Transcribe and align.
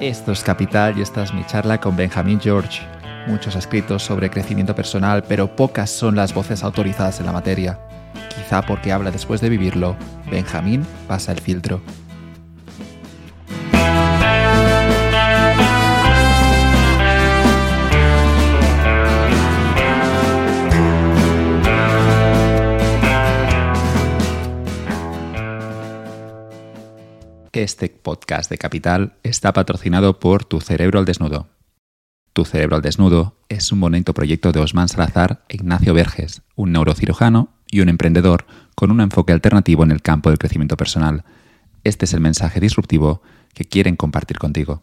Esto 0.00 0.32
es 0.32 0.44
Capital 0.44 0.98
y 0.98 1.00
esta 1.00 1.22
es 1.22 1.32
mi 1.32 1.42
charla 1.46 1.80
con 1.80 1.96
Benjamin 1.96 2.38
George. 2.38 2.82
Muchos 3.26 3.56
escritos 3.56 4.02
sobre 4.02 4.28
crecimiento 4.28 4.74
personal, 4.74 5.24
pero 5.26 5.56
pocas 5.56 5.88
son 5.88 6.16
las 6.16 6.34
voces 6.34 6.62
autorizadas 6.62 7.18
en 7.20 7.26
la 7.26 7.32
materia. 7.32 7.78
Quizá 8.28 8.60
porque 8.60 8.92
habla 8.92 9.10
después 9.10 9.40
de 9.40 9.48
vivirlo, 9.48 9.96
Benjamín 10.30 10.86
pasa 11.08 11.32
el 11.32 11.40
filtro. 11.40 11.80
Este 27.56 27.88
podcast 27.88 28.50
de 28.50 28.58
Capital 28.58 29.14
está 29.22 29.54
patrocinado 29.54 30.20
por 30.20 30.44
Tu 30.44 30.60
Cerebro 30.60 30.98
al 30.98 31.06
Desnudo. 31.06 31.48
Tu 32.34 32.44
Cerebro 32.44 32.76
al 32.76 32.82
Desnudo 32.82 33.40
es 33.48 33.72
un 33.72 33.80
bonito 33.80 34.12
proyecto 34.12 34.52
de 34.52 34.60
Osman 34.60 34.90
Salazar 34.90 35.42
e 35.48 35.54
Ignacio 35.54 35.94
Verges, 35.94 36.42
un 36.54 36.72
neurocirujano 36.72 37.54
y 37.70 37.80
un 37.80 37.88
emprendedor 37.88 38.44
con 38.74 38.90
un 38.90 39.00
enfoque 39.00 39.32
alternativo 39.32 39.84
en 39.84 39.90
el 39.90 40.02
campo 40.02 40.28
del 40.28 40.38
crecimiento 40.38 40.76
personal. 40.76 41.24
Este 41.82 42.04
es 42.04 42.12
el 42.12 42.20
mensaje 42.20 42.60
disruptivo 42.60 43.22
que 43.54 43.64
quieren 43.64 43.96
compartir 43.96 44.38
contigo. 44.38 44.82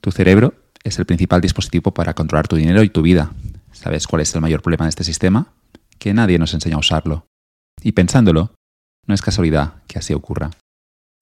Tu 0.00 0.10
cerebro 0.10 0.54
es 0.82 0.98
el 0.98 1.04
principal 1.04 1.42
dispositivo 1.42 1.92
para 1.92 2.14
controlar 2.14 2.48
tu 2.48 2.56
dinero 2.56 2.82
y 2.82 2.88
tu 2.88 3.02
vida. 3.02 3.32
¿Sabes 3.72 4.06
cuál 4.06 4.22
es 4.22 4.34
el 4.34 4.40
mayor 4.40 4.62
problema 4.62 4.86
de 4.86 4.88
este 4.88 5.04
sistema? 5.04 5.48
Que 5.98 6.14
nadie 6.14 6.38
nos 6.38 6.54
enseña 6.54 6.76
a 6.76 6.80
usarlo. 6.80 7.26
Y 7.82 7.92
pensándolo, 7.92 8.54
no 9.06 9.14
es 9.14 9.20
casualidad 9.20 9.82
que 9.88 9.98
así 9.98 10.14
ocurra. 10.14 10.52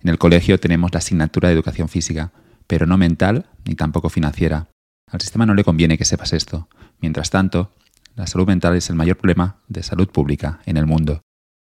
En 0.02 0.08
el 0.08 0.18
colegio 0.18 0.58
tenemos 0.58 0.92
la 0.92 0.98
asignatura 0.98 1.48
de 1.48 1.54
educación 1.54 1.88
física, 1.88 2.32
pero 2.66 2.86
no 2.86 2.96
mental 2.98 3.46
ni 3.64 3.76
tampoco 3.76 4.08
financiera. 4.08 4.66
Al 5.08 5.20
sistema 5.20 5.46
no 5.46 5.54
le 5.54 5.62
conviene 5.62 5.96
que 5.96 6.04
sepas 6.04 6.32
esto. 6.32 6.68
Mientras 7.00 7.30
tanto, 7.30 7.72
la 8.16 8.26
salud 8.26 8.48
mental 8.48 8.74
es 8.74 8.90
el 8.90 8.96
mayor 8.96 9.16
problema 9.16 9.58
de 9.68 9.84
salud 9.84 10.08
pública 10.08 10.60
en 10.66 10.76
el 10.76 10.86
mundo. 10.86 11.22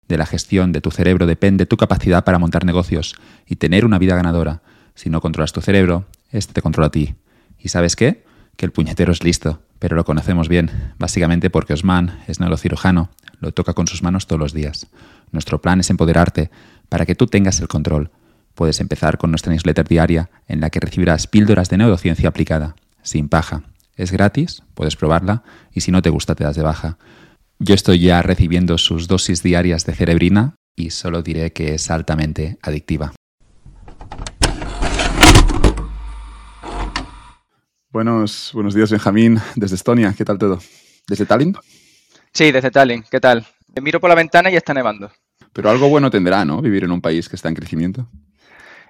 De 0.10 0.18
la 0.18 0.26
gestión 0.26 0.74
de 0.74 0.82
tu 0.82 0.92
cerebro 0.92 1.28
depende 1.28 1.66
tu 1.66 1.78
capacidad 1.78 2.26
para 2.26 2.38
montar 2.38 2.66
negocios 2.66 3.16
y 3.48 3.56
tener 3.56 3.86
una 3.86 4.00
vida 4.00 4.16
ganadora. 4.16 4.62
Si 4.96 5.10
no 5.10 5.22
controlas 5.22 5.54
tu 5.54 5.62
cerebro, 5.62 6.06
este 6.30 6.54
te 6.54 6.62
controla 6.62 6.88
a 6.88 6.92
ti. 6.92 7.16
¿Y 7.58 7.70
sabes 7.70 7.96
qué? 7.96 8.26
Que 8.58 8.66
el 8.66 8.72
puñetero 8.74 9.14
es 9.14 9.24
listo, 9.24 9.62
pero 9.80 9.96
lo 9.96 10.04
conocemos 10.04 10.50
bien, 10.50 10.94
básicamente 11.00 11.50
porque 11.50 11.74
Osman 11.74 12.20
es 12.28 12.40
neurocirujano, 12.42 13.10
lo 13.40 13.54
toca 13.54 13.74
con 13.74 13.88
sus 13.88 14.04
manos 14.04 14.28
todos 14.28 14.40
los 14.40 14.54
días. 14.54 14.88
Nuestro 15.32 15.62
plan 15.62 15.80
es 15.80 15.90
empoderarte 15.90 16.52
para 16.90 17.06
que 17.06 17.16
tú 17.16 17.28
tengas 17.28 17.60
el 17.62 17.68
control 17.68 18.12
Puedes 18.56 18.80
empezar 18.80 19.18
con 19.18 19.32
nuestra 19.32 19.52
newsletter 19.52 19.86
diaria 19.86 20.30
en 20.48 20.62
la 20.62 20.70
que 20.70 20.80
recibirás 20.80 21.28
píldoras 21.28 21.70
de 21.70 21.78
neurociencia 21.78 22.30
aplicada, 22.30 22.76
sin 23.04 23.28
paja. 23.28 23.64
Es 23.98 24.14
gratis, 24.14 24.64
puedes 24.74 24.96
probarla 24.96 25.44
y 25.74 25.82
si 25.82 25.92
no 25.92 26.02
te 26.02 26.10
gusta 26.10 26.36
te 26.36 26.46
das 26.46 26.56
de 26.56 26.64
baja. 26.64 26.98
Yo 27.60 27.76
estoy 27.76 28.00
ya 28.00 28.22
recibiendo 28.22 28.78
sus 28.78 29.10
dosis 29.10 29.44
diarias 29.44 29.86
de 29.86 29.94
cerebrina 29.94 30.56
y 30.74 30.92
solo 30.92 31.22
diré 31.22 31.52
que 31.52 31.76
es 31.76 31.92
altamente 31.92 32.58
adictiva. 32.62 33.12
Buenos, 37.90 38.52
buenos 38.54 38.74
días, 38.74 38.90
Benjamín, 38.90 39.40
desde 39.56 39.76
Estonia. 39.76 40.14
¿Qué 40.18 40.24
tal 40.24 40.38
todo? 40.38 40.60
¿Desde 41.08 41.26
Tallinn? 41.26 41.56
Sí, 42.34 42.52
desde 42.52 42.72
Tallinn. 42.72 43.04
¿Qué 43.12 43.20
tal? 43.20 43.46
Me 43.76 43.82
miro 43.82 44.00
por 44.00 44.10
la 44.10 44.16
ventana 44.16 44.50
y 44.50 44.56
está 44.56 44.74
nevando. 44.74 45.12
Pero 45.52 45.70
algo 45.70 45.90
bueno 45.90 46.10
tendrá, 46.10 46.46
¿no? 46.46 46.62
Vivir 46.62 46.86
en 46.86 46.92
un 46.92 47.02
país 47.02 47.28
que 47.28 47.36
está 47.36 47.50
en 47.50 47.56
crecimiento. 47.56 48.10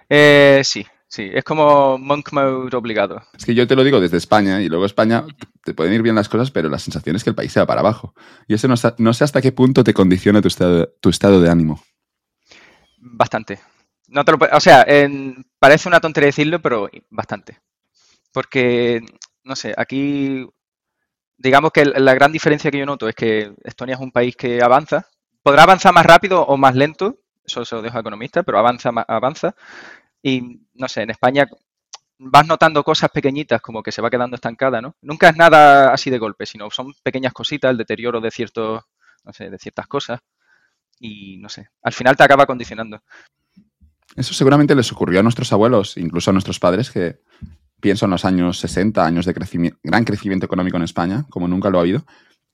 Eh, 0.09 0.61
sí, 0.63 0.85
sí, 1.07 1.29
es 1.33 1.43
como 1.43 1.97
monk 1.97 2.31
mode 2.31 2.75
obligado. 2.75 3.21
Es 3.37 3.45
que 3.45 3.55
yo 3.55 3.67
te 3.67 3.75
lo 3.75 3.83
digo 3.83 3.99
desde 3.99 4.17
España 4.17 4.61
y 4.61 4.69
luego 4.69 4.85
España 4.85 5.25
te 5.63 5.73
pueden 5.73 5.93
ir 5.93 6.01
bien 6.01 6.15
las 6.15 6.29
cosas, 6.29 6.51
pero 6.51 6.69
la 6.69 6.79
sensación 6.79 7.15
es 7.15 7.23
que 7.23 7.31
el 7.31 7.35
país 7.35 7.51
se 7.51 7.59
va 7.59 7.65
para 7.65 7.81
abajo. 7.81 8.13
Y 8.47 8.53
eso 8.53 8.67
no, 8.67 9.13
sé 9.13 9.23
hasta 9.23 9.41
qué 9.41 9.51
punto 9.51 9.83
te 9.83 9.93
condiciona 9.93 10.41
tu 10.41 10.47
estado, 10.47 10.87
tu 11.01 11.09
estado 11.09 11.41
de 11.41 11.49
ánimo. 11.49 11.83
Bastante. 12.97 13.59
No 14.07 14.23
o 14.51 14.59
sea, 14.59 14.85
parece 15.59 15.89
una 15.89 15.99
tontería 15.99 16.27
decirlo, 16.27 16.61
pero 16.61 16.89
bastante. 17.09 17.59
Porque, 18.31 19.01
no 19.43 19.55
sé, 19.55 19.73
aquí, 19.75 20.47
digamos 21.37 21.71
que 21.71 21.85
la 21.85 22.13
gran 22.13 22.31
diferencia 22.31 22.69
que 22.69 22.77
yo 22.77 22.85
noto 22.85 23.07
es 23.07 23.15
que 23.15 23.53
Estonia 23.63 23.95
es 23.95 24.01
un 24.01 24.11
país 24.11 24.35
que 24.35 24.61
avanza. 24.61 25.07
Podrá 25.41 25.63
avanzar 25.63 25.93
más 25.93 26.05
rápido 26.05 26.43
o 26.43 26.57
más 26.57 26.75
lento, 26.75 27.19
eso 27.45 27.65
se 27.65 27.75
lo 27.75 27.81
dejo 27.81 27.97
a 27.97 28.01
economista, 28.01 28.43
pero 28.43 28.59
avanza, 28.59 28.89
avanza. 29.07 29.55
Y 30.21 30.61
no 30.73 30.87
sé, 30.87 31.03
en 31.03 31.11
España 31.11 31.47
vas 32.17 32.47
notando 32.47 32.83
cosas 32.83 33.09
pequeñitas 33.11 33.61
como 33.61 33.83
que 33.83 33.91
se 33.91 34.01
va 34.01 34.09
quedando 34.09 34.35
estancada, 34.35 34.81
¿no? 34.81 34.95
Nunca 35.01 35.29
es 35.29 35.37
nada 35.37 35.93
así 35.93 36.09
de 36.09 36.17
golpe, 36.17 36.45
sino 36.45 36.69
son 36.71 36.93
pequeñas 37.03 37.33
cositas, 37.33 37.71
el 37.71 37.77
deterioro 37.77 38.21
de 38.21 38.31
ciertos, 38.31 38.83
no 39.23 39.33
sé, 39.33 39.49
de 39.49 39.57
ciertas 39.57 39.87
cosas. 39.87 40.19
Y 40.99 41.37
no 41.37 41.49
sé, 41.49 41.69
al 41.83 41.93
final 41.93 42.15
te 42.15 42.23
acaba 42.23 42.45
condicionando. 42.45 43.01
Eso 44.15 44.33
seguramente 44.33 44.75
les 44.75 44.91
ocurrió 44.91 45.19
a 45.19 45.23
nuestros 45.23 45.51
abuelos, 45.51 45.97
incluso 45.97 46.29
a 46.29 46.33
nuestros 46.33 46.59
padres, 46.59 46.89
que 46.89 47.19
pienso 47.81 48.05
en 48.05 48.11
los 48.11 48.23
años 48.23 48.59
60, 48.59 49.05
años 49.05 49.25
de 49.25 49.33
crecimiento, 49.33 49.77
gran 49.83 50.05
crecimiento 50.05 50.45
económico 50.45 50.77
en 50.77 50.83
España, 50.83 51.25
como 51.29 51.47
nunca 51.47 51.69
lo 51.69 51.79
ha 51.79 51.81
habido, 51.81 52.05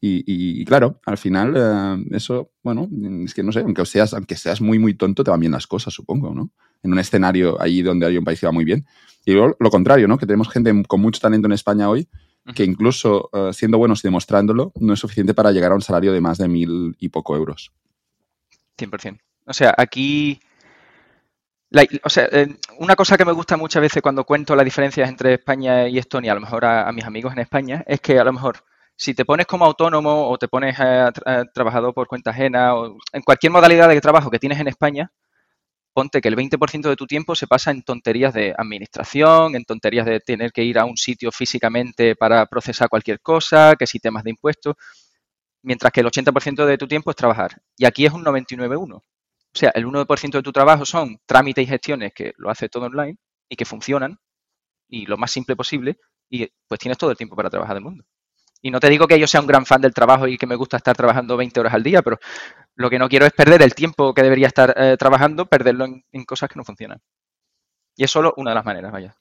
y, 0.04 0.66
claro, 0.66 1.00
al 1.06 1.18
final, 1.20 1.54
eh, 1.56 2.16
eso, 2.16 2.52
bueno, 2.64 2.90
es 3.24 3.36
que 3.36 3.44
no 3.44 3.52
sé, 3.52 3.60
aunque 3.60 3.86
seas, 3.86 4.16
aunque 4.16 4.36
seas 4.36 4.60
muy, 4.60 4.80
muy 4.80 4.96
tonto, 4.96 5.24
te 5.24 5.30
van 5.30 5.40
bien 5.40 5.52
las 5.52 5.68
cosas, 5.68 5.94
supongo, 5.94 6.34
¿no? 6.34 6.50
En 6.82 6.92
un 6.92 6.98
escenario 6.98 7.62
ahí 7.62 7.84
donde 7.84 8.08
hay 8.08 8.18
un 8.18 8.24
país 8.24 8.40
que 8.40 8.48
va 8.48 8.52
muy 8.52 8.66
bien. 8.66 8.86
Y 9.26 9.34
luego 9.34 9.56
lo 9.60 9.70
contrario, 9.70 10.08
¿no? 10.08 10.18
Que 10.18 10.26
tenemos 10.26 10.50
gente 10.50 10.74
con 10.88 11.02
mucho 11.02 11.22
talento 11.22 11.46
en 11.46 11.52
España 11.52 11.88
hoy 11.88 12.08
que 12.56 12.64
incluso 12.64 13.30
eh, 13.34 13.54
siendo 13.54 13.78
buenos 13.78 14.04
y 14.04 14.08
demostrándolo, 14.08 14.72
no 14.80 14.94
es 14.94 15.00
suficiente 15.00 15.36
para 15.36 15.52
llegar 15.52 15.72
a 15.72 15.76
un 15.76 15.82
salario 15.82 16.12
de 16.12 16.22
más 16.22 16.40
de 16.40 16.48
mil 16.48 16.96
y 17.00 17.10
poco 17.10 17.36
euros. 17.36 17.72
100%. 18.78 19.20
O 19.46 19.54
sea, 19.54 19.76
aquí... 19.78 20.40
o 22.04 22.10
sea, 22.10 22.28
eh, 22.32 22.56
una 22.80 22.96
cosa 22.96 23.16
que 23.16 23.26
me 23.26 23.32
gusta 23.32 23.58
muchas 23.58 23.82
veces 23.82 24.02
cuando 24.02 24.26
cuento 24.26 24.56
las 24.56 24.66
diferencias 24.66 25.08
entre 25.08 25.36
España 25.36 25.88
y 25.88 26.00
Estonia, 26.00 26.32
a 26.32 26.36
lo 26.36 26.42
mejor 26.42 26.66
a 26.66 26.92
mis 26.92 27.06
amigos 27.06 27.34
en 27.34 27.40
España, 27.40 27.84
es 27.86 28.02
que 28.02 28.18
a 28.18 28.24
lo 28.24 28.34
mejor 28.34 28.64
si 28.96 29.14
te 29.14 29.26
pones 29.26 29.48
como 29.48 29.66
autónomo 29.66 30.30
o 30.30 30.38
te 30.38 30.48
pones 30.48 30.80
a, 30.80 31.12
trabajador 31.54 31.94
por 31.94 32.08
cuenta 32.08 32.32
ajena 32.32 32.76
o 32.76 32.98
en 33.14 33.22
cualquier 33.24 33.52
modalidad 33.52 33.90
de 33.90 34.02
trabajo 34.02 34.30
que 34.30 34.40
tienes 34.40 34.60
en 34.60 34.68
España, 34.68 35.12
ponte 35.94 36.22
que 36.22 36.30
el 36.30 36.36
20% 36.36 36.90
de 36.90 36.96
tu 36.96 37.08
tiempo 37.08 37.36
se 37.36 37.48
pasa 37.48 37.72
en 37.72 37.84
tonterías 37.84 38.34
de 38.34 38.54
administración, 38.58 39.56
en 39.56 39.66
tonterías 39.66 40.06
de 40.06 40.20
tener 40.20 40.52
que 40.52 40.64
ir 40.64 40.80
a 40.80 40.86
un 40.86 40.98
sitio 40.98 41.32
físicamente 41.32 42.16
para 42.16 42.46
procesar 42.46 42.90
cualquier 42.90 43.20
cosa, 43.22 43.76
que 43.78 43.88
si 43.88 44.00
temas 44.00 44.24
de 44.24 44.32
impuestos, 44.32 44.76
mientras 45.64 45.92
que 45.92 46.02
el 46.02 46.08
80% 46.08 46.66
de 46.66 46.78
tu 46.78 46.88
tiempo 46.88 47.12
es 47.12 47.16
trabajar. 47.18 47.62
Y 47.78 47.86
aquí 47.86 48.06
es 48.06 48.14
un 48.14 48.24
99-1. 48.24 49.04
O 49.54 49.58
sea, 49.58 49.72
el 49.76 49.86
1% 49.86 50.32
de 50.32 50.44
tu 50.44 50.52
trabajo 50.52 50.86
son 50.86 51.20
trámites 51.26 51.64
y 51.64 51.68
gestiones 51.68 52.14
que 52.14 52.34
lo 52.38 52.50
hace 52.50 52.70
todo 52.70 52.86
online 52.86 53.18
y 53.50 53.56
que 53.56 53.66
funcionan 53.66 54.18
y 54.88 55.06
lo 55.06 55.18
más 55.18 55.32
simple 55.32 55.56
posible 55.56 55.98
y 56.30 56.48
pues 56.68 56.80
tienes 56.80 56.98
todo 56.98 57.12
el 57.12 57.18
tiempo 57.18 57.36
para 57.36 57.50
trabajar 57.50 57.76
del 57.76 57.84
mundo. 57.84 58.06
Y 58.62 58.70
no 58.70 58.80
te 58.80 58.90
digo 58.90 59.08
que 59.08 59.20
yo 59.20 59.28
sea 59.28 59.42
un 59.42 59.48
gran 59.48 59.66
fan 59.66 59.82
del 59.82 59.94
trabajo 59.94 60.28
y 60.28 60.38
que 60.38 60.46
me 60.46 60.56
gusta 60.56 60.78
estar 60.78 60.96
trabajando 60.96 61.36
20 61.36 61.60
horas 61.60 61.74
al 61.74 61.84
día, 61.84 62.02
pero 62.02 62.20
lo 62.76 62.90
que 62.90 63.00
no 63.00 63.10
quiero 63.10 63.26
es 63.26 63.34
perder 63.34 63.62
el 63.64 63.74
tiempo 63.74 64.14
que 64.14 64.22
debería 64.22 64.48
estar 64.48 64.74
eh, 64.78 64.96
trabajando, 64.98 65.48
perderlo 65.48 65.86
en, 65.86 66.26
cosas 66.26 66.50
que 66.50 66.58
no 66.58 66.64
funcionan. 66.64 67.00
Y 67.96 68.04
es 68.04 68.12
solo 68.12 68.34
una 68.38 68.52
de 68.52 68.56
las 68.56 68.66
maneras, 68.66 68.92
vaya. 68.92 69.16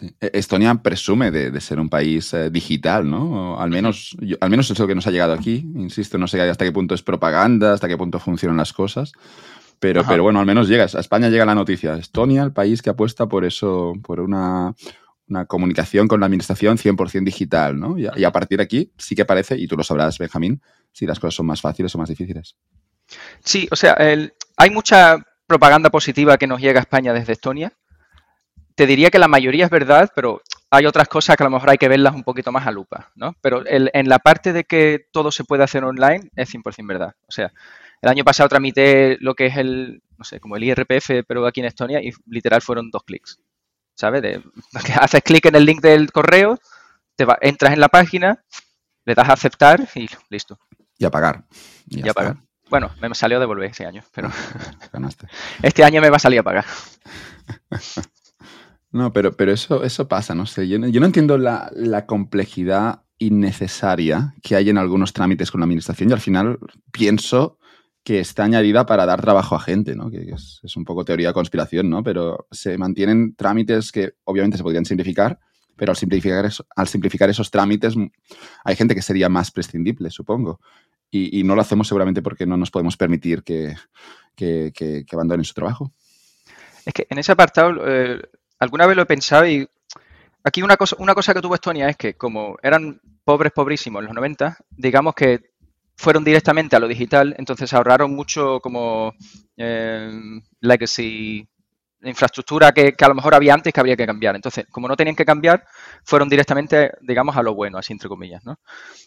E-, 0.00 0.30
Estonia 0.32 0.74
presume 0.76 1.30
de, 1.30 1.60
ser 1.60 1.78
un 1.78 1.90
país 1.90 2.32
eh, 2.32 2.50
digital, 2.50 3.08
¿no? 3.08 3.60
al 3.60 3.70
menos, 3.70 4.16
al 4.40 4.50
menos 4.50 4.70
es 4.70 4.78
lo 4.78 4.86
que 4.86 4.94
nos 4.94 5.06
ha 5.06 5.10
llegado 5.10 5.34
aquí. 5.34 5.56
Insisto, 5.74 6.16
no 6.16 6.26
sé 6.26 6.40
hasta 6.40 6.64
qué 6.64 6.72
punto 6.72 6.94
es 6.94 7.02
propaganda, 7.02 7.74
hasta 7.74 7.88
qué 7.88 7.98
punto 7.98 8.18
funcionan 8.18 8.56
las 8.56 8.72
cosas. 8.72 9.12
Pero, 9.78 10.02
pero 10.08 10.22
bueno, 10.22 10.40
al 10.40 10.46
menos 10.46 10.68
llega. 10.68 10.84
A 10.84 11.00
España 11.00 11.28
llega 11.28 11.44
la 11.44 11.54
noticia. 11.54 11.96
Estonia, 11.96 12.42
el 12.42 12.52
país 12.52 12.80
que 12.80 12.88
apuesta 12.88 13.26
por 13.26 13.44
eso, 13.44 13.92
por 14.02 14.20
una, 14.20 14.74
una 15.28 15.46
comunicación 15.46 16.08
con 16.08 16.20
la 16.20 16.26
administración 16.26 16.78
100% 16.78 17.24
digital, 17.24 17.78
¿no? 17.78 17.98
Y 17.98 18.24
a, 18.24 18.32
partir 18.32 18.58
de 18.58 18.64
aquí 18.64 18.92
sí 18.96 19.14
que 19.14 19.24
parece, 19.24 19.56
y 19.56 19.66
tú 19.66 19.76
lo 19.76 19.82
sabrás, 19.82 20.18
Benjamín, 20.18 20.62
si 20.92 21.06
las 21.06 21.18
cosas 21.18 21.34
son 21.34 21.46
más 21.46 21.60
fáciles 21.60 21.94
o 21.94 21.98
más 21.98 22.08
difíciles. 22.08 22.56
Sí, 23.44 23.68
o 23.70 23.76
sea, 23.76 23.96
hay 24.56 24.70
mucha 24.70 25.18
propaganda 25.46 25.90
positiva 25.90 26.36
que 26.38 26.46
nos 26.46 26.60
llega 26.60 26.80
a 26.80 26.82
España 26.82 27.12
desde 27.12 27.32
Estonia. 27.32 27.72
Te 28.74 28.86
diría 28.86 29.10
que 29.10 29.18
la 29.18 29.28
mayoría 29.28 29.64
es 29.64 29.70
verdad, 29.70 30.10
pero 30.14 30.42
hay 30.70 30.86
otras 30.86 31.08
cosas 31.08 31.36
que 31.36 31.42
a 31.42 31.46
lo 31.46 31.50
mejor 31.50 31.70
hay 31.70 31.78
que 31.78 31.88
verlas 31.88 32.14
un 32.14 32.24
poquito 32.24 32.52
más 32.52 32.66
a 32.66 32.72
lupa, 32.72 33.10
¿no? 33.14 33.34
Pero 33.40 33.62
en 33.66 34.08
la 34.08 34.18
parte 34.18 34.52
de 34.52 34.64
que 34.64 35.06
todo 35.12 35.30
se 35.30 35.44
puede 35.44 35.64
hacer 35.64 35.84
online 35.84 36.30
es 36.36 36.52
100% 36.52 36.86
verdad. 36.86 37.14
O 37.26 37.32
sea, 37.32 37.52
el 38.02 38.10
año 38.10 38.24
pasado 38.24 38.48
tramité 38.48 39.16
lo 39.20 39.34
que 39.34 39.46
es 39.46 39.56
el, 39.56 40.02
no 40.18 40.24
sé, 40.24 40.40
como 40.40 40.56
el 40.56 40.64
IRPF, 40.64 41.24
pero 41.26 41.46
aquí 41.46 41.60
en 41.60 41.66
Estonia, 41.66 42.02
y 42.02 42.12
literal 42.26 42.62
fueron 42.62 42.90
dos 42.90 43.02
clics. 43.04 43.40
¿Sabes? 43.96 44.22
De, 44.22 44.42
haces 45.00 45.22
clic 45.24 45.46
en 45.46 45.56
el 45.56 45.64
link 45.64 45.80
del 45.80 46.12
correo, 46.12 46.60
te 47.16 47.26
entras 47.40 47.72
en 47.72 47.80
la 47.80 47.88
página, 47.88 48.44
le 49.04 49.14
das 49.14 49.28
a 49.28 49.32
aceptar 49.32 49.88
y 49.96 50.08
listo. 50.30 50.58
Y 50.98 51.04
a 51.04 51.10
pagar. 51.10 51.44
Y, 51.88 52.08
a 52.08 52.14
pagar. 52.14 52.36
Bueno, 52.68 52.90
me 53.00 53.12
salió 53.14 53.36
a 53.36 53.40
devolver 53.40 53.70
ese 53.70 53.86
año, 53.86 54.02
pero 54.14 54.30
Ganaste. 54.92 55.26
este 55.62 55.84
año 55.84 56.00
me 56.00 56.10
va 56.10 56.16
a 56.16 56.20
salir 56.20 56.40
a 56.40 56.42
pagar. 56.42 56.64
No, 58.90 59.12
pero, 59.12 59.36
pero 59.36 59.52
eso, 59.52 59.82
eso 59.84 60.08
pasa, 60.08 60.34
no 60.34 60.46
sé. 60.46 60.68
Yo, 60.68 60.78
no 60.78 61.06
entiendo 61.06 61.38
la, 61.38 62.06
complejidad 62.06 63.02
innecesaria 63.18 64.34
que 64.42 64.56
hay 64.56 64.68
en 64.68 64.78
algunos 64.78 65.12
trámites 65.12 65.50
con 65.50 65.60
la 65.60 65.64
administración 65.64 66.10
y 66.10 66.12
al 66.12 66.20
final 66.20 66.58
pienso 66.92 67.58
que 68.06 68.20
está 68.20 68.44
añadida 68.44 68.86
para 68.86 69.04
dar 69.04 69.20
trabajo 69.20 69.56
a 69.56 69.60
gente, 69.60 69.96
¿no? 69.96 70.08
Que 70.08 70.30
es, 70.32 70.76
un 70.76 70.84
poco 70.84 71.04
teoría 71.04 71.26
de 71.26 71.34
conspiración, 71.34 71.90
¿no? 71.90 72.04
Pero 72.04 72.46
se 72.52 72.78
mantienen 72.78 73.34
trámites 73.34 73.90
que 73.90 74.12
obviamente 74.22 74.56
se 74.56 74.62
podrían 74.62 74.84
simplificar, 74.84 75.40
pero 75.74 75.90
al 75.90 75.96
simplificar, 75.96 77.28
esos 77.28 77.50
trámites 77.50 77.94
hay 78.62 78.76
gente 78.76 78.94
que 78.94 79.02
sería 79.02 79.28
más 79.28 79.50
prescindible, 79.50 80.10
supongo. 80.10 80.60
Y, 81.10 81.42
no 81.42 81.56
lo 81.56 81.62
hacemos 81.62 81.88
seguramente 81.88 82.22
porque 82.22 82.46
no 82.46 82.56
nos 82.56 82.70
podemos 82.70 82.96
permitir 82.96 83.42
que, 83.42 83.74
que, 84.36 85.04
abandonen 85.12 85.44
su 85.44 85.54
trabajo. 85.54 85.92
Es 86.84 86.94
que 86.94 87.08
en 87.10 87.18
ese 87.18 87.32
apartado, 87.32 87.72
eh, 87.88 88.22
alguna 88.60 88.86
vez 88.86 88.94
lo 88.94 89.02
he 89.02 89.06
pensado 89.06 89.48
y 89.48 89.68
aquí 90.44 90.62
una 90.62 90.76
cosa, 90.76 90.94
una 91.00 91.14
cosa 91.14 91.34
que 91.34 91.42
tuvo 91.42 91.56
Estonia 91.56 91.88
es 91.88 91.96
que 91.96 92.14
como 92.14 92.56
eran 92.62 93.00
pobres, 93.24 93.50
pobrísimos 93.50 93.98
en 93.98 94.06
los 94.06 94.14
90, 94.14 94.58
digamos 94.70 95.12
que 95.16 95.55
fueron 95.96 96.24
directamente 96.24 96.76
a 96.76 96.80
lo 96.80 96.88
digital, 96.88 97.34
entonces 97.38 97.72
ahorraron 97.72 98.14
mucho 98.14 98.60
como 98.60 99.14
eh, 99.56 100.10
legacy 100.60 101.48
infraestructura 102.02 102.72
que, 102.72 102.94
a 102.98 103.08
lo 103.08 103.14
mejor 103.14 103.34
había 103.34 103.54
antes 103.54 103.72
que 103.72 103.80
habría 103.80 103.96
que 103.96 104.06
cambiar. 104.06 104.36
Entonces, 104.36 104.66
como 104.70 104.88
no 104.88 104.96
tenían 104.96 105.16
que 105.16 105.24
cambiar, 105.24 105.64
fueron 106.04 106.28
directamente, 106.28 106.92
digamos, 107.00 107.36
a 107.36 107.42
lo 107.42 107.54
bueno, 107.54 107.78
así 107.78 107.92
entre 107.92 108.08
comillas. 108.08 108.44
¿no? 108.44 108.58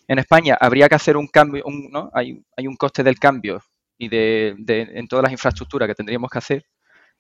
En 0.08 0.20
España 0.20 0.58
habría 0.60 0.90
que 0.90 0.96
hacer 0.96 1.18
un 1.18 1.28
cambio, 1.28 1.64
¿no? 1.92 2.10
hay, 2.14 2.44
hay, 2.58 2.68
un 2.68 2.76
coste 2.76 3.04
del 3.04 3.20
cambio 3.20 3.62
y 3.98 4.10
de, 4.10 4.56
en 4.68 5.08
todas 5.08 5.24
las 5.24 5.32
infraestructuras 5.32 5.88
que 5.88 5.96
tendríamos 5.96 6.30
que 6.30 6.38
hacer, 6.38 6.66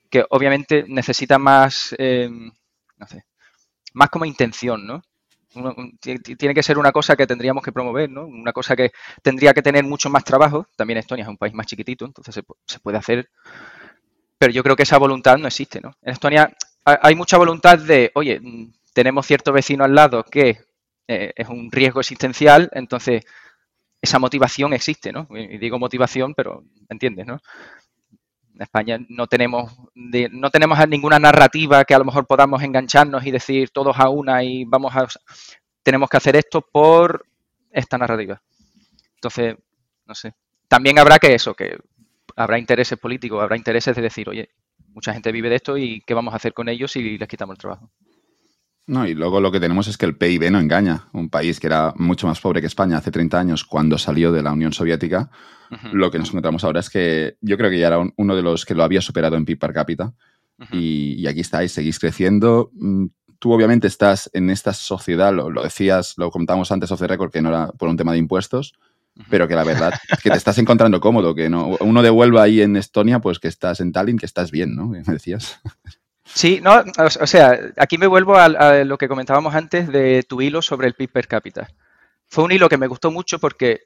que 0.09 0.25
obviamente 0.29 0.85
necesita 0.87 1.37
más, 1.37 1.95
em, 1.97 2.51
no 2.97 3.07
sé, 3.07 3.23
más 3.93 4.09
como 4.09 4.25
intención, 4.25 4.85
¿no? 4.85 5.01
Tiene 6.37 6.53
que 6.53 6.63
ser 6.63 6.77
una 6.77 6.91
cosa 6.91 7.15
que 7.15 7.25
tendríamos 7.27 7.63
que 7.63 7.71
promover, 7.71 8.09
¿no? 8.09 8.25
Una 8.25 8.53
cosa 8.53 8.75
que 8.75 8.91
tendría 9.21 9.53
que 9.53 9.61
tener 9.61 9.83
mucho 9.83 10.09
más 10.09 10.23
trabajo. 10.23 10.67
También 10.75 10.99
Estonia 10.99 11.23
es 11.23 11.29
un 11.29 11.37
país 11.37 11.53
más 11.53 11.65
chiquitito, 11.65 12.05
entonces 12.05 12.43
se, 12.65 12.79
puede 12.79 12.97
hacer 12.97 13.29
pero 14.39 14.53
yo 14.53 14.63
creo 14.63 14.75
que 14.77 14.83
esa 14.83 14.97
voluntad 14.97 15.37
no 15.37 15.47
existe, 15.47 15.81
¿no? 15.81 15.93
En 16.01 16.13
Estonia 16.13 16.49
hay 16.85 17.13
mucha 17.13 17.37
voluntad 17.37 17.77
de, 17.77 18.09
oye, 18.15 18.41
tenemos 18.93 19.25
cierto 19.25 19.51
vecino 19.51 19.83
al 19.83 19.93
lado 19.93 20.23
que 20.23 20.61
eh, 21.07 21.33
es 21.35 21.47
un 21.49 21.69
riesgo 21.71 21.99
existencial, 21.99 22.69
entonces 22.71 23.25
esa 24.01 24.17
motivación 24.17 24.73
existe, 24.73 25.11
¿no? 25.11 25.27
Y 25.31 25.57
digo 25.57 25.77
motivación, 25.77 26.33
pero 26.35 26.63
entiendes, 26.87 27.27
¿no? 27.27 27.41
En 28.59 28.63
España 28.63 28.99
no 29.07 29.25
tenemos, 29.27 29.71
no 29.95 30.49
tenemos 30.49 30.77
ninguna 30.89 31.17
narrativa 31.17 31.85
que 31.85 31.93
a 31.93 31.99
lo 31.99 32.03
mejor 32.03 32.27
podamos 32.27 32.61
engancharnos 32.61 33.25
y 33.25 33.31
decir 33.31 33.69
todos 33.69 33.97
a 33.97 34.09
una 34.09 34.43
y 34.43 34.65
vamos 34.65 34.93
a... 34.97 35.07
Tenemos 35.81 36.09
que 36.09 36.17
hacer 36.17 36.35
esto 36.35 36.61
por 36.61 37.25
esta 37.71 37.97
narrativa. 37.97 38.41
Entonces, 39.15 39.55
no 40.05 40.13
sé. 40.13 40.33
También 40.67 40.99
habrá 40.99 41.19
que 41.19 41.33
eso, 41.33 41.53
que 41.53 41.77
habrá 42.35 42.59
intereses 42.59 42.99
políticos, 42.99 43.41
habrá 43.41 43.55
intereses 43.55 43.95
de 43.95 44.01
decir, 44.01 44.27
oye, 44.27 44.49
mucha 44.89 45.13
gente 45.13 45.31
vive 45.31 45.49
de 45.49 45.55
esto 45.55 45.77
y 45.77 46.01
qué 46.01 46.13
vamos 46.13 46.33
a 46.33 46.37
hacer 46.37 46.53
con 46.53 46.67
ellos 46.67 46.91
si 46.91 47.17
les 47.17 47.27
quitamos 47.29 47.53
el 47.53 47.59
trabajo. 47.59 47.89
No, 48.89 49.05
y 49.05 49.13
luego 49.13 49.39
lo 49.39 49.51
que 49.51 49.59
tenemos 49.59 49.87
es 49.87 49.99
que 49.99 50.07
el 50.07 50.15
PIB 50.15 50.49
no 50.49 50.59
engaña. 50.59 51.09
Un 51.13 51.29
país 51.29 51.59
que 51.59 51.67
era 51.67 51.93
mucho 51.95 52.25
más 52.25 52.41
pobre 52.41 52.59
que 52.59 52.65
España 52.65 52.97
hace 52.97 53.11
30 53.11 53.39
años 53.39 53.63
cuando 53.63 53.99
salió 53.99 54.31
de 54.31 54.41
la 54.41 54.51
Unión 54.51 54.73
Soviética, 54.73 55.29
lo 55.93 56.09
que 56.09 56.17
nos 56.17 56.29
encontramos 56.29 56.63
ahora 56.63 56.79
es 56.79 56.89
que 56.89 57.37
yo 57.39 57.55
creo 57.55 57.69
que 57.69 57.77
ya 57.77 57.85
era 57.85 57.99
uno 57.99 58.35
de 58.35 58.41
los 58.41 58.65
que 58.65 58.73
lo 58.73 58.83
había 58.83 58.99
superado 58.99 59.35
en 59.35 59.45
PIB 59.45 59.59
per 59.59 59.73
cápita. 59.73 60.15
y, 60.71 61.27
aquí 61.27 61.41
estáis, 61.41 61.71
seguís 61.71 61.99
creciendo. 61.99 62.71
Mm, 62.73 63.05
tú 63.37 63.53
obviamente 63.53 63.85
estás 63.85 64.27
en 64.33 64.49
esta 64.49 64.73
sociedad, 64.73 65.31
lo, 65.35 65.51
lo 65.51 65.61
decías, 65.61 66.15
lo 66.17 66.31
comentamos 66.31 66.71
antes 66.71 66.91
off 66.91 66.99
the 66.99 67.05
record, 67.05 67.31
que 67.31 67.43
no 67.43 67.49
era 67.49 67.67
por 67.67 67.89
un 67.89 67.95
tema 67.95 68.13
de 68.13 68.17
impuestos, 68.17 68.73
pero 69.29 69.47
que 69.47 69.53
la 69.53 69.63
verdad 69.63 69.93
que 70.23 70.31
te 70.31 70.37
estás 70.37 70.57
encontrando 70.57 70.99
cómodo, 70.99 71.35
que 71.35 71.47
no 71.47 71.77
uno 71.79 72.01
devuelva 72.01 72.41
ahí 72.41 72.61
en 72.61 72.75
Estonia, 72.75 73.19
pues 73.19 73.37
que 73.37 73.49
estás 73.49 73.81
en 73.81 73.91
Tallinn, 73.91 74.17
que 74.17 74.25
estás 74.25 74.49
bien, 74.49 74.75
¿no? 74.75 74.87
Me 74.87 75.03
decías. 75.03 75.61
Sí, 76.33 76.59
no, 76.61 76.83
o, 76.97 77.27
sea, 77.27 77.59
aquí 77.77 77.97
me 77.97 78.07
vuelvo 78.07 78.35
a, 78.35 78.83
lo 78.83 78.97
que 78.97 79.07
comentábamos 79.07 79.55
antes 79.55 79.87
de 79.91 80.23
tu 80.23 80.41
hilo 80.41 80.61
sobre 80.61 80.87
el 80.87 80.93
PIB 80.93 81.11
per 81.11 81.27
cápita. 81.27 81.67
Fue 82.27 82.43
un 82.43 82.51
hilo 82.51 82.69
que 82.69 82.77
me 82.77 82.87
gustó 82.87 83.11
mucho 83.11 83.39
porque 83.39 83.81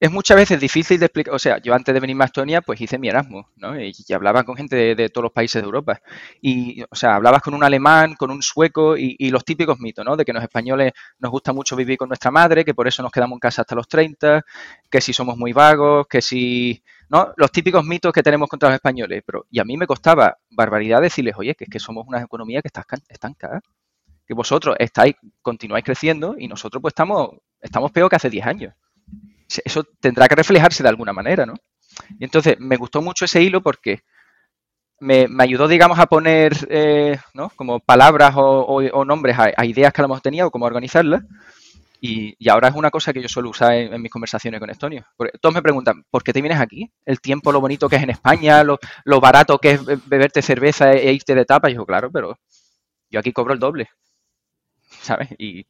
es 0.00 0.10
muchas 0.10 0.36
veces 0.36 0.58
difícil 0.58 0.98
de 0.98 1.06
explicar. 1.06 1.34
O 1.34 1.38
sea, 1.38 1.58
yo 1.58 1.74
antes 1.74 1.92
de 1.92 2.00
venir 2.00 2.16
a 2.20 2.24
Estonia, 2.24 2.62
pues 2.62 2.80
hice 2.80 2.98
mi 2.98 3.08
Erasmus, 3.08 3.44
¿no? 3.56 3.78
Y, 3.78 3.92
hablaba 4.14 4.44
con 4.44 4.56
gente 4.56 4.94
de, 4.94 5.08
todos 5.10 5.24
los 5.24 5.32
países 5.32 5.60
de 5.60 5.66
Europa. 5.66 6.00
Y, 6.40 6.82
o 6.90 6.94
sea, 6.96 7.16
hablabas 7.16 7.42
con 7.42 7.52
un 7.52 7.62
alemán, 7.64 8.14
con 8.14 8.30
un 8.30 8.42
sueco 8.42 8.96
y, 8.96 9.30
los 9.30 9.44
típicos 9.44 9.78
mitos, 9.78 10.04
¿no? 10.04 10.16
De 10.16 10.24
que 10.24 10.32
los 10.32 10.42
españoles 10.42 10.92
nos 11.18 11.30
gusta 11.30 11.52
mucho 11.52 11.76
vivir 11.76 11.98
con 11.98 12.08
nuestra 12.08 12.30
madre, 12.30 12.64
que 12.64 12.74
por 12.74 12.88
eso 12.88 13.02
nos 13.02 13.12
quedamos 13.12 13.36
en 13.36 13.40
casa 13.40 13.62
hasta 13.62 13.74
los 13.74 13.88
30, 13.88 14.42
que 14.90 15.00
si 15.00 15.12
somos 15.12 15.36
muy 15.36 15.52
vagos, 15.52 16.06
que 16.08 16.22
si. 16.22 16.82
¿No? 17.10 17.32
Los 17.36 17.52
típicos 17.52 17.84
mitos 17.84 18.12
que 18.12 18.22
tenemos 18.22 18.48
contra 18.48 18.70
los 18.70 18.76
españoles. 18.76 19.22
Pero, 19.26 19.46
y 19.50 19.58
a 19.58 19.64
mí 19.64 19.76
me 19.76 19.86
costaba 19.86 20.38
barbaridad 20.50 21.02
decirles, 21.02 21.34
oye, 21.36 21.54
que 21.54 21.64
es 21.64 21.70
que 21.70 21.78
somos 21.78 22.06
una 22.06 22.22
economía 22.22 22.62
que 22.62 22.68
está 22.68 22.86
estancada. 23.08 23.60
Que 24.26 24.32
vosotros 24.32 24.76
estáis, 24.78 25.16
continuáis 25.42 25.84
creciendo 25.84 26.36
y 26.38 26.46
nosotros 26.48 26.80
pues 26.80 26.92
estamos, 26.92 27.30
estamos 27.60 27.90
peor 27.90 28.08
que 28.08 28.16
hace 28.16 28.30
10 28.30 28.46
años 28.46 28.74
eso 29.64 29.84
tendrá 30.00 30.28
que 30.28 30.36
reflejarse 30.36 30.82
de 30.82 30.88
alguna 30.88 31.12
manera, 31.12 31.46
¿no? 31.46 31.54
Y 32.18 32.24
entonces 32.24 32.58
me 32.60 32.76
gustó 32.76 33.02
mucho 33.02 33.24
ese 33.24 33.42
hilo 33.42 33.62
porque 33.62 34.00
me, 35.00 35.26
ayudó, 35.38 35.66
digamos, 35.66 35.98
a 35.98 36.06
poner, 36.06 36.52
eh, 36.68 37.18
¿no? 37.34 37.50
Como 37.56 37.80
palabras 37.80 38.34
o, 38.36 39.04
nombres 39.04 39.36
a, 39.38 39.64
ideas 39.64 39.92
que 39.92 40.00
a 40.00 40.06
lo 40.06 40.08
mejor 40.08 40.22
o 40.44 40.50
cómo 40.50 40.66
organizarlas. 40.66 41.22
Y, 42.00 42.48
ahora 42.48 42.68
es 42.68 42.74
una 42.74 42.90
cosa 42.90 43.12
que 43.12 43.20
yo 43.20 43.28
suelo 43.28 43.50
usar 43.50 43.74
en, 43.74 44.00
mis 44.00 44.10
conversaciones 44.10 44.58
con 44.58 44.70
Estonio. 44.70 45.04
Todos 45.40 45.54
me 45.54 45.62
preguntan, 45.62 46.04
¿por 46.10 46.22
qué 46.22 46.32
te 46.32 46.40
vienes 46.40 46.60
aquí? 46.60 46.90
El 47.04 47.20
tiempo, 47.20 47.52
lo 47.52 47.60
bonito 47.60 47.88
que 47.88 47.96
es 47.96 48.02
en 48.02 48.10
España, 48.10 48.64
lo, 48.64 48.78
barato 49.20 49.58
que 49.58 49.72
es 49.72 50.08
beberte 50.08 50.40
cerveza 50.40 50.92
e, 50.92 51.08
e, 51.08 51.12
irte 51.12 51.34
de 51.34 51.44
tapa. 51.44 51.70
Y 51.70 51.74
yo, 51.74 51.84
claro, 51.84 52.10
pero 52.10 52.38
yo 53.10 53.20
aquí 53.20 53.32
cobro 53.32 53.52
el 53.52 53.60
doble. 53.60 53.90
¿Sabes? 55.02 55.28
Y, 55.38 55.66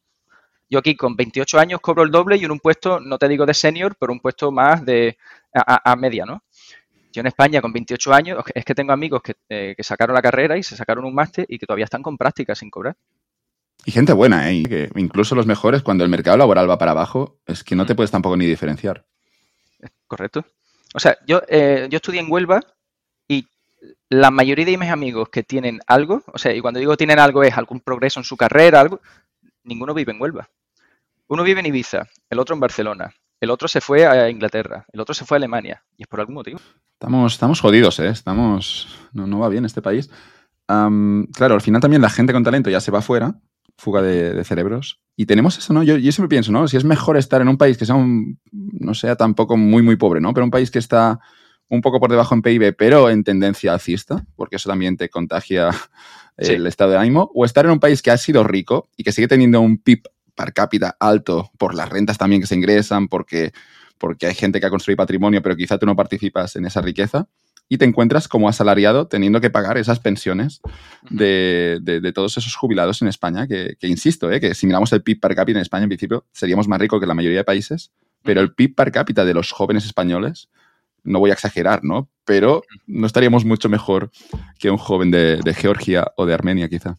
yo 0.71 0.79
aquí 0.79 0.95
con 0.95 1.17
28 1.17 1.59
años 1.59 1.81
cobro 1.81 2.03
el 2.03 2.11
doble 2.11 2.37
y 2.37 2.45
en 2.45 2.51
un 2.51 2.59
puesto, 2.59 3.01
no 3.01 3.17
te 3.17 3.27
digo 3.27 3.45
de 3.45 3.53
senior, 3.53 3.97
pero 3.99 4.13
un 4.13 4.21
puesto 4.21 4.53
más 4.53 4.85
de 4.85 5.17
a, 5.53 5.95
media, 5.97 6.25
¿no? 6.25 6.43
Yo 7.11 7.19
en 7.19 7.27
España 7.27 7.61
con 7.61 7.73
28 7.73 8.13
años 8.13 8.43
es 8.55 8.63
que 8.63 8.73
tengo 8.73 8.93
amigos 8.93 9.21
eh, 9.49 9.73
que, 9.75 9.83
sacaron 9.83 10.13
la 10.13 10.21
carrera 10.21 10.57
y 10.57 10.63
se 10.63 10.77
sacaron 10.77 11.03
un 11.03 11.13
máster 11.13 11.45
y 11.49 11.59
que 11.59 11.65
todavía 11.65 11.83
están 11.83 12.01
con 12.01 12.17
prácticas 12.17 12.57
sin 12.57 12.69
cobrar. 12.69 12.95
Y 13.85 13.91
gente 13.91 14.13
buena, 14.13 14.51
¿eh? 14.51 14.63
Que 14.63 14.89
incluso 14.95 15.35
los 15.35 15.47
mejores, 15.47 15.81
cuando 15.81 16.03
el 16.03 16.09
mercado 16.09 16.37
laboral 16.37 16.69
va 16.69 16.77
para 16.77 16.91
abajo, 16.91 17.39
es 17.45 17.63
que 17.63 17.75
no 17.75 17.85
te 17.85 17.95
puedes 17.95 18.11
tampoco 18.11 18.37
ni 18.37 18.45
diferenciar. 18.45 19.05
Correcto. 20.07 20.45
O 20.93 20.99
sea, 20.99 21.17
yo, 21.25 21.41
eh, 21.47 21.87
yo 21.89 21.97
estudié 21.97 22.19
en 22.19 22.31
Huelva 22.31 22.59
y 23.27 23.47
la 24.09 24.29
mayoría 24.29 24.65
de 24.65 24.77
mis 24.77 24.89
amigos 24.89 25.29
que 25.29 25.43
tienen 25.43 25.79
algo, 25.87 26.23
o 26.27 26.37
sea, 26.37 26.53
y 26.53 26.61
cuando 26.61 26.79
digo 26.79 26.97
tienen 26.97 27.19
algo 27.19 27.43
es 27.43 27.57
algún 27.57 27.79
progreso 27.79 28.19
en 28.19 28.25
su 28.25 28.37
carrera, 28.37 28.81
algo, 28.81 29.01
ninguno 29.63 29.93
vive 29.93 30.11
en 30.11 30.21
Huelva. 30.21 30.49
Uno 31.27 31.43
vive 31.43 31.61
en 31.61 31.67
Ibiza, 31.67 32.07
el 32.29 32.39
otro 32.39 32.55
en 32.55 32.59
Barcelona, 32.59 33.13
el 33.39 33.49
otro 33.49 33.67
se 33.67 33.79
fue 33.79 34.05
a 34.05 34.29
Inglaterra, 34.29 34.85
el 34.91 34.99
otro 34.99 35.13
se 35.13 35.25
fue 35.25 35.35
a 35.35 35.39
Alemania, 35.39 35.83
y 35.97 36.03
es 36.03 36.07
por 36.07 36.19
algún 36.19 36.35
motivo. 36.35 36.59
Estamos, 36.93 37.33
estamos 37.33 37.61
jodidos, 37.61 37.99
¿eh? 37.99 38.09
Estamos, 38.09 38.99
no, 39.13 39.39
va 39.39 39.49
bien 39.49 39.65
este 39.65 39.81
país. 39.81 40.09
claro, 40.67 41.55
al 41.55 41.61
final 41.61 41.81
también 41.81 42.01
la 42.01 42.09
gente 42.09 42.33
con 42.33 42.43
talento 42.43 42.69
ya 42.69 42.81
se 42.81 42.91
va 42.91 42.99
afuera, 42.99 43.33
fuga 43.77 44.01
de, 44.01 44.43
cerebros. 44.43 44.99
Y 45.15 45.25
tenemos 45.25 45.57
eso, 45.57 45.73
¿no? 45.73 45.83
Yo, 45.83 45.97
yo, 45.97 46.11
siempre 46.11 46.29
pienso, 46.29 46.51
¿no? 46.51 46.67
Si 46.67 46.77
es 46.77 46.83
mejor 46.83 47.17
estar 47.17 47.41
en 47.41 47.47
un 47.47 47.57
país 47.57 47.77
que 47.77 47.85
sea 47.85 47.95
un, 47.95 48.39
no 48.51 48.93
sea 48.93 49.15
tampoco 49.15 49.57
muy, 49.57 49.83
muy 49.83 49.95
pobre, 49.95 50.21
¿no? 50.21 50.33
Pero 50.33 50.45
un 50.45 50.51
país 50.51 50.71
que 50.71 50.79
está 50.79 51.19
un 51.69 51.81
poco 51.81 51.99
por 51.99 52.09
debajo 52.09 52.35
en 52.35 52.41
PIB, 52.41 52.75
pero 52.75 53.09
en 53.09 53.23
tendencia 53.23 53.73
alcista, 53.73 54.25
porque 54.35 54.57
eso 54.57 54.69
también 54.69 54.97
te 54.97 55.09
contagia 55.09 55.69
el 56.37 56.67
estado 56.67 56.91
de 56.91 56.97
ánimo, 56.97 57.31
o 57.33 57.45
estar 57.45 57.65
en 57.65 57.71
un 57.71 57.79
país 57.79 58.01
que 58.01 58.11
ha 58.11 58.17
sido 58.17 58.43
rico 58.43 58.89
y 58.97 59.03
que 59.03 59.11
sigue 59.11 59.27
teniendo 59.27 59.61
un 59.61 59.77
PIB 59.77 60.03
per 60.35 60.53
cápita 60.53 60.97
alto 60.99 61.51
por 61.57 61.75
las 61.75 61.89
rentas 61.89 62.17
también 62.17 62.41
que 62.41 62.47
se 62.47 62.55
ingresan, 62.55 63.07
porque, 63.07 63.51
porque 63.97 64.27
hay 64.27 64.33
gente 64.33 64.59
que 64.59 64.65
ha 64.65 64.69
construido 64.69 64.97
patrimonio, 64.97 65.41
pero 65.41 65.55
quizá 65.55 65.77
tú 65.77 65.85
no 65.85 65.95
participas 65.95 66.55
en 66.55 66.65
esa 66.65 66.81
riqueza 66.81 67.27
y 67.71 67.77
te 67.77 67.85
encuentras 67.85 68.27
como 68.27 68.49
asalariado 68.49 69.07
teniendo 69.07 69.39
que 69.39 69.49
pagar 69.49 69.77
esas 69.77 70.01
pensiones 70.01 70.59
de, 71.09 71.79
de, 71.81 72.11
todos 72.11 72.35
esos 72.35 72.53
jubilados 72.53 73.01
en 73.01 73.07
España, 73.07 73.47
que, 73.47 73.77
insisto, 73.83 74.29
¿eh? 74.29 74.41
que 74.41 74.53
si 74.55 74.67
miramos 74.67 74.91
el 74.91 75.01
PIB 75.01 75.21
per 75.21 75.35
cápita 75.35 75.57
en 75.57 75.61
España, 75.61 75.83
en 75.83 75.89
principio, 75.89 76.25
seríamos 76.33 76.67
más 76.67 76.81
ricos 76.81 76.99
que 76.99 77.07
la 77.07 77.13
mayoría 77.13 77.37
de 77.37 77.43
países, 77.45 77.93
pero 78.23 78.41
el 78.41 78.53
PIB 78.53 78.75
per 78.75 78.91
cápita 78.91 79.23
de 79.23 79.33
los 79.33 79.53
jóvenes 79.53 79.85
españoles, 79.85 80.49
no 81.05 81.19
voy 81.19 81.29
a 81.29 81.33
exagerar, 81.33 81.81
¿no? 81.81 82.09
Pero 82.25 82.61
no 82.87 83.07
estaríamos 83.07 83.45
mucho 83.45 83.69
mejor 83.69 84.11
que 84.59 84.69
un 84.69 84.77
joven 84.77 85.09
de, 85.09 85.37
de 85.37 85.53
Georgia 85.53 86.11
o 86.17 86.25
de 86.25 86.33
Armenia, 86.33 86.67
quizá. 86.67 86.97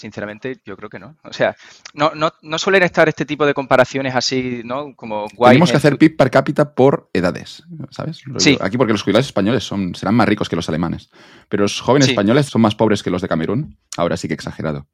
Sinceramente, 0.00 0.62
yo 0.64 0.78
creo 0.78 0.88
que 0.88 0.98
no. 0.98 1.14
O 1.24 1.32
sea, 1.34 1.54
no, 1.92 2.12
no, 2.14 2.32
no 2.40 2.58
suelen 2.58 2.82
estar 2.84 3.06
este 3.10 3.26
tipo 3.26 3.44
de 3.44 3.52
comparaciones 3.52 4.14
así, 4.14 4.62
¿no? 4.64 4.96
Como 4.96 5.26
guay. 5.36 5.50
Tenemos 5.50 5.70
que 5.70 5.76
hacer 5.76 5.98
PIB 5.98 6.16
per 6.16 6.30
cápita 6.30 6.74
por 6.74 7.10
edades, 7.12 7.64
¿sabes? 7.90 8.22
Sí. 8.38 8.56
Aquí 8.62 8.78
porque 8.78 8.94
los 8.94 9.02
jubilados 9.02 9.26
españoles 9.26 9.62
son, 9.62 9.94
serán 9.94 10.14
más 10.14 10.26
ricos 10.26 10.48
que 10.48 10.56
los 10.56 10.66
alemanes, 10.70 11.10
pero 11.50 11.64
los 11.64 11.82
jóvenes 11.82 12.08
españoles 12.08 12.46
son 12.46 12.62
más 12.62 12.74
pobres 12.74 13.02
que 13.02 13.10
los 13.10 13.20
de 13.20 13.28
Camerún. 13.28 13.76
Ahora 13.98 14.16
sí 14.16 14.26
que 14.26 14.32
exagerado. 14.32 14.86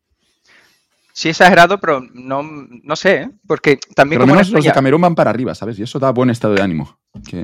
Sí, 1.13 1.29
exagerado, 1.29 1.79
pero 1.79 2.01
no, 2.13 2.43
no 2.43 2.97
sé, 2.97 3.15
¿eh? 3.15 3.31
porque 3.47 3.79
también... 3.95 4.21
Pero 4.21 4.33
menos 4.33 4.51
los 4.51 4.65
de 4.65 4.73
Camerún 4.73 5.03
van 5.03 5.15
para 5.15 5.31
arriba, 5.31 5.55
¿sabes? 5.55 5.79
Y 5.79 5.85
eso 5.85 6.01
da 6.01 6.11
buen 6.11 6.31
estado 6.31 6.55
de 6.55 6.63
ánimo. 6.63 6.99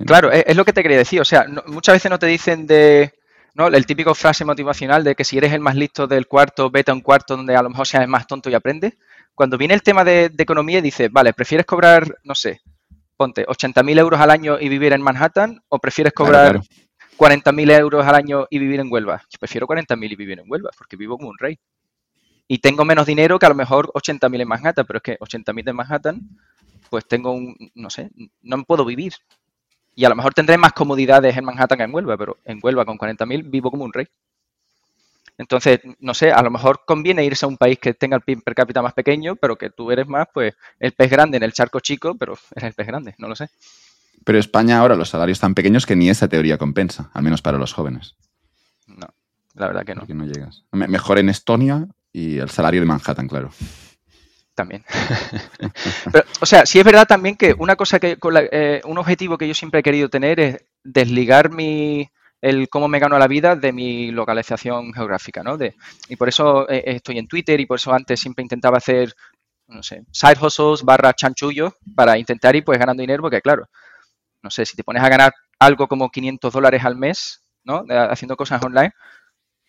Claro, 0.05 0.33
es, 0.33 0.57
lo 0.57 0.65
que 0.65 0.73
te 0.73 0.83
quería 0.83 0.99
decir. 0.99 1.21
O 1.21 1.25
sea, 1.25 1.47
muchas 1.69 1.95
veces 1.95 2.11
no 2.11 2.19
te 2.19 2.27
dicen 2.27 2.67
de 2.67 3.13
¿no? 3.55 3.67
El 3.69 3.87
típico 3.87 4.15
frase 4.15 4.45
motivacional 4.45 5.05
de 5.05 5.15
que 5.15 5.25
si 5.25 5.39
eres 5.39 5.53
el 5.53 5.61
más 5.61 5.77
listo 5.77 6.07
del 6.07 6.27
cuarto, 6.27 6.71
vete 6.71 6.91
a 6.91 6.95
un 6.95 7.01
cuarto 7.01 7.37
donde 7.37 7.57
a 7.57 7.63
lo 7.63 7.71
mejor 7.71 7.87
seas 7.87 8.03
el 8.03 8.09
más 8.09 8.27
tonto 8.27 8.51
y 8.51 8.55
aprendes. 8.55 8.95
Cuando 9.35 9.59
viene 9.59 9.75
el 9.75 9.83
tema 9.83 10.05
de, 10.05 10.31
economía 10.39 10.79
y 10.79 10.83
dices, 10.83 11.11
vale, 11.11 11.33
¿prefieres 11.33 11.67
cobrar, 11.67 12.19
no 12.25 12.35
sé, 12.35 12.61
ponte 13.17 13.47
80.000 13.47 13.99
euros 13.99 14.21
al 14.21 14.31
año 14.31 14.59
y 14.59 14.69
vivir 14.69 14.93
en 14.93 15.03
Manhattan 15.03 15.63
o 15.69 15.79
prefieres 15.79 16.13
cobrar 16.13 16.61
40.000 17.19 17.79
euros 17.79 18.07
al 18.07 18.15
año 18.15 18.47
y 18.51 18.59
vivir 18.59 18.81
en 18.81 18.93
Huelva? 18.93 19.23
Yo 19.31 19.39
prefiero 19.39 19.67
40.000 19.67 20.13
y 20.13 20.17
vivir 20.17 20.41
en 20.41 20.51
Huelva 20.51 20.71
porque 20.77 20.97
vivo 20.97 21.17
como 21.17 21.31
un 21.31 21.39
rey. 21.39 21.59
Y 22.49 22.59
tengo 22.59 22.85
menos 22.85 23.07
dinero 23.07 23.39
que 23.39 23.47
a 23.47 23.49
lo 23.49 23.55
mejor 23.55 23.91
80.000 23.95 24.43
en 24.43 24.49
Manhattan, 24.49 24.87
pero 24.87 24.99
es 24.99 25.03
que 25.03 25.19
80.000 25.19 25.71
en 25.71 25.77
Manhattan, 25.77 26.21
pues 26.91 27.07
tengo 27.07 27.33
un, 27.33 27.57
no 27.75 27.89
sé, 27.89 28.11
no 28.43 28.65
puedo 28.65 28.85
vivir. 28.85 29.15
Y 29.95 30.05
a 30.05 30.09
lo 30.09 30.17
mejor 30.17 30.33
tendré 30.35 30.57
más 30.57 30.73
comodidades 30.73 31.37
en 31.37 31.45
Manhattan 31.45 31.79
que 31.79 31.85
en 31.85 31.95
Huelva, 31.95 32.17
pero 32.17 32.39
en 32.45 32.61
Huelva 32.63 32.85
con 32.85 32.99
40.000 32.99 33.51
vivo 33.51 33.71
como 33.71 33.85
un 33.85 33.93
rey. 33.93 34.07
Entonces, 35.39 35.81
no 35.99 36.15
sé, 36.15 36.31
a 36.31 36.43
lo 36.43 36.51
mejor 36.51 36.83
conviene 36.87 37.25
irse 37.25 37.45
a 37.45 37.49
un 37.49 37.57
país 37.57 37.79
que 37.79 37.95
tenga 37.95 38.17
el 38.17 38.23
PIB 38.23 38.43
per 38.43 38.55
cápita 38.55 38.83
más 38.83 38.93
pequeño, 38.93 39.37
pero 39.37 39.57
que 39.57 39.71
tú 39.71 39.91
eres 39.91 40.07
más, 40.07 40.27
pues, 40.33 40.55
el 40.79 40.93
pez 40.93 41.11
grande 41.11 41.37
en 41.37 41.43
el 41.43 41.53
charco 41.53 41.81
chico, 41.81 42.15
pero 42.17 42.35
eres 42.55 42.69
el 42.69 42.75
pez 42.75 42.87
grande, 42.87 43.15
no 43.19 43.29
lo 43.29 43.37
sé. 43.37 43.49
Pero 44.25 44.39
España 44.39 44.79
ahora 44.79 44.95
los 44.95 45.09
salarios 45.09 45.41
tan 45.41 45.55
pequeños 45.55 45.85
que 45.85 45.97
ni 45.97 46.09
esa 46.09 46.29
teoría 46.29 46.59
compensa, 46.59 47.11
al 47.13 47.23
menos 47.23 47.43
para 47.43 47.59
los 47.59 47.73
jóvenes. 47.73 48.15
No, 48.87 49.09
la 49.55 49.67
verdad 49.67 49.85
que 49.85 49.95
no. 49.95 50.07
no 50.07 50.25
llegas. 50.27 50.65
Mejor 50.71 51.19
en 51.19 51.29
Estonia 51.29 51.89
y 52.13 52.39
el 52.39 52.51
salario 52.51 52.81
de 52.81 52.87
Manhattan, 52.87 53.27
claro 53.27 53.51
también. 54.55 54.85
o 56.41 56.47
sea, 56.47 56.67
sí 56.67 56.79
es 56.79 56.85
verdad 56.85 57.07
también 57.07 57.37
que 57.37 57.55
una 57.59 57.77
cosa 57.77 57.99
que, 57.99 58.19
eh, 58.53 58.81
un 58.85 58.99
objetivo 58.99 59.39
que 59.39 59.49
yo 59.49 59.55
siempre 59.55 59.81
he 59.81 59.83
querido 59.83 60.09
tener 60.09 60.41
es 60.41 60.65
desligar 60.85 61.51
mi, 61.51 62.09
el 62.41 62.69
cómo 62.69 62.89
me 62.89 62.99
gano 62.99 63.19
la 63.19 63.29
vida 63.29 63.57
de 63.57 63.73
mi 63.73 64.11
localización 64.11 64.93
geográfica, 64.93 65.43
¿no? 65.43 65.57
De, 65.57 65.75
y 66.09 66.17
por 66.17 66.29
eso 66.29 66.69
eh, 66.69 66.83
estoy 66.87 67.19
en 67.19 67.29
Twitter 67.29 67.59
y 67.61 67.67
por 67.67 67.77
eso 67.79 67.93
antes 67.93 68.21
siempre 68.21 68.43
intentaba 68.43 68.79
hacer, 68.79 69.15
no 69.69 69.83
sé, 69.83 70.03
side 70.11 70.39
hustles 70.41 70.83
barra 70.83 71.15
chanchullo 71.15 71.77
para 71.95 72.19
intentar 72.19 72.55
ir 72.57 72.65
pues 72.65 72.79
ganando 72.79 73.01
dinero, 73.01 73.23
porque 73.23 73.41
claro, 73.41 73.69
no 74.43 74.51
sé, 74.51 74.67
si 74.67 74.77
te 74.77 74.85
pones 74.85 75.03
a 75.03 75.09
ganar 75.09 75.33
algo 75.59 75.87
como 75.87 76.11
500 76.11 76.53
dólares 76.53 76.85
al 76.85 76.97
mes, 76.97 77.43
¿no? 77.65 77.85
Haciendo 77.89 78.37
cosas 78.37 78.63
online, 78.65 78.93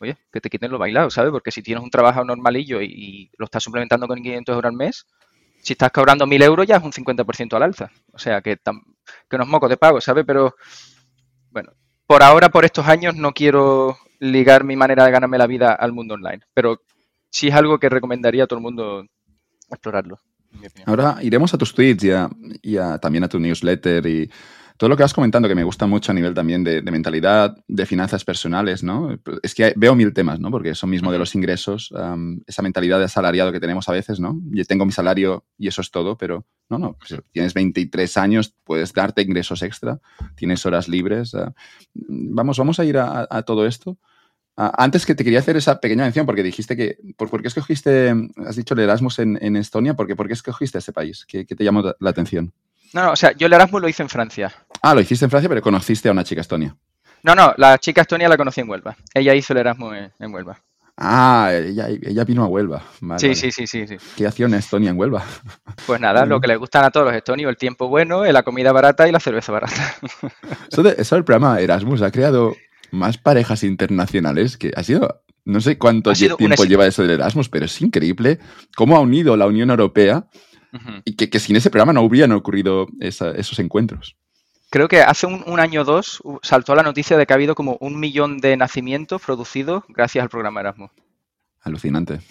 oye, 0.04 0.18
que 0.32 0.40
te 0.40 0.50
quiten 0.50 0.72
lo 0.72 0.78
bailado, 0.78 1.10
¿sabes? 1.10 1.32
Porque 1.32 1.52
si 1.52 1.62
tienes 1.62 1.84
un 1.84 1.90
trabajo 1.90 2.24
normalillo 2.24 2.82
y, 2.82 3.30
lo 3.38 3.46
estás 3.46 3.64
suplementando 3.64 4.08
con 4.08 4.22
500 4.22 4.56
euros 4.56 4.70
al 4.70 4.78
mes, 4.78 5.06
si 5.62 5.74
estás 5.74 5.92
cobrando 5.92 6.26
1.000 6.26 6.44
euros 6.44 6.68
ya 6.68 6.78
es 6.78 6.84
un 6.84 6.92
50% 6.92 7.56
al 7.56 7.64
alza. 7.64 7.92
O 8.12 8.20
sea, 8.20 8.42
que, 8.42 8.58
que 8.58 9.38
no 9.38 9.44
es 9.44 9.50
moco 9.50 9.68
de 9.68 9.78
pago, 9.78 10.02
¿sabes? 10.02 10.26
Pero, 10.26 10.56
bueno, 11.52 11.72
por 12.06 12.22
ahora, 12.22 12.50
por 12.50 12.66
estos 12.66 12.88
años, 12.88 13.16
no 13.16 13.34
quiero 13.34 13.98
ligar 14.20 14.64
mi 14.64 14.76
manera 14.76 15.06
de 15.06 15.12
ganarme 15.12 15.38
la 15.38 15.48
vida 15.48 15.74
al 15.74 15.94
mundo 15.94 16.16
online. 16.16 16.42
Pero 16.54 16.82
sí 17.30 17.48
es 17.48 17.56
algo 17.56 17.80
que 17.80 17.90
recomendaría 17.90 18.44
a 18.44 18.48
todo 18.48 18.60
el 18.60 18.64
mundo 18.64 19.06
explorarlo. 19.70 20.20
Ahora 20.86 21.18
iremos 21.22 21.54
a 21.54 21.58
tus 21.58 21.74
tweets 21.74 22.06
y, 22.62 22.76
también 23.02 23.24
a 23.24 23.28
tu 23.28 23.40
newsletter 23.40 24.06
y 24.06 24.30
todo 24.84 24.90
lo 24.90 24.98
que 24.98 25.04
vas 25.04 25.14
comentando, 25.14 25.48
que 25.48 25.56
me 25.56 25.64
gusta 25.64 25.88
mucho 25.88 26.12
a 26.12 26.14
nivel 26.14 26.34
también 26.34 26.62
de, 26.62 26.82
mentalidad, 26.82 27.56
de 27.70 27.86
finanzas 27.86 28.26
personales, 28.26 28.84
¿no? 28.84 29.18
Es 29.42 29.56
que 29.56 29.72
veo 29.78 29.96
mil 29.96 30.14
temas, 30.14 30.42
¿no? 30.42 30.52
Porque 30.52 30.76
son 30.76 30.90
mismo 30.90 31.10
de 31.10 31.18
los 31.18 31.36
ingresos, 31.36 31.94
esa 32.46 32.62
mentalidad 32.62 33.00
de 33.00 33.06
asalariado 33.06 33.54
que 33.54 33.62
tenemos 33.62 33.88
a 33.88 33.94
veces, 33.94 34.20
¿no? 34.20 34.42
Yo 34.52 34.66
tengo 34.66 34.86
mi 34.86 34.92
salario 34.92 35.46
y 35.58 35.70
eso 35.70 35.80
es 35.80 35.90
todo, 35.90 36.18
pero 36.18 36.46
no, 36.70 36.80
no. 36.80 36.98
Pues 36.98 37.18
tienes 37.32 37.54
23 37.54 38.18
años, 38.18 38.56
puedes 38.66 38.92
darte 38.92 39.22
ingresos 39.22 39.62
extra, 39.62 40.02
tienes 40.36 40.66
horas 40.66 40.90
libres. 40.90 41.34
Ah, 41.34 41.54
vamos, 41.94 42.58
vamos 42.58 42.78
a 42.78 42.84
ir 42.84 42.98
a, 42.98 43.42
todo 43.44 43.66
esto. 43.66 43.98
Ah, 44.58 44.74
antes 44.78 45.06
que 45.06 45.16
te 45.16 45.24
quería 45.24 45.40
hacer 45.40 45.56
esa 45.56 45.80
pequeña 45.80 46.04
mención, 46.04 46.26
porque 46.26 46.44
dijiste 46.44 46.76
que, 46.76 46.98
¿por, 47.16 47.42
qué 47.42 47.48
escogiste, 47.48 48.14
has 48.46 48.58
dicho 48.58 48.74
el 48.74 48.82
Erasmus 48.82 49.20
en, 49.20 49.56
Estonia? 49.56 49.94
¿Por 49.94 50.08
qué, 50.08 50.18
¿Por 50.18 50.28
qué 50.28 50.34
escogiste 50.34 50.80
ese 50.80 50.92
país? 50.92 51.26
¿Qué, 51.26 51.46
qué 51.46 51.56
te 51.56 51.64
llamó 51.64 51.84
la 51.98 52.10
atención? 52.10 52.52
No, 52.94 53.02
no, 53.02 53.12
o 53.12 53.16
sea, 53.16 53.32
yo 53.32 53.48
el 53.48 53.54
Erasmus 53.54 53.82
lo 53.82 53.90
hice 53.90 54.04
en 54.04 54.10
Francia. 54.10 54.54
Ah, 54.84 54.94
lo 54.94 55.00
hiciste 55.00 55.24
en 55.24 55.32
Francia, 55.32 55.48
pero 55.48 55.62
conociste 55.62 56.10
a 56.10 56.12
una 56.12 56.26
chica 56.26 56.42
estonia. 56.42 56.76
No, 57.24 57.34
no, 57.34 57.54
la 57.56 57.78
chica 57.78 58.02
estonia 58.02 58.28
la 58.28 58.36
conocí 58.36 58.60
en 58.60 58.70
Huelva. 58.70 58.98
Ella 59.14 59.34
hizo 59.34 59.54
el 59.54 59.60
Erasmus 59.60 59.96
en, 60.20 60.34
Huelva. 60.34 60.62
Ah, 60.98 61.52
ella, 61.54 62.24
vino 62.26 62.44
a 62.44 62.48
Huelva. 62.48 62.84
sí, 63.18 63.34
sí, 63.34 63.50
sí, 63.50 63.66
sí, 63.66 63.88
sí. 63.88 63.96
¿Qué 64.18 64.28
hacía 64.28 64.46
una 64.46 64.58
Estonia 64.58 64.90
en 64.90 65.00
Huelva? 65.00 65.24
Pues 65.88 66.02
nada, 66.02 66.26
lo 66.26 66.42
que 66.42 66.48
les 66.48 66.58
gustan 66.58 66.84
a 66.84 66.92
todos 66.92 67.06
los 67.08 67.16
estonios, 67.16 67.50
el 67.50 67.56
tiempo 67.56 67.88
bueno, 67.88 68.26
la 68.26 68.44
comida 68.44 68.74
barata 68.74 69.08
y 69.08 69.14
la 69.14 69.22
cerveza 69.22 69.54
barata. 69.54 69.96
Eso, 70.72 70.84
de, 70.84 70.96
eso 70.98 71.16
el 71.16 71.24
programa 71.24 71.62
Erasmus 71.62 72.02
ha 72.02 72.12
creado 72.12 72.54
más 72.92 73.18
parejas 73.18 73.64
internacionales 73.64 74.58
que 74.58 74.74
ha 74.76 74.84
sido, 74.84 75.24
no 75.46 75.62
sé 75.62 75.78
cuánto 75.78 76.12
tiempo 76.12 76.66
lleva 76.66 76.86
eso 76.86 77.04
del 77.04 77.12
Erasmus, 77.12 77.48
pero 77.48 77.66
es 77.66 77.82
increíble 77.82 78.40
cómo 78.76 78.98
ha 78.98 79.00
unido 79.00 79.38
la 79.38 79.48
Unión 79.48 79.70
Europea 79.70 80.28
y 81.06 81.16
que, 81.16 81.40
sin 81.40 81.56
ese 81.56 81.70
programa 81.70 81.94
no 81.94 82.02
hubieran 82.02 82.34
ocurrido 82.34 82.88
esos 83.00 83.60
encuentros. 83.60 84.18
Creo 84.74 84.88
que 84.88 85.02
hace 85.02 85.28
un, 85.28 85.60
año 85.60 85.82
o 85.82 85.84
dos 85.84 86.20
saltó 86.42 86.74
la 86.74 86.82
noticia 86.82 87.16
de 87.16 87.28
que 87.28 87.34
ha 87.34 87.36
habido 87.36 87.54
como 87.54 87.78
un 87.80 88.00
millón 88.00 88.40
de 88.40 88.58
nacimientos 88.58 89.22
producidos 89.22 89.84
gracias 89.88 90.24
al 90.24 90.30
programa 90.30 90.62
Erasmus. 90.62 90.90
Alucinante. 91.62 92.22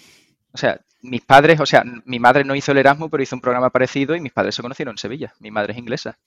O 0.51 0.57
sea, 0.57 0.81
mis 1.01 1.21
padres, 1.21 1.61
o 1.61 1.65
sea, 1.65 1.85
mi 2.03 2.19
madre 2.19 2.43
no 2.43 2.53
hizo 2.53 2.73
el 2.73 2.79
Erasmus, 2.79 3.09
pero 3.09 3.23
hizo 3.23 3.37
un 3.37 3.41
programa 3.41 3.69
parecido 3.69 4.13
y 4.13 4.19
mis 4.19 4.33
padres 4.33 4.55
se 4.55 4.61
conocieron 4.61 4.91
en 4.91 4.97
Sevilla. 4.97 5.33
Mi 5.39 5.51
madre 5.51 5.71
es 5.71 5.79
inglesa. 5.79 6.19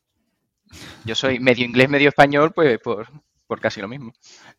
Yo 1.04 1.14
soy 1.14 1.38
medio 1.38 1.66
inglés, 1.66 1.90
medio 1.90 2.08
español, 2.08 2.50
pues 2.54 2.78
por, 2.78 3.08
por 3.46 3.60
casi 3.60 3.82
lo 3.82 3.88
mismo. 3.88 4.14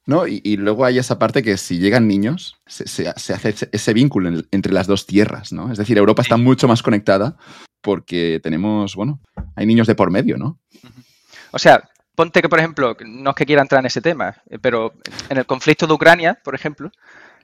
No, 0.05 0.27
y, 0.27 0.57
luego 0.57 0.85
hay 0.85 0.99
esa 0.99 1.17
parte 1.17 1.41
que 1.41 1.57
si 1.57 1.79
llegan 1.79 2.07
niños, 2.07 2.61
se, 2.67 3.09
hace 3.09 3.55
ese, 3.71 3.93
vínculo 3.95 4.43
entre 4.51 4.73
las 4.73 4.85
dos 4.85 5.07
tierras, 5.07 5.51
¿no? 5.51 5.71
Es 5.71 5.79
decir, 5.79 5.97
Europa 5.97 6.21
está 6.21 6.37
mucho 6.37 6.67
más 6.67 6.83
conectada 6.83 7.35
porque 7.81 8.39
tenemos, 8.43 8.95
bueno, 8.95 9.19
hay 9.55 9.65
niños 9.65 9.87
de 9.87 9.95
por 9.95 10.11
medio, 10.11 10.37
¿no? 10.37 10.59
O 11.51 11.59
sea, 11.59 11.89
ponte 12.15 12.41
que, 12.41 12.49
por 12.49 12.59
ejemplo, 12.59 12.95
no 13.05 13.29
es 13.29 13.35
que 13.35 13.45
quiera 13.45 13.61
entrar 13.61 13.79
en 13.79 13.85
ese 13.85 14.01
tema, 14.01 14.35
eh, 14.49 14.57
pero 14.59 14.93
en 15.29 15.37
el 15.37 15.45
conflicto 15.45 15.87
de 15.87 15.93
Ucrania, 15.93 16.39
por 16.43 16.55
ejemplo, 16.55 16.91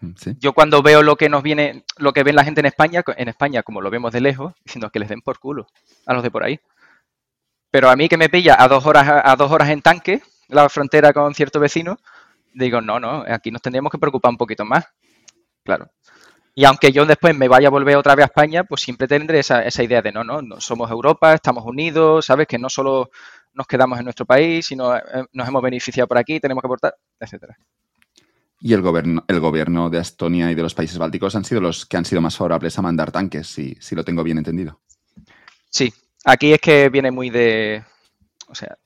mm, 0.01 0.11
yo 0.39 0.53
cuando 0.53 0.81
veo 0.81 1.03
lo 1.03 1.15
que 1.15 1.29
nos 1.29 1.43
viene, 1.43 1.85
lo 1.97 2.13
que 2.13 2.23
ven 2.23 2.35
la 2.35 2.43
gente 2.43 2.61
en 2.61 2.65
España, 2.65 3.03
en 3.17 3.29
España, 3.29 3.63
como 3.63 3.81
lo 3.81 3.89
vemos 3.89 4.11
de 4.11 4.21
lejos, 4.21 4.53
diciendo 4.65 4.89
que 4.89 4.99
les 4.99 5.09
den 5.09 5.21
por 5.21 5.39
culo 5.39 5.67
a 6.05 6.13
los 6.13 6.23
de 6.23 6.31
por 6.31 6.43
ahí. 6.43 6.59
Pero 7.71 7.89
a 7.89 7.95
mí 7.95 8.07
que 8.07 8.17
me 8.17 8.29
pilla 8.29 8.55
a 8.59 8.67
dos 8.67 8.85
horas, 8.85 9.21
a 9.23 9.35
dos 9.35 9.51
horas 9.51 9.69
en 9.69 9.81
tanque, 9.81 10.21
la 10.47 10.69
frontera 10.69 11.11
con 11.13 11.33
cierto 11.33 11.59
vecino, 11.59 11.97
digo, 12.53 12.81
no, 12.81 12.99
no, 12.99 13.23
aquí 13.27 13.51
nos 13.51 13.61
tendríamos 13.61 13.91
que 13.91 13.97
preocupar 13.97 14.31
un 14.31 14.37
poquito 14.37 14.65
más. 14.65 14.85
Claro. 15.63 15.89
Y 16.55 16.65
aunque 16.65 16.91
yo 16.91 17.05
después 17.05 17.35
me 17.35 17.47
vaya 17.47 17.67
a 17.67 17.71
volver 17.71 17.95
otra 17.95 18.15
vez 18.15 18.23
a 18.23 18.27
España, 18.27 18.63
pues 18.63 18.81
siempre 18.81 19.07
tendré 19.07 19.39
esa, 19.39 19.63
esa 19.65 19.83
idea 19.83 20.01
de 20.01 20.11
no, 20.11 20.23
no, 20.23 20.41
no, 20.41 20.61
somos 20.61 20.91
Europa, 20.91 21.33
estamos 21.33 21.65
unidos, 21.65 22.25
¿sabes? 22.25 22.47
Que 22.47 22.59
no 22.59 22.69
solo 22.69 23.09
nos 23.53 23.67
quedamos 23.67 23.99
en 23.99 24.05
nuestro 24.05 24.25
país, 24.25 24.65
sino 24.65 24.95
eh, 24.95 25.01
nos 25.31 25.47
hemos 25.47 25.61
beneficiado 25.61 26.07
por 26.07 26.17
aquí, 26.17 26.39
tenemos 26.39 26.61
que 26.61 26.67
aportar, 26.67 26.95
etcétera. 27.19 27.57
Y 28.59 28.73
el 28.73 28.81
gobierno, 28.81 29.23
el 29.27 29.39
gobierno 29.39 29.89
de 29.89 29.99
Estonia 29.99 30.49
y 30.49 30.55
de 30.55 30.61
los 30.61 30.73
países 30.73 30.97
bálticos 30.97 31.35
han 31.35 31.43
sido 31.43 31.59
los 31.59 31.85
que 31.85 31.97
han 31.97 32.05
sido 32.05 32.21
más 32.21 32.37
favorables 32.37 32.77
a 32.77 32.81
mandar 32.81 33.11
tanques, 33.11 33.47
si, 33.47 33.75
si 33.79 33.95
lo 33.95 34.03
tengo 34.03 34.23
bien 34.23 34.37
entendido. 34.37 34.79
Sí, 35.69 35.93
aquí 36.23 36.53
es 36.53 36.61
que 36.61 36.89
viene 36.89 37.11
muy 37.11 37.29
de. 37.29 37.83
O 38.47 38.55
sea, 38.55 38.77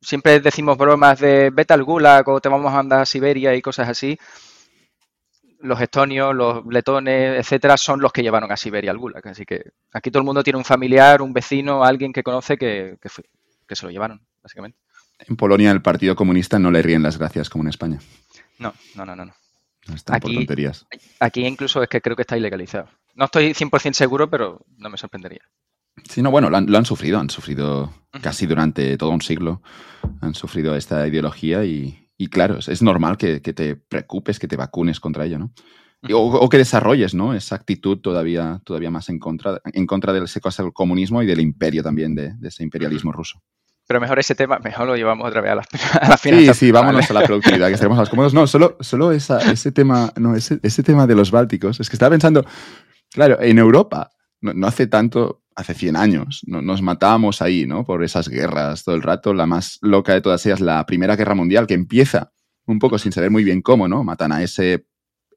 siempre 0.00 0.40
decimos 0.40 0.76
bromas 0.76 1.20
de 1.20 1.50
vete 1.50 1.72
al 1.72 1.84
Gulag 1.84 2.28
o 2.28 2.40
te 2.40 2.48
vamos 2.48 2.70
a 2.70 2.76
mandar 2.76 3.00
a 3.00 3.06
Siberia 3.06 3.54
y 3.54 3.62
cosas 3.62 3.88
así 3.88 4.18
los 5.60 5.80
estonios, 5.80 6.34
los 6.34 6.64
letones, 6.66 7.40
etcétera, 7.40 7.76
son 7.76 8.00
los 8.00 8.12
que 8.12 8.22
llevaron 8.22 8.50
a 8.52 8.56
Siberia 8.56 8.90
al 8.90 8.98
Gulag. 8.98 9.26
Así 9.28 9.44
que 9.44 9.72
aquí 9.92 10.10
todo 10.10 10.20
el 10.20 10.26
mundo 10.26 10.42
tiene 10.42 10.58
un 10.58 10.64
familiar, 10.64 11.20
un 11.22 11.32
vecino, 11.32 11.84
alguien 11.84 12.12
que 12.12 12.22
conoce 12.22 12.56
que, 12.56 12.96
que, 13.00 13.08
se 13.76 13.86
lo 13.86 13.92
llevaron, 13.92 14.26
básicamente. 14.42 14.78
En 15.18 15.36
Polonia 15.36 15.70
el 15.70 15.82
Partido 15.82 16.14
Comunista 16.14 16.58
no 16.58 16.70
le 16.70 16.82
ríen 16.82 17.02
las 17.02 17.18
gracias 17.18 17.50
como 17.50 17.64
en 17.64 17.68
España. 17.68 17.98
No, 18.58 18.72
no, 18.94 19.04
no, 19.04 19.16
no. 19.16 19.24
no. 19.24 19.34
Están 19.94 20.20
por 20.20 20.32
tonterías. 20.32 20.86
Aquí 21.20 21.46
incluso 21.46 21.82
es 21.82 21.88
que 21.88 22.00
creo 22.00 22.14
que 22.14 22.22
está 22.22 22.36
ilegalizado. 22.36 22.88
No 23.14 23.24
estoy 23.24 23.52
100% 23.52 23.94
seguro, 23.94 24.30
pero 24.30 24.64
no 24.76 24.90
me 24.90 24.98
sorprendería. 24.98 25.42
Sí, 26.08 26.22
no, 26.22 26.30
bueno, 26.30 26.50
lo 26.50 26.56
han, 26.56 26.84
sufrido, 26.84 27.18
han 27.18 27.30
sufrido 27.30 27.92
casi 28.22 28.46
durante 28.46 28.96
todo 28.96 29.10
un 29.10 29.20
siglo, 29.20 29.62
han 30.20 30.34
sufrido 30.34 30.76
esta 30.76 31.06
ideología 31.08 31.64
y, 31.64 32.08
y 32.16 32.28
claro, 32.28 32.58
es 32.58 32.82
normal 32.82 33.16
que, 33.16 33.40
te 33.40 33.76
preocupes, 33.76 34.38
que 34.38 34.48
te 34.48 34.56
vacunes 34.56 35.00
contra 35.00 35.24
ello, 35.24 35.38
¿no? 35.38 35.52
o, 36.14 36.48
que 36.48 36.58
desarrolles, 36.58 37.14
¿no? 37.14 37.34
Esa 37.34 37.56
actitud 37.56 37.98
todavía, 37.98 38.60
todavía 38.64 38.90
más 38.90 39.08
en 39.08 39.18
contra, 39.18 39.60
en 39.64 39.86
contra 39.86 40.12
del 40.12 40.28
comunismo 40.72 41.22
y 41.22 41.26
del 41.26 41.40
imperio 41.40 41.82
también, 41.82 42.14
de, 42.14 42.34
ese 42.42 42.62
imperialismo 42.62 43.12
ruso. 43.12 43.42
Pero 43.88 44.00
mejor 44.02 44.18
ese 44.18 44.34
tema, 44.34 44.58
mejor 44.58 44.86
lo 44.86 44.96
llevamos 44.96 45.26
otra 45.26 45.40
vez 45.40 45.52
a 45.52 45.54
las, 45.54 45.66
a 46.12 46.16
finanzas. 46.18 46.58
Sí, 46.58 46.66
sí, 46.66 46.72
vámonos 46.72 47.10
a 47.10 47.14
la 47.14 47.22
productividad, 47.22 47.68
que 47.68 47.72
estaremos 47.74 47.96
más 47.96 48.10
cómodos. 48.10 48.34
No, 48.34 48.46
solo, 48.46 48.76
solo 48.80 49.12
ese 49.12 49.72
tema, 49.72 50.12
no, 50.16 50.36
ese, 50.36 50.60
ese, 50.62 50.82
tema 50.82 51.06
de 51.06 51.14
los 51.14 51.30
bálticos. 51.30 51.80
Es 51.80 51.88
que 51.88 51.96
estaba 51.96 52.10
pensando, 52.10 52.44
claro, 53.10 53.40
en 53.40 53.58
Europa, 53.58 54.10
no, 54.42 54.66
hace 54.66 54.88
tanto, 54.88 55.42
hace 55.56 55.72
100 55.72 55.96
años, 55.96 56.42
nos 56.46 56.82
matábamos 56.82 57.40
ahí, 57.40 57.66
¿no? 57.66 57.86
Por 57.86 58.04
esas 58.04 58.28
guerras 58.28 58.84
todo 58.84 58.94
el 58.94 59.02
rato. 59.02 59.32
La 59.32 59.46
más 59.46 59.78
loca 59.80 60.12
de 60.12 60.20
todas 60.20 60.44
ellas, 60.44 60.60
la 60.60 60.84
Primera 60.84 61.16
Guerra 61.16 61.34
Mundial, 61.34 61.66
que 61.66 61.74
empieza 61.74 62.30
un 62.66 62.78
poco 62.78 62.98
sin 62.98 63.12
saber 63.12 63.30
muy 63.30 63.42
bien 63.42 63.62
cómo, 63.62 63.88
¿no? 63.88 64.04
Matan 64.04 64.32
a 64.32 64.42
ese 64.42 64.86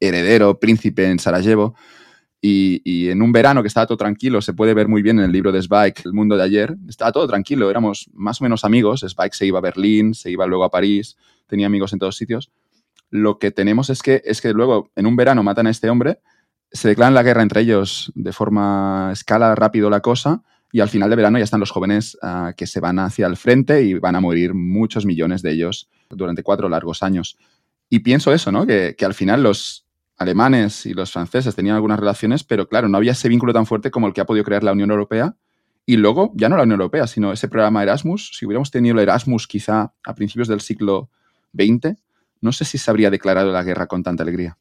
heredero, 0.01 0.59
príncipe 0.59 1.05
en 1.05 1.19
Sarajevo. 1.19 1.73
Y, 2.43 3.09
en 3.09 3.21
un 3.21 3.31
verano 3.31 3.61
que 3.61 3.67
estaba 3.67 3.85
todo 3.85 3.97
tranquilo, 3.97 4.41
se 4.41 4.53
puede 4.53 4.73
ver 4.73 4.87
muy 4.87 5.03
bien 5.03 5.19
en 5.19 5.25
el 5.25 5.31
libro 5.31 5.51
de 5.51 5.59
Spike, 5.59 6.01
El 6.05 6.13
mundo 6.13 6.35
de 6.35 6.43
ayer, 6.43 6.75
estaba 6.89 7.11
todo 7.11 7.27
tranquilo, 7.27 7.69
éramos 7.69 8.09
más 8.13 8.41
o 8.41 8.43
menos 8.43 8.65
amigos, 8.65 9.03
Spike 9.03 9.35
se 9.35 9.45
iba 9.45 9.59
a 9.59 9.61
Berlín, 9.61 10.15
se 10.15 10.31
iba 10.31 10.47
luego 10.47 10.63
a 10.63 10.71
París, 10.71 11.17
tenía 11.45 11.67
amigos 11.67 11.93
en 11.93 11.99
todos 11.99 12.15
sitios. 12.15 12.51
Lo 13.11 13.37
que 13.37 13.51
tenemos 13.51 13.91
es 13.91 14.01
que, 14.01 14.23
es 14.25 14.41
que 14.41 14.53
luego 14.53 14.89
en 14.95 15.05
un 15.05 15.15
verano 15.15 15.43
matan 15.43 15.67
a 15.67 15.69
este 15.69 15.89
hombre, 15.91 16.19
se 16.71 16.87
declaran 16.87 17.13
la 17.13 17.21
guerra 17.21 17.43
entre 17.43 17.61
ellos 17.61 18.11
de 18.15 18.33
forma 18.33 19.11
escala 19.13 19.53
rápido 19.53 19.89
la 19.89 19.99
cosa 19.99 20.41
y 20.71 20.79
al 20.79 20.89
final 20.89 21.09
de 21.09 21.17
verano 21.17 21.37
ya 21.37 21.43
están 21.43 21.59
los 21.59 21.69
jóvenes 21.69 22.17
ah, 22.23 22.53
que 22.55 22.65
se 22.65 22.79
van 22.79 22.97
hacia 22.97 23.27
el 23.27 23.37
frente 23.37 23.83
y 23.83 23.95
van 23.95 24.15
a 24.15 24.21
morir 24.21 24.53
muchos 24.55 25.05
millones 25.05 25.41
de 25.43 25.51
ellos 25.51 25.89
durante 26.09 26.41
cuatro 26.41 26.69
largos 26.69 27.03
años. 27.03 27.37
Y 27.89 27.99
pienso 27.99 28.33
eso, 28.33 28.53
¿no? 28.53 28.65
Que 28.65 28.95
al 29.01 29.13
final 29.13 29.43
los, 29.43 29.85
alemanes 30.21 30.85
y 30.85 30.93
los 30.93 31.11
franceses 31.11 31.55
tenían 31.55 31.75
algunas 31.75 31.99
relaciones, 31.99 32.43
pero 32.43 32.67
claro, 32.67 32.87
no 32.87 32.97
había 32.97 33.13
ese 33.13 33.27
vínculo 33.27 33.53
tan 33.53 33.65
fuerte 33.65 33.89
como 33.89 34.07
el 34.07 34.13
que 34.13 34.21
ha 34.21 34.25
podido 34.25 34.45
crear 34.45 34.63
la 34.63 34.71
Unión 34.71 34.91
Europea. 34.91 35.35
Y 35.85 35.97
luego, 35.97 36.31
ya 36.35 36.47
no 36.47 36.57
la 36.57 36.63
Unión 36.63 36.79
Europea, 36.79 37.07
sino 37.07 37.31
ese 37.31 37.47
programa 37.47 37.81
Erasmus. 37.81 38.31
Si 38.37 38.45
hubiéramos 38.45 38.69
tenido 38.69 38.93
el 38.93 39.01
Erasmus 39.01 39.47
quizá 39.47 39.93
a 40.03 40.15
principios 40.15 40.47
del 40.47 40.61
siglo 40.61 41.09
XX, 41.53 41.95
no 42.39 42.51
sé 42.51 42.65
si 42.65 42.77
se 42.77 42.91
habría 42.91 43.09
declarado 43.09 43.51
la 43.51 43.63
guerra 43.63 43.87
con 43.87 44.03
tanta 44.03 44.21
alegría. 44.21 44.57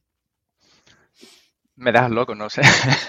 Me 1.77 1.93
das 1.93 2.11
loco, 2.11 2.35
no 2.35 2.51
sé. 2.51 2.63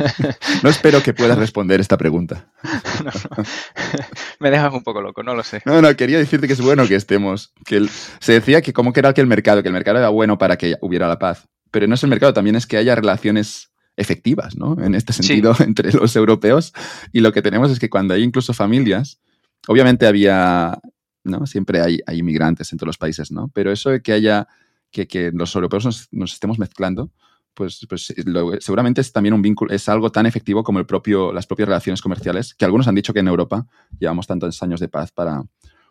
no 0.63 0.69
espero 0.69 1.01
que 1.01 1.13
puedas 1.13 1.37
responder 1.37 1.79
esta 1.79 1.97
pregunta. 1.97 2.51
Me 4.39 4.51
dejas 4.51 4.73
un 4.73 4.83
poco 4.83 5.01
loco, 5.01 5.23
no 5.23 5.35
lo 5.35 5.43
sé. 5.43 5.61
No, 5.65 5.81
no, 5.81 5.93
quería 5.95 6.17
decirte 6.17 6.47
que 6.47 6.53
es 6.53 6.61
bueno 6.61 6.87
que 6.87 6.95
estemos. 6.95 7.53
Que 7.65 7.85
se 8.19 8.33
decía 8.33 8.61
que 8.61 8.71
como 8.73 8.93
que 8.93 9.01
era 9.01 9.13
que 9.13 9.21
el 9.21 9.27
mercado, 9.27 9.61
que 9.61 9.69
el 9.69 9.73
mercado 9.73 9.99
era 9.99 10.09
bueno 10.09 10.37
para 10.37 10.57
que 10.57 10.75
hubiera 10.81 11.07
la 11.07 11.19
paz 11.19 11.47
pero 11.71 11.87
no 11.87 11.95
es 11.95 12.03
el 12.03 12.09
mercado, 12.09 12.33
también 12.33 12.55
es 12.55 12.67
que 12.67 12.77
haya 12.77 12.95
relaciones 12.95 13.71
efectivas, 13.97 14.55
¿no? 14.55 14.77
En 14.81 14.95
este 14.95 15.13
sentido, 15.13 15.55
entre 15.59 15.91
los 15.93 16.15
europeos. 16.15 16.73
Y 17.11 17.21
lo 17.21 17.31
que 17.31 17.41
tenemos 17.41 17.71
es 17.71 17.79
que 17.79 17.89
cuando 17.89 18.13
hay 18.13 18.23
incluso 18.23 18.53
familias, 18.53 19.19
obviamente 19.67 20.05
había, 20.05 20.79
¿no? 21.23 21.45
Siempre 21.45 21.81
hay, 21.81 21.99
hay 22.05 22.19
inmigrantes 22.19 22.71
en 22.71 22.77
todos 22.77 22.87
los 22.87 22.97
países, 22.97 23.31
¿no? 23.31 23.49
Pero 23.53 23.71
eso 23.71 23.89
de 23.89 24.01
que 24.01 24.13
haya, 24.13 24.47
que, 24.91 25.07
que 25.07 25.31
los 25.33 25.53
europeos 25.55 26.09
nos, 26.11 26.33
estemos 26.33 26.59
mezclando, 26.59 27.11
pues, 27.53 27.85
pues 27.89 28.13
seguramente 28.59 29.01
es 29.01 29.11
también 29.11 29.33
un 29.33 29.41
vínculo, 29.41 29.73
es 29.73 29.89
algo 29.89 30.11
tan 30.11 30.25
efectivo 30.25 30.63
como 30.63 30.79
el 30.79 30.85
propio, 30.85 31.33
las 31.33 31.47
propias 31.47 31.67
relaciones 31.67 32.01
comerciales, 32.01 32.53
que 32.53 32.65
algunos 32.65 32.87
han 32.87 32.95
dicho 32.95 33.13
que 33.13 33.19
en 33.19 33.27
Europa 33.27 33.67
llevamos 33.99 34.25
tantos 34.25 34.63
años 34.63 34.79
de 34.79 34.87
paz 34.87 35.11
para, 35.11 35.43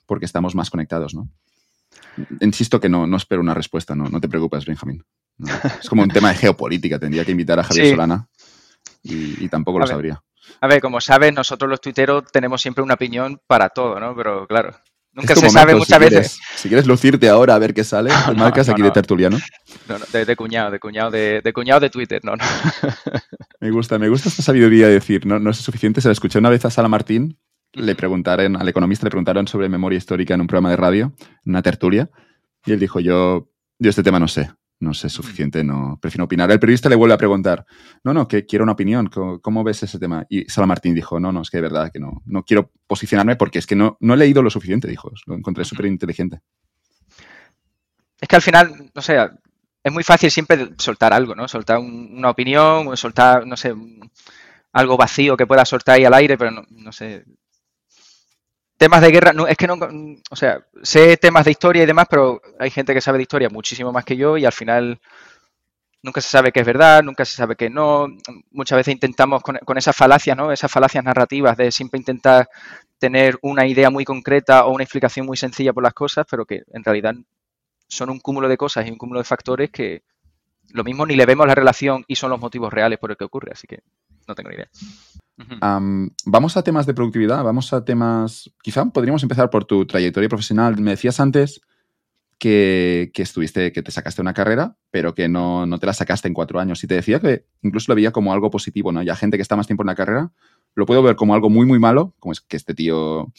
porque 0.06 0.24
estamos 0.24 0.54
más 0.54 0.70
conectados, 0.70 1.14
¿no? 1.14 1.28
Insisto 2.40 2.80
que 2.80 2.88
no, 2.88 3.06
no 3.06 3.16
espero 3.16 3.42
una 3.42 3.54
respuesta, 3.54 3.94
no, 3.94 4.08
no 4.08 4.20
te 4.20 4.28
preocupes, 4.28 4.64
Benjamín. 4.64 5.04
Es 5.80 5.88
como 5.88 6.02
un 6.02 6.08
tema 6.08 6.30
de 6.30 6.36
geopolítica. 6.36 6.98
Tendría 6.98 7.24
que 7.24 7.32
invitar 7.32 7.58
a 7.58 7.64
Javier 7.64 7.90
Solana 7.90 8.28
y, 9.02 9.48
tampoco 9.48 9.78
lo 9.78 9.86
sabría. 9.86 10.22
A 10.60 10.66
ver, 10.66 10.80
como 10.80 11.00
sabes, 11.00 11.32
nosotros 11.32 11.70
los 11.70 11.80
tuiteros 11.80 12.24
tenemos 12.32 12.60
siempre 12.60 12.82
una 12.82 12.94
opinión 12.94 13.40
para 13.46 13.68
todo, 13.68 13.98
¿no? 14.00 14.14
Pero 14.14 14.46
claro, 14.46 14.76
nunca 15.12 15.34
se 15.34 15.48
sabe 15.48 15.74
muchas 15.74 15.98
veces. 15.98 16.40
si 16.56 16.68
quieres 16.68 16.86
lucirte 16.86 17.28
ahora 17.28 17.54
a 17.54 17.58
ver 17.58 17.72
qué 17.72 17.84
sale, 17.84 18.10
marcas 18.36 18.68
aquí 18.68 18.82
de 18.82 18.90
tertuliano. 18.90 19.38
No, 19.88 19.98
no, 19.98 20.04
de, 20.12 20.36
cuñado, 20.36 20.70
de 20.70 20.80
cuñado 20.80 21.10
de, 21.10 21.40
de, 21.42 21.52
cuñado 21.52 21.80
de 21.80 21.90
Twitter, 21.90 22.20
no, 22.24 22.36
no. 22.36 22.44
Me 23.60 23.70
gusta, 23.70 23.98
me 23.98 24.08
gusta 24.08 24.30
esta 24.30 24.42
sabiduría 24.42 24.86
de 24.86 24.94
decir, 24.94 25.26
no, 25.26 25.38
no 25.38 25.50
es 25.50 25.58
suficiente. 25.58 26.00
Se 26.00 26.08
la 26.08 26.12
escuché 26.12 26.38
una 26.38 26.48
vez 26.48 26.64
a 26.64 26.70
Sala 26.70 26.88
Martín, 26.88 27.38
le 27.74 27.94
preguntaron, 27.94 28.56
al 28.56 28.68
economista 28.68 29.04
le 29.04 29.10
preguntaron 29.10 29.46
sobre 29.46 29.68
memoria 29.68 29.98
histórica 29.98 30.32
en 30.32 30.40
un 30.40 30.46
programa 30.46 30.70
de 30.70 30.76
radio, 30.76 31.12
en 31.44 31.52
una 31.52 31.60
tertulia, 31.60 32.10
y 32.64 32.72
él 32.72 32.80
dijo, 32.80 33.00
yo, 33.00 33.50
yo 33.78 33.90
este 33.90 34.02
tema 34.02 34.18
no 34.18 34.28
sé, 34.28 34.50
no 34.80 34.94
sé 34.94 35.08
suficiente, 35.10 35.62
no 35.62 35.98
prefiero 36.00 36.24
opinar. 36.24 36.50
El 36.50 36.58
periodista 36.58 36.88
le 36.88 36.96
vuelve 36.96 37.14
a 37.14 37.18
preguntar, 37.18 37.66
no, 38.02 38.14
no, 38.14 38.26
que 38.26 38.46
quiero 38.46 38.64
una 38.64 38.72
opinión, 38.72 39.08
¿cómo, 39.08 39.62
ves 39.62 39.82
ese 39.82 39.98
tema? 39.98 40.26
Y 40.28 40.44
Sala 40.46 40.66
Martín 40.66 40.94
dijo, 40.94 41.20
no, 41.20 41.30
no, 41.32 41.42
es 41.42 41.50
que 41.50 41.58
de 41.58 41.62
verdad 41.62 41.90
que 41.92 42.00
no, 42.00 42.22
no 42.24 42.42
quiero 42.44 42.72
posicionarme 42.86 43.36
porque 43.36 43.58
es 43.58 43.66
que 43.66 43.76
no, 43.76 43.98
no 44.00 44.14
he 44.14 44.16
leído 44.16 44.42
lo 44.42 44.50
suficiente, 44.50 44.88
dijo, 44.88 45.12
lo 45.26 45.34
encontré 45.34 45.64
súper 45.64 45.86
inteligente. 45.86 46.40
Es 48.20 48.28
que 48.28 48.36
al 48.36 48.42
final, 48.42 48.90
no 48.94 49.02
sé, 49.02 49.16
es 49.82 49.92
muy 49.92 50.02
fácil 50.02 50.30
siempre 50.30 50.70
soltar 50.78 51.12
algo, 51.12 51.34
¿no? 51.34 51.46
Soltar 51.46 51.78
una 51.78 52.30
opinión, 52.30 52.88
o 52.88 52.96
soltar, 52.96 53.46
no 53.46 53.56
sé, 53.56 53.74
algo 54.72 54.96
vacío 54.96 55.36
que 55.36 55.46
pueda 55.46 55.64
soltar 55.64 55.96
ahí 55.96 56.04
al 56.04 56.14
aire, 56.14 56.38
pero 56.38 56.50
no, 56.50 56.62
no 56.70 56.92
sé, 56.92 57.24
temas 58.80 59.02
de 59.02 59.10
guerra, 59.10 59.34
no, 59.34 59.46
es 59.46 59.58
que 59.58 59.66
no, 59.66 59.78
o 60.30 60.36
sea, 60.36 60.64
sé 60.82 61.18
temas 61.18 61.44
de 61.44 61.50
historia 61.50 61.82
y 61.82 61.86
demás, 61.86 62.06
pero 62.08 62.40
hay 62.58 62.70
gente 62.70 62.94
que 62.94 63.02
sabe 63.02 63.18
de 63.18 63.24
historia 63.24 63.50
muchísimo 63.50 63.92
más 63.92 64.06
que 64.06 64.16
yo 64.16 64.38
y 64.38 64.46
al 64.46 64.52
final 64.52 64.98
nunca 66.00 66.22
se 66.22 66.30
sabe 66.30 66.50
qué 66.50 66.60
es 66.60 66.66
verdad, 66.66 67.02
nunca 67.02 67.26
se 67.26 67.36
sabe 67.36 67.56
qué 67.56 67.68
no. 67.68 68.06
Muchas 68.50 68.78
veces 68.78 68.94
intentamos 68.94 69.42
con, 69.42 69.76
esas 69.76 69.94
falacias, 69.94 70.34
¿no? 70.34 70.50
Esas 70.50 70.72
falacias 70.72 71.04
narrativas 71.04 71.58
de 71.58 71.70
siempre 71.70 71.98
intentar 71.98 72.48
tener 72.98 73.38
una 73.42 73.66
idea 73.66 73.90
muy 73.90 74.06
concreta 74.06 74.64
o 74.64 74.72
una 74.72 74.84
explicación 74.84 75.26
muy 75.26 75.36
sencilla 75.36 75.74
por 75.74 75.82
las 75.82 75.92
cosas, 75.92 76.24
pero 76.30 76.46
que 76.46 76.62
en 76.72 76.82
realidad 76.82 77.14
son 77.86 78.08
un 78.08 78.18
cúmulo 78.18 78.48
de 78.48 78.56
cosas 78.56 78.86
y 78.86 78.90
un 78.90 78.96
cúmulo 78.96 79.20
de 79.20 79.24
factores 79.24 79.68
que 79.70 80.04
lo 80.70 80.84
mismo 80.84 81.04
ni 81.04 81.16
le 81.16 81.26
vemos 81.26 81.46
la 81.46 81.54
relación 81.54 82.06
y 82.08 82.16
son 82.16 82.30
los 82.30 82.40
motivos 82.40 82.72
reales 82.72 82.98
por 82.98 83.10
el 83.10 83.18
que 83.18 83.24
ocurre, 83.24 83.52
así 83.52 83.66
que 83.66 83.80
no 84.30 84.34
tengo 84.34 84.50
ni 84.50 84.56
idea 84.56 84.68
vamos 86.26 86.56
a 86.56 86.62
temas 86.62 86.86
de 86.86 86.94
productividad, 86.94 87.42
vamos 87.44 87.72
a 87.72 87.84
temas, 87.84 88.50
quizá 88.62 88.84
podríamos 88.86 89.22
empezar 89.22 89.50
por 89.50 89.64
tu 89.64 89.86
trayectoria 89.86 90.28
profesional. 90.28 90.80
Me 90.80 90.92
decías 90.92 91.20
antes 91.20 91.60
que, 92.38 93.10
estuviste, 93.14 93.72
que 93.72 93.82
te 93.82 93.90
sacaste 93.90 94.20
una 94.20 94.34
carrera, 94.34 94.76
pero 94.90 95.14
que 95.14 95.28
no, 95.28 95.66
te 95.78 95.86
la 95.86 95.92
sacaste 95.92 96.28
en 96.28 96.34
cuatro 96.34 96.60
años. 96.60 96.82
Y 96.84 96.86
te 96.86 96.94
decía 96.94 97.20
que 97.20 97.46
incluso 97.62 97.90
lo 97.90 97.96
veía 97.96 98.12
como 98.12 98.32
algo 98.32 98.50
positivo, 98.50 98.92
¿no? 98.92 99.02
Ya 99.02 99.16
gente 99.16 99.36
que 99.36 99.42
está 99.42 99.56
más 99.56 99.66
tiempo 99.66 99.82
en 99.82 99.88
la 99.88 99.94
carrera, 99.94 100.32
lo 100.74 100.86
puedo 100.86 101.02
ver 101.02 101.16
como 101.16 101.34
algo 101.34 101.50
muy, 101.50 101.66
muy 101.66 101.78
malo, 101.78 102.14
como 102.18 102.32
es 102.32 102.40
que 102.40 102.56
este 102.56 102.74
tío 102.74 103.32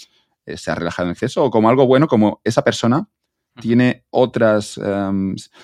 eh, 0.45 0.57
se 0.57 0.71
ha 0.71 0.75
relajado 0.75 1.07
en 1.07 1.13
exceso, 1.13 1.45
o 1.45 1.51
como 1.51 1.69
algo 1.69 1.87
bueno, 1.87 2.07
como 2.07 2.41
esa 2.43 2.63
persona 2.63 3.07
tiene 3.61 4.03
otras, 4.09 4.79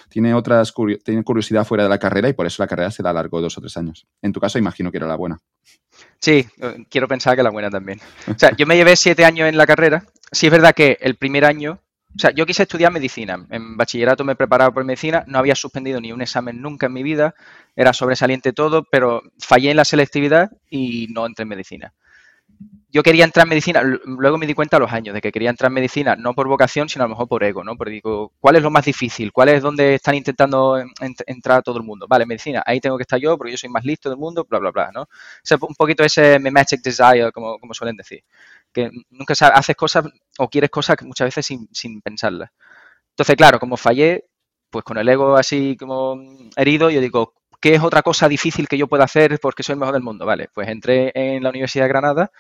tiene 0.10 0.34
otras 0.34 0.74
tiene 1.04 1.24
curiosidad 1.24 1.66
fuera 1.66 1.84
de 1.84 1.90
la 1.90 1.98
carrera 1.98 2.30
y 2.30 2.34
por 2.34 2.46
eso 2.46 2.64
la 2.64 2.68
carrera 2.68 2.92
se 2.92 3.04
da 3.04 3.12
largo 3.12 3.42
dos 3.42 3.58
o 3.58 3.62
tres 3.62 3.76
años. 3.76 4.08
En 4.22 4.32
tu 4.32 4.40
caso, 4.40 4.58
imagino 4.58 4.92
que 4.92 4.98
era 4.98 5.08
la 5.08 5.16
buena. 5.16 5.38
Sí, 6.20 6.48
eh, 6.62 6.86
quiero 6.90 7.08
pensar 7.08 7.36
que 7.36 7.44
la 7.44 7.50
buena 7.50 7.70
también. 7.70 8.00
O 8.28 8.38
sea, 8.38 8.56
yo 8.56 8.66
me 8.66 8.76
llevé 8.76 8.96
siete 8.96 9.26
años 9.26 9.50
en 9.50 9.58
la 9.58 9.66
carrera. 9.66 10.06
Sí 10.32 10.46
es 10.48 10.52
verdad 10.52 10.74
que 10.74 10.98
el 11.02 11.16
primer 11.16 11.44
año, 11.44 11.80
o 12.16 12.20
sea, 12.20 12.32
yo 12.32 12.46
quise 12.46 12.64
estudiar 12.64 12.92
medicina. 12.92 13.46
En 13.50 13.76
bachillerato 13.76 14.24
me 14.24 14.36
preparaba 14.36 14.72
por 14.72 14.86
medicina, 14.86 15.24
no 15.28 15.40
había 15.40 15.56
suspendido 15.56 16.00
ni 16.00 16.12
un 16.12 16.22
examen 16.22 16.62
nunca 16.62 16.86
en 16.86 16.94
mi 16.94 17.04
vida, 17.04 17.36
era 17.76 17.94
sobresaliente 17.94 18.54
todo, 18.54 18.86
pero 18.90 19.24
fallé 19.40 19.72
en 19.72 19.78
la 19.78 19.86
selectividad 19.86 20.52
y 20.70 21.08
no 21.12 21.26
entré 21.26 21.44
en 21.44 21.50
medicina 21.50 21.94
yo 22.90 23.04
quería 23.04 23.26
entrar 23.26 23.46
en 23.46 23.50
medicina, 23.50 23.82
luego 23.84 24.38
me 24.38 24.48
di 24.48 24.54
cuenta 24.54 24.78
a 24.78 24.80
los 24.80 24.92
años 24.94 25.14
de 25.14 25.20
que 25.22 25.32
quería 25.32 25.50
entrar 25.50 25.70
en 25.70 25.74
medicina 25.74 26.16
no 26.16 26.34
por 26.34 26.48
vocación, 26.48 26.88
sino 26.88 27.04
a 27.04 27.08
lo 27.08 27.10
mejor 27.10 27.28
por 27.28 27.44
ego, 27.44 27.64
¿no? 27.64 27.76
Porque 27.76 27.92
digo, 27.92 28.32
¿cuál 28.40 28.56
es 28.56 28.64
lo 28.64 28.72
más 28.72 28.86
difícil? 28.86 29.34
¿Cuál 29.34 29.50
es 29.50 29.62
donde 29.62 29.96
están 29.96 30.16
intentando 30.16 30.82
entrar 31.26 31.64
todo 31.64 31.78
el 31.78 31.84
mundo? 31.84 32.08
Vale, 32.08 32.26
medicina, 32.26 32.64
ahí 32.66 32.80
tengo 32.80 32.98
que 32.98 33.04
estar 33.04 33.20
yo 33.20 33.38
porque 33.38 33.52
yo 33.52 33.58
soy 33.58 33.70
más 33.70 33.84
listo 33.84 34.10
del 34.10 34.18
mundo, 34.18 34.46
bla, 34.50 34.60
bla, 34.60 34.72
bla, 34.72 34.92
¿no? 34.94 35.02
O 35.02 35.68
un 35.68 35.76
poquito 35.76 36.04
ese 36.04 36.40
mimetic 36.40 36.82
desire, 36.82 37.32
como, 37.34 37.60
como 37.60 37.74
suelen 37.74 37.98
decir. 37.98 38.24
Que 38.72 38.90
nunca 39.10 39.34
haces 39.34 39.76
cosas 39.76 40.06
o 40.38 40.50
quieres 40.50 40.70
cosas 40.70 40.98
muchas 41.04 41.28
veces 41.28 41.46
sin, 41.46 41.68
sin 41.74 42.02
pensarlas. 42.02 42.52
Entonces, 43.12 43.36
claro, 43.36 43.60
como 43.60 43.78
fallé, 43.78 44.26
pues 44.70 44.86
con 44.86 44.98
el 44.98 45.10
ego 45.10 45.36
así 45.38 45.76
como 45.78 46.20
herido, 46.56 46.90
yo 46.90 47.02
digo, 47.02 47.34
¿qué 47.60 47.76
es 47.76 47.82
otra 47.82 48.02
cosa 48.02 48.28
difícil 48.30 48.68
que 48.68 48.78
yo 48.78 48.88
pueda 48.88 49.06
hacer 49.06 49.40
porque 49.42 49.64
soy 49.64 49.74
el 49.74 49.80
mejor 49.80 49.94
del 49.94 50.04
mundo? 50.04 50.26
Vale, 50.26 50.50
pues 50.54 50.68
entré 50.70 51.12
en 51.16 51.44
la 51.44 51.50
Universidad 51.50 51.86
de 51.86 51.90
Granada 51.90 52.32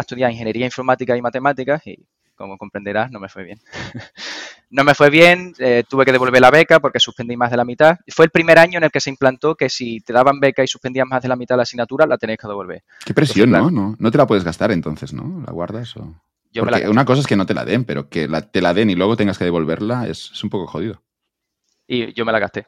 a 0.00 0.02
estudiar 0.02 0.30
ingeniería 0.30 0.66
informática 0.66 1.16
y 1.16 1.22
matemáticas 1.22 1.86
y 1.86 2.06
como 2.40 2.56
comprenderás, 2.56 3.10
no 3.10 3.20
me 3.20 3.28
fue 3.28 3.44
bien. 3.44 3.60
no 4.70 4.82
me 4.82 4.94
fue 4.94 5.10
bien, 5.10 5.52
eh, 5.58 5.84
tuve 5.88 6.06
que 6.06 6.12
devolver 6.12 6.40
la 6.40 6.50
beca 6.50 6.80
porque 6.80 6.98
suspendí 6.98 7.36
más 7.36 7.50
de 7.50 7.58
la 7.58 7.66
mitad. 7.66 7.98
Fue 8.08 8.24
el 8.24 8.30
primer 8.30 8.58
año 8.58 8.78
en 8.78 8.84
el 8.84 8.90
que 8.90 9.00
se 9.00 9.10
implantó 9.10 9.54
que 9.54 9.68
si 9.68 10.00
te 10.00 10.14
daban 10.14 10.40
beca 10.40 10.64
y 10.64 10.66
suspendías 10.66 11.06
más 11.06 11.22
de 11.22 11.28
la 11.28 11.36
mitad 11.36 11.54
de 11.54 11.58
la 11.58 11.62
asignatura, 11.64 12.06
la 12.06 12.16
tenéis 12.16 12.38
que 12.38 12.48
devolver. 12.48 12.82
Qué 13.04 13.12
presión, 13.12 13.50
¿no? 13.50 13.70
¿no? 13.70 13.94
No 13.98 14.10
te 14.10 14.16
la 14.16 14.26
puedes 14.26 14.42
gastar 14.42 14.72
entonces, 14.72 15.12
¿no? 15.12 15.42
¿La 15.46 15.52
guardas 15.52 15.96
o...? 15.96 16.14
Yo 16.52 16.64
porque 16.64 16.88
una 16.88 17.04
cosa 17.04 17.20
es 17.20 17.28
que 17.28 17.36
no 17.36 17.46
te 17.46 17.54
la 17.54 17.64
den, 17.64 17.84
pero 17.84 18.08
que 18.08 18.26
te 18.50 18.60
la 18.60 18.74
den 18.74 18.90
y 18.90 18.96
luego 18.96 19.16
tengas 19.16 19.38
que 19.38 19.44
devolverla 19.44 20.08
es, 20.08 20.30
es 20.32 20.42
un 20.42 20.50
poco 20.50 20.66
jodido. 20.66 21.00
Y 21.86 22.12
yo 22.14 22.24
me 22.24 22.32
la 22.32 22.40
gasté. 22.40 22.66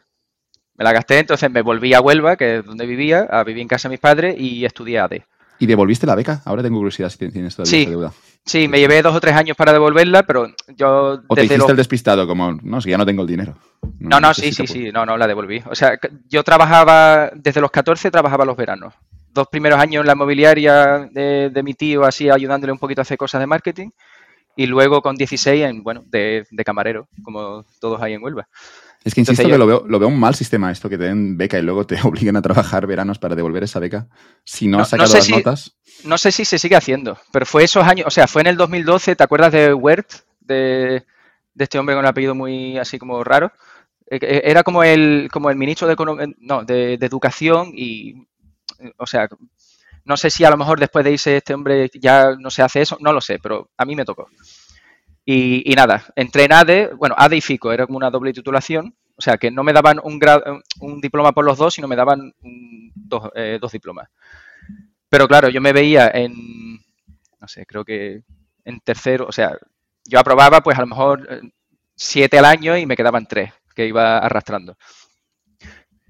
Me 0.75 0.85
la 0.85 0.93
gasté, 0.93 1.19
entonces 1.19 1.51
me 1.51 1.63
volví 1.63 1.93
a 1.93 2.01
Huelva, 2.01 2.37
que 2.37 2.59
es 2.59 2.65
donde 2.65 2.87
vivía, 2.87 3.27
a 3.31 3.43
vivir 3.43 3.63
en 3.63 3.69
casa 3.69 3.89
de 3.89 3.95
mis 3.95 4.01
padres 4.01 4.37
y 4.39 4.65
estudié 4.65 5.01
AD. 5.01 5.23
¿Y 5.59 5.67
devolviste 5.67 6.07
la 6.07 6.15
beca? 6.15 6.43
Ahora 6.45 6.63
tengo 6.63 6.79
curiosidad 6.79 7.09
si 7.09 7.19
tienes 7.31 7.55
todavía 7.55 7.71
Sí. 7.71 7.83
esa 7.83 7.91
deuda. 7.91 8.13
Sí, 8.45 8.67
me 8.67 8.81
llevé 8.81 9.01
dos 9.03 9.15
o 9.15 9.21
tres 9.21 9.37
años 9.37 9.57
para 9.57 9.73
devolverla, 9.73 10.25
pero 10.25 10.49
yo 10.77 11.21
¿O 11.29 11.35
te 11.37 11.45
hiciste 11.45 11.71
el 11.71 11.77
despistado 11.77 12.27
como, 12.27 12.53
no, 12.63 12.81
si 12.81 12.91
ya 12.91 12.99
no 12.99 13.07
tengo 13.07 13.23
el 13.23 13.29
dinero? 13.29 13.55
No, 14.01 14.19
no, 14.19 14.35
sí, 14.35 14.53
sí, 14.53 14.67
sí, 14.67 14.91
no, 14.91 15.07
no, 15.07 15.17
la 15.17 15.29
devolví. 15.29 15.63
O 15.71 15.75
sea, 15.77 15.97
yo 16.29 16.43
trabajaba, 16.43 17.31
desde 17.37 17.61
los 17.61 17.71
14 17.71 18.11
trabajaba 18.11 18.45
los 18.45 18.57
veranos. 18.57 18.95
Dos 19.33 19.47
primeros 19.47 19.79
años 19.79 20.01
en 20.01 20.09
la 20.09 20.17
mobiliaria 20.17 21.09
de, 21.13 21.51
de 21.51 21.63
mi 21.63 21.75
tío, 21.75 22.05
así 22.05 22.29
ayudándole 22.29 22.73
un 22.73 22.79
poquito 22.81 23.01
a 23.01 23.03
hacer 23.03 23.17
cosas 23.17 23.41
de 23.41 23.47
marketing. 23.47 23.91
Y 24.57 24.67
luego 24.67 25.01
con 25.01 25.15
16, 25.15 25.65
en, 25.65 25.83
bueno, 25.83 26.03
de, 26.07 26.45
de 26.51 26.65
camarero, 26.65 27.09
como 27.23 27.65
todos 27.81 28.03
ahí 28.03 28.13
en 28.15 28.23
Huelva. 28.23 28.49
Es 29.05 29.15
que 29.15 29.21
insisto 29.21 29.43
Entonces 29.43 29.47
que 29.47 29.51
yo- 29.53 29.59
lo 29.59 29.67
veo, 29.67 29.85
lo 29.89 29.99
veo 29.99 30.09
un 30.09 30.19
mal 30.21 30.35
sistema 30.35 30.71
esto, 30.71 30.89
que 30.89 30.97
te 30.99 31.05
den 31.05 31.37
beca 31.37 31.59
y 31.59 31.63
luego 31.63 31.87
te 31.87 31.97
obliguen 32.05 32.37
a 32.37 32.43
trabajar 32.43 32.87
veranos 32.87 33.19
para 33.19 33.35
devolver 33.35 33.65
esa 33.65 33.81
beca. 33.81 34.09
Si 34.45 34.69
no, 34.69 34.79
No- 34.79 34.83
has 34.85 34.93
no 34.93 35.07
sacado 35.07 35.09
sé 35.11 35.17
las 35.19 35.27
si- 35.27 35.33
notas. 35.33 35.77
No 36.05 36.19
sé 36.19 36.33
si 36.33 36.45
se 36.45 36.59
sigue 36.59 36.77
haciendo, 36.77 37.19
pero 37.33 37.47
fue 37.47 37.65
esos 37.65 37.85
años, 37.87 38.07
o 38.07 38.11
sea, 38.11 38.27
fue 38.27 38.43
en 38.43 38.49
el 38.49 38.57
2012, 38.57 39.15
¿te 39.17 39.23
acuerdas 39.25 39.53
de 39.53 39.73
Wert? 39.75 40.09
De, 40.41 41.05
de 41.55 41.65
este 41.65 41.79
hombre 41.79 41.95
con 41.95 42.01
un 42.05 42.09
apellido 42.09 42.35
muy 42.35 42.77
así 42.79 42.99
como 42.99 43.23
raro. 43.23 43.53
Eh, 44.11 44.19
eh, 44.21 44.43
Era 44.45 44.63
como 44.63 44.83
el, 44.83 45.29
como 45.33 45.51
el 45.51 45.57
ministro 45.57 45.87
de, 45.87 45.95
no, 46.39 46.65
de, 46.65 46.97
de 46.99 47.07
Educación 47.07 47.71
y, 47.75 48.15
o 48.97 49.07
sea, 49.07 49.29
no 50.05 50.17
sé 50.17 50.31
si 50.31 50.45
a 50.45 50.51
lo 50.51 50.57
mejor 50.57 50.81
después 50.81 51.05
de 51.05 51.13
irse 51.13 51.37
este 51.37 51.55
hombre 51.55 51.89
ya 51.95 52.35
no 52.37 52.51
se 52.51 52.63
hace 52.63 52.81
eso, 52.83 52.97
no 53.01 53.13
lo 53.13 53.21
sé, 53.21 53.39
pero 53.41 53.71
a 53.77 53.85
mí 53.85 53.95
me 53.95 54.05
tocó. 54.05 54.29
Y, 55.25 55.73
nada, 55.77 56.05
entré 56.17 56.45
en 56.45 56.53
ADE, 56.53 56.95
bueno, 56.95 57.15
ADE 57.17 57.37
y 57.37 57.41
FICO, 57.41 57.73
era 57.73 57.87
como 57.87 57.97
una 57.99 58.11
doble 58.11 58.33
titulación, 58.33 58.95
o 59.17 59.23
sea, 59.23 59.39
que 59.39 59.51
no 59.53 59.63
me 59.63 59.73
daban 59.73 60.01
un, 60.03 60.19
grado, 60.19 60.61
un 60.81 61.01
diploma 61.01 61.33
por 61.33 61.45
los 61.45 61.59
dos, 61.59 61.75
sino 61.75 61.87
me 61.87 61.97
daban 61.97 62.33
un- 62.43 62.93
dos, 62.95 63.31
eh, 63.37 63.59
dos 63.61 63.71
diplomas. 63.73 64.09
Pero 65.09 65.29
claro, 65.29 65.49
yo 65.49 65.61
me 65.61 65.73
veía 65.73 66.11
en, 66.13 66.33
no 67.41 67.49
sé, 67.49 67.67
creo 67.67 67.85
que 67.85 68.23
en 68.65 68.81
tercero, 68.81 69.27
o 69.29 69.33
sea, 69.33 69.57
yo 70.07 70.19
aprobaba 70.19 70.61
pues 70.63 70.79
a 70.79 70.83
lo 70.83 70.87
mejor 70.87 71.27
eh, 71.31 71.41
siete 71.95 72.39
al 72.39 72.45
año 72.47 72.77
y 72.77 72.87
me 72.87 72.97
quedaban 72.97 73.27
tres 73.27 73.53
que 73.75 73.87
iba 73.87 74.19
arrastrando. 74.19 74.77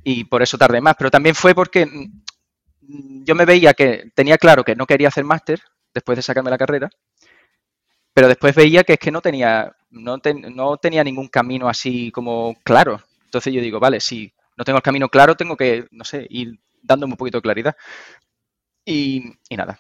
Y 0.05 0.25
por 0.25 0.43
eso 0.43 0.59
tardé 0.59 0.81
más, 0.81 0.97
pero 0.99 1.11
también 1.11 1.35
fue 1.35 1.55
porque 1.55 1.87
mm, 1.87 3.25
yo 3.25 3.35
me 3.35 3.45
veía 3.45 3.75
que 3.75 4.11
tenía 4.15 4.39
claro 4.39 4.65
que 4.65 4.77
no 4.77 4.87
quería 4.87 5.09
hacer 5.09 5.25
máster 5.25 5.61
después 5.95 6.17
de 6.17 6.23
sacarme 6.23 6.51
la 6.51 6.59
carrera, 6.59 6.91
pero 8.15 8.29
después 8.29 8.55
veía 8.55 8.85
que 8.85 8.95
es 8.95 8.99
que 8.99 9.11
no 9.11 9.21
tenía, 9.21 9.75
no, 9.91 10.19
ten- 10.19 10.55
no 10.55 10.77
tenía 10.77 11.05
ningún 11.05 11.29
camino 11.29 11.69
así 11.69 12.11
como 12.13 12.57
claro. 12.65 13.01
Entonces 13.25 13.53
yo 13.55 13.61
digo, 13.61 13.81
vale, 13.81 14.01
si 14.01 14.33
no 14.57 14.65
tengo 14.65 14.79
el 14.79 14.83
camino 14.83 15.09
claro, 15.09 15.35
tengo 15.37 15.57
que, 15.57 15.87
no 15.91 16.05
sé, 16.05 16.27
ir 16.31 16.59
dándome 16.83 17.15
un 17.15 17.17
poquito 17.17 17.39
de 17.39 17.43
claridad. 17.43 17.77
Y, 18.85 19.23
y 19.49 19.57
nada, 19.57 19.79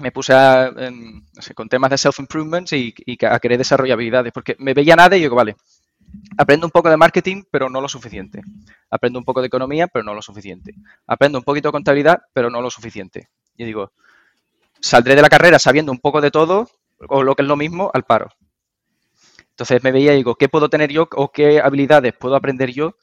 me 0.00 0.12
puse 0.12 0.32
a, 0.34 0.68
em, 0.76 1.24
con 1.54 1.68
temas 1.68 1.90
de 1.90 1.98
self-improvement 1.98 2.72
y, 2.72 2.94
y 3.06 3.24
a 3.26 3.38
querer 3.40 3.58
desarrollar 3.58 3.94
habilidades, 3.96 4.32
porque 4.32 4.56
me 4.58 4.74
veía 4.74 4.96
nada 4.96 5.16
y 5.16 5.20
digo, 5.20 5.36
vale, 5.36 5.56
aprendo 6.38 6.66
un 6.66 6.72
poco 6.72 6.90
de 6.90 6.96
marketing, 6.98 7.44
pero 7.50 7.70
no 7.70 7.80
lo 7.80 7.88
suficiente. 7.88 8.42
Aprendo 8.90 9.18
un 9.20 9.24
poco 9.26 9.40
de 9.42 9.48
economía, 9.48 9.88
pero 9.88 10.04
no 10.04 10.14
lo 10.14 10.22
suficiente. 10.22 10.74
Aprendo 11.06 11.38
un 11.38 11.44
poquito 11.44 11.68
de 11.68 11.74
contabilidad, 11.74 12.22
pero 12.34 12.50
no 12.50 12.62
lo 12.62 12.70
suficiente. 12.70 13.28
Y 13.56 13.64
digo, 13.64 13.92
saldré 14.80 15.16
de 15.16 15.22
la 15.22 15.30
carrera 15.30 15.58
sabiendo 15.58 15.92
un 15.92 16.00
poco 16.00 16.20
de 16.20 16.30
todo, 16.30 16.70
o 17.08 17.22
lo 17.22 17.34
que 17.34 17.42
es 17.42 17.48
lo 17.48 17.56
mismo, 17.56 17.90
al 17.92 18.04
paro. 18.04 18.28
Entonces 19.50 19.82
me 19.84 19.92
veía 19.92 20.12
y 20.14 20.16
digo, 20.16 20.34
¿qué 20.34 20.48
puedo 20.48 20.68
tener 20.68 20.90
yo 20.90 21.08
o 21.14 21.30
qué 21.30 21.60
habilidades 21.60 22.14
puedo 22.14 22.36
aprender 22.36 22.72
yo 22.72 22.96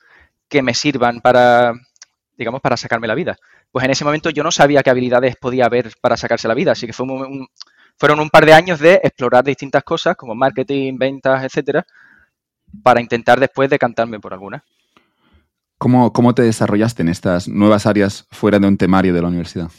que 0.48 0.62
me 0.62 0.74
sirvan 0.74 1.22
para, 1.22 1.74
digamos, 2.38 2.62
para 2.62 2.76
sacarme 2.76 3.08
la 3.08 3.16
vida? 3.16 3.38
Pues 3.72 3.86
en 3.86 3.92
ese 3.92 4.04
momento 4.04 4.32
yo 4.32 4.44
no 4.44 4.52
sabía 4.52 4.82
qué 4.82 4.90
habilidades 4.90 5.36
podía 5.36 5.66
haber 5.66 5.92
para 6.02 6.18
sacarse 6.18 6.48
la 6.48 6.56
vida, 6.56 6.72
así 6.72 6.88
que 6.88 6.94
fueron 6.94 8.20
un 8.20 8.30
par 8.32 8.46
de 8.46 8.54
años 8.54 8.80
de 8.80 8.96
explorar 9.04 9.44
distintas 9.44 9.84
cosas 9.84 10.16
como 10.16 10.34
marketing, 10.34 10.98
ventas, 10.98 11.44
etcétera, 11.44 11.86
para 12.82 13.00
intentar 13.00 13.40
después 13.40 13.70
decantarme 13.70 14.20
por 14.20 14.34
alguna. 14.34 14.64
¿Cómo, 15.78 16.12
¿Cómo 16.12 16.34
te 16.34 16.42
desarrollaste 16.42 17.04
en 17.04 17.10
estas 17.10 17.48
nuevas 17.48 17.86
áreas 17.86 18.26
fuera 18.32 18.60
de 18.60 18.68
un 18.68 18.78
temario 18.78 19.14
de 19.14 19.22
la 19.22 19.28
universidad? 19.28 19.70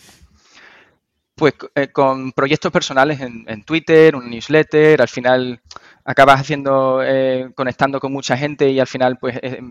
Pues 1.41 1.55
eh, 1.75 1.89
con 1.89 2.33
proyectos 2.33 2.71
personales 2.71 3.19
en, 3.21 3.45
en 3.49 3.65
Twitter, 3.65 4.15
un 4.15 4.29
newsletter, 4.29 5.01
al 5.01 5.09
final 5.09 5.59
acabas 6.05 6.39
haciendo, 6.41 7.01
eh, 7.03 7.51
conectando 7.55 7.99
con 7.99 8.13
mucha 8.13 8.37
gente 8.37 8.69
y 8.69 8.79
al 8.79 8.87
final 8.87 9.17
pues 9.19 9.39
eh, 9.43 9.63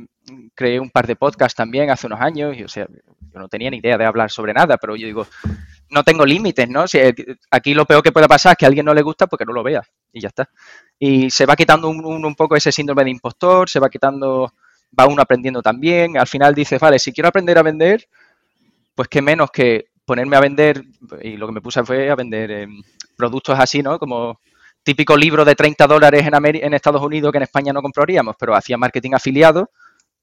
creé 0.56 0.80
un 0.80 0.90
par 0.90 1.06
de 1.06 1.16
podcasts 1.16 1.56
también 1.56 1.92
hace 1.92 2.08
unos 2.08 2.22
años 2.22 2.58
y 2.58 2.64
o 2.64 2.68
sea, 2.68 2.88
yo 2.90 3.40
no 3.40 3.48
tenía 3.48 3.70
ni 3.70 3.78
idea 3.78 4.00
de 4.00 4.06
hablar 4.06 4.32
sobre 4.32 4.52
nada, 4.54 4.78
pero 4.78 4.96
yo 4.96 5.06
digo, 5.06 5.28
no 5.92 6.04
tengo 6.04 6.26
límites, 6.26 6.68
¿no? 6.70 6.88
Si, 6.88 6.98
eh, 7.00 7.14
aquí 7.52 7.76
lo 7.76 7.86
peor 7.86 8.04
que 8.04 8.12
pueda 8.14 8.28
pasar 8.28 8.54
es 8.54 8.58
que 8.60 8.66
a 8.66 8.70
alguien 8.70 8.86
no 8.88 8.96
le 8.96 9.04
gusta 9.04 9.28
porque 9.28 9.46
no 9.46 9.54
lo 9.54 9.64
vea 9.64 9.84
y 10.14 10.22
ya 10.22 10.30
está. 10.30 10.50
Y 11.00 11.32
se 11.32 11.46
va 11.46 11.56
quitando 11.56 11.90
un, 11.90 12.06
un- 12.06 12.26
un 12.26 12.36
poco 12.36 12.56
ese 12.56 12.72
síndrome 12.72 13.06
de 13.06 13.12
impostor, 13.12 13.70
se 13.70 13.80
va 13.80 13.90
quitando, 13.90 14.54
va 15.00 15.08
uno 15.08 15.22
aprendiendo 15.22 15.62
también, 15.62 16.18
al 16.18 16.28
final 16.28 16.56
dices, 16.56 16.80
vale, 16.80 17.00
si 17.00 17.14
quiero 17.14 17.30
aprender 17.30 17.58
a 17.60 17.64
vender, 17.64 18.08
pues 18.96 19.08
qué 19.08 19.22
menos 19.22 19.52
que 19.52 19.89
ponerme 20.10 20.38
a 20.38 20.40
vender, 20.40 20.84
y 21.22 21.38
lo 21.38 21.46
que 21.46 21.54
me 21.54 21.62
puse 21.62 21.84
fue 21.84 22.10
a 22.10 22.16
vender 22.16 22.50
eh, 22.50 22.68
productos 23.16 23.60
así, 23.60 23.84
¿no? 23.84 24.00
Como 24.00 24.42
típico 24.82 25.16
libro 25.16 25.46
de 25.46 25.54
30 25.54 25.86
dólares 25.86 26.26
en, 26.26 26.34
en 26.34 26.74
Estados 26.74 27.04
Unidos 27.04 27.32
que 27.32 27.38
en 27.38 27.44
España 27.44 27.72
no 27.72 27.84
compraríamos, 27.84 28.36
pero 28.40 28.56
hacía 28.56 28.76
marketing 28.76 29.12
afiliado 29.14 29.70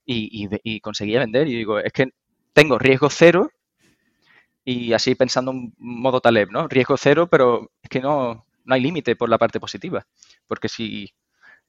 y 0.04 0.80
conseguía 0.80 1.20
vender. 1.20 1.46
Y 1.46 1.54
digo, 1.58 1.78
es 1.78 1.92
que 1.92 2.08
tengo 2.52 2.80
riesgo 2.80 3.08
cero 3.10 3.48
y 4.64 4.92
así 4.92 5.14
pensando 5.14 5.52
en 5.52 5.72
modo 5.78 6.20
Taleb, 6.20 6.50
¿no? 6.50 6.66
Riesgo 6.66 6.96
cero, 6.96 7.28
pero 7.30 7.70
es 7.80 7.88
que 7.88 8.00
no, 8.00 8.44
no 8.64 8.74
hay 8.74 8.80
límite 8.80 9.14
por 9.14 9.28
la 9.28 9.38
parte 9.38 9.60
positiva. 9.60 10.04
Porque 10.48 10.68
si 10.68 11.08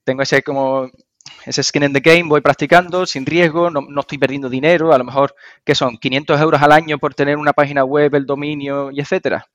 tengo 0.04 0.24
ese 0.24 0.42
como 0.42 0.90
ese 1.46 1.64
skin 1.64 1.84
in 1.84 1.94
the 1.94 2.00
game, 2.00 2.24
voy 2.24 2.42
practicando 2.42 3.06
sin 3.06 3.26
riesgo, 3.26 3.70
no, 3.70 3.82
no 3.82 4.02
estoy 4.02 4.18
perdiendo 4.18 4.50
dinero, 4.50 4.94
a 4.94 4.98
lo 4.98 5.04
mejor 5.04 5.36
que 5.64 5.76
son 5.76 5.98
500 5.98 6.40
euros 6.42 6.62
al 6.62 6.72
año 6.72 6.98
por 6.98 7.14
tener 7.14 7.38
una 7.38 7.54
página 7.54 7.84
web, 7.84 8.14
el 8.16 8.26
dominio 8.26 8.92
y 8.92 9.00
etcétera. 9.00 9.46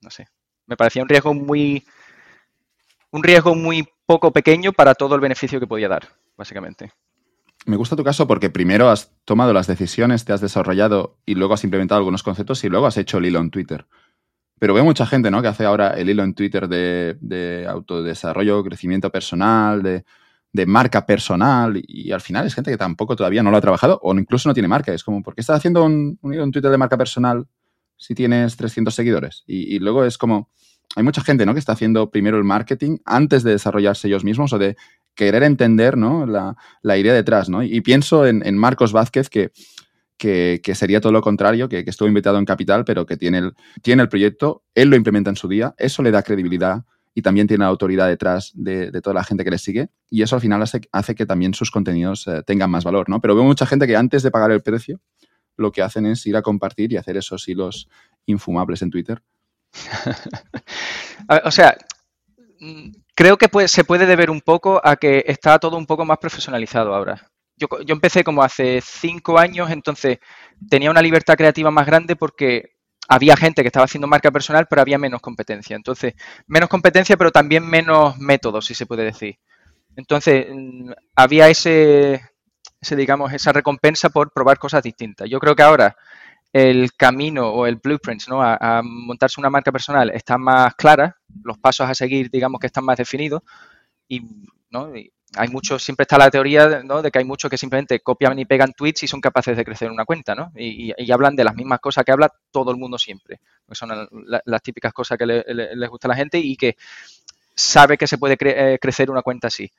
No 0.00 0.10
sé, 0.10 0.26
me 0.66 0.76
parecía 0.76 1.02
un 1.02 1.08
riesgo 1.08 1.34
muy 1.34 1.84
un 3.12 3.22
riesgo 3.22 3.54
muy 3.54 3.86
poco 4.06 4.32
pequeño 4.32 4.72
para 4.72 4.94
todo 4.94 5.14
el 5.14 5.20
beneficio 5.20 5.60
que 5.60 5.66
podía 5.66 5.88
dar, 5.88 6.08
básicamente. 6.36 6.92
Me 7.66 7.76
gusta 7.76 7.96
tu 7.96 8.04
caso 8.04 8.26
porque 8.26 8.50
primero 8.50 8.88
has 8.88 9.12
tomado 9.24 9.52
las 9.52 9.66
decisiones, 9.66 10.24
te 10.24 10.32
has 10.32 10.40
desarrollado 10.40 11.18
y 11.26 11.34
luego 11.34 11.54
has 11.54 11.64
implementado 11.64 11.98
algunos 11.98 12.22
conceptos 12.22 12.64
y 12.64 12.68
luego 12.68 12.86
has 12.86 12.96
hecho 12.96 13.18
el 13.18 13.26
hilo 13.26 13.40
en 13.40 13.50
Twitter. 13.50 13.86
Pero 14.58 14.74
veo 14.74 14.84
mucha 14.84 15.06
gente 15.06 15.30
¿no? 15.30 15.42
que 15.42 15.48
hace 15.48 15.64
ahora 15.64 15.88
el 15.90 16.08
hilo 16.08 16.22
en 16.22 16.34
Twitter 16.34 16.68
de, 16.68 17.16
de 17.20 17.66
autodesarrollo, 17.66 18.64
crecimiento 18.64 19.10
personal, 19.10 19.82
de, 19.82 20.04
de 20.52 20.66
marca 20.66 21.06
personal 21.06 21.80
y, 21.86 22.10
al 22.12 22.20
final 22.20 22.46
es 22.46 22.54
gente 22.54 22.70
que 22.70 22.76
tampoco 22.76 23.16
todavía 23.16 23.42
no 23.42 23.50
lo 23.50 23.56
ha 23.56 23.60
trabajado 23.60 24.00
o 24.02 24.14
incluso 24.14 24.48
no 24.48 24.54
tiene 24.54 24.68
marca. 24.68 24.92
Es 24.92 25.04
como, 25.04 25.22
¿por 25.22 25.34
qué 25.34 25.40
estás 25.42 25.58
haciendo 25.58 25.84
un, 25.84 26.18
un 26.22 26.52
Twitter 26.52 26.70
de 26.70 26.78
marca 26.78 26.98
personal 26.98 27.46
si 27.96 28.14
tienes 28.14 28.56
300 28.56 28.94
seguidores? 28.94 29.44
Y, 29.46 29.76
y 29.76 29.78
luego 29.78 30.04
es 30.04 30.18
como, 30.18 30.50
hay 30.96 31.04
mucha 31.04 31.22
gente 31.22 31.46
¿no? 31.46 31.52
que 31.52 31.60
está 31.60 31.72
haciendo 31.72 32.10
primero 32.10 32.36
el 32.36 32.44
marketing 32.44 32.98
antes 33.04 33.42
de 33.44 33.52
desarrollarse 33.52 34.08
ellos 34.08 34.24
mismos 34.24 34.52
o 34.52 34.58
de 34.58 34.76
querer 35.14 35.42
entender 35.44 35.96
¿no? 35.96 36.26
la, 36.26 36.56
la 36.82 36.98
idea 36.98 37.14
detrás. 37.14 37.48
¿no? 37.48 37.62
Y 37.62 37.80
pienso 37.80 38.26
en, 38.26 38.44
en 38.44 38.58
Marcos 38.58 38.92
Vázquez, 38.92 39.28
que, 39.28 39.52
que, 40.16 40.60
que, 40.62 40.74
sería 40.74 41.00
todo 41.00 41.12
lo 41.12 41.22
contrario, 41.22 41.68
que, 41.68 41.84
que, 41.84 41.90
estuvo 41.90 42.08
invitado 42.08 42.38
en 42.38 42.44
Capital, 42.44 42.84
pero 42.84 43.06
que 43.06 43.16
tiene 43.16 43.38
el, 43.38 43.54
tiene 43.82 44.02
el 44.02 44.08
proyecto, 44.08 44.64
él 44.74 44.90
lo 44.90 44.96
implementa 44.96 45.30
en 45.30 45.36
su 45.36 45.48
día, 45.48 45.74
eso 45.78 46.02
le 46.02 46.10
da 46.10 46.22
credibilidad 46.22 46.84
y 47.14 47.22
también 47.22 47.46
tiene 47.46 47.64
autoridad 47.64 48.08
detrás 48.08 48.52
de, 48.54 48.90
toda 49.00 49.14
la 49.14 49.24
gente 49.24 49.44
que 49.44 49.50
le 49.50 49.58
sigue 49.58 49.88
y 50.08 50.22
eso 50.22 50.36
al 50.36 50.42
final 50.42 50.62
hace, 50.62 51.14
que 51.14 51.26
también 51.26 51.54
sus 51.54 51.70
contenidos 51.70 52.26
eh, 52.26 52.42
tengan 52.46 52.70
más 52.70 52.84
valor. 52.84 53.08
¿no? 53.08 53.20
Pero 53.20 53.34
veo 53.34 53.44
mucha 53.44 53.66
gente 53.66 53.86
que 53.86 53.96
antes 53.96 54.22
de 54.22 54.30
pagar 54.30 54.50
el 54.52 54.62
precio 54.62 55.00
lo 55.56 55.72
que 55.72 55.82
hacen 55.82 56.06
es 56.06 56.24
ir 56.26 56.36
a 56.36 56.42
compartir 56.42 56.92
y 56.92 56.96
hacer 56.96 57.16
esos 57.16 57.46
hilos 57.48 57.88
infumables 58.26 58.82
en 58.82 58.90
Twitter. 58.90 59.22
o 61.44 61.50
sea, 61.50 61.76
creo 63.14 63.36
que 63.36 63.68
se 63.68 63.84
puede 63.84 64.06
deber 64.06 64.30
un 64.30 64.40
poco 64.40 64.80
a 64.82 64.96
que 64.96 65.24
está 65.26 65.58
todo 65.58 65.76
un 65.76 65.86
poco 65.86 66.04
más 66.04 66.18
profesionalizado 66.18 66.94
ahora. 66.94 67.30
Yo, 67.56 67.68
yo, 67.84 67.94
empecé 67.94 68.24
como 68.24 68.42
hace 68.42 68.80
cinco 68.82 69.38
años, 69.38 69.70
entonces 69.70 70.18
tenía 70.70 70.90
una 70.90 71.02
libertad 71.02 71.36
creativa 71.36 71.70
más 71.70 71.84
grande 71.84 72.16
porque 72.16 72.79
había 73.10 73.36
gente 73.36 73.62
que 73.62 73.66
estaba 73.66 73.86
haciendo 73.86 74.06
marca 74.06 74.30
personal, 74.30 74.68
pero 74.70 74.82
había 74.82 74.96
menos 74.96 75.20
competencia. 75.20 75.74
Entonces, 75.74 76.14
menos 76.46 76.68
competencia, 76.68 77.16
pero 77.16 77.32
también 77.32 77.66
menos 77.66 78.16
métodos, 78.18 78.66
si 78.66 78.74
se 78.74 78.86
puede 78.86 79.02
decir. 79.02 79.36
Entonces, 79.96 80.46
había 81.16 81.48
ese, 81.48 82.22
ese, 82.80 82.96
digamos, 82.96 83.32
esa 83.32 83.50
recompensa 83.52 84.10
por 84.10 84.32
probar 84.32 84.60
cosas 84.60 84.84
distintas. 84.84 85.28
Yo 85.28 85.40
creo 85.40 85.56
que 85.56 85.62
ahora 85.64 85.96
el 86.52 86.94
camino 86.94 87.48
o 87.48 87.66
el 87.66 87.76
blueprint 87.76 88.28
¿no? 88.28 88.42
a, 88.42 88.56
a, 88.60 88.82
montarse 88.84 89.40
una 89.40 89.50
marca 89.50 89.72
personal 89.72 90.10
está 90.10 90.38
más 90.38 90.76
clara, 90.76 91.16
los 91.42 91.58
pasos 91.58 91.90
a 91.90 91.94
seguir, 91.94 92.30
digamos 92.30 92.60
que 92.60 92.68
están 92.68 92.84
más 92.84 92.96
definidos 92.96 93.42
y, 94.06 94.22
¿no? 94.70 94.96
y, 94.96 95.12
hay 95.36 95.48
muchos, 95.48 95.82
siempre 95.82 96.02
está 96.02 96.18
la 96.18 96.30
teoría 96.30 96.66
de 96.66 97.10
que 97.10 97.18
hay 97.18 97.24
muchos 97.24 97.50
que 97.50 97.56
simplemente 97.56 98.00
copian 98.00 98.38
y 98.38 98.44
pegan 98.46 98.72
tweets 98.72 99.04
y 99.04 99.08
son 99.08 99.20
capaces 99.20 99.56
de 99.56 99.64
crecer 99.64 99.90
una 99.90 100.04
cuenta, 100.04 100.34
¿no? 100.34 100.52
Y, 100.56 100.92
hablan 101.12 101.36
de 101.36 101.44
las 101.44 101.54
mismas 101.54 101.80
cosas 101.80 102.04
que 102.04 102.12
habla 102.12 102.32
todo 102.50 102.70
el 102.70 102.76
mundo 102.76 102.98
siempre. 102.98 103.40
Que 103.68 103.74
son 103.74 104.08
las 104.44 104.62
típicas 104.62 104.92
cosas 104.92 105.16
que 105.18 105.26
les 105.26 105.88
gusta 105.88 106.08
a 106.08 106.10
la 106.10 106.16
gente 106.16 106.38
y 106.38 106.56
que 106.56 106.76
sabe 107.54 107.96
que 107.96 108.06
se 108.06 108.18
puede 108.18 108.36
eh, 108.40 108.78
crecer 108.80 109.10
una 109.10 109.22
cuenta 109.22 109.46
así. 109.48 109.70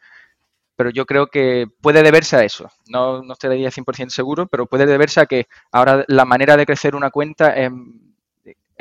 Pero 0.75 0.89
yo 0.89 1.05
creo 1.05 1.27
que 1.27 1.67
puede 1.81 2.01
deberse 2.01 2.37
a 2.37 2.43
eso. 2.43 2.71
No, 2.87 3.21
no 3.21 3.33
estoy 3.33 3.63
100% 3.63 4.09
seguro, 4.09 4.47
pero 4.47 4.65
puede 4.67 4.85
deberse 4.85 5.19
a 5.19 5.25
que 5.25 5.47
ahora 5.71 6.05
la 6.07 6.25
manera 6.25 6.55
de 6.55 6.65
crecer 6.65 6.95
una 6.95 7.09
cuenta 7.09 7.55
es, 7.55 7.71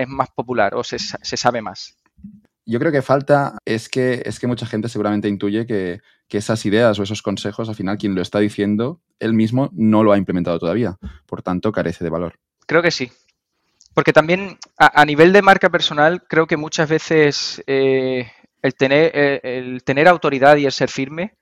más 0.06 0.30
popular 0.30 0.74
o 0.74 0.82
se, 0.82 0.98
se 0.98 1.36
sabe 1.36 1.60
más. 1.60 1.99
Yo 2.66 2.78
creo 2.78 2.92
que 2.92 3.02
falta 3.02 3.58
es 3.64 3.88
que, 3.88 4.22
es 4.24 4.38
que 4.38 4.46
mucha 4.46 4.66
gente 4.66 4.88
seguramente 4.88 5.28
intuye 5.28 5.66
que, 5.66 6.00
esas 6.28 6.64
ideas 6.64 6.98
o 6.98 7.02
esos 7.02 7.22
consejos, 7.22 7.68
al 7.68 7.74
final, 7.74 7.98
quien 7.98 8.14
lo 8.14 8.22
está 8.22 8.38
diciendo, 8.38 9.00
él 9.18 9.34
mismo 9.34 9.70
no 9.72 10.04
lo 10.04 10.12
ha 10.12 10.18
implementado 10.18 10.60
todavía. 10.60 10.96
Por 11.26 11.42
tanto, 11.42 11.72
carece 11.72 12.04
de 12.04 12.10
valor. 12.10 12.38
Creo 12.66 12.82
que 12.82 12.92
sí. 12.92 13.10
Porque 13.94 14.12
también 14.12 14.56
a, 14.78 15.04
nivel 15.04 15.32
de 15.32 15.42
marca 15.42 15.70
personal, 15.70 16.22
creo 16.28 16.46
que 16.46 16.56
muchas 16.56 16.88
veces 16.88 17.60
eh, 17.66 18.30
el, 18.62 18.74
tener, 18.74 19.10
eh, 19.12 19.40
el 19.42 19.82
tener 19.82 20.06
autoridad 20.06 20.56
y 20.56 20.66
el 20.66 20.72
ser 20.72 20.88
firme 20.88 21.39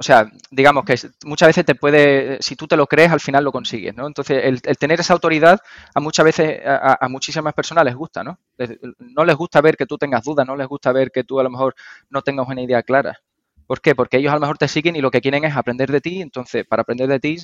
o 0.00 0.02
sea, 0.02 0.30
digamos 0.50 0.84
que 0.84 0.94
muchas 1.24 1.48
veces 1.48 1.64
te 1.64 1.74
puede, 1.74 2.38
si 2.40 2.54
tú 2.54 2.68
te 2.68 2.76
lo 2.76 2.86
crees, 2.86 3.10
al 3.10 3.18
final 3.18 3.42
lo 3.42 3.50
consigues, 3.50 3.96
¿no? 3.96 4.06
Entonces, 4.06 4.44
el, 4.44 4.60
tener 4.78 5.00
esa 5.00 5.12
autoridad 5.12 5.58
a 5.92 6.00
muchas 6.00 6.24
veces, 6.24 6.60
a, 6.64 7.08
muchísimas 7.08 7.52
personas 7.52 7.84
les 7.84 7.96
gusta, 7.96 8.22
¿no? 8.22 8.38
no 8.98 9.24
les 9.24 9.34
gusta 9.34 9.60
ver 9.60 9.76
que 9.76 9.86
tú 9.86 9.98
tengas 9.98 10.22
dudas, 10.22 10.46
no 10.46 10.54
les 10.54 10.68
gusta 10.68 10.92
ver 10.92 11.10
que 11.10 11.24
tú 11.24 11.40
a 11.40 11.42
lo 11.42 11.50
mejor 11.50 11.74
no 12.10 12.22
tengas 12.22 12.46
una 12.46 12.62
idea 12.62 12.82
clara. 12.84 13.18
¿Por 13.66 13.80
qué? 13.80 13.96
Porque 13.96 14.18
ellos 14.18 14.30
a 14.30 14.36
lo 14.36 14.40
mejor 14.40 14.56
te 14.56 14.68
siguen 14.68 14.94
y 14.94 15.00
lo 15.00 15.10
que 15.10 15.20
quieren 15.20 15.44
es 15.44 15.56
aprender 15.56 15.90
de 15.90 16.00
ti, 16.00 16.22
entonces, 16.22 16.64
para 16.64 16.82
aprender 16.82 17.08
de 17.08 17.18
ti, 17.18 17.36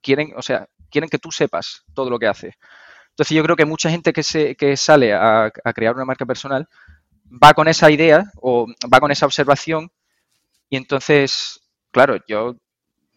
quieren, 0.00 0.32
o 0.34 0.40
sea, 0.40 0.66
quieren 0.90 1.10
que 1.10 1.18
tú 1.18 1.30
sepas 1.30 1.84
todo 1.94 2.08
lo 2.08 2.18
que 2.18 2.26
haces. 2.26 2.54
Entonces, 3.10 3.36
yo 3.36 3.42
creo 3.42 3.56
que 3.56 3.66
mucha 3.66 3.90
gente 3.90 4.14
que, 4.14 4.22
se, 4.22 4.56
que 4.56 4.78
sale 4.78 5.12
a 5.12 5.50
crear 5.74 5.94
una 5.94 6.06
marca 6.06 6.24
personal 6.24 6.66
va 7.30 7.52
con 7.52 7.68
esa 7.68 7.90
idea 7.90 8.24
o 8.36 8.66
va 8.92 9.00
con 9.00 9.10
esa 9.10 9.26
observación 9.26 9.90
y 10.70 10.76
entonces 10.76 11.67
claro, 11.90 12.18
yo, 12.26 12.56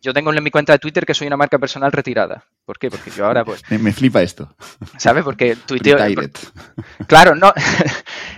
yo 0.01 0.13
tengo 0.13 0.33
en 0.33 0.43
mi 0.43 0.49
cuenta 0.49 0.73
de 0.73 0.79
Twitter 0.79 1.05
que 1.05 1.13
soy 1.13 1.27
una 1.27 1.37
marca 1.37 1.59
personal 1.59 1.91
retirada. 1.91 2.43
¿Por 2.65 2.79
qué? 2.79 2.89
Porque 2.89 3.11
yo 3.11 3.25
ahora 3.25 3.45
pues... 3.45 3.61
Me, 3.79 3.93
flipa 3.93 4.21
esto. 4.21 4.55
¿Sabes? 4.97 5.23
Porque 5.23 5.55
tuiteo... 5.65 5.97
claro, 7.07 7.35
no. 7.35 7.53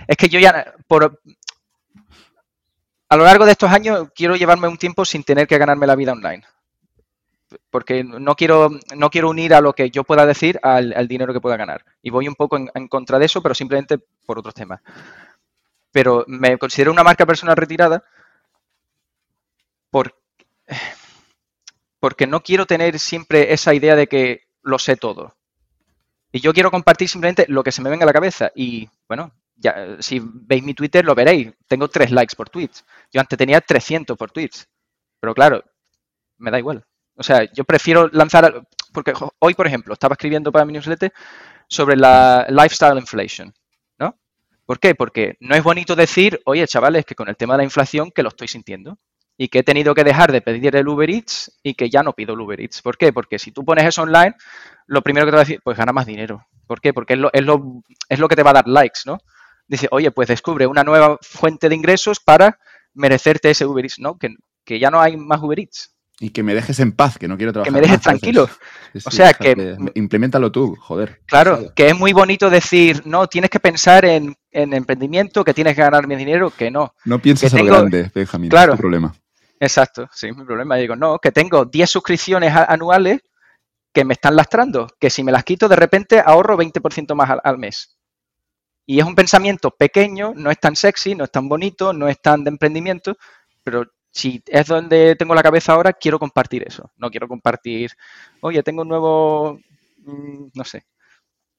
es 0.06 0.16
que 0.16 0.28
yo 0.28 0.38
ya... 0.38 0.74
Por, 0.86 1.20
a 3.08 3.16
lo 3.16 3.24
largo 3.24 3.46
de 3.46 3.52
estos 3.52 3.70
años 3.70 4.08
quiero 4.14 4.36
llevarme 4.36 4.68
un 4.68 4.76
tiempo 4.76 5.04
sin 5.04 5.24
tener 5.24 5.46
que 5.46 5.58
ganarme 5.58 5.86
la 5.86 5.96
vida 5.96 6.12
online. 6.12 6.44
Porque 7.70 8.02
no 8.02 8.34
quiero, 8.34 8.70
no 8.96 9.10
quiero 9.10 9.30
unir 9.30 9.54
a 9.54 9.60
lo 9.60 9.72
que 9.72 9.90
yo 9.90 10.04
pueda 10.04 10.26
decir 10.26 10.58
al, 10.62 11.06
dinero 11.06 11.32
que 11.32 11.40
pueda 11.40 11.56
ganar. 11.56 11.84
Y 12.02 12.10
voy 12.10 12.28
un 12.28 12.34
poco 12.34 12.56
en, 12.56 12.70
en, 12.74 12.88
contra 12.88 13.18
de 13.18 13.26
eso, 13.26 13.42
pero 13.42 13.54
simplemente 13.54 13.98
por 14.26 14.38
otros 14.38 14.54
temas. 14.54 14.80
Pero 15.92 16.24
me 16.26 16.58
considero 16.58 16.90
una 16.90 17.04
marca 17.04 17.24
personal 17.24 17.56
retirada 17.56 18.02
porque 19.94 20.23
porque 22.00 22.26
no 22.26 22.42
quiero 22.42 22.66
tener 22.66 22.98
siempre 22.98 23.52
esa 23.52 23.72
idea 23.72 23.96
de 23.96 24.06
que 24.06 24.42
lo 24.62 24.78
sé 24.78 24.96
todo. 24.96 25.34
Y 26.32 26.40
yo 26.40 26.52
quiero 26.52 26.70
compartir 26.70 27.08
simplemente 27.08 27.46
lo 27.48 27.62
que 27.62 27.72
se 27.72 27.80
me 27.80 27.90
venga 27.90 28.04
a 28.04 28.06
la 28.06 28.12
cabeza. 28.12 28.50
Y 28.54 28.88
bueno, 29.08 29.32
ya, 29.56 29.96
si 30.00 30.20
veis 30.22 30.62
mi 30.62 30.74
Twitter 30.74 31.04
lo 31.04 31.14
veréis. 31.14 31.52
Tengo 31.68 31.88
tres 31.88 32.10
likes 32.10 32.36
por 32.36 32.50
tweets. 32.50 32.84
Yo 33.12 33.20
antes 33.20 33.38
tenía 33.38 33.60
300 33.60 34.18
por 34.18 34.30
tweets. 34.32 34.68
Pero 35.20 35.32
claro, 35.32 35.64
me 36.38 36.50
da 36.50 36.58
igual. 36.58 36.84
O 37.14 37.22
sea, 37.22 37.50
yo 37.52 37.64
prefiero 37.64 38.08
lanzar... 38.08 38.66
Porque 38.92 39.12
hoy, 39.38 39.54
por 39.54 39.66
ejemplo, 39.66 39.94
estaba 39.94 40.12
escribiendo 40.12 40.52
para 40.52 40.64
mi 40.64 40.72
newsletter 40.72 41.12
sobre 41.68 41.96
la 41.96 42.46
lifestyle 42.50 42.98
inflation. 42.98 43.54
¿No? 43.98 44.18
¿Por 44.66 44.78
qué? 44.78 44.94
Porque 44.94 45.36
no 45.40 45.54
es 45.54 45.62
bonito 45.62 45.96
decir, 45.96 46.40
oye, 46.44 46.66
chavales, 46.66 47.04
que 47.04 47.14
con 47.14 47.28
el 47.28 47.36
tema 47.36 47.54
de 47.54 47.58
la 47.58 47.64
inflación 47.64 48.10
que 48.10 48.22
lo 48.22 48.28
estoy 48.28 48.48
sintiendo 48.48 48.98
y 49.36 49.48
que 49.48 49.60
he 49.60 49.62
tenido 49.62 49.94
que 49.94 50.04
dejar 50.04 50.32
de 50.32 50.40
pedir 50.40 50.76
el 50.76 50.86
Uber 50.86 51.10
Eats 51.10 51.58
y 51.62 51.74
que 51.74 51.90
ya 51.90 52.02
no 52.02 52.12
pido 52.12 52.34
el 52.34 52.40
Uber 52.40 52.60
Eats. 52.60 52.82
¿Por 52.82 52.96
qué? 52.96 53.12
Porque 53.12 53.38
si 53.38 53.50
tú 53.50 53.64
pones 53.64 53.84
eso 53.84 54.02
online, 54.02 54.34
lo 54.86 55.02
primero 55.02 55.26
que 55.26 55.30
te 55.30 55.36
va 55.36 55.42
a 55.42 55.44
decir, 55.44 55.60
pues 55.64 55.76
gana 55.76 55.92
más 55.92 56.06
dinero. 56.06 56.46
¿Por 56.66 56.80
qué? 56.80 56.92
Porque 56.92 57.14
es 57.14 57.18
lo, 57.18 57.30
es 57.32 57.42
lo, 57.42 57.82
es 58.08 58.18
lo 58.18 58.28
que 58.28 58.36
te 58.36 58.42
va 58.42 58.50
a 58.50 58.54
dar 58.54 58.68
likes, 58.68 59.00
¿no? 59.06 59.18
Dice, 59.66 59.88
oye, 59.90 60.10
pues 60.10 60.28
descubre 60.28 60.66
una 60.66 60.84
nueva 60.84 61.18
fuente 61.22 61.68
de 61.68 61.74
ingresos 61.74 62.20
para 62.20 62.58
merecerte 62.92 63.50
ese 63.50 63.66
Uber 63.66 63.84
Eats, 63.84 63.98
¿no? 63.98 64.18
Que, 64.18 64.34
que 64.64 64.78
ya 64.78 64.90
no 64.90 65.00
hay 65.00 65.16
más 65.16 65.42
Uber 65.42 65.58
Eats. 65.58 65.94
Y 66.20 66.30
que 66.30 66.44
me 66.44 66.54
dejes 66.54 66.78
en 66.78 66.92
paz, 66.92 67.18
que 67.18 67.26
no 67.26 67.36
quiero 67.36 67.52
trabajar. 67.52 67.72
Que 67.72 67.80
me 67.80 67.84
dejes 67.84 68.00
tranquilo. 68.00 68.48
o 69.04 69.10
sea, 69.10 69.34
que... 69.34 69.76
Implementalo 69.94 70.52
tú, 70.52 70.76
joder. 70.76 71.20
Claro, 71.26 71.72
que 71.74 71.88
es 71.88 71.98
muy 71.98 72.12
bonito 72.12 72.50
decir, 72.50 73.02
no, 73.04 73.26
tienes 73.26 73.50
que 73.50 73.58
pensar 73.58 74.04
en, 74.04 74.36
emprendimiento, 74.52 75.44
que 75.44 75.52
tienes 75.52 75.74
que 75.74 75.82
ganar 75.82 76.06
mi 76.06 76.14
dinero, 76.14 76.50
que 76.50 76.70
no. 76.70 76.94
No 77.04 77.18
pienses 77.18 77.52
en 77.52 77.66
lo 77.66 77.72
grande, 77.72 78.12
Benjamín, 78.14 78.48
claro, 78.48 78.74
es 78.74 78.78
tu 78.78 78.82
problema. 78.82 79.12
Exacto, 79.64 80.08
sí, 80.12 80.30
mi 80.30 80.44
problema. 80.44 80.76
digo, 80.76 80.94
no, 80.94 81.18
que 81.18 81.32
tengo 81.32 81.64
10 81.64 81.88
suscripciones 81.88 82.54
anuales 82.54 83.22
que 83.94 84.04
me 84.04 84.12
están 84.12 84.36
lastrando, 84.36 84.88
que 85.00 85.08
si 85.08 85.24
me 85.24 85.32
las 85.32 85.44
quito 85.44 85.68
de 85.68 85.76
repente 85.76 86.20
ahorro 86.24 86.58
20% 86.58 87.14
más 87.14 87.30
al, 87.42 87.58
mes. 87.58 87.96
Y 88.86 89.00
es 89.00 89.06
un 89.06 89.14
pensamiento 89.14 89.70
pequeño, 89.70 90.34
no 90.36 90.50
es 90.50 90.60
tan 90.60 90.76
sexy, 90.76 91.14
no 91.14 91.24
es 91.24 91.30
tan 91.30 91.48
bonito, 91.48 91.94
no 91.94 92.08
es 92.08 92.20
tan 92.20 92.44
de 92.44 92.50
emprendimiento, 92.50 93.16
pero 93.62 93.86
si 94.10 94.42
es 94.46 94.66
donde 94.66 95.16
tengo 95.16 95.34
la 95.34 95.42
cabeza 95.42 95.72
ahora, 95.72 95.94
quiero 95.94 96.18
compartir 96.18 96.64
eso. 96.66 96.92
No 96.96 97.10
quiero 97.10 97.26
compartir, 97.26 97.92
oye, 98.42 98.62
tengo 98.62 98.82
un 98.82 98.88
nuevo, 98.88 99.60
mm, 99.98 100.48
no 100.54 100.64
sé, 100.64 100.84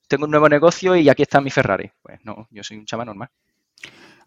tengo 0.07 0.25
un 0.25 0.31
nuevo 0.31 0.49
negocio 0.49 0.95
y 0.95 1.09
aquí 1.09 1.23
está 1.23 1.41
mi 1.41 1.49
Ferrari. 1.51 1.91
Pues 2.03 2.19
no, 2.23 2.47
yo 2.51 2.63
soy 2.63 2.77
un 2.77 2.85
chaval 2.85 3.07
normal 3.07 3.29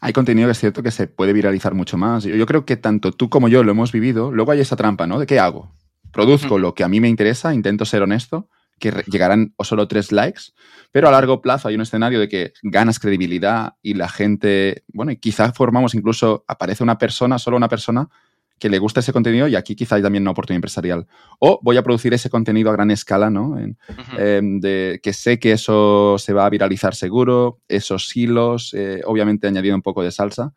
hay 0.01 0.13
contenido 0.13 0.49
que 0.49 0.53
es 0.53 0.59
cierto 0.59 0.83
que 0.83 0.91
se 0.91 1.07
puede 1.07 1.33
viralizar 1.33 1.75
mucho 1.75 1.97
más. 1.97 2.25
Yo, 2.25 2.47
creo 2.47 2.65
que 2.65 2.77
tanto 2.77 3.13
tú 3.13 3.29
como 3.29 3.49
yo 3.49 3.65
lo 3.65 3.73
hemos 3.73 3.93
vivido. 3.93 4.31
Luego 4.31 4.53
hay 4.53 4.61
esa 4.61 4.77
trampa, 4.77 5.07
¿no? 5.07 5.19
¿De 5.19 5.27
qué 5.27 5.41
hago? 5.41 5.73
Produzco 6.13 6.59
lo 6.59 6.75
que 6.75 6.85
a 6.85 6.89
mí 6.89 7.01
me 7.01 7.09
interesa, 7.09 7.53
intento 7.53 7.85
ser 7.85 8.03
honesto, 8.03 8.49
que 8.79 8.93
llegarán 9.07 9.55
o 9.57 9.65
solo 9.65 9.89
tres 9.89 10.13
likes, 10.13 10.43
pero 10.93 11.09
a 11.09 11.11
largo 11.11 11.43
plazo 11.43 11.69
hay 11.69 11.75
un 11.75 11.81
escenario 11.81 12.21
de 12.21 12.29
que 12.29 12.53
ganas 12.63 12.99
credibilidad 12.99 13.75
y 13.83 13.95
la 13.95 14.09
gente, 14.09 14.85
bueno, 14.89 15.13
y 15.13 15.17
quizás 15.17 15.53
formamos 15.55 15.95
incluso, 15.95 16.45
aparece 16.47 16.83
una 16.83 16.97
persona, 16.97 17.39
solo 17.39 17.57
una 17.57 17.69
persona, 17.69 18.09
que 18.59 18.69
le 18.69 18.79
gusta 18.79 19.01
ese 19.01 19.13
contenido 19.13 19.49
y 19.49 19.57
aquí 19.57 19.75
quizá 19.77 19.97
hay 19.97 20.03
también 20.03 20.23
una 20.23 20.33
oportunidad 20.33 20.59
empresarial. 20.59 21.07
O 21.39 21.61
voy 21.63 21.77
a 21.77 21.83
producir 21.83 22.13
ese 22.15 22.31
contenido 22.31 22.71
a 22.71 22.73
gran 22.73 22.91
escala, 22.91 23.31
¿no? 23.31 23.57
Em, 24.19 24.61
de, 24.61 25.01
que 25.03 25.13
sé 25.13 25.39
que 25.39 25.53
eso 25.53 26.17
se 26.19 26.33
va 26.33 26.47
a 26.47 26.51
viralizar 26.51 26.95
seguro, 26.95 27.61
esos 27.69 28.15
hilos, 28.17 28.75
eh, 28.75 29.03
obviamente 29.05 29.47
añadiendo 29.47 29.77
un 29.77 29.83
poco 29.83 30.03
de 30.03 30.11
salsa. 30.11 30.53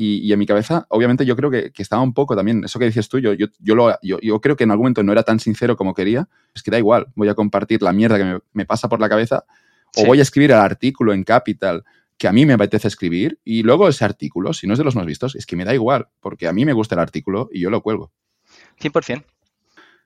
Y, 0.00 0.32
en 0.32 0.38
mi 0.38 0.46
cabeza, 0.46 0.86
obviamente 0.90 1.26
yo 1.26 1.34
creo 1.34 1.50
que, 1.50 1.72
estaba 1.76 2.02
un 2.02 2.14
poco 2.14 2.36
también, 2.36 2.62
eso 2.62 2.78
que 2.78 2.84
dices 2.84 3.08
tú, 3.08 3.18
yo, 3.18 3.32
yo, 3.32 3.48
yo, 3.58 4.40
creo 4.40 4.54
que 4.54 4.62
en 4.62 4.70
algún 4.70 4.84
momento 4.84 5.02
no 5.02 5.10
era 5.10 5.24
tan 5.24 5.40
sincero 5.40 5.76
como 5.76 5.92
quería, 5.92 6.28
es 6.54 6.62
que 6.62 6.70
da 6.70 6.78
igual, 6.78 7.08
voy 7.16 7.28
a 7.28 7.34
compartir 7.34 7.82
la 7.82 7.92
mierda 7.92 8.16
que 8.16 8.38
me, 8.52 8.64
pasa 8.64 8.88
por 8.88 9.00
la 9.00 9.08
cabeza 9.08 9.44
o 9.96 10.06
voy 10.06 10.20
a 10.20 10.22
escribir 10.22 10.52
el 10.52 10.58
artículo 10.58 11.12
en 11.12 11.24
Capital 11.24 11.82
que 12.18 12.28
a 12.28 12.32
mí 12.32 12.44
me 12.44 12.52
apetece 12.52 12.88
escribir 12.88 13.40
y 13.44 13.62
luego 13.62 13.88
ese 13.88 14.04
artículo, 14.04 14.52
si 14.52 14.66
no 14.66 14.74
es 14.74 14.78
de 14.78 14.84
los 14.84 14.96
más 14.96 15.06
vistos, 15.06 15.36
es 15.36 15.46
que 15.46 15.56
me 15.56 15.64
da 15.64 15.72
igual, 15.72 16.08
porque 16.20 16.48
a 16.48 16.52
mí 16.52 16.64
me 16.64 16.72
gusta 16.72 16.96
el 16.96 17.00
artículo 17.00 17.48
y 17.52 17.60
yo 17.60 17.70
lo 17.70 17.80
cuelgo. 17.80 18.12
100%. 18.80 19.24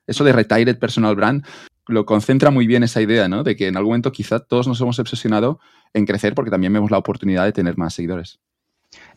Eso 0.05 0.23
de 0.23 0.31
Retired 0.31 0.77
Personal 0.77 1.15
Brand 1.15 1.45
lo 1.87 2.05
concentra 2.05 2.51
muy 2.51 2.67
bien 2.67 2.83
esa 2.83 3.01
idea, 3.01 3.27
¿no? 3.27 3.43
De 3.43 3.55
que 3.55 3.67
en 3.67 3.77
algún 3.77 3.91
momento 3.91 4.11
quizá 4.11 4.39
todos 4.39 4.67
nos 4.67 4.79
hemos 4.79 4.99
obsesionado 4.99 5.59
en 5.93 6.05
crecer 6.05 6.35
porque 6.35 6.51
también 6.51 6.71
vemos 6.71 6.91
la 6.91 6.97
oportunidad 6.97 7.45
de 7.45 7.51
tener 7.51 7.77
más 7.77 7.93
seguidores. 7.93 8.39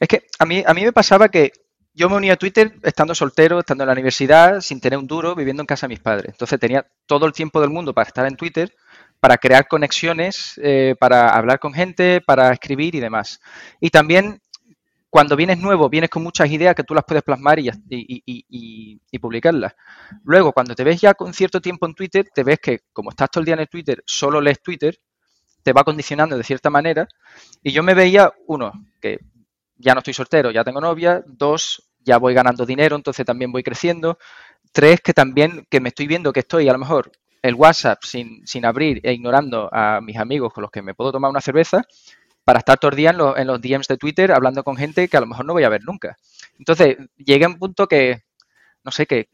Es 0.00 0.08
que 0.08 0.26
a 0.38 0.46
mí, 0.46 0.64
a 0.66 0.72
mí 0.74 0.82
me 0.82 0.92
pasaba 0.92 1.28
que 1.28 1.52
yo 1.92 2.08
me 2.08 2.16
uní 2.16 2.30
a 2.30 2.36
Twitter 2.36 2.74
estando 2.82 3.14
soltero, 3.14 3.60
estando 3.60 3.84
en 3.84 3.88
la 3.88 3.92
universidad, 3.92 4.60
sin 4.60 4.80
tener 4.80 4.98
un 4.98 5.06
duro, 5.06 5.34
viviendo 5.34 5.62
en 5.62 5.66
casa 5.66 5.86
de 5.86 5.94
mis 5.94 6.00
padres. 6.00 6.32
Entonces 6.32 6.58
tenía 6.58 6.86
todo 7.06 7.26
el 7.26 7.32
tiempo 7.32 7.60
del 7.60 7.70
mundo 7.70 7.94
para 7.94 8.08
estar 8.08 8.26
en 8.26 8.36
Twitter 8.36 8.74
para 9.20 9.38
crear 9.38 9.66
conexiones, 9.68 10.60
eh, 10.62 10.94
para 10.98 11.30
hablar 11.30 11.58
con 11.58 11.72
gente, 11.72 12.20
para 12.20 12.52
escribir 12.52 12.94
y 12.94 13.00
demás. 13.00 13.40
Y 13.80 13.90
también 13.90 14.40
cuando 15.10 15.36
vienes 15.36 15.58
nuevo, 15.58 15.88
vienes 15.88 16.10
con 16.10 16.22
muchas 16.22 16.50
ideas 16.50 16.74
que 16.74 16.84
tú 16.84 16.94
las 16.94 17.04
puedes 17.04 17.22
plasmar 17.22 17.58
y, 17.58 17.70
y, 17.88 19.18
publicarlas. 19.18 19.74
Luego, 20.24 20.52
cuando 20.52 20.74
te 20.74 20.84
ves 20.84 21.00
ya 21.00 21.14
con 21.14 21.32
cierto 21.32 21.60
tiempo 21.60 21.86
en 21.86 21.94
Twitter, 21.94 22.28
te 22.34 22.44
ves 22.44 22.58
que 22.60 22.80
como 22.92 23.10
estás 23.10 23.30
todo 23.30 23.40
el 23.40 23.46
día 23.46 23.54
en 23.54 23.60
el 23.60 23.68
Twitter, 23.68 24.02
solo 24.04 24.40
lees 24.42 24.60
Twitter, 24.60 24.98
te 25.62 25.72
va 25.72 25.84
condicionando 25.84 26.36
de 26.36 26.44
cierta 26.44 26.68
manera. 26.68 27.08
Y 27.62 27.72
yo 27.72 27.82
me 27.82 27.94
veía, 27.94 28.30
uno, 28.46 28.72
que 29.00 29.20
ya 29.78 29.94
no 29.94 30.00
estoy 30.00 30.12
soltero, 30.12 30.50
ya 30.50 30.64
tengo 30.64 30.80
novia. 30.80 31.24
Dos, 31.26 31.82
ya 32.04 32.18
voy 32.18 32.34
ganando 32.34 32.66
dinero, 32.66 32.94
entonces 32.94 33.24
también 33.24 33.50
voy 33.50 33.62
creciendo. 33.62 34.18
Tres, 34.70 35.00
que 35.00 35.14
también 35.14 35.66
que 35.70 35.80
me 35.80 35.88
estoy 35.88 36.06
viendo 36.06 36.32
que 36.32 36.40
estoy 36.40 36.68
a 36.68 36.72
lo 36.72 36.78
mejor 36.78 37.10
el 37.46 37.54
WhatsApp 37.54 38.02
sin, 38.02 38.46
sin 38.46 38.64
abrir 38.64 39.00
e 39.02 39.12
ignorando 39.12 39.68
a 39.72 40.00
mis 40.00 40.16
amigos 40.16 40.52
con 40.52 40.62
los 40.62 40.70
que 40.70 40.82
me 40.82 40.94
puedo 40.94 41.12
tomar 41.12 41.30
una 41.30 41.40
cerveza 41.40 41.82
para 42.44 42.60
estar 42.60 42.78
todo 42.78 42.90
el 42.90 42.96
día 42.96 43.10
en, 43.10 43.46
los 43.46 43.60
DMs 43.60 43.88
de 43.88 43.96
Twitter 43.96 44.30
hablando 44.32 44.62
con 44.62 44.76
gente 44.76 45.08
que 45.08 45.16
a 45.16 45.20
lo 45.20 45.26
mejor 45.26 45.44
no 45.46 45.52
voy 45.52 45.64
a 45.64 45.68
ver 45.68 45.82
nunca. 45.84 46.16
Entonces, 46.58 46.96
llegué 47.16 47.44
a 47.44 47.48
un 47.48 47.58
punto 47.58 47.88
que, 47.88 48.22
no 48.84 48.92
sé, 48.92 49.06
que, 49.06 49.28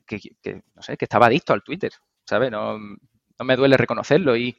no 0.74 0.82
sé, 0.82 0.96
que 0.96 1.04
estaba 1.04 1.26
adicto 1.26 1.52
al 1.52 1.62
Twitter, 1.62 1.92
¿sabes? 2.24 2.50
No, 2.50 2.78
no 2.78 3.44
me 3.44 3.56
duele 3.56 3.76
reconocerlo 3.76 4.36
y, 4.36 4.56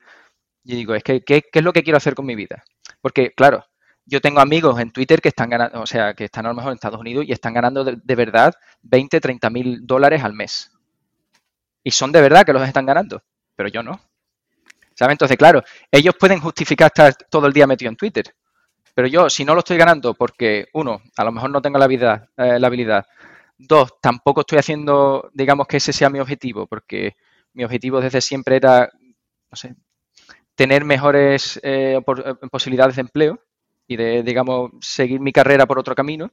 y 0.63 0.75
digo, 0.75 0.95
es 0.95 1.03
que, 1.03 1.21
¿qué, 1.21 1.43
es 1.51 1.63
lo 1.63 1.73
que 1.73 1.83
quiero 1.83 1.97
hacer 1.97 2.15
con 2.15 2.25
mi 2.25 2.35
vida? 2.35 2.63
Porque, 3.01 3.33
claro, 3.33 3.65
yo 4.05 4.21
tengo 4.21 4.39
amigos 4.39 4.79
en 4.79 4.91
Twitter 4.91 5.21
que 5.21 5.29
están 5.29 5.49
ganando, 5.49 5.81
o 5.81 5.85
sea, 5.85 6.13
que 6.13 6.25
están 6.25 6.45
a 6.45 6.49
lo 6.49 6.55
mejor 6.55 6.71
en 6.71 6.75
Estados 6.75 6.99
Unidos 6.99 7.25
y 7.27 7.31
están 7.31 7.53
ganando 7.53 7.83
de, 7.83 8.15
verdad 8.15 8.53
20, 8.83 9.19
30 9.19 9.49
mil 9.49 9.85
dólares 9.85 10.23
al 10.23 10.33
mes. 10.33 10.71
Y 11.83 11.91
son 11.91 12.11
de 12.11 12.21
verdad 12.21 12.45
que 12.45 12.53
los 12.53 12.65
están 12.65 12.85
ganando, 12.85 13.23
pero 13.55 13.69
yo 13.69 13.83
no. 13.83 13.99
¿Sabes? 14.95 15.13
Entonces, 15.13 15.37
claro, 15.37 15.63
ellos 15.91 16.15
pueden 16.19 16.39
justificar 16.39 16.87
estar 16.87 17.15
todo 17.29 17.47
el 17.47 17.53
día 17.53 17.67
metido 17.67 17.89
en 17.89 17.95
Twitter. 17.97 18.35
Pero 18.93 19.07
yo, 19.07 19.29
si 19.29 19.43
no 19.43 19.53
lo 19.53 19.59
estoy 19.59 19.77
ganando 19.77 20.13
porque, 20.13 20.67
uno, 20.73 21.01
a 21.17 21.23
lo 21.23 21.31
mejor 21.31 21.49
no 21.49 21.61
tengo 21.61 21.79
la, 21.79 21.87
vida, 21.87 22.29
eh, 22.37 22.59
la 22.59 22.67
habilidad. 22.67 23.05
Dos, 23.57 23.99
tampoco 24.01 24.41
estoy 24.41 24.59
haciendo, 24.59 25.29
digamos, 25.33 25.67
que 25.67 25.77
ese 25.77 25.93
sea 25.93 26.09
mi 26.09 26.19
objetivo, 26.19 26.67
porque 26.67 27.15
mi 27.53 27.63
objetivo 27.63 28.01
desde 28.01 28.21
siempre 28.21 28.57
era, 28.57 28.91
no 29.49 29.55
sé, 29.55 29.75
tener 30.55 30.85
mejores 30.85 31.59
eh, 31.63 31.99
eh, 31.99 32.35
posibilidades 32.51 32.95
de 32.95 33.01
empleo 33.01 33.39
y 33.87 33.97
de, 33.97 34.23
digamos, 34.23 34.71
seguir 34.81 35.19
mi 35.19 35.31
carrera 35.31 35.65
por 35.65 35.79
otro 35.79 35.95
camino, 35.95 36.31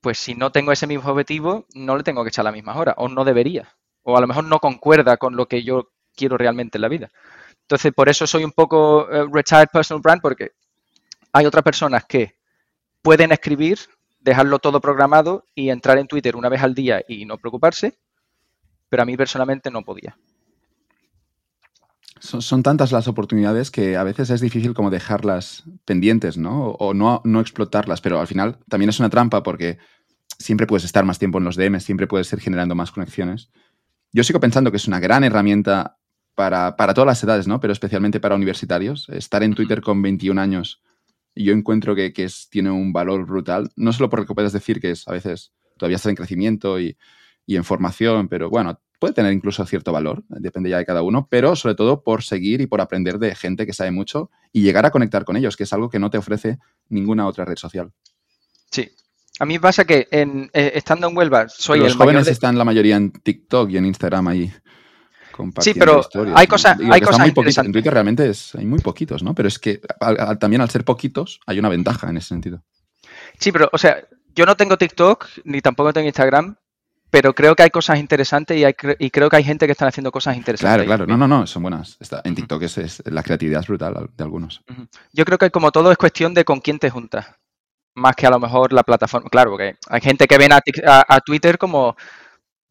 pues 0.00 0.18
si 0.18 0.34
no 0.34 0.52
tengo 0.52 0.72
ese 0.72 0.86
mismo 0.86 1.10
objetivo, 1.10 1.66
no 1.74 1.96
le 1.96 2.02
tengo 2.02 2.22
que 2.22 2.28
echar 2.28 2.44
las 2.44 2.54
mismas 2.54 2.76
horas, 2.76 2.94
o 2.98 3.08
no 3.08 3.24
debería, 3.24 3.74
o 4.02 4.16
a 4.16 4.20
lo 4.20 4.26
mejor 4.26 4.44
no 4.44 4.58
concuerda 4.58 5.16
con 5.16 5.36
lo 5.36 5.46
que 5.46 5.62
yo 5.62 5.90
quiero 6.14 6.36
realmente 6.36 6.78
en 6.78 6.82
la 6.82 6.88
vida. 6.88 7.10
Entonces, 7.62 7.92
por 7.92 8.08
eso 8.08 8.26
soy 8.26 8.44
un 8.44 8.52
poco 8.52 9.10
eh, 9.10 9.26
retired 9.32 9.68
personal 9.72 10.02
brand, 10.02 10.20
porque 10.20 10.52
hay 11.32 11.46
otras 11.46 11.64
personas 11.64 12.04
que 12.04 12.34
pueden 13.00 13.32
escribir, 13.32 13.78
dejarlo 14.20 14.58
todo 14.58 14.80
programado 14.80 15.46
y 15.54 15.70
entrar 15.70 15.98
en 15.98 16.06
Twitter 16.06 16.36
una 16.36 16.48
vez 16.48 16.62
al 16.62 16.74
día 16.74 17.02
y 17.08 17.24
no 17.24 17.38
preocuparse, 17.38 17.98
pero 18.88 19.02
a 19.02 19.06
mí 19.06 19.16
personalmente 19.16 19.70
no 19.70 19.82
podía. 19.82 20.16
Son, 22.20 22.62
tantas 22.62 22.92
las 22.92 23.08
oportunidades 23.08 23.72
que 23.72 23.96
a 23.96 24.04
veces 24.04 24.30
es 24.30 24.40
difícil 24.40 24.74
como 24.74 24.90
dejarlas 24.90 25.64
pendientes, 25.84 26.38
¿no? 26.38 26.68
O, 26.68 26.94
no, 26.94 27.20
no 27.24 27.40
explotarlas, 27.40 28.00
pero 28.00 28.20
al 28.20 28.28
final 28.28 28.58
también 28.68 28.90
es 28.90 29.00
una 29.00 29.10
trampa 29.10 29.42
porque 29.42 29.78
siempre 30.38 30.68
puedes 30.68 30.84
estar 30.84 31.04
más 31.04 31.18
tiempo 31.18 31.38
en 31.38 31.44
los 31.44 31.56
DMs, 31.56 31.82
siempre 31.82 32.06
puedes 32.06 32.32
ir 32.32 32.38
generando 32.38 32.76
más 32.76 32.92
conexiones. 32.92 33.50
Yo 34.12 34.24
sigo 34.24 34.40
pensando 34.40 34.70
que 34.70 34.76
es 34.76 34.86
una 34.86 35.00
gran 35.00 35.24
herramienta 35.24 35.98
para, 36.34 36.74
todas 36.76 37.06
las 37.06 37.22
edades, 37.24 37.46
¿no? 37.46 37.60
Pero 37.60 37.72
especialmente 37.72 38.20
para 38.20 38.34
universitarios. 38.34 39.08
Estar 39.08 39.42
en 39.42 39.54
Twitter 39.54 39.80
con 39.80 40.02
21 40.02 40.40
años, 40.40 40.82
yo 41.34 41.52
encuentro 41.52 41.94
que, 41.94 42.12
es, 42.16 42.48
tiene 42.50 42.70
un 42.70 42.92
valor 42.92 43.26
brutal, 43.26 43.70
no 43.76 43.92
solo 43.92 44.10
porque 44.10 44.34
puedes 44.34 44.52
decir 44.52 44.80
que 44.80 44.90
es 44.90 45.08
a 45.08 45.12
veces 45.12 45.52
todavía 45.78 45.96
está 45.96 46.10
en 46.10 46.16
crecimiento 46.16 46.78
y, 46.78 46.96
y 47.46 47.56
en 47.56 47.64
formación, 47.64 48.28
pero 48.28 48.50
bueno, 48.50 48.80
puede 48.98 49.14
tener 49.14 49.32
incluso 49.32 49.64
cierto 49.66 49.92
valor, 49.92 50.22
depende 50.28 50.70
ya 50.70 50.78
de 50.78 50.86
cada 50.86 51.02
uno, 51.02 51.26
pero 51.28 51.56
sobre 51.56 51.74
todo 51.74 52.04
por 52.04 52.22
seguir 52.22 52.60
y 52.60 52.66
por 52.66 52.80
aprender 52.80 53.18
de 53.18 53.34
gente 53.34 53.66
que 53.66 53.72
sabe 53.72 53.90
mucho 53.90 54.30
y 54.52 54.62
llegar 54.62 54.86
a 54.86 54.90
conectar 54.90 55.24
con 55.24 55.36
ellos, 55.36 55.56
que 55.56 55.64
es 55.64 55.72
algo 55.72 55.90
que 55.90 55.98
no 55.98 56.10
te 56.10 56.18
ofrece 56.18 56.58
ninguna 56.88 57.26
otra 57.26 57.44
red 57.44 57.56
social. 57.56 57.92
Sí. 58.70 58.90
A 59.38 59.46
mí 59.46 59.58
pasa 59.58 59.84
que 59.84 60.08
en, 60.10 60.50
eh, 60.52 60.72
estando 60.74 61.08
en 61.08 61.16
Huelva 61.16 61.48
soy 61.48 61.80
Los 61.80 61.96
jóvenes 61.96 62.28
están 62.28 62.58
la 62.58 62.64
mayoría 62.64 62.96
en 62.96 63.10
TikTok 63.10 63.70
y 63.70 63.76
en 63.78 63.86
Instagram 63.86 64.28
ahí. 64.28 64.52
Sí, 65.60 65.72
pero 65.74 66.02
hay 66.34 66.46
cosas, 66.46 66.78
hay 66.90 67.00
cosas 67.00 67.20
muy 67.20 67.30
poquitos. 67.32 67.64
En 67.64 67.72
Twitter 67.72 67.92
realmente 67.92 68.28
es, 68.28 68.54
hay 68.54 68.66
muy 68.66 68.80
poquitos, 68.80 69.22
¿no? 69.22 69.34
Pero 69.34 69.48
es 69.48 69.58
que 69.58 69.80
también 70.38 70.60
al 70.60 70.70
ser 70.70 70.84
poquitos 70.84 71.40
hay 71.46 71.58
una 71.58 71.70
ventaja 71.70 72.10
en 72.10 72.18
ese 72.18 72.28
sentido. 72.28 72.62
Sí, 73.38 73.50
pero, 73.50 73.68
o 73.72 73.78
sea, 73.78 73.96
yo 74.34 74.46
no 74.46 74.56
tengo 74.56 74.76
TikTok 74.76 75.26
ni 75.44 75.60
tampoco 75.60 75.92
tengo 75.92 76.06
Instagram, 76.06 76.56
pero 77.10 77.34
creo 77.34 77.54
que 77.54 77.62
hay 77.62 77.70
cosas 77.70 77.98
interesantes 77.98 78.56
y, 78.56 78.64
hay, 78.64 78.74
y 78.98 79.10
creo 79.10 79.28
que 79.28 79.36
hay 79.36 79.44
gente 79.44 79.66
que 79.66 79.72
están 79.72 79.88
haciendo 79.88 80.12
cosas 80.12 80.36
interesantes. 80.36 80.86
Claro, 80.86 81.04
claro. 81.04 81.06
No, 81.06 81.16
no, 81.16 81.28
no, 81.28 81.46
son 81.46 81.62
buenas. 81.62 81.98
en 82.24 82.34
TikTok 82.34 82.62
es, 82.62 83.02
la 83.06 83.22
creatividad 83.22 83.60
es 83.60 83.66
brutal 83.66 84.10
de 84.16 84.24
algunos. 84.24 84.62
Yo 85.12 85.24
creo 85.24 85.38
que 85.38 85.50
como 85.50 85.72
todo 85.72 85.90
es 85.90 85.98
cuestión 85.98 86.34
de 86.34 86.44
con 86.44 86.60
quién 86.60 86.78
te 86.78 86.90
juntas. 86.90 87.26
Más 87.94 88.16
que 88.16 88.26
a 88.26 88.30
lo 88.30 88.40
mejor 88.40 88.72
la 88.72 88.82
plataforma. 88.82 89.28
Claro, 89.28 89.50
porque 89.50 89.76
hay 89.88 90.00
gente 90.00 90.26
que 90.26 90.38
ven 90.38 90.52
a 90.52 91.20
Twitter 91.20 91.58
como 91.58 91.94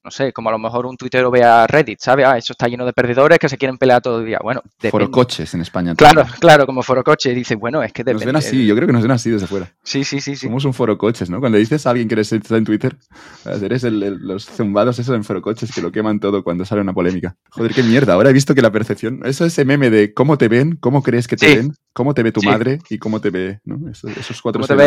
no 0.04 0.10
sé, 0.10 0.34
como 0.34 0.50
a 0.50 0.52
lo 0.52 0.58
mejor 0.58 0.88
un 0.88 0.98
tuitero 0.98 1.30
ve 1.30 1.44
a 1.44 1.68
Reddit, 1.68 2.00
¿sabe? 2.00 2.26
Ah, 2.26 2.38
eso 2.38 2.54
está 2.54 2.68
lleno 2.68 2.86
de 2.86 2.94
perdedores 2.94 3.38
que 3.38 3.48
se 3.48 3.58
quieren 3.58 3.78
pelear 3.78 4.02
todo 4.02 4.20
el 4.20 4.26
día. 4.26 4.40
Bueno, 4.42 4.64
Foro 4.90 5.12
coches 5.12 5.54
en 5.54 5.62
España. 5.62 5.94
Claro, 5.96 6.26
claro, 6.40 6.66
como 6.66 6.82
foro 6.82 7.04
coches. 7.04 7.36
Dice, 7.36 7.56
bueno, 7.56 7.84
es 7.84 7.94
que 7.94 8.04
depende. 8.04 8.26
Nos 8.26 8.34
ven 8.34 8.36
así, 8.36 8.66
yo 8.66 8.76
creo 8.76 8.88
que 8.88 8.94
nos 8.94 9.04
ven 9.04 9.12
así 9.12 9.30
desde 9.30 9.46
fuera. 9.46 9.72
Sí, 9.84 10.04
sí, 10.04 10.20
sí. 10.20 10.36
sí. 10.36 10.48
Somos 10.48 10.66
un 10.66 10.74
foro 10.74 10.98
coches, 10.98 11.30
¿no? 11.30 11.40
Cuando 11.40 11.60
dices 11.60 11.86
a 11.86 11.92
alguien 11.92 12.08
que 12.08 12.16
eres 12.16 12.32
en 12.32 12.66
Twitter, 12.66 12.98
eres 13.46 13.84
los 13.84 14.46
zumbados 14.46 14.98
esos 14.98 15.16
en 15.16 15.24
foro 15.24 15.42
coches 15.42 15.72
que 15.72 15.82
lo 15.82 15.92
queman 15.92 16.20
todo 16.20 16.44
cuando 16.44 16.66
sale 16.66 16.82
una 16.82 16.94
polémica. 16.94 17.36
Joder, 17.52 17.74
qué 17.74 17.84
mierda. 17.84 18.14
Ahora 18.14 18.32
he 18.32 18.34
visto 18.34 18.56
que 18.56 18.62
la 18.62 18.72
percepción, 18.72 19.22
eso 19.24 19.46
es 19.46 19.54
ese 19.54 19.66
meme 19.66 19.92
de 19.92 20.14
cómo 20.14 20.38
te 20.38 20.48
ven, 20.48 20.78
cómo 20.78 21.04
crees 21.04 21.28
que 21.28 21.36
te 21.36 21.56
ven, 21.58 21.76
cómo 21.94 22.14
te 22.14 22.24
ve 22.24 22.32
tu 22.32 22.42
madre 22.42 22.80
y 22.90 22.98
cómo 22.98 23.20
te 23.20 23.30
ve, 23.30 23.60
¿no? 23.66 23.90
Esos, 23.90 24.42
cuatro 24.42 24.66
¿Cómo, 24.66 24.82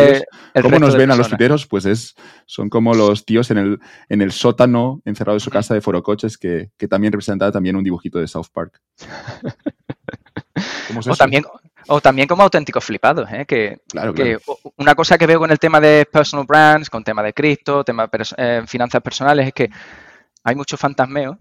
¿Cómo 0.63 0.79
nos 0.79 0.97
ven 0.97 1.11
a 1.11 1.17
los 1.17 1.29
tuiteros? 1.29 1.67
Pues 1.67 1.87
es, 1.87 2.15
son 2.47 2.69
como 2.69 2.95
los 2.95 3.25
tíos 3.25 3.51
en 3.51 3.59
el, 3.59 3.81
en 4.09 4.23
el 4.23 4.33
sótano 4.33 5.01
encerrado 5.05 5.37
en 5.37 5.41
su 5.41 5.51
casa 5.51 5.75
de 5.75 5.81
forocoches 5.81 6.39
que, 6.39 6.71
que 6.77 6.89
también 6.89 7.13
representaba 7.13 7.53
también 7.53 7.77
un 7.77 7.85
dibujito 7.85 8.19
de 8.19 8.29
South 8.29 8.49
Park. 8.53 8.81
o, 11.07 11.17
también, 11.17 11.45
o 11.89 12.01
también 12.01 12.29
como 12.29 12.43
auténticos 12.43 12.85
flipados, 12.85 13.31
¿eh? 13.31 13.45
que, 13.47 13.79
una 14.77 14.95
cosa 14.95 15.19
que 15.19 15.27
veo 15.27 15.39
con 15.39 15.51
el 15.51 15.59
tema 15.59 15.81
de 15.81 16.07
personal 16.11 16.47
brands, 16.47 16.91
con 16.91 17.05
tema 17.05 17.23
de 17.23 17.33
cripto, 17.33 17.85
tema 17.85 18.07
de 18.07 18.25
eh, 18.37 18.63
finanzas 18.67 19.03
personales, 19.03 19.49
es 19.49 19.53
que 19.53 19.71
hay 20.45 20.55
mucho 20.55 20.77
fantasmeo 20.77 21.39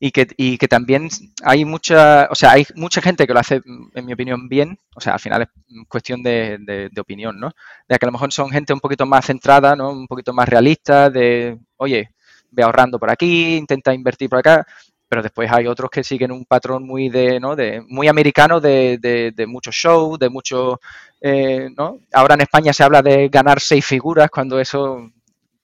y 0.00 0.10
que, 0.10 0.26
y 0.38 0.56
que 0.56 0.68
también 0.68 1.08
hay 1.44 1.66
mucha, 1.66 2.28
o 2.30 2.34
sea, 2.34 2.52
hay 2.52 2.66
mucha 2.74 3.02
gente 3.02 3.26
que 3.26 3.34
lo 3.34 3.40
hace, 3.40 3.60
en 3.94 4.06
mi 4.06 4.14
opinión, 4.14 4.48
bien, 4.48 4.78
o 4.96 5.00
sea, 5.00 5.12
al 5.12 5.20
final 5.20 5.42
es 5.42 5.48
cuestión 5.86 6.22
de, 6.22 6.56
de, 6.58 7.00
opinión, 7.00 7.38
¿no? 7.38 7.50
De 7.86 7.98
que 7.98 8.06
a 8.06 8.08
lo 8.08 8.12
mejor 8.12 8.32
son 8.32 8.50
gente 8.50 8.72
un 8.72 8.80
poquito 8.80 9.04
más 9.04 9.26
centrada, 9.26 9.76
¿no? 9.76 9.90
Un 9.90 10.06
poquito 10.06 10.32
más 10.32 10.48
realista, 10.48 11.10
de, 11.10 11.58
oye, 11.76 12.10
ve 12.50 12.62
ahorrando 12.62 12.98
por 12.98 13.10
aquí, 13.10 13.56
intenta 13.56 13.92
invertir 13.92 14.30
por 14.30 14.38
acá, 14.38 14.66
pero 15.08 15.22
después 15.22 15.50
hay 15.52 15.66
otros 15.66 15.90
que 15.90 16.02
siguen 16.02 16.32
un 16.32 16.46
patrón 16.46 16.86
muy 16.86 17.10
de, 17.10 17.38
¿no? 17.40 17.54
de 17.54 17.82
muy 17.88 18.08
americano 18.08 18.60
de, 18.60 18.98
de, 18.98 19.32
de 19.32 19.46
muchos 19.46 19.74
shows, 19.74 20.18
de 20.18 20.30
mucho, 20.30 20.80
eh, 21.20 21.68
¿no? 21.76 22.00
Ahora 22.12 22.34
en 22.34 22.42
España 22.42 22.72
se 22.72 22.82
habla 22.82 23.02
de 23.02 23.28
ganar 23.28 23.60
seis 23.60 23.84
figuras 23.84 24.30
cuando 24.30 24.58
eso 24.58 25.10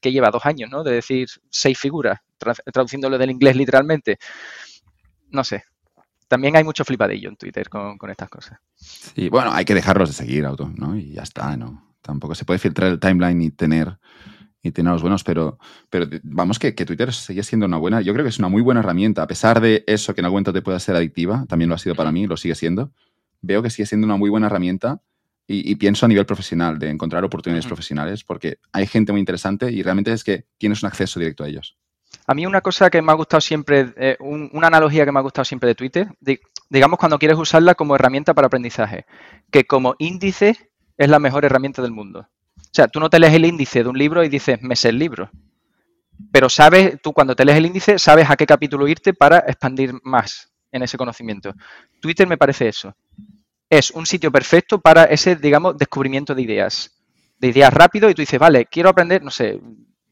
que 0.04 0.12
lleva 0.12 0.30
dos 0.30 0.44
años, 0.44 0.68
¿no? 0.70 0.84
De 0.84 0.92
decir 0.92 1.28
seis 1.48 1.78
figuras, 1.78 2.18
traduciéndolo 2.70 3.16
del 3.16 3.30
inglés 3.30 3.56
literalmente. 3.56 4.18
No 5.30 5.42
sé. 5.42 5.64
También 6.28 6.56
hay 6.56 6.62
mucho 6.62 6.84
flipadillo 6.84 7.30
en 7.30 7.36
Twitter 7.36 7.70
con, 7.70 7.96
con 7.96 8.10
estas 8.10 8.28
cosas. 8.28 8.58
Sí, 8.74 9.30
bueno, 9.30 9.50
hay 9.50 9.64
que 9.64 9.74
dejarlos 9.74 10.10
de 10.10 10.14
seguir, 10.14 10.44
auto, 10.44 10.70
¿no? 10.76 10.94
Y 10.94 11.14
ya 11.14 11.22
está, 11.22 11.56
¿no? 11.56 11.96
Tampoco 12.02 12.34
se 12.34 12.44
puede 12.44 12.58
filtrar 12.58 12.90
el 12.90 13.00
timeline 13.00 13.40
y 13.40 13.50
tener 13.50 13.98
y 14.62 14.72
tener 14.72 14.92
los 14.92 15.00
buenos, 15.00 15.24
pero, 15.24 15.58
pero 15.88 16.06
vamos 16.22 16.58
que, 16.58 16.72
Twitter 16.72 17.12
sigue 17.12 17.42
siendo 17.42 17.64
una 17.64 17.76
buena, 17.78 18.02
yo 18.02 18.12
creo 18.12 18.24
que 18.24 18.30
es 18.30 18.38
una 18.38 18.48
muy 18.48 18.62
buena 18.62 18.80
herramienta, 18.80 19.22
a 19.22 19.26
pesar 19.26 19.60
de 19.60 19.84
eso 19.86 20.14
que 20.14 20.22
en 20.22 20.26
algún 20.26 20.36
momento 20.36 20.54
te 20.54 20.62
pueda 20.62 20.78
ser 20.80 20.96
adictiva, 20.96 21.44
también 21.46 21.68
lo 21.68 21.74
ha 21.74 21.78
sido 21.78 21.94
para 21.94 22.12
mí, 22.12 22.26
lo 22.26 22.38
sigue 22.38 22.54
siendo, 22.54 22.90
veo 23.42 23.62
que 23.62 23.68
sigue 23.68 23.84
siendo 23.84 24.06
una 24.06 24.16
muy 24.16 24.30
buena 24.30 24.46
herramienta 24.46 25.02
y, 25.46 25.74
pienso 25.76 26.06
a 26.06 26.08
nivel 26.08 26.24
profesional, 26.24 26.78
de 26.78 26.88
encontrar 26.88 27.22
oportunidades 27.24 27.66
profesionales, 27.66 28.24
porque 28.24 28.58
hay 28.72 28.86
gente 28.86 29.12
muy 29.12 29.20
interesante 29.20 29.70
y 29.70 29.82
realmente 29.82 30.12
es 30.12 30.24
que 30.24 30.46
tienes 30.56 30.82
un 30.82 30.86
acceso 30.86 31.20
directo 31.20 31.44
a 31.44 31.48
ellos. 31.48 31.76
A 32.26 32.34
mí 32.34 32.46
una 32.46 32.60
cosa 32.60 32.88
que 32.88 33.02
me 33.02 33.12
ha 33.12 33.14
gustado 33.14 33.40
siempre, 33.40 33.92
eh, 33.96 34.16
una 34.20 34.68
analogía 34.68 35.04
que 35.04 35.12
me 35.12 35.18
ha 35.18 35.22
gustado 35.22 35.44
siempre 35.44 35.68
de 35.68 35.74
Twitter, 35.74 36.08
digamos 36.70 36.98
cuando 36.98 37.18
quieres 37.18 37.36
usarla 37.36 37.74
como 37.74 37.94
herramienta 37.94 38.32
para 38.32 38.46
aprendizaje, 38.46 39.04
que 39.50 39.64
como 39.64 39.96
índice 39.98 40.70
es 40.96 41.08
la 41.08 41.18
mejor 41.18 41.44
herramienta 41.44 41.82
del 41.82 41.92
mundo. 41.92 42.28
O 42.56 42.70
sea, 42.72 42.88
tú 42.88 42.98
no 42.98 43.10
te 43.10 43.18
lees 43.18 43.34
el 43.34 43.44
índice 43.44 43.82
de 43.82 43.88
un 43.88 43.98
libro 43.98 44.24
y 44.24 44.28
dices, 44.28 44.62
me 44.62 44.76
sé 44.76 44.88
el 44.88 44.98
libro. 44.98 45.30
Pero 46.32 46.48
sabes, 46.48 47.00
tú 47.02 47.12
cuando 47.12 47.36
te 47.36 47.44
lees 47.44 47.58
el 47.58 47.66
índice, 47.66 47.98
sabes 47.98 48.30
a 48.30 48.36
qué 48.36 48.46
capítulo 48.46 48.88
irte 48.88 49.12
para 49.12 49.38
expandir 49.38 49.92
más 50.02 50.52
en 50.72 50.82
ese 50.82 50.96
conocimiento. 50.96 51.54
Twitter 52.00 52.26
me 52.26 52.36
parece 52.36 52.68
eso. 52.68 52.96
Es 53.76 53.90
un 53.90 54.06
sitio 54.06 54.30
perfecto 54.30 54.80
para 54.80 55.02
ese, 55.04 55.34
digamos, 55.34 55.76
descubrimiento 55.76 56.32
de 56.32 56.42
ideas. 56.42 56.92
De 57.38 57.48
ideas 57.48 57.74
rápido 57.74 58.08
y 58.08 58.14
tú 58.14 58.22
dices, 58.22 58.38
vale, 58.38 58.66
quiero 58.66 58.88
aprender, 58.88 59.20
no 59.20 59.32
sé, 59.32 59.60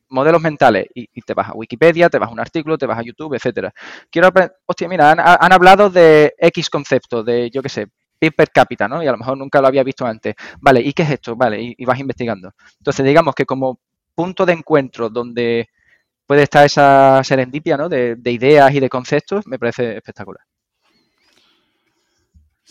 modelos 0.08 0.42
mentales 0.42 0.86
y, 0.92 1.06
te 1.22 1.32
vas 1.32 1.50
a 1.50 1.52
Wikipedia, 1.54 2.10
te 2.10 2.18
vas 2.18 2.28
a 2.28 2.32
un 2.32 2.40
artículo, 2.40 2.76
te 2.76 2.86
vas 2.86 2.98
a 2.98 3.02
YouTube, 3.02 3.34
etcétera. 3.34 3.72
Quiero 4.10 4.26
aprender, 4.26 4.56
hostia, 4.66 4.88
mira, 4.88 5.12
han, 5.12 5.52
hablado 5.52 5.90
de 5.90 6.34
X 6.38 6.68
concepto, 6.70 7.22
de, 7.22 7.50
yo 7.50 7.62
qué 7.62 7.68
sé, 7.68 7.86
per 8.18 8.50
cápita, 8.50 8.88
¿no? 8.88 9.00
Y 9.00 9.06
a 9.06 9.12
lo 9.12 9.18
mejor 9.18 9.38
nunca 9.38 9.60
lo 9.60 9.68
había 9.68 9.84
visto 9.84 10.04
antes. 10.04 10.34
Vale, 10.60 10.80
¿y 10.80 10.92
qué 10.92 11.04
es 11.04 11.10
esto? 11.10 11.36
Vale, 11.36 11.74
y, 11.76 11.84
vas 11.84 12.00
investigando. 12.00 12.52
Entonces, 12.78 13.06
digamos 13.06 13.32
que 13.34 13.46
como 13.46 13.78
punto 14.12 14.44
de 14.44 14.54
encuentro 14.54 15.08
donde 15.08 15.68
puede 16.26 16.42
estar 16.42 16.66
esa 16.66 17.22
serendipia, 17.22 17.76
¿no? 17.76 17.88
De, 17.88 18.16
ideas 18.24 18.74
y 18.74 18.80
de 18.80 18.88
conceptos, 18.88 19.46
me 19.46 19.58
parece 19.58 19.96
espectacular. 19.96 20.42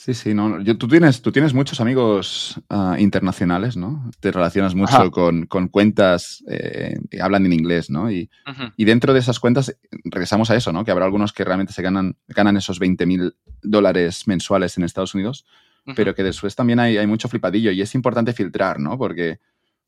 Sí, 0.04 0.16
sí, 0.16 0.34
no. 0.34 0.60
Yo, 0.62 0.80
tú, 0.80 0.88
tienes, 0.88 1.22
tú 1.22 1.32
tienes 1.32 1.54
muchos 1.54 1.80
amigos 1.80 2.60
uh, 2.72 2.96
internacionales, 2.98 3.78
¿no? 3.78 4.10
Te 4.20 4.32
relacionas 4.32 4.74
mucho 4.74 5.12
con, 5.12 5.46
con, 5.46 5.68
cuentas 5.68 6.44
eh, 6.48 6.98
que 7.12 7.22
hablan 7.22 7.46
en 7.46 7.54
inglés, 7.54 7.92
¿no? 7.92 8.10
Y, 8.10 8.28
uh 8.48 8.50
-huh. 8.50 8.74
y, 8.78 8.86
dentro 8.86 9.14
de 9.14 9.20
esas 9.20 9.40
cuentas, 9.40 9.78
regresamos 10.04 10.50
a 10.50 10.56
eso, 10.56 10.72
¿no? 10.74 10.84
Que 10.84 10.90
habrá 10.90 11.06
algunos 11.06 11.34
que 11.34 11.44
realmente 11.44 11.72
se 11.72 11.84
ganan, 11.84 12.18
ganan 12.28 12.58
esos 12.58 12.80
20 12.80 13.06
mil 13.06 13.36
dólares 13.62 14.28
mensuales 14.28 14.76
en 14.76 14.86
Estados 14.86 15.14
Unidos, 15.14 15.46
uh 15.86 15.92
-huh. 15.92 15.96
pero 15.96 16.16
que 16.16 16.24
después 16.24 16.56
también 16.56 16.80
hay, 16.80 16.98
hay, 16.98 17.06
mucho 17.06 17.30
flipadillo 17.30 17.70
y 17.70 17.84
es 17.84 17.94
importante 17.94 18.34
filtrar, 18.34 18.80
¿no? 18.80 18.98
Porque, 18.98 19.40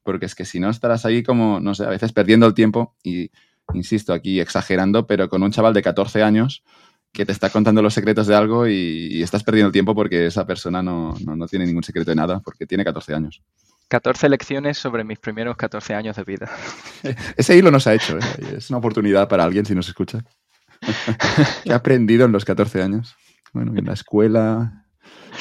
porque 0.03 0.28
es 0.28 0.36
que 0.36 0.45
si 0.45 0.59
no 0.59 0.70
estarás 0.70 1.07
ahí 1.07 1.24
como, 1.24 1.59
no 1.59 1.74
sé, 1.74 1.86
a 1.86 1.89
veces 1.89 2.14
perdiendo 2.14 2.45
el 2.45 2.53
tiempo 2.53 2.95
y, 3.03 3.32
insisto, 3.74 4.14
aquí 4.14 4.39
exagerando, 4.39 5.07
pero 5.07 5.28
con 5.28 5.41
un 5.41 5.49
chaval 5.49 5.74
de 5.74 5.82
14 5.82 6.22
años 6.22 6.61
que 7.14 7.26
te 7.26 7.32
está 7.32 7.49
contando 7.51 7.82
los 7.82 7.93
secretos 7.93 8.26
de 8.26 8.36
algo 8.36 8.68
y, 8.68 9.07
y 9.11 9.22
estás 9.22 9.43
perdiendo 9.43 9.68
el 9.68 9.72
tiempo 9.72 9.93
porque 9.93 10.26
esa 10.26 10.47
persona 10.47 10.82
no, 10.82 11.14
no, 11.24 11.36
no, 11.36 11.47
tiene 11.47 11.66
ningún 11.66 11.84
secreto 11.84 12.09
de 12.09 12.16
nada, 12.16 12.39
porque 12.39 12.66
tiene 12.66 12.84
14 12.84 13.14
años. 13.14 13.43
14 13.88 14.30
lecciones 14.30 14.80
sobre 14.80 15.03
mis 15.03 15.20
primeros 15.20 15.55
14 15.55 15.93
años 15.93 16.16
de 16.16 16.24
vida. 16.24 16.49
Ese 17.38 17.55
hilo 17.55 17.70
nos 17.70 17.86
ha 17.86 17.93
hecho, 17.93 18.18
¿eh? 18.18 18.22
es 18.57 18.72
una 18.72 18.80
oportunidad 18.80 19.30
para 19.30 19.43
alguien 19.43 19.64
si 19.66 19.76
nos 19.76 19.88
escucha. 19.88 20.26
¿Qué 21.64 21.72
ha 21.72 21.76
aprendido 21.76 22.26
en 22.26 22.32
los 22.32 22.43
14 22.43 22.82
años? 22.82 23.16
Bueno, 23.53 23.74
en 23.78 23.86
la 23.86 23.93
escuela 23.93 24.86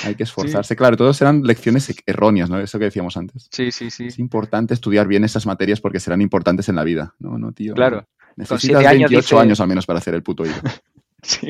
hay 0.05 0.15
que 0.15 0.25
esforzarse. 0.25 0.75
Sí. 0.75 0.77
Claro, 0.77 0.99
todos 0.99 1.23
eran 1.23 1.43
lecciones 1.43 1.95
erróneas, 2.05 2.51
¿no? 2.51 2.61
Eso 2.61 2.79
que 2.79 2.85
decíamos 2.85 3.17
antes. 3.17 3.49
Sí, 3.51 3.73
sí, 3.73 3.91
sí. 3.91 4.09
Es 4.09 4.19
importante 4.19 4.75
estudiar 4.75 5.07
bien 5.07 5.25
esas 5.25 5.47
materias 5.47 5.81
porque 5.81 6.01
serán 6.01 6.21
importantes 6.21 6.69
en 6.69 6.77
la 6.77 6.85
vida, 6.85 7.15
¿no? 7.19 7.39
No, 7.39 7.53
tío. 7.53 7.73
Claro. 7.73 8.07
Necesitas 8.37 8.85
28 8.85 8.89
años, 8.89 9.11
dice... 9.11 9.39
años 9.39 9.61
al 9.61 9.69
menos 9.69 9.87
para 9.87 9.99
hacer 9.99 10.15
el 10.15 10.23
puto 10.23 10.45
hilo. 10.45 10.55
Sí. 11.23 11.49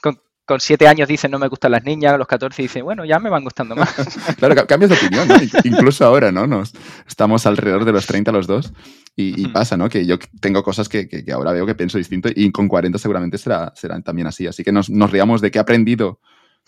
Con, 0.00 0.18
con, 0.44 0.60
siete 0.60 0.88
años 0.88 1.08
dicen 1.08 1.30
no 1.30 1.38
me 1.38 1.48
gustan 1.48 1.72
las 1.72 1.84
niñas, 1.84 2.14
a 2.14 2.18
los 2.18 2.26
14 2.26 2.62
dicen, 2.62 2.84
bueno, 2.84 3.04
ya 3.04 3.18
me 3.18 3.30
van 3.30 3.44
gustando 3.44 3.76
más. 3.76 3.94
claro, 4.38 4.66
cambias 4.66 4.90
de 4.90 4.96
opinión, 4.96 5.28
¿no? 5.28 5.36
Incluso 5.64 6.04
ahora, 6.04 6.32
¿no? 6.32 6.46
Nos, 6.46 6.72
estamos 7.06 7.46
alrededor 7.46 7.84
de 7.84 7.92
los 7.92 8.06
30 8.06 8.32
los 8.32 8.46
dos 8.46 8.72
y, 9.14 9.40
y 9.40 9.48
pasa, 9.48 9.76
¿no? 9.76 9.88
Que 9.88 10.06
yo 10.06 10.18
tengo 10.40 10.62
cosas 10.62 10.88
que, 10.88 11.08
que, 11.08 11.24
que, 11.24 11.32
ahora 11.32 11.52
veo 11.52 11.66
que 11.66 11.74
pienso 11.74 11.98
distinto 11.98 12.28
y 12.34 12.50
con 12.50 12.68
40 12.68 12.98
seguramente 12.98 13.38
será, 13.38 13.72
será 13.76 14.00
también 14.00 14.26
así. 14.26 14.46
Así 14.46 14.64
que 14.64 14.72
nos, 14.72 14.90
nos 14.90 15.10
riamos 15.10 15.40
de 15.40 15.50
qué 15.50 15.58
he 15.58 15.60
aprendido 15.60 16.20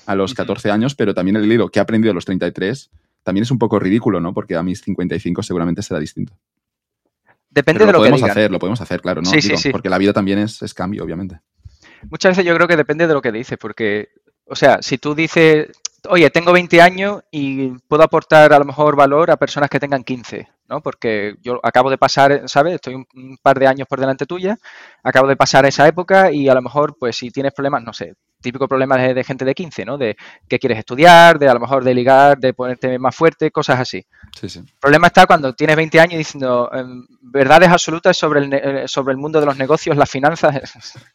a 0.06 0.14
los 0.14 0.34
14 0.34 0.70
años, 0.70 0.94
pero 0.94 1.14
también 1.14 1.36
el 1.36 1.50
hilo 1.50 1.68
que 1.68 1.78
he 1.78 1.82
aprendido 1.82 2.12
a 2.12 2.14
los 2.14 2.24
33 2.24 2.90
también 3.22 3.42
es 3.44 3.50
un 3.50 3.58
poco 3.58 3.78
ridículo, 3.78 4.20
¿no? 4.20 4.34
Porque 4.34 4.54
a 4.54 4.62
mis 4.62 4.82
55 4.82 5.42
seguramente 5.42 5.82
será 5.82 5.98
distinto. 5.98 6.34
Depende 7.48 7.78
pero 7.78 7.86
de 7.86 7.92
lo, 7.92 7.98
lo 7.98 7.98
podemos 8.00 8.22
que 8.22 8.30
hacer, 8.30 8.50
lo 8.50 8.58
podemos 8.58 8.80
hacer, 8.80 9.00
claro, 9.00 9.22
¿no? 9.22 9.30
Sí, 9.30 9.40
Digo, 9.40 9.56
sí, 9.56 9.62
sí. 9.62 9.70
Porque 9.70 9.88
la 9.88 9.96
vida 9.96 10.12
también 10.12 10.40
es, 10.40 10.60
es 10.60 10.74
cambio, 10.74 11.04
obviamente 11.04 11.40
muchas 12.10 12.30
veces 12.32 12.44
yo 12.44 12.54
creo 12.54 12.68
que 12.68 12.76
depende 12.76 13.06
de 13.06 13.14
lo 13.14 13.22
que 13.22 13.32
dices, 13.32 13.58
porque, 13.58 14.10
o 14.46 14.56
sea, 14.56 14.78
si 14.82 14.98
tú 14.98 15.14
dices, 15.14 15.68
oye, 16.08 16.30
tengo 16.30 16.52
20 16.52 16.80
años 16.80 17.22
y 17.30 17.70
puedo 17.88 18.02
aportar 18.02 18.52
a 18.52 18.58
lo 18.58 18.64
mejor 18.64 18.96
valor 18.96 19.30
a 19.30 19.36
personas 19.36 19.70
que 19.70 19.80
tengan 19.80 20.04
15, 20.04 20.48
¿no? 20.68 20.82
Porque 20.82 21.36
yo 21.42 21.60
acabo 21.62 21.90
de 21.90 21.98
pasar, 21.98 22.42
¿sabes? 22.48 22.74
Estoy 22.74 22.94
un, 22.94 23.06
un 23.14 23.36
par 23.42 23.58
de 23.58 23.66
años 23.66 23.88
por 23.88 24.00
delante 24.00 24.26
tuya, 24.26 24.58
acabo 25.02 25.28
de 25.28 25.36
pasar 25.36 25.66
esa 25.66 25.86
época 25.88 26.30
y 26.32 26.48
a 26.48 26.54
lo 26.54 26.62
mejor, 26.62 26.96
pues 26.98 27.16
si 27.16 27.30
tienes 27.30 27.52
problemas, 27.52 27.82
no 27.82 27.92
sé, 27.92 28.14
típico 28.44 28.68
problema 28.68 28.96
de, 28.96 29.14
de, 29.14 29.24
gente 29.24 29.44
de 29.44 29.54
15, 29.54 29.84
¿no? 29.84 29.98
De 29.98 30.16
qué 30.48 30.60
quieres 30.60 30.78
estudiar, 30.78 31.38
de 31.38 31.48
a 31.48 31.54
lo 31.54 31.60
mejor 31.60 31.82
de 31.82 31.94
ligar, 31.94 32.38
de 32.38 32.54
ponerte 32.54 32.98
más 32.98 33.16
fuerte, 33.16 33.50
cosas 33.50 33.80
así. 33.80 34.06
Sí, 34.38 34.48
sí. 34.48 34.60
El 34.60 34.78
problema 34.80 35.08
está 35.08 35.26
cuando 35.26 35.52
tienes 35.54 35.74
20 35.74 36.00
años 36.00 36.18
diciendo 36.18 36.70
eh, 36.72 36.84
verdades 37.20 37.70
absolutas 37.70 38.16
sobre 38.16 38.40
el, 38.40 38.88
sobre 38.88 39.12
el 39.12 39.18
mundo 39.18 39.40
de 39.40 39.46
los 39.46 39.56
negocios, 39.56 39.96
las 39.96 40.10
finanzas. 40.10 40.54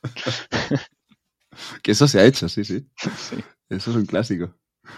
que 1.82 1.92
eso 1.92 2.08
se 2.08 2.20
ha 2.20 2.26
hecho, 2.26 2.50
sí, 2.50 2.66
sí, 2.66 2.86
sí. 3.16 3.38
Eso 3.70 3.92
es 3.92 3.98
un 3.98 4.06
clásico. 4.06 4.54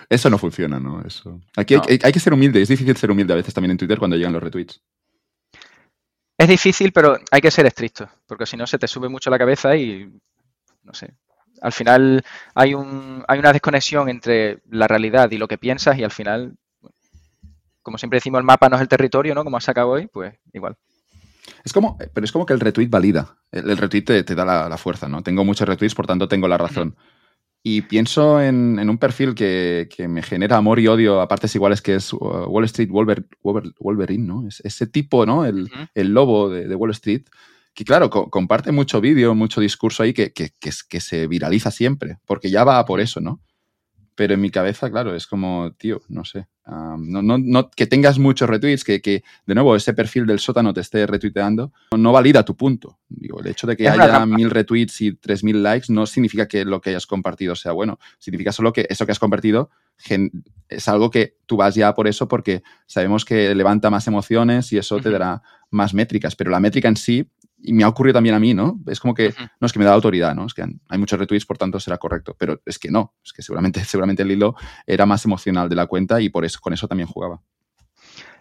Eso 0.09 0.29
no 0.29 0.37
funciona, 0.37 0.79
¿no? 0.79 1.01
Eso. 1.05 1.41
Aquí 1.57 1.75
no. 1.75 1.83
Hay, 1.87 1.99
hay, 2.01 2.11
que 2.11 2.19
ser 2.19 2.33
humilde, 2.33 2.61
es 2.61 2.69
difícil 2.69 2.95
ser 2.95 3.11
humilde 3.11 3.33
a 3.33 3.35
veces 3.35 3.53
también 3.53 3.71
en 3.71 3.77
Twitter 3.77 3.99
cuando 3.99 4.15
llegan 4.15 4.33
los 4.33 4.41
retweets. 4.41 4.81
Es 6.37 6.47
difícil, 6.47 6.91
pero 6.91 7.19
hay 7.29 7.41
que 7.41 7.51
ser 7.51 7.67
estricto, 7.67 8.09
porque 8.25 8.47
si 8.47 8.57
no 8.57 8.65
se 8.65 8.79
te 8.79 8.87
sube 8.87 9.09
mucho 9.09 9.29
la 9.29 9.37
cabeza 9.37 9.75
y 9.75 10.11
no 10.83 10.93
sé, 10.93 11.13
al 11.61 11.71
final 11.71 12.23
hay, 12.55 12.73
un, 12.73 13.23
hay 13.27 13.39
una 13.39 13.53
desconexión 13.53 14.09
entre 14.09 14.59
la 14.69 14.87
realidad 14.87 15.29
y 15.31 15.37
lo 15.37 15.47
que 15.47 15.57
piensas 15.57 15.97
y 15.97 16.03
al 16.03 16.11
final, 16.11 16.55
como 17.81 17.97
siempre 17.97 18.17
decimos, 18.17 18.39
el 18.39 18.45
mapa 18.45 18.67
no 18.67 18.75
es 18.75 18.81
el 18.81 18.87
territorio, 18.87 19.35
¿no? 19.35 19.43
Como 19.43 19.57
has 19.57 19.63
sacado 19.63 19.89
hoy, 19.89 20.07
pues 20.07 20.33
igual. 20.53 20.75
Es 21.63 21.71
como, 21.71 21.97
pero 22.13 22.25
es 22.25 22.31
como 22.31 22.45
que 22.45 22.53
el 22.53 22.59
retweet 22.59 22.89
valida. 22.89 23.37
El, 23.51 23.69
el 23.69 23.77
retweet 23.77 24.03
te, 24.03 24.23
te 24.23 24.35
da 24.35 24.43
la, 24.43 24.67
la, 24.67 24.77
fuerza, 24.77 25.07
¿no? 25.07 25.21
Tengo 25.21 25.45
muchos 25.45 25.67
retweets, 25.67 25.95
por 25.95 26.07
tanto 26.07 26.27
tengo 26.27 26.47
la 26.47 26.57
razón. 26.57 26.95
Y 27.63 27.83
pienso 27.83 28.41
en, 28.41 28.79
en 28.79 28.89
un 28.89 28.97
perfil 28.97 29.35
que, 29.35 29.87
que, 29.95 30.07
me 30.07 30.23
genera 30.23 30.57
amor 30.57 30.79
y 30.79 30.87
odio 30.87 31.21
a 31.21 31.27
partes 31.27 31.53
iguales, 31.53 31.81
que 31.83 31.95
es 31.95 32.11
uh, 32.11 32.17
Wall 32.47 32.65
Street 32.65 32.89
Wolver, 32.89 33.23
Wolver, 33.43 33.71
Wolverine, 33.79 34.25
¿no? 34.25 34.47
Es, 34.47 34.61
ese 34.61 34.87
tipo, 34.87 35.27
¿no? 35.27 35.45
El, 35.45 35.63
uh 35.63 35.67
-huh. 35.67 35.89
el 35.93 36.11
lobo 36.11 36.49
de, 36.49 36.67
de, 36.67 36.75
Wall 36.75 36.89
Street, 36.91 37.23
que 37.73 37.85
claro, 37.85 38.09
co 38.09 38.29
comparte 38.29 38.71
mucho 38.71 39.01
vídeo, 39.01 39.35
mucho 39.35 39.61
discurso 39.61 40.03
ahí 40.03 40.13
que, 40.13 40.33
que, 40.33 40.51
que, 40.59 40.99
se 40.99 41.27
viraliza 41.27 41.71
siempre, 41.71 42.19
porque 42.25 42.49
ya 42.49 42.63
va 42.63 42.83
por 42.85 42.99
eso, 42.99 43.21
¿no? 43.21 43.41
Pero 44.15 44.33
en 44.33 44.41
mi 44.41 44.49
cabeza, 44.49 44.91
claro, 44.91 45.15
es 45.15 45.25
como, 45.25 45.71
tío, 45.77 46.01
no 46.09 46.25
sé. 46.25 46.47
Um, 46.67 47.09
no, 47.09 47.21
no, 47.21 47.37
no, 47.37 47.71
que 47.71 47.87
tengas 47.87 48.19
muchos 48.19 48.47
retweets, 48.47 48.83
que, 48.83 49.01
que, 49.01 49.23
de 49.45 49.55
nuevo 49.55 49.75
ese 49.75 49.93
perfil 49.93 50.25
del 50.25 50.39
sótano 50.39 50.73
te 50.73 50.81
esté 50.81 51.07
retuiteando, 51.07 51.71
no, 51.97 52.11
valida 52.11 52.43
tu 52.43 52.55
punto. 52.55 52.99
Digo, 53.07 53.39
el 53.39 53.47
hecho 53.47 53.65
de 53.67 53.77
que 53.77 53.85
es 53.85 53.91
haya 53.91 54.25
mil 54.25 54.49
retweets 54.49 55.01
y 55.01 55.13
tres 55.13 55.43
mil 55.43 55.63
likes 55.63 55.91
no 55.91 56.05
significa 56.05 56.47
que 56.47 56.65
lo 56.65 56.81
que 56.81 56.91
hayas 56.91 57.07
compartido 57.07 57.55
sea 57.55 57.71
bueno. 57.71 57.99
Significa 58.19 58.51
solo 58.51 58.73
que 58.73 58.85
eso 58.89 59.05
que 59.05 59.13
has 59.13 59.19
compartido 59.19 59.69
es 60.69 60.87
algo 60.87 61.09
que 61.09 61.37
tú 61.45 61.57
vas 61.57 61.75
ya 61.75 61.93
por 61.93 62.07
eso 62.07 62.27
porque 62.27 62.63
sabemos 62.85 63.25
que 63.25 63.53
levanta 63.55 63.89
más 63.89 64.07
emociones 64.07 64.71
y 64.73 64.77
eso 64.77 64.99
te 64.99 65.09
dará 65.09 65.41
más 65.69 65.93
métricas. 65.93 66.35
Pero 66.35 66.51
la 66.51 66.59
métrica 66.59 66.87
en 66.87 66.95
sí 66.95 67.29
y 67.63 67.73
me 67.73 67.83
ha 67.83 67.87
ocurrido 67.87 68.15
también 68.15 68.35
a 68.35 68.39
mí, 68.39 68.53
¿no? 68.53 68.79
Es 68.87 68.99
como 68.99 69.13
que, 69.13 69.33
no, 69.59 69.65
es 69.65 69.73
que 69.73 69.79
me 69.79 69.85
da 69.85 69.93
autoridad, 69.93 70.35
¿no? 70.35 70.45
Es 70.45 70.53
que 70.53 70.63
hay 70.63 70.97
muchos 70.97 71.19
retweets, 71.19 71.45
por 71.45 71.57
tanto 71.57 71.79
será 71.79 71.97
correcto, 71.97 72.35
pero 72.37 72.61
es 72.65 72.79
que 72.79 72.89
no, 72.89 73.13
es 73.23 73.33
que 73.33 73.41
seguramente, 73.41 73.83
seguramente 73.85 74.23
el 74.23 74.31
hilo 74.31 74.55
era 74.85 75.05
más 75.05 75.25
emocional 75.25 75.69
de 75.69 75.75
la 75.75 75.87
cuenta 75.87 76.19
y 76.21 76.29
por 76.29 76.45
eso, 76.45 76.59
con 76.61 76.73
eso 76.73 76.87
también 76.87 77.07
jugaba. 77.07 77.41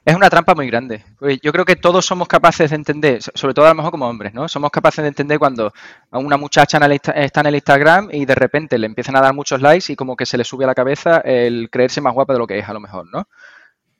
Es 0.03 0.17
una 0.17 0.31
trampa 0.31 0.55
muy 0.55 0.67
grande. 0.67 1.05
Yo 1.43 1.53
creo 1.53 1.67
que 1.67 1.77
todos 1.77 2.07
somos 2.07 2.27
capaces 2.27 2.71
de 2.71 2.77
entender, 2.77 3.21
sobre 3.23 3.53
todo 3.53 3.67
a 3.67 3.69
lo 3.69 3.75
mejor 3.75 3.91
como 3.91 4.09
hombres, 4.09 4.33
¿no? 4.33 4.49
Somos 4.49 4.71
capaces 4.71 5.03
de 5.03 5.09
entender 5.09 5.39
cuando 5.39 5.73
una 6.11 6.39
muchacha 6.39 6.79
está 7.15 7.41
en 7.41 7.47
el 7.47 7.55
Instagram 7.57 8.09
y 8.11 8.25
de 8.25 8.35
repente 8.35 8.79
le 8.79 8.87
empiezan 8.87 9.17
a 9.17 9.21
dar 9.21 9.35
muchos 9.35 9.61
likes 9.61 9.93
y 9.93 9.97
como 9.97 10.17
que 10.17 10.25
se 10.25 10.39
le 10.39 10.45
sube 10.45 10.65
a 10.65 10.69
la 10.69 10.75
cabeza 10.75 11.19
el 11.19 11.69
creerse 11.71 12.01
más 12.01 12.15
guapa 12.15 12.33
de 12.33 12.39
lo 12.39 12.47
que 12.47 12.59
es, 12.59 12.67
a 12.67 12.73
lo 12.73 12.81
mejor, 12.81 13.07
¿no? 13.13 13.29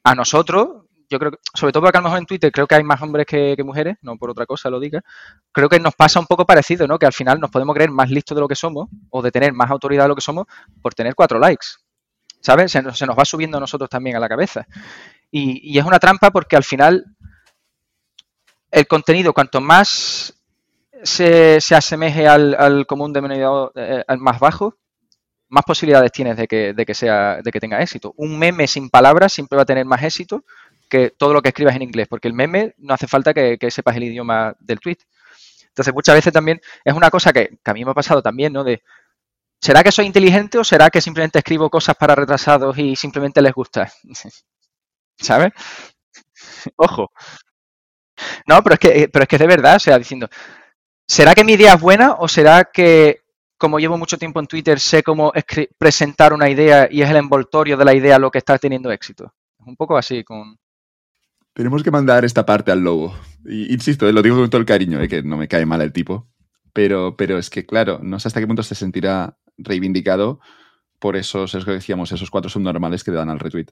A 0.03 0.15
nosotros, 0.15 0.87
yo 1.11 1.19
creo 1.19 1.33
que, 1.33 1.39
sobre 1.55 1.73
todo 1.73 1.83
porque 1.83 1.99
a 1.99 2.01
lo 2.01 2.05
mejor 2.05 2.19
en 2.21 2.27
Twitter 2.27 2.53
creo 2.53 2.67
que 2.67 2.77
hay 2.77 2.85
más 2.85 3.03
hombres 3.03 3.27
que, 3.27 3.57
mujeres, 3.65 3.97
no 4.03 4.17
por 4.17 4.31
otra 4.31 4.47
cosa 4.47 4.71
lo 4.71 4.79
diga, 4.79 5.03
creo 5.53 5.69
que 5.69 5.81
nos 5.81 5.95
pasa 5.95 6.21
un 6.21 6.27
poco 6.27 6.47
parecido, 6.47 6.87
¿no? 6.87 6.99
Que 6.99 7.07
al 7.07 7.13
final 7.13 7.41
nos 7.41 7.51
podemos 7.51 7.75
creer 7.75 7.91
más 7.91 8.11
listos 8.11 8.37
de 8.37 8.41
lo 8.41 8.49
que 8.49 8.55
somos 8.55 8.89
o 9.11 9.21
de 9.21 9.33
tener 9.33 9.53
más 9.53 9.71
autoridad 9.71 10.05
de 10.05 10.09
lo 10.09 10.15
que 10.15 10.21
somos 10.21 10.47
por 10.81 10.95
tener 10.95 11.15
cuatro 11.15 11.39
likes, 11.39 11.67
¿sabes? 12.41 12.71
Se 12.71 12.81
nos, 12.83 13.19
va 13.19 13.25
subiendo 13.25 13.59
a 13.59 13.61
nosotros 13.61 13.91
también 13.91 14.17
a 14.17 14.21
la 14.21 14.29
cabeza. 14.29 14.67
Y, 15.31 15.75
y, 15.75 15.79
es 15.79 15.85
una 15.85 15.99
trampa 15.99 16.31
porque 16.31 16.57
al 16.57 16.65
final 16.65 17.05
el 18.71 18.87
contenido, 18.87 19.33
cuanto 19.33 19.61
más 19.61 20.41
se, 21.03 21.61
se 21.61 21.75
asemeje 21.75 22.29
al, 22.29 22.55
al, 22.55 22.87
común 22.87 23.13
denominador, 23.13 23.73
eh, 23.75 24.05
al 24.07 24.19
más 24.19 24.39
bajo, 24.39 24.77
más 25.51 25.65
posibilidades 25.65 26.13
tienes 26.13 26.37
de 26.37 26.47
que, 26.47 26.73
de 26.73 26.87
que, 26.87 26.95
sea, 26.95 27.41
de 27.43 27.51
que 27.51 27.61
tenga 27.61 27.83
éxito. 27.83 28.15
Un 28.17 28.39
meme 28.39 28.67
sin 28.67 28.89
palabras 28.89 29.33
siempre 29.33 29.57
va 29.57 29.63
a 29.63 29.67
tener 29.67 29.85
más 29.85 30.03
éxito 30.03 30.45
que 30.91 31.11
todo 31.11 31.33
lo 31.33 31.41
que 31.41 31.49
escribas 31.49 31.75
en 31.77 31.83
inglés, 31.83 32.09
porque 32.09 32.29
el 32.29 32.35
meme 32.35 32.75
no 32.79 32.93
hace 32.93 33.07
falta 33.07 33.33
que, 33.33 33.59
sepas 33.71 33.97
el 33.97 34.05
idioma 34.05 34.55
del 34.61 34.81
tweet. 34.81 34.99
Entonces, 35.69 35.95
muchas 35.95 36.17
veces 36.17 36.33
también 36.33 36.61
es 36.85 36.95
una 36.95 37.11
cosa 37.11 37.33
que, 37.33 37.59
a 37.65 37.73
mí 37.73 37.85
me 37.85 37.93
ha 37.93 37.95
pasado 37.95 38.23
también, 38.23 38.53
¿no? 38.53 38.65
De, 38.65 38.83
¿será 39.61 39.83
que 39.83 39.93
soy 39.93 40.07
inteligente 40.07 40.59
o 40.59 40.65
será 40.65 40.91
que 40.91 41.01
simplemente 41.01 41.39
escribo 41.39 41.71
cosas 41.71 41.97
para 41.97 42.15
retrasados 42.15 42.77
y 42.79 42.97
simplemente 42.97 43.41
les 43.41 43.55
gusta? 43.55 43.91
¿Sabes? 45.19 45.53
Ojo. 46.77 47.11
No, 48.47 48.63
pero 48.63 48.75
es 48.75 48.81
que, 48.81 49.09
pero 49.09 49.23
es 49.23 49.29
que 49.29 49.37
es 49.37 49.41
de 49.41 49.47
verdad, 49.47 49.77
o 49.77 49.79
sea, 49.81 49.99
diciendo, 49.99 50.29
¿será 51.07 51.35
que 51.35 51.45
mi 51.45 51.53
idea 51.53 51.75
es 51.75 51.81
buena 51.81 52.17
o 52.19 52.29
será 52.29 52.65
que 52.65 53.23
como 53.61 53.79
llevo 53.79 53.99
mucho 53.99 54.17
tiempo 54.17 54.41
en 54.41 54.47
Twitter, 54.47 54.81
sé 54.81 55.03
cómo 55.03 55.33
presentar 55.77 56.33
una 56.33 56.49
idea 56.49 56.89
y 56.91 57.03
es 57.03 57.11
el 57.11 57.17
envoltorio 57.17 57.77
de 57.77 57.85
la 57.85 57.95
idea 57.95 58.19
lo 58.19 58.31
que 58.31 58.39
está 58.39 58.59
teniendo 58.59 58.91
éxito? 58.91 59.35
Es 59.59 59.67
un 59.67 59.77
poco 59.77 59.99
así 59.99 60.25
con, 60.25 60.59
tenemos 61.61 61.83
que 61.83 61.91
mandar 61.91 62.25
esta 62.25 62.47
parte 62.47 62.73
al 62.73 62.81
lobo. 62.81 63.15
Y, 63.45 63.71
insisto, 63.75 64.11
lo 64.11 64.23
digo 64.23 64.37
con 64.37 64.49
todo 64.49 64.61
el 64.63 64.67
cariño, 64.67 64.99
eh, 64.99 65.09
que 65.09 65.23
no 65.23 65.37
me 65.37 65.47
cae 65.47 65.67
mal 65.67 65.83
el 65.83 65.93
tipo. 65.93 66.27
Pero, 66.73 67.17
pero 67.19 67.37
es 67.37 67.51
que, 67.51 67.67
claro, 67.67 67.99
no 68.03 68.19
sé 68.19 68.29
hasta 68.29 68.41
qué 68.41 68.47
punto 68.47 68.63
se 68.63 68.75
sentirá 68.75 69.37
reivindicado 69.59 70.41
por 70.99 71.17
esos, 71.17 71.55
es 71.55 71.67
que 71.67 71.73
decíamos, 71.73 72.13
esos 72.13 72.31
cuatro 72.31 72.49
subnormales 72.49 73.05
que 73.05 73.11
le 73.11 73.19
dan 73.19 73.29
al 73.29 73.39
retweet. 73.39 73.67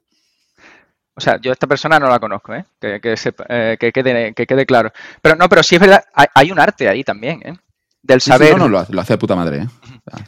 O 1.15 1.19
sea, 1.21 1.41
yo 1.41 1.49
a 1.49 1.53
esta 1.53 1.65
persona 1.65 1.97
no 1.99 2.07
la 2.09 2.19
conozco, 2.19 2.53
¿eh? 2.53 2.63
Que, 2.79 3.01
que, 3.01 3.17
sepa, 3.17 3.45
eh, 3.49 3.75
que, 3.79 3.91
quede, 3.91 4.35
que 4.35 4.45
quede 4.45 4.67
claro. 4.67 4.91
Pero 5.23 5.35
no, 5.35 5.49
pero 5.49 5.63
sí 5.63 5.73
es 5.73 5.81
verdad, 5.81 6.03
hay, 6.13 6.27
hay 6.35 6.51
un 6.51 6.59
arte 6.59 6.87
ahí 6.89 7.03
también, 7.03 7.41
¿eh? 7.43 7.57
Del 8.03 8.21
saber. 8.21 8.49
Sí, 8.49 8.53
sí, 8.53 8.59
no, 8.59 8.65
no, 8.69 8.79
lo, 8.81 8.85
lo, 8.87 9.01
hace 9.01 9.13
de 9.13 9.17
puta 9.17 9.35
madre, 9.35 9.63
¿eh? 9.63 9.67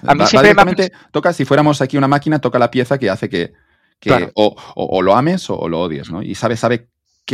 A 0.07 0.15
mí 0.15 0.21
Va- 0.21 0.25
siempre 0.25 0.55
me 0.65 0.91
toca, 1.11 1.31
si 1.31 1.45
fuéramos 1.45 1.79
aquí 1.79 1.95
una 1.95 2.07
máquina, 2.07 2.39
toca 2.39 2.57
la 2.57 2.71
pieza 2.71 2.97
que 2.97 3.11
hace 3.11 3.29
que, 3.29 3.53
que 3.99 4.09
Claro. 4.09 4.31
o, 4.33 4.55
o- 4.75 4.97
o 4.97 5.01
lo 5.03 5.15
ames 5.15 5.47
o, 5.51 5.59
o 5.59 5.69
lo 5.69 5.79
odies, 5.79 6.09
¿no? 6.11 6.23
Y 6.23 6.33
sabe, 6.33 6.57
sabe 6.57 6.89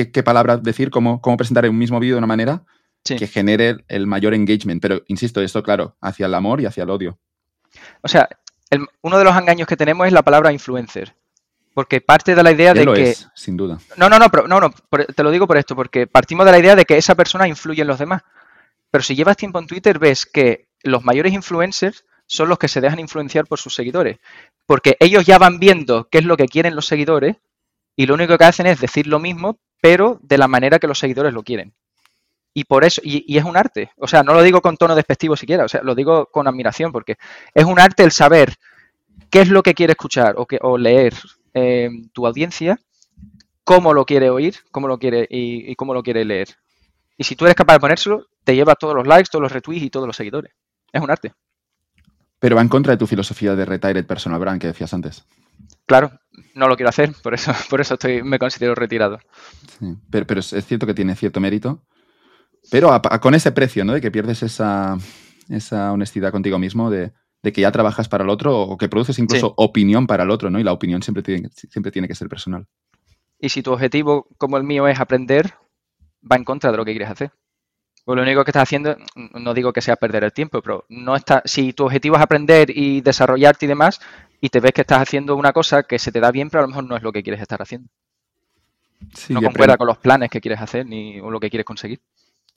qué, 0.05 0.11
qué 0.11 0.21
palabra 0.23 0.57
decir, 0.57 0.89
cómo, 0.91 1.21
cómo 1.21 1.37
presentar 1.37 1.67
un 1.69 1.77
mismo 1.77 1.99
vídeo 1.99 2.15
de 2.15 2.19
una 2.19 2.27
manera 2.27 2.63
Sí. 3.03 3.15
que 3.15 3.27
genere 3.27 3.77
el, 3.87 4.05
mayor 4.05 4.33
engagement. 4.33 4.81
Pero, 4.81 5.01
insisto, 5.07 5.41
esto, 5.41 5.63
claro, 5.63 5.95
hacia 6.01 6.25
el 6.25 6.33
amor 6.33 6.59
y 6.61 6.65
hacia 6.65 6.83
el 6.83 6.89
odio. 6.89 7.17
O 8.01 8.07
sea, 8.09 8.27
el- 8.69 8.85
uno 9.01 9.17
de 9.17 9.23
los 9.23 9.35
engaños 9.37 9.65
que 9.67 9.77
tenemos 9.77 10.05
es 10.07 10.11
la 10.13 10.23
palabra 10.23 10.51
influencer. 10.51 11.15
Porque 11.73 12.01
parte 12.01 12.35
de 12.35 12.43
la 12.43 12.51
idea 12.51 12.73
Ya 12.73 12.79
de 12.81 12.85
lo 12.85 12.93
que. 12.93 13.11
es, 13.11 13.29
sin 13.33 13.55
duda. 13.55 13.77
No, 13.95 14.09
no, 14.09 14.19
no, 14.19 14.29
pero- 14.29 14.47
no, 14.47 14.59
no, 14.59 14.71
por- 14.89 15.05
te 15.05 15.23
lo 15.23 15.31
digo 15.31 15.47
por 15.47 15.57
esto, 15.57 15.75
porque 15.75 16.05
partimos 16.05 16.45
de 16.45 16.51
la 16.51 16.59
idea 16.59 16.75
de 16.75 16.83
que 16.85 16.97
esa 16.97 17.15
persona 17.15 17.47
influye 17.47 17.81
en 17.81 17.87
los 17.87 17.99
demás. 17.99 18.23
Pero 18.91 19.03
si 19.03 19.15
llevas 19.15 19.37
tiempo 19.37 19.59
en 19.59 19.67
Twitter, 19.67 19.99
ves 19.99 20.25
que 20.25 20.67
los 20.83 21.03
mayores 21.05 21.31
influencers 21.33 22.03
son 22.25 22.49
los 22.49 22.57
que 22.59 22.67
se 22.67 22.81
dejan 22.81 22.99
influenciar 22.99 23.45
por 23.47 23.59
sus 23.59 23.73
seguidores. 23.73 24.17
Porque 24.65 24.97
ellos 24.99 25.25
ya 25.25 25.37
van 25.37 25.59
viendo 25.59 26.09
qué 26.09 26.17
es 26.17 26.25
lo 26.25 26.35
que 26.35 26.47
quieren 26.47 26.75
los 26.75 26.87
seguidores 26.87 27.37
y 27.95 28.05
lo 28.05 28.15
único 28.15 28.37
que 28.37 28.43
hacen 28.45 28.65
es 28.67 28.81
decir 28.81 29.07
lo 29.07 29.19
mismo, 29.19 29.59
pero 29.81 30.19
de 30.21 30.37
la 30.37 30.47
manera 30.47 30.79
que 30.79 30.87
los 30.87 30.99
seguidores 30.99 31.33
lo 31.33 31.43
quieren. 31.43 31.73
Y 32.53 32.63
por 32.63 32.83
eso, 32.83 33.01
y, 33.03 33.37
es 33.37 33.43
un 33.43 33.55
arte. 33.55 33.91
O 33.97 34.07
sea, 34.07 34.23
no 34.23 34.33
lo 34.33 34.41
digo 34.41 34.61
con 34.61 34.77
tono 34.77 34.95
despectivo 34.95 35.35
siquiera, 35.35 35.65
o 35.65 35.67
sea, 35.67 35.81
lo 35.83 35.93
digo 35.93 36.27
con 36.27 36.47
admiración, 36.47 36.91
porque 36.91 37.17
es 37.53 37.65
un 37.65 37.79
arte 37.79 38.03
el 38.03 38.11
saber 38.11 38.55
qué 39.29 39.41
es 39.41 39.49
lo 39.49 39.61
que 39.61 39.75
quiere 39.75 39.91
escuchar 39.91 40.35
o, 40.37 40.45
que, 40.45 40.57
o 40.61 40.77
leer 40.77 41.13
eh, 41.53 41.89
tu 42.13 42.25
audiencia, 42.25 42.79
cómo 43.63 43.93
lo 43.93 44.05
quiere 44.05 44.29
oír, 44.29 44.55
cómo 44.71 44.87
lo 44.87 44.97
quiere 44.97 45.27
y, 45.29 45.71
y 45.71 45.75
cómo 45.75 45.93
lo 45.93 46.01
quiere 46.01 46.25
leer. 46.25 46.47
Y 47.17 47.23
si 47.25 47.35
tú 47.35 47.45
eres 47.45 47.55
capaz 47.55 47.73
de 47.73 47.79
ponérselo, 47.79 48.25
te 48.43 48.55
lleva 48.55 48.75
todos 48.75 48.95
los 48.95 49.05
likes, 49.05 49.29
todos 49.31 49.43
los 49.43 49.51
retweets 49.51 49.85
y 49.85 49.89
todos 49.89 50.07
los 50.07 50.15
seguidores. 50.15 50.53
Es 50.91 51.01
un 51.01 51.11
arte. 51.11 51.33
Pero 52.39 52.55
va 52.55 52.61
en 52.61 52.69
contra 52.69 52.93
de 52.93 52.97
tu 52.97 53.07
filosofía 53.07 53.55
de 53.55 53.65
retired 53.65 54.05
personal 54.05 54.39
brand 54.39 54.61
que 54.61 54.67
decías 54.67 54.93
antes. 54.93 55.25
Claro, 55.87 56.11
no 56.53 56.67
lo 56.67 56.75
quiero 56.75 56.89
hacer, 56.89 57.11
por 57.23 57.33
eso, 57.33 57.51
por 57.69 57.81
eso 57.81 57.95
estoy, 57.95 58.21
me 58.21 58.37
considero 58.37 58.75
retirado. 58.75 59.19
Sí, 59.79 59.95
Pero, 60.11 60.27
pero 60.27 60.39
es, 60.41 60.53
cierto 60.65 60.85
que 60.85 60.93
tiene 60.93 61.15
cierto 61.15 61.39
mérito. 61.39 61.83
Pero 62.69 62.91
a- 62.91 63.01
a- 63.03 63.19
con 63.19 63.33
ese 63.33 63.51
precio, 63.51 63.83
¿no? 63.85 63.93
De 63.93 64.01
que 64.01 64.11
pierdes 64.11 64.43
esa, 64.43 64.97
esa 65.49 65.91
honestidad 65.93 66.31
contigo 66.31 66.59
mismo, 66.59 66.89
de, 66.89 67.13
de 67.41 67.51
que 67.53 67.61
ya 67.61 67.71
trabajas 67.71 68.09
para 68.09 68.23
el 68.25 68.29
otro 68.29 68.59
o 68.61 68.77
que 68.77 68.89
produces 68.89 69.17
incluso 69.19 69.47
Sí. 69.47 69.53
opinión 69.57 70.05
para 70.05 70.23
el 70.23 70.29
otro, 70.31 70.49
¿no? 70.49 70.59
Y 70.59 70.63
la 70.63 70.73
opinión 70.73 71.01
siempre 71.01 71.23
tiene, 71.23 71.49
siempre 71.53 71.91
tiene 71.91 72.07
que 72.07 72.15
ser 72.15 72.27
personal. 72.27 72.67
Y 73.39 73.49
si 73.49 73.61
tu 73.63 73.71
objetivo, 73.71 74.27
como 74.37 74.57
el 74.57 74.63
mío, 74.63 74.87
es 74.87 74.99
aprender, 74.99 75.53
va 76.29 76.35
en 76.35 76.43
contra 76.43 76.71
de 76.71 76.77
lo 76.77 76.83
que 76.83 76.91
quieres 76.91 77.09
hacer. 77.09 77.31
Pues 78.03 78.15
lo 78.15 78.23
único 78.23 78.43
que 78.45 78.51
estás 78.51 78.63
haciendo, 78.63 78.95
no 79.15 79.53
digo 79.53 79.73
que 79.73 79.81
sea 79.81 79.95
perder 79.97 80.23
el 80.23 80.31
tiempo, 80.33 80.61
pero 80.61 80.85
no 80.89 81.15
está, 81.15 81.41
si 81.45 81.73
tu 81.73 81.85
objetivo 81.85 82.15
es 82.15 82.21
aprender 82.21 82.69
y 82.75 83.01
desarrollarte 83.01 83.65
y 83.65 83.67
demás, 83.69 83.99
y 84.41 84.49
te 84.49 84.59
ves 84.59 84.71
que 84.73 84.81
estás 84.81 85.01
haciendo 85.01 85.35
una 85.35 85.51
cosa 85.53 85.83
que 85.83 85.99
se 85.99 86.11
te 86.11 86.19
da 86.19 86.31
bien, 86.31 86.49
pero 86.49 86.59
a 86.59 86.61
lo 86.63 86.67
mejor 86.69 86.83
no 86.85 86.95
es 86.95 87.03
lo 87.03 87.11
que 87.11 87.23
quieres 87.23 87.41
estar 87.41 87.61
haciendo. 87.61 87.89
Sí, 89.13 89.33
no 89.33 89.41
concuerda 89.41 89.77
con 89.77 89.87
los 89.87 89.97
planes 89.97 90.29
que 90.29 90.41
quieres 90.41 90.59
hacer 90.59 90.85
ni 90.85 91.19
o 91.19 91.29
lo 91.29 91.39
que 91.39 91.49
quieres 91.49 91.65
conseguir. 91.65 91.99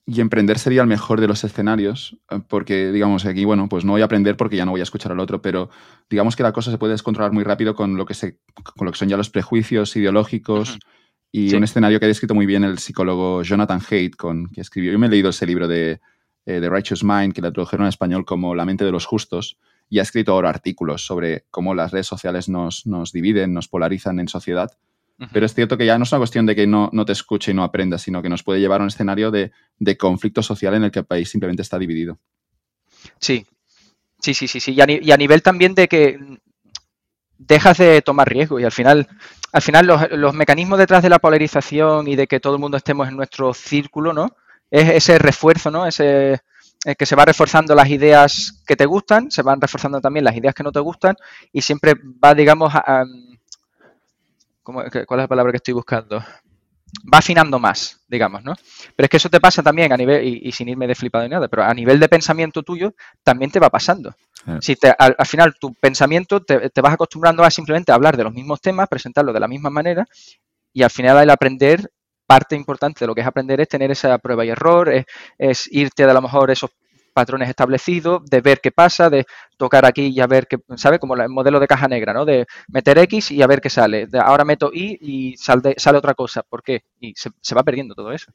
y 0.07 0.21
emprender 0.21 0.59
sería 0.59 0.81
el 0.81 0.89
mejor 0.89 1.21
de 1.21 1.29
los 1.29 1.45
escenarios, 1.45 2.17
eh, 2.31 2.41
porque 2.49 2.91
digamos 2.91 3.27
aquí, 3.27 3.45
bueno, 3.45 3.69
pues 3.69 3.85
no 3.85 3.93
voy 3.93 4.03
a 4.03 4.07
aprender 4.07 4.37
porque 4.37 4.57
ya 4.57 4.65
no 4.65 4.73
voy 4.73 4.81
a 4.81 4.83
escuchar 4.83 5.13
al 5.13 5.21
otro, 5.21 5.41
pero 5.41 5.71
digamos 6.09 6.35
que 6.35 6.43
la 6.43 6.53
cosa 6.53 6.71
se 6.73 6.79
puede 6.79 6.93
descontrolar 6.95 7.33
muy 7.33 7.45
rápido 7.45 7.75
con 7.77 7.97
lo 7.97 8.05
que, 8.07 8.15
se, 8.15 8.39
con 8.77 8.87
lo 8.87 8.93
que 8.93 8.99
son 8.99 9.09
ya 9.09 9.17
los 9.17 9.31
prejuicios 9.31 9.95
ideológicos. 9.97 10.79
Y 11.31 11.51
Sí. 11.51 11.55
un 11.57 11.63
escenario 11.63 12.01
que 12.01 12.07
ha 12.07 12.09
descrito 12.09 12.35
muy 12.35 12.45
bien 12.47 12.65
el 12.65 12.79
psicólogo 12.79 13.43
Jonathan 13.45 13.81
Haidt, 13.89 14.17
con, 14.17 14.49
que 14.49 14.63
escribió, 14.63 14.91
yo 14.91 14.99
me 14.99 15.07
he 15.07 15.11
leído 15.11 15.31
ese 15.31 15.47
libro 15.47 15.69
de 15.69 16.01
eh, 16.47 16.61
The 16.61 16.69
Righteous 16.69 17.05
Mind, 17.05 17.33
que 17.33 17.43
la 17.43 17.53
tradujeron 17.53 17.85
en 17.85 17.91
español 17.91 18.25
como 18.25 18.57
La 18.57 18.65
mente 18.65 18.85
de 18.85 18.91
los 18.91 19.07
justos, 19.07 19.59
y 19.91 19.99
ha 19.99 20.03
escrito 20.03 20.33
ahora 20.33 20.49
artículos 20.49 21.05
sobre 21.05 21.45
cómo 21.51 21.75
las 21.75 21.91
redes 21.91 22.07
sociales 22.07 22.49
nos, 22.49 22.87
nos 22.87 23.13
dividen, 23.13 23.53
nos 23.53 23.69
polarizan 23.69 24.19
en 24.21 24.29
sociedad. 24.29 24.71
Pero 25.35 25.45
es 25.45 25.53
cierto 25.53 25.77
que 25.77 25.85
ya 25.85 25.99
no 25.99 26.05
es 26.05 26.13
una 26.13 26.21
cuestión 26.21 26.47
de 26.47 26.57
que 26.57 26.67
no, 26.67 26.89
no 26.95 27.05
te 27.05 27.13
escuche 27.13 27.51
y 27.51 27.55
no 27.55 27.63
aprendas, 27.63 28.01
sino 28.01 28.23
que 28.23 28.31
nos 28.31 28.43
puede 28.43 28.59
llevar 28.61 28.81
a 28.81 28.85
un 28.85 28.89
escenario 28.89 29.31
de, 29.31 29.53
de 29.79 29.97
conflicto 29.99 30.43
social 30.43 30.73
en 30.73 30.85
el 30.85 30.91
que 30.91 31.01
el 31.01 31.05
país 31.05 31.29
simplemente 31.29 31.61
está 31.61 31.79
dividido. 31.79 32.19
Sí, 33.19 33.45
sí, 34.19 34.33
sí, 34.33 34.49
sí, 34.49 34.61
sí. 34.61 34.73
Y 34.73 34.81
a, 34.81 34.87
ni- 34.87 35.01
y 35.03 35.13
a 35.13 35.19
nivel 35.19 35.43
también 35.43 35.75
de 35.75 35.89
que 35.89 36.19
dejas 37.37 37.77
de 37.79 38.01
tomar 38.01 38.29
riesgo 38.31 38.61
y 38.61 38.65
al 38.65 38.73
final, 38.73 39.09
al 39.53 39.63
final 39.63 39.87
los, 39.87 40.11
los 40.13 40.35
mecanismos 40.35 40.79
detrás 40.79 41.03
de 41.03 41.11
la 41.11 41.19
polarización 41.19 42.09
y 42.09 42.17
de 42.17 42.27
que 42.27 42.41
todo 42.41 42.55
el 42.55 42.61
mundo 42.61 42.77
estemos 42.79 43.07
en 43.09 43.17
nuestro 43.17 43.53
círculo, 43.53 44.15
¿no? 44.15 44.35
Es 44.71 44.89
ese 44.89 45.19
refuerzo, 45.19 45.71
¿no? 45.71 45.87
Ese 45.87 46.41
que 46.99 47.07
se 47.07 47.17
va 47.17 47.25
reforzando 47.25 47.75
las 47.75 47.89
ideas 47.91 48.63
que 48.67 48.77
te 48.77 48.87
gustan, 48.87 49.31
se 49.31 49.43
van 49.43 49.61
reforzando 49.61 50.01
también 50.01 50.25
las 50.25 50.37
ideas 50.37 50.55
que 50.55 50.63
no 50.63 50.73
te 50.73 50.81
gustan 50.81 51.17
y 51.53 51.63
siempre 51.63 51.95
va, 52.25 52.35
digamos, 52.35 52.75
a, 52.75 52.79
a- 53.03 53.05
¿cómo- 54.63 54.83
¿cuál 55.07 55.21
es 55.21 55.25
la 55.25 55.29
palabra 55.29 55.53
que 55.53 55.57
estoy 55.59 55.75
buscando? 55.75 56.19
Va 57.13 57.19
afinando 57.19 57.59
más, 57.59 58.01
digamos, 58.09 58.45
¿no? 58.45 58.55
Pero 58.97 59.05
es 59.07 59.11
que 59.11 59.19
eso 59.19 59.31
te 59.31 59.41
pasa 59.41 59.63
también 59.63 59.93
a 59.93 59.97
nivel, 59.97 60.25
y, 60.27 60.41
y 60.49 60.53
sin 60.53 60.69
irme 60.69 60.87
de 60.89 60.95
flipado 60.97 61.25
ni 61.25 61.31
nada, 61.31 61.49
pero 61.49 61.65
a 61.65 61.75
nivel 61.75 62.01
de 62.01 62.09
pensamiento 62.09 62.63
tuyo 62.63 62.95
también 63.23 63.51
te 63.51 63.61
va 63.61 63.71
pasando. 63.71 64.15
Claro. 64.45 64.63
Si 64.63 64.77
te- 64.77 64.95
al, 64.99 65.15
al 65.19 65.27
final 65.27 65.55
tu 65.61 65.75
pensamiento 65.75 66.43
te, 66.43 66.71
te 66.71 66.81
vas 66.81 66.95
acostumbrando 66.95 67.45
a 67.45 67.51
simplemente 67.51 67.93
hablar 67.93 68.17
de 68.17 68.25
los 68.25 68.35
mismos 68.35 68.61
temas, 68.61 68.89
presentarlo 68.89 69.33
de 69.33 69.41
la 69.41 69.49
misma 69.49 69.71
manera, 69.71 70.07
y 70.73 70.83
al 70.83 70.91
final 70.91 71.19
el 71.23 71.31
aprender, 71.31 71.91
parte 72.31 72.55
importante 72.55 73.01
de 73.01 73.09
lo 73.09 73.15
que 73.17 73.23
es 73.23 73.27
aprender 73.27 73.61
es 73.61 73.67
tener 73.67 73.91
esa 73.91 74.17
prueba 74.19 74.45
y 74.45 74.51
error, 74.51 74.89
es, 75.37 75.69
irte 75.73 76.05
a 76.05 76.15
lo 76.15 76.23
mejor 76.23 76.49
esos 76.53 76.71
patrones 77.13 77.49
establecidos, 77.49 78.25
de 78.25 78.41
ver 78.41 78.61
qué 78.63 78.71
pasa, 78.71 79.11
de 79.11 79.27
tocar 79.57 79.85
aquí 79.85 80.13
y 80.15 80.21
a 80.21 80.29
ver 80.29 80.47
qué, 80.47 80.59
¿sabes? 80.77 81.01
Como 81.01 81.17
el 81.17 81.29
modelo 81.29 81.59
de 81.59 81.67
caja 81.67 81.89
negra, 81.89 82.13
¿no? 82.13 82.25
De 82.25 82.47
meter 82.69 82.99
X 82.99 83.33
y 83.33 83.43
a 83.43 83.49
ver 83.49 83.61
qué 83.61 83.69
sale. 83.69 84.07
De 84.07 84.21
ahora 84.21 84.45
meto 84.45 84.71
Y 84.73 84.97
y 85.01 85.37
sale, 85.39 85.75
otra 85.97 86.15
cosa. 86.15 86.45
¿Por 86.49 86.63
qué? 86.63 86.85
Y 87.01 87.15
se, 87.17 87.31
se 87.41 87.55
va 87.57 87.65
perdiendo 87.65 87.97
todo 87.97 88.13
eso. 88.13 88.31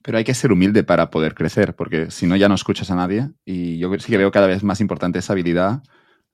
Pero 0.00 0.18
hay 0.18 0.22
que 0.22 0.34
ser 0.34 0.52
humilde 0.52 0.84
para 0.84 1.10
poder 1.10 1.34
crecer, 1.34 1.74
porque 1.74 2.08
si 2.12 2.26
no 2.26 2.36
ya 2.36 2.48
no 2.48 2.54
escuchas 2.54 2.92
a 2.92 2.94
nadie. 2.94 3.30
Y 3.44 3.78
yo 3.78 3.92
sí 3.98 4.12
que 4.12 4.18
veo 4.18 4.30
cada 4.30 4.46
vez 4.46 4.62
más 4.62 4.80
importante 4.80 5.18
esa 5.18 5.32
habilidad 5.32 5.82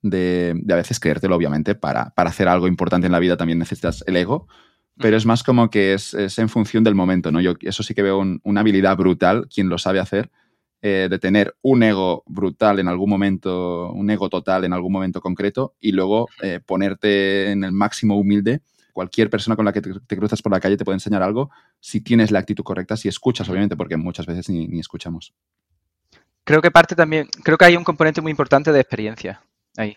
de, 0.03 0.53
de 0.55 0.73
a 0.75 0.77
veces 0.77 0.99
creértelo, 0.99 1.35
obviamente. 1.35 1.73
Para, 1.73 2.11
para 2.11 2.29
hacer 2.29 2.47
algo 2.47 2.67
importante 2.67 3.07
en 3.07 3.11
la 3.11 3.19
vida 3.19 3.37
también 3.37 3.57
necesitas 3.57 4.03
el 4.05 4.17
ego, 4.17 4.47
pero 5.01 5.17
es 5.17 5.25
más 5.25 5.43
como 5.43 5.69
que 5.69 5.93
es, 5.93 6.13
es 6.13 6.37
en 6.39 6.49
función 6.49 6.83
del 6.83 6.93
momento, 6.95 7.31
¿no? 7.31 7.41
Yo 7.41 7.53
eso 7.61 7.83
sí 7.83 7.93
que 7.93 8.01
veo 8.03 8.19
un- 8.19 8.39
una 8.43 8.61
habilidad 8.61 8.95
brutal, 8.97 9.47
quien 9.53 9.69
lo 9.69 9.77
sabe 9.77 9.99
hacer, 9.99 10.29
eh, 10.81 11.07
de 11.09 11.19
tener 11.19 11.55
un 11.61 11.83
ego 11.83 12.23
brutal 12.27 12.79
en 12.79 12.87
algún 12.87 13.09
momento, 13.09 13.91
un 13.91 14.09
ego 14.09 14.29
total 14.29 14.63
en 14.65 14.73
algún 14.73 14.91
momento 14.93 15.19
concreto, 15.21 15.73
y 15.79 15.91
luego 15.91 16.27
eh, 16.41 16.59
ponerte 16.65 17.51
en 17.51 17.63
el 17.63 17.71
máximo 17.71 18.17
humilde. 18.17 18.61
Cualquier 18.93 19.29
persona 19.29 19.55
con 19.55 19.65
la 19.65 19.71
que 19.73 19.81
te, 19.81 19.91
te 20.07 20.17
cruzas 20.17 20.41
por 20.41 20.51
la 20.51 20.59
calle 20.59 20.75
te 20.77 20.83
puede 20.85 20.97
enseñar 20.97 21.23
algo 21.23 21.49
si 21.79 22.01
tienes 22.01 22.31
la 22.31 22.39
actitud 22.39 22.63
correcta, 22.63 22.97
si 22.97 23.07
escuchas, 23.07 23.47
obviamente, 23.49 23.77
porque 23.77 23.95
muchas 23.97 24.25
veces 24.25 24.49
ni, 24.49 24.67
ni 24.67 24.79
escuchamos. 24.79 25.33
creo 26.43 26.61
que 26.61 26.71
parte 26.71 26.95
también, 26.95 27.27
creo 27.43 27.57
que 27.57 27.65
hay 27.65 27.75
un 27.77 27.83
componente 27.83 28.21
muy 28.21 28.31
importante 28.31 28.71
de 28.71 28.79
experiencia 28.79 29.41
ahí. 29.77 29.95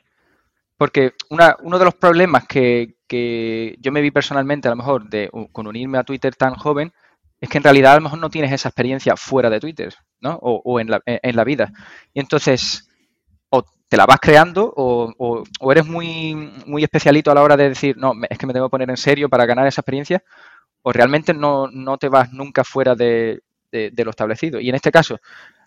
Porque 0.77 1.13
una- 1.31 1.57
uno 1.63 1.79
de 1.79 1.85
los 1.85 1.95
problemas 1.95 2.47
que, 2.47 2.97
que 3.13 3.77
yo 3.81 3.93
me 3.93 4.01
vi 4.01 4.11
personalmente, 4.11 4.69
a 4.69 4.73
lo 4.73 4.77
mejor, 4.79 5.09
de, 5.09 5.31
con 5.53 5.67
unirme 5.67 5.99
a 5.99 6.05
Twitter 6.05 6.35
tan 6.37 6.55
joven, 6.55 6.93
es 7.41 7.49
que 7.51 7.59
en 7.59 7.65
realidad 7.65 7.93
a 7.93 7.97
lo 7.97 8.03
mejor 8.03 8.19
no 8.21 8.31
tienes 8.31 8.53
esa 8.53 8.69
experiencia 8.71 9.17
fuera 9.17 9.51
de 9.51 9.61
Twitter, 9.61 9.95
¿no? 10.21 10.39
O, 10.43 10.63
o 10.65 10.81
en, 10.81 10.91
la, 10.91 11.01
en 11.07 11.37
la 11.37 11.45
vida. 11.45 11.73
Y 12.15 12.21
entonces, 12.21 12.89
o 13.51 13.65
te 13.89 13.97
la 13.97 14.07
vas 14.07 14.21
creando, 14.21 14.73
o, 14.77 15.13
o- 15.19 15.73
eres 15.73 15.87
muy, 15.87 16.35
muy 16.67 16.83
especialito 16.85 17.31
a 17.31 17.35
la 17.35 17.43
hora 17.43 17.57
de 17.57 17.71
decir, 17.71 17.97
no, 17.99 18.13
es 18.31 18.39
que 18.39 18.47
me 18.47 18.53
tengo 18.55 18.67
que 18.69 18.71
poner 18.73 18.91
en 18.91 18.97
serio 18.97 19.29
para 19.29 19.47
ganar 19.47 19.67
esa 19.67 19.83
experiencia, 19.83 20.23
o 20.83 20.93
realmente 20.93 21.35
no, 21.35 21.69
no 21.69 21.99
te 21.99 22.09
vas 22.09 22.33
nunca 22.33 22.65
fuera 22.65 22.95
de, 22.95 23.43
de- 23.73 23.91
de 23.93 24.05
lo 24.05 24.11
establecido. 24.11 24.61
Y 24.61 24.69
en 24.71 24.75
este 24.77 24.91
caso, 24.93 25.19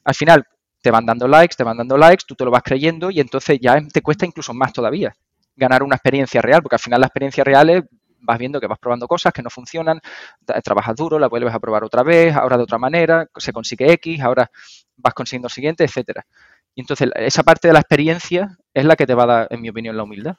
al 0.06 0.16
final, 0.16 0.46
te 0.82 0.92
van 0.92 1.06
dando 1.06 1.28
likes, 1.28 1.56
te 1.58 1.64
van 1.66 1.78
dando 1.78 1.98
likes, 1.98 2.26
tú 2.28 2.36
te 2.36 2.46
lo 2.46 2.52
vas 2.52 2.64
creyendo 2.64 3.12
y 3.12 3.20
entonces 3.20 3.60
ya 3.62 3.78
te 3.94 4.02
cuesta 4.02 4.26
incluso 4.26 4.54
más 4.54 4.74
todavía 4.74 5.16
ganar 5.56 5.84
una 5.84 5.96
experiencia 5.96 6.42
real, 6.42 6.62
porque 6.62 6.76
al 6.76 6.82
final 6.82 7.00
la 7.00 7.08
experiencia 7.08 7.44
real 7.44 7.70
es, 7.70 7.84
vas 8.20 8.40
viendo 8.40 8.60
que 8.60 8.68
vas 8.68 8.80
probando 8.80 9.08
cosas 9.08 9.32
que 9.32 9.42
no 9.44 9.50
funcionan, 9.50 10.00
tra- 10.46 10.62
trabajas 10.64 10.96
duro, 10.96 11.20
la 11.20 11.28
vuelves 11.28 11.54
a 11.54 11.60
probar 11.60 11.84
otra 11.84 12.04
vez, 12.04 12.36
ahora 12.36 12.58
de 12.58 12.64
otra 12.64 12.78
manera, 12.78 13.28
se 13.38 13.54
consigue 13.54 13.92
X, 13.94 14.20
ahora 14.22 14.50
vas 14.98 15.14
consiguiendo 15.14 15.48
el 15.48 15.52
siguiente, 15.52 15.84
etcétera. 15.84 16.26
Y 16.74 16.82
entonces 16.82 17.10
esa 17.16 17.44
parte 17.44 17.68
de 17.68 17.74
la 17.74 17.80
experiencia 17.80 18.58
es 18.74 18.84
la 18.86 18.96
que 18.96 19.06
te 19.06 19.14
va 19.14 19.24
a 19.24 19.28
dar, 19.28 19.48
en 19.50 19.62
mi 19.62 19.70
opinión, 19.70 19.96
la 19.96 20.04
humildad. 20.04 20.36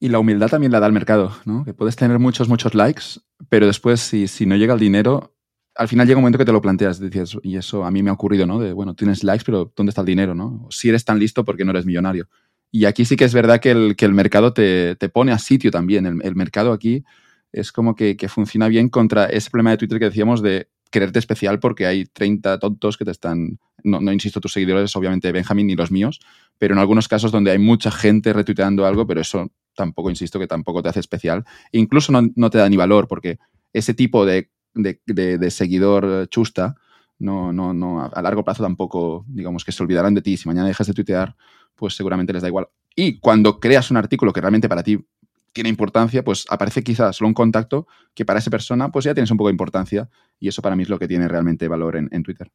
Y 0.00 0.08
la 0.08 0.18
humildad 0.18 0.48
también 0.48 0.72
la 0.72 0.80
da 0.80 0.86
el 0.86 0.94
mercado, 0.94 1.36
¿no? 1.44 1.62
Que 1.64 1.74
puedes 1.74 1.94
tener 1.94 2.18
muchos, 2.18 2.48
muchos 2.48 2.74
likes, 2.74 3.20
pero 3.50 3.66
después, 3.66 4.00
si, 4.00 4.26
si 4.26 4.46
no 4.46 4.56
llega 4.56 4.72
el 4.72 4.80
dinero, 4.80 5.34
al 5.76 5.88
final 5.88 6.06
llega 6.06 6.16
un 6.16 6.22
momento 6.22 6.38
que 6.38 6.46
te 6.46 6.52
lo 6.52 6.62
planteas, 6.62 6.98
dices, 6.98 7.36
y 7.42 7.56
eso 7.56 7.84
a 7.84 7.90
mí 7.90 8.02
me 8.02 8.10
ha 8.10 8.14
ocurrido, 8.14 8.46
¿no? 8.46 8.58
De, 8.58 8.72
bueno, 8.72 8.94
tienes 8.94 9.22
likes, 9.22 9.44
pero 9.44 9.70
¿dónde 9.76 9.90
está 9.90 10.00
el 10.00 10.06
dinero, 10.06 10.34
no? 10.34 10.66
Si 10.70 10.88
eres 10.88 11.04
tan 11.04 11.18
listo, 11.18 11.44
porque 11.44 11.64
no 11.64 11.70
eres 11.70 11.84
millonario? 11.84 12.28
Y 12.70 12.84
aquí 12.84 13.04
sí 13.04 13.16
que 13.16 13.24
es 13.24 13.34
verdad 13.34 13.60
que 13.60 13.70
el, 13.70 13.96
que 13.96 14.04
el 14.04 14.14
mercado 14.14 14.52
te, 14.52 14.96
te 14.96 15.08
pone 15.08 15.32
a 15.32 15.38
sitio 15.38 15.70
también. 15.70 16.06
El, 16.06 16.20
el 16.22 16.36
mercado 16.36 16.72
aquí 16.72 17.04
es 17.52 17.72
como 17.72 17.94
que, 17.94 18.16
que 18.16 18.28
funciona 18.28 18.68
bien 18.68 18.88
contra 18.88 19.26
ese 19.26 19.50
problema 19.50 19.70
de 19.70 19.78
Twitter 19.78 19.98
que 19.98 20.04
decíamos 20.06 20.42
de 20.42 20.68
quererte 20.90 21.18
especial 21.18 21.60
porque 21.60 21.86
hay 21.86 22.06
30 22.06 22.58
tontos 22.58 22.96
que 22.96 23.04
te 23.04 23.10
están, 23.12 23.58
no, 23.84 24.00
no 24.00 24.12
insisto 24.12 24.40
tus 24.40 24.52
seguidores, 24.52 24.94
obviamente 24.96 25.30
Benjamín 25.32 25.68
ni 25.68 25.76
los 25.76 25.90
míos, 25.90 26.20
pero 26.58 26.74
en 26.74 26.80
algunos 26.80 27.08
casos 27.08 27.32
donde 27.32 27.52
hay 27.52 27.58
mucha 27.58 27.90
gente 27.90 28.32
retuiteando 28.32 28.84
algo, 28.84 29.06
pero 29.06 29.20
eso 29.20 29.52
tampoco, 29.74 30.10
insisto, 30.10 30.38
que 30.38 30.46
tampoco 30.46 30.82
te 30.82 30.88
hace 30.88 31.00
especial. 31.00 31.44
incluso 31.72 32.12
no, 32.12 32.50
te 32.50 32.58
da 32.58 32.68
ni 32.68 32.76
valor, 32.76 33.08
porque 33.08 33.38
ese 33.72 33.94
tipo 33.94 34.26
de, 34.26 34.50
de, 34.74 35.50
seguidor 35.50 36.28
chusta, 36.28 36.76
no, 37.18 37.52
no, 37.52 37.72
no, 37.72 38.02
a 38.02 38.22
largo 38.22 38.44
plazo 38.44 38.62
tampoco, 38.62 39.24
digamos, 39.28 39.64
que 39.64 39.72
se 39.72 39.82
olvidarán 39.82 40.14
de 40.14 40.22
ti. 40.22 40.36
Si 40.36 40.48
mañana 40.48 40.68
dejas 40.68 40.86
de 40.86 40.94
tuitear, 40.94 41.36
pues 41.80 41.96
seguramente 41.96 42.32
les 42.32 42.42
da 42.42 42.48
igual. 42.48 42.68
Y 42.94 43.18
cuando 43.18 43.58
creas 43.58 43.90
un 43.90 43.96
artículo 43.96 44.32
que 44.32 44.40
realmente 44.40 44.68
para 44.68 44.82
ti 44.82 45.04
tiene 45.52 45.68
importancia, 45.70 46.22
pues 46.22 46.44
aparece 46.50 46.84
quizás 46.84 47.16
solo 47.16 47.28
un 47.28 47.34
contacto 47.34 47.88
que 48.14 48.24
para 48.24 48.38
esa 48.38 48.50
persona, 48.50 48.90
pues 48.92 49.06
ya 49.06 49.14
tienes 49.14 49.30
un 49.30 49.38
poco 49.38 49.48
de 49.48 49.54
importancia. 49.54 50.08
Y 50.38 50.48
eso 50.48 50.62
para 50.62 50.76
mí 50.76 50.82
es 50.82 50.88
lo 50.88 50.98
que 50.98 51.08
tiene 51.08 51.26
realmente 51.26 51.66
valor 51.66 51.96
en, 51.96 52.22
Twitter. 52.22 52.52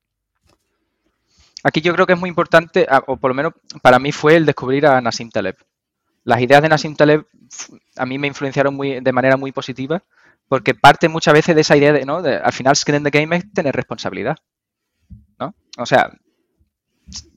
Aquí 1.64 1.82
yo 1.82 1.94
creo 1.94 2.06
que 2.06 2.14
es 2.14 2.20
muy 2.20 2.30
importante, 2.30 2.88
o 3.08 3.18
por 3.18 3.32
lo 3.32 3.36
menos 3.36 3.54
para 3.82 3.98
mí 3.98 4.12
fue 4.12 4.36
el 4.36 4.46
descubrir 4.46 4.86
a 4.86 5.02
Nassim 5.02 5.30
Taleb. 5.30 5.58
Las 6.24 6.40
ideas 6.42 6.62
de 6.62 6.70
Nassim 6.70 6.96
Taleb 6.96 7.26
a 7.98 8.06
mí 8.06 8.20
me 8.20 8.28
influenciaron 8.28 8.76
muy, 8.76 9.00
de 9.00 9.12
manera 9.12 9.36
muy 9.36 9.52
positiva 9.52 10.04
porque 10.48 10.76
parte 10.76 11.10
muchas 11.10 11.34
veces 11.34 11.56
de 11.56 11.62
esa 11.62 11.76
idea 11.76 11.92
de, 11.92 12.06
¿no? 12.06 12.18
Al 12.18 12.54
final, 12.54 12.76
skin 12.76 12.96
in 12.96 13.04
the 13.04 13.10
game 13.10 13.36
es 13.36 13.52
tener 13.52 13.76
responsabilidad. 13.76 14.38
¿no? 15.40 15.56
O 15.78 15.86
sea, 15.86 16.12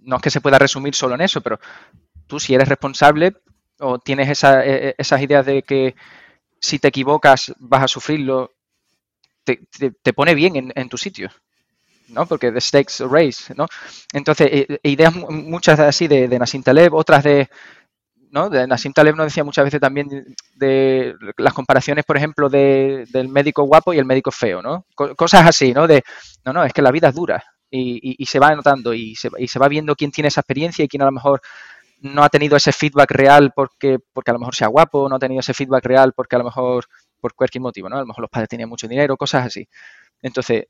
no 0.02 0.16
es 0.16 0.22
que 0.22 0.30
se 0.30 0.40
pueda 0.40 0.58
resumir 0.58 0.94
solo 0.94 1.14
en 1.14 1.20
eso, 1.20 1.40
pero 1.40 1.60
tú 2.26 2.40
si 2.40 2.54
eres 2.54 2.68
responsable 2.68 3.34
o 3.80 3.98
tienes 3.98 4.28
esa, 4.28 4.64
e, 4.64 4.88
e, 4.88 4.94
esas 4.98 5.20
ideas 5.20 5.46
de 5.46 5.62
que 5.62 5.94
si 6.60 6.78
te 6.78 6.88
equivocas 6.88 7.52
vas 7.58 7.82
a 7.82 7.88
sufrirlo, 7.88 8.52
te, 9.44 9.60
te, 10.02 10.12
pone 10.12 10.34
bien 10.34 10.72
en, 10.74 10.88
tu 10.88 10.98
sitio. 10.98 11.30
¿no? 12.08 12.26
Porque 12.26 12.50
the 12.50 12.60
stakes 12.60 13.00
race, 13.00 13.54
¿no? 13.54 13.66
Entonces, 14.12 14.48
e, 14.50 14.80
ideas 14.82 15.14
muchas 15.14 15.78
así 15.78 16.08
de, 16.08 16.26
de 16.26 16.38
Nassim 16.38 16.62
Taleb, 16.62 16.94
otras 16.94 17.22
de, 17.22 17.48
¿no? 18.30 18.50
De 18.50 18.66
Nassim 18.66 18.92
Taleb 18.92 19.14
nos 19.14 19.26
decía 19.26 19.44
muchas 19.44 19.64
veces 19.64 19.80
también 19.80 20.08
de 20.54 21.14
las 21.36 21.52
comparaciones, 21.52 22.04
por 22.04 22.16
ejemplo, 22.16 22.48
de, 22.48 23.06
del 23.10 23.28
médico 23.28 23.62
guapo 23.64 23.92
y 23.92 23.98
el 23.98 24.06
médico 24.06 24.30
feo, 24.30 24.62
¿no? 24.62 24.86
Cosas 24.94 25.46
así, 25.46 25.72
¿no? 25.72 25.86
De, 25.86 26.02
no, 26.44 26.52
no, 26.52 26.64
es 26.64 26.72
que 26.72 26.82
la 26.82 26.90
vida 26.90 27.08
es 27.08 27.14
dura 27.14 27.44
y, 27.70 28.24
se 28.26 28.38
va 28.38 28.54
notando 28.54 28.94
y 28.94 29.14
se, 29.14 29.30
y 29.38 29.48
se, 29.48 29.58
va 29.58 29.68
viendo 29.68 29.94
quién 29.94 30.10
tiene 30.10 30.28
esa 30.28 30.40
experiencia 30.40 30.84
y 30.84 30.88
quién 30.88 31.02
a 31.02 31.06
lo 31.06 31.12
mejor 31.12 31.40
no 32.00 32.22
ha 32.22 32.28
tenido 32.28 32.56
ese 32.56 32.72
feedback 32.72 33.10
real 33.10 33.52
porque, 33.54 33.98
porque 34.12 34.30
a 34.30 34.34
lo 34.34 34.40
mejor 34.40 34.54
sea 34.54 34.68
guapo, 34.68 35.08
no 35.08 35.16
ha 35.16 35.18
tenido 35.18 35.40
ese 35.40 35.54
feedback 35.54 35.84
real 35.84 36.12
porque 36.14 36.36
a 36.36 36.38
lo 36.38 36.44
mejor 36.44 36.86
por 37.20 37.34
cualquier 37.34 37.62
motivo, 37.62 37.88
¿no? 37.88 37.96
A 37.96 38.00
lo 38.00 38.06
mejor 38.06 38.22
los 38.22 38.30
padres 38.30 38.48
tenían 38.48 38.68
mucho 38.68 38.86
dinero, 38.86 39.16
cosas 39.16 39.46
así. 39.46 39.68
Entonces, 40.22 40.66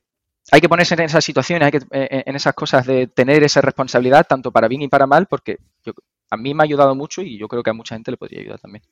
hay 0.51 0.61
que 0.61 0.69
ponerse 0.69 0.95
en 0.95 1.01
esas 1.01 1.25
situaciones, 1.25 1.67
hay 1.67 1.79
que, 1.79 1.87
en 1.91 2.35
esas 2.35 2.55
cosas 2.55 2.87
de 2.87 3.07
tener 3.07 3.43
esa 3.43 3.61
responsabilidad, 3.61 4.27
tanto 4.27 4.51
para 4.51 4.69
bien 4.69 4.83
y 4.83 4.89
para 4.89 5.07
mal, 5.07 5.27
porque 5.27 5.59
yo, 5.85 5.93
a 6.31 6.37
mí 6.37 6.55
me 6.55 6.63
ha 6.63 6.65
ayudado 6.65 6.95
mucho 6.95 7.23
y 7.23 7.39
yo 7.39 7.49
creo 7.49 7.63
que 7.63 7.71
a 7.71 7.75
mucha 7.75 7.95
gente 7.95 8.11
le 8.11 8.17
podría 8.17 8.41
ayudar 8.41 8.61
también. 8.61 8.83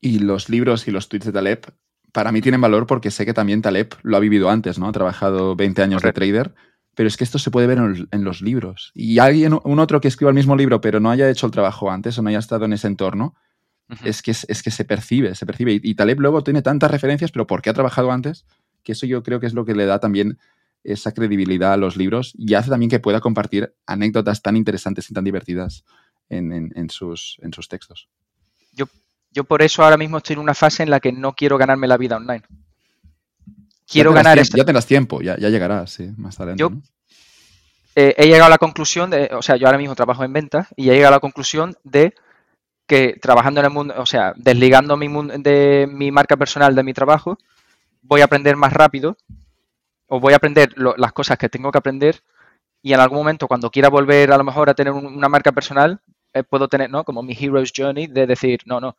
Y 0.00 0.18
los 0.18 0.48
libros 0.48 0.88
y 0.88 0.90
los 0.90 1.08
tweets 1.08 1.26
de 1.26 1.32
Taleb, 1.32 1.72
para 2.12 2.32
mí 2.32 2.42
tienen 2.42 2.60
valor 2.60 2.86
porque 2.86 3.10
sé 3.10 3.24
que 3.24 3.32
también 3.32 3.62
Taleb 3.62 3.94
lo 4.02 4.16
ha 4.16 4.20
vivido 4.20 4.50
antes, 4.50 4.78
¿no? 4.78 4.88
Ha 4.88 4.92
trabajado 4.92 5.56
20 5.56 5.82
años 5.82 6.02
de 6.02 6.12
trader, 6.12 6.54
pero 6.94 7.06
es 7.06 7.16
que 7.16 7.24
esto 7.24 7.38
se 7.38 7.50
puede 7.50 7.66
ver 7.66 7.78
en 7.78 8.24
los, 8.24 8.42
libros. 8.42 8.92
Y 8.94 9.18
alguien, 9.18 9.58
un 9.62 9.78
otro 9.78 10.00
que 10.00 10.08
escriba 10.08 10.30
el 10.30 10.34
mismo 10.34 10.56
libro, 10.56 10.80
pero 10.80 11.00
no 11.00 11.10
haya 11.10 11.28
hecho 11.30 11.46
el 11.46 11.52
trabajo 11.52 11.90
antes 11.90 12.18
o 12.18 12.22
no 12.22 12.28
haya 12.28 12.38
estado 12.38 12.66
en 12.66 12.74
ese 12.74 12.86
entorno, 12.86 13.34
es, 14.04 14.22
que, 14.22 14.30
es, 14.30 14.62
que 14.62 14.70
se 14.70 14.84
percibe, 14.84 15.34
se 15.34 15.46
percibe. 15.46 15.80
Y, 15.82 15.94
Taleb 15.94 16.20
luego 16.20 16.42
tiene 16.44 16.62
tantas 16.62 16.90
referencias, 16.90 17.32
pero 17.32 17.46
porque 17.46 17.70
ha 17.70 17.74
trabajado 17.74 18.12
antes, 18.12 18.46
que 18.82 18.92
eso 18.92 19.06
yo 19.06 19.22
creo 19.22 19.40
que 19.40 19.46
es 19.46 19.54
lo 19.54 19.64
que 19.64 19.74
le 19.74 19.86
da 19.86 20.00
también 20.00 20.38
esa 20.84 21.12
credibilidad 21.12 21.72
a 21.72 21.76
los 21.76 21.96
libros 21.96 22.34
y 22.36 22.54
hace 22.54 22.70
también 22.70 22.90
que 22.90 22.98
pueda 22.98 23.20
compartir 23.20 23.74
anécdotas 23.86 24.42
tan 24.42 24.56
interesantes 24.56 25.10
y 25.10 25.14
tan 25.14 25.24
divertidas 25.24 25.84
en, 26.28 26.90
sus, 26.90 27.38
en 27.42 27.52
sus 27.52 27.68
textos. 27.68 28.08
Yo, 28.72 28.86
yo 29.30 29.44
por 29.44 29.62
eso 29.62 29.84
ahora 29.84 29.96
mismo 29.96 30.18
estoy 30.18 30.34
en 30.34 30.40
una 30.40 30.54
fase 30.54 30.82
en 30.82 30.90
la 30.90 30.98
que 30.98 31.12
no 31.12 31.34
quiero 31.34 31.58
ganarme 31.58 31.86
la 31.86 31.98
vida 31.98 32.16
online. 32.16 32.42
Quiero 33.92 34.12
ganar 34.12 34.38
esto. 34.38 34.56
Ya 34.56 34.64
tendrás 34.64 34.86
tiempo, 34.86 35.20
ya, 35.20 35.36
ya 35.38 35.48
llegarás, 35.48 35.92
sí, 35.92 36.10
más 36.16 36.38
adelante. 36.40 36.60
Yo 36.60 36.70
he 37.94 38.26
llegado 38.26 38.46
a 38.46 38.50
la 38.50 38.58
conclusión 38.58 39.10
de, 39.10 39.30
o 39.32 39.42
sea, 39.42 39.56
yo 39.56 39.66
ahora 39.66 39.78
mismo 39.78 39.94
trabajo 39.94 40.24
en 40.24 40.32
ventas 40.32 40.68
y 40.76 40.88
he 40.88 40.94
llegado 40.94 41.08
a 41.08 41.16
la 41.16 41.20
conclusión 41.20 41.76
de 41.84 42.14
que 42.86 43.18
trabajando 43.20 43.60
en 43.60 43.66
el 43.66 43.72
mundo, 43.72 43.94
o 43.98 44.06
sea, 44.06 44.32
desligando 44.36 44.96
mi 44.96 45.08
de 45.38 45.88
mi 45.90 46.10
marca 46.10 46.36
personal 46.36 46.74
de 46.74 46.82
mi 46.82 46.92
trabajo, 46.92 47.38
voy 48.02 48.20
a 48.20 48.24
aprender 48.24 48.56
más 48.56 48.72
rápido 48.72 49.16
o 50.08 50.20
voy 50.20 50.32
a 50.32 50.36
aprender 50.36 50.74
las 50.76 51.12
cosas 51.12 51.38
que 51.38 51.48
tengo 51.48 51.70
que 51.70 51.78
aprender 51.78 52.22
y 52.82 52.92
en 52.92 53.00
algún 53.00 53.18
momento 53.18 53.46
cuando 53.46 53.70
quiera 53.70 53.88
volver 53.88 54.32
a 54.32 54.38
lo 54.38 54.44
mejor 54.44 54.68
a 54.68 54.74
tener 54.74 54.92
una 54.92 55.28
marca 55.28 55.52
personal, 55.52 56.00
eh, 56.34 56.42
puedo 56.42 56.68
tener, 56.68 56.90
¿no? 56.90 57.04
Como 57.04 57.22
mi 57.22 57.36
hero's 57.38 57.72
journey 57.76 58.08
de 58.08 58.26
decir, 58.26 58.60
no, 58.64 58.80
no, 58.80 58.96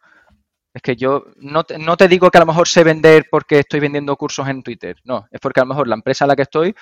es 0.74 0.82
que 0.82 0.96
yo 0.96 1.26
no 1.38 1.64
te, 1.64 1.78
no 1.78 1.96
te 1.98 2.08
digo 2.08 2.32
que 2.32 2.38
a 2.38 2.42
lo 2.42 2.48
mejor 2.48 2.68
sé 2.68 2.84
vender 2.84 3.28
porque 3.30 3.60
estoy 3.60 3.80
vendiendo 3.80 4.16
cursos 4.16 4.48
en 4.48 4.64
Twitter, 4.64 4.98
no, 5.04 5.28
es 5.32 5.40
porque 5.40 5.60
a 5.60 5.64
lo 5.64 5.70
mejor 5.70 5.88
la 5.88 5.96
empresa 5.96 6.26
en 6.26 6.30
la 6.30 6.36
que 6.36 6.42
estoy, 6.44 6.76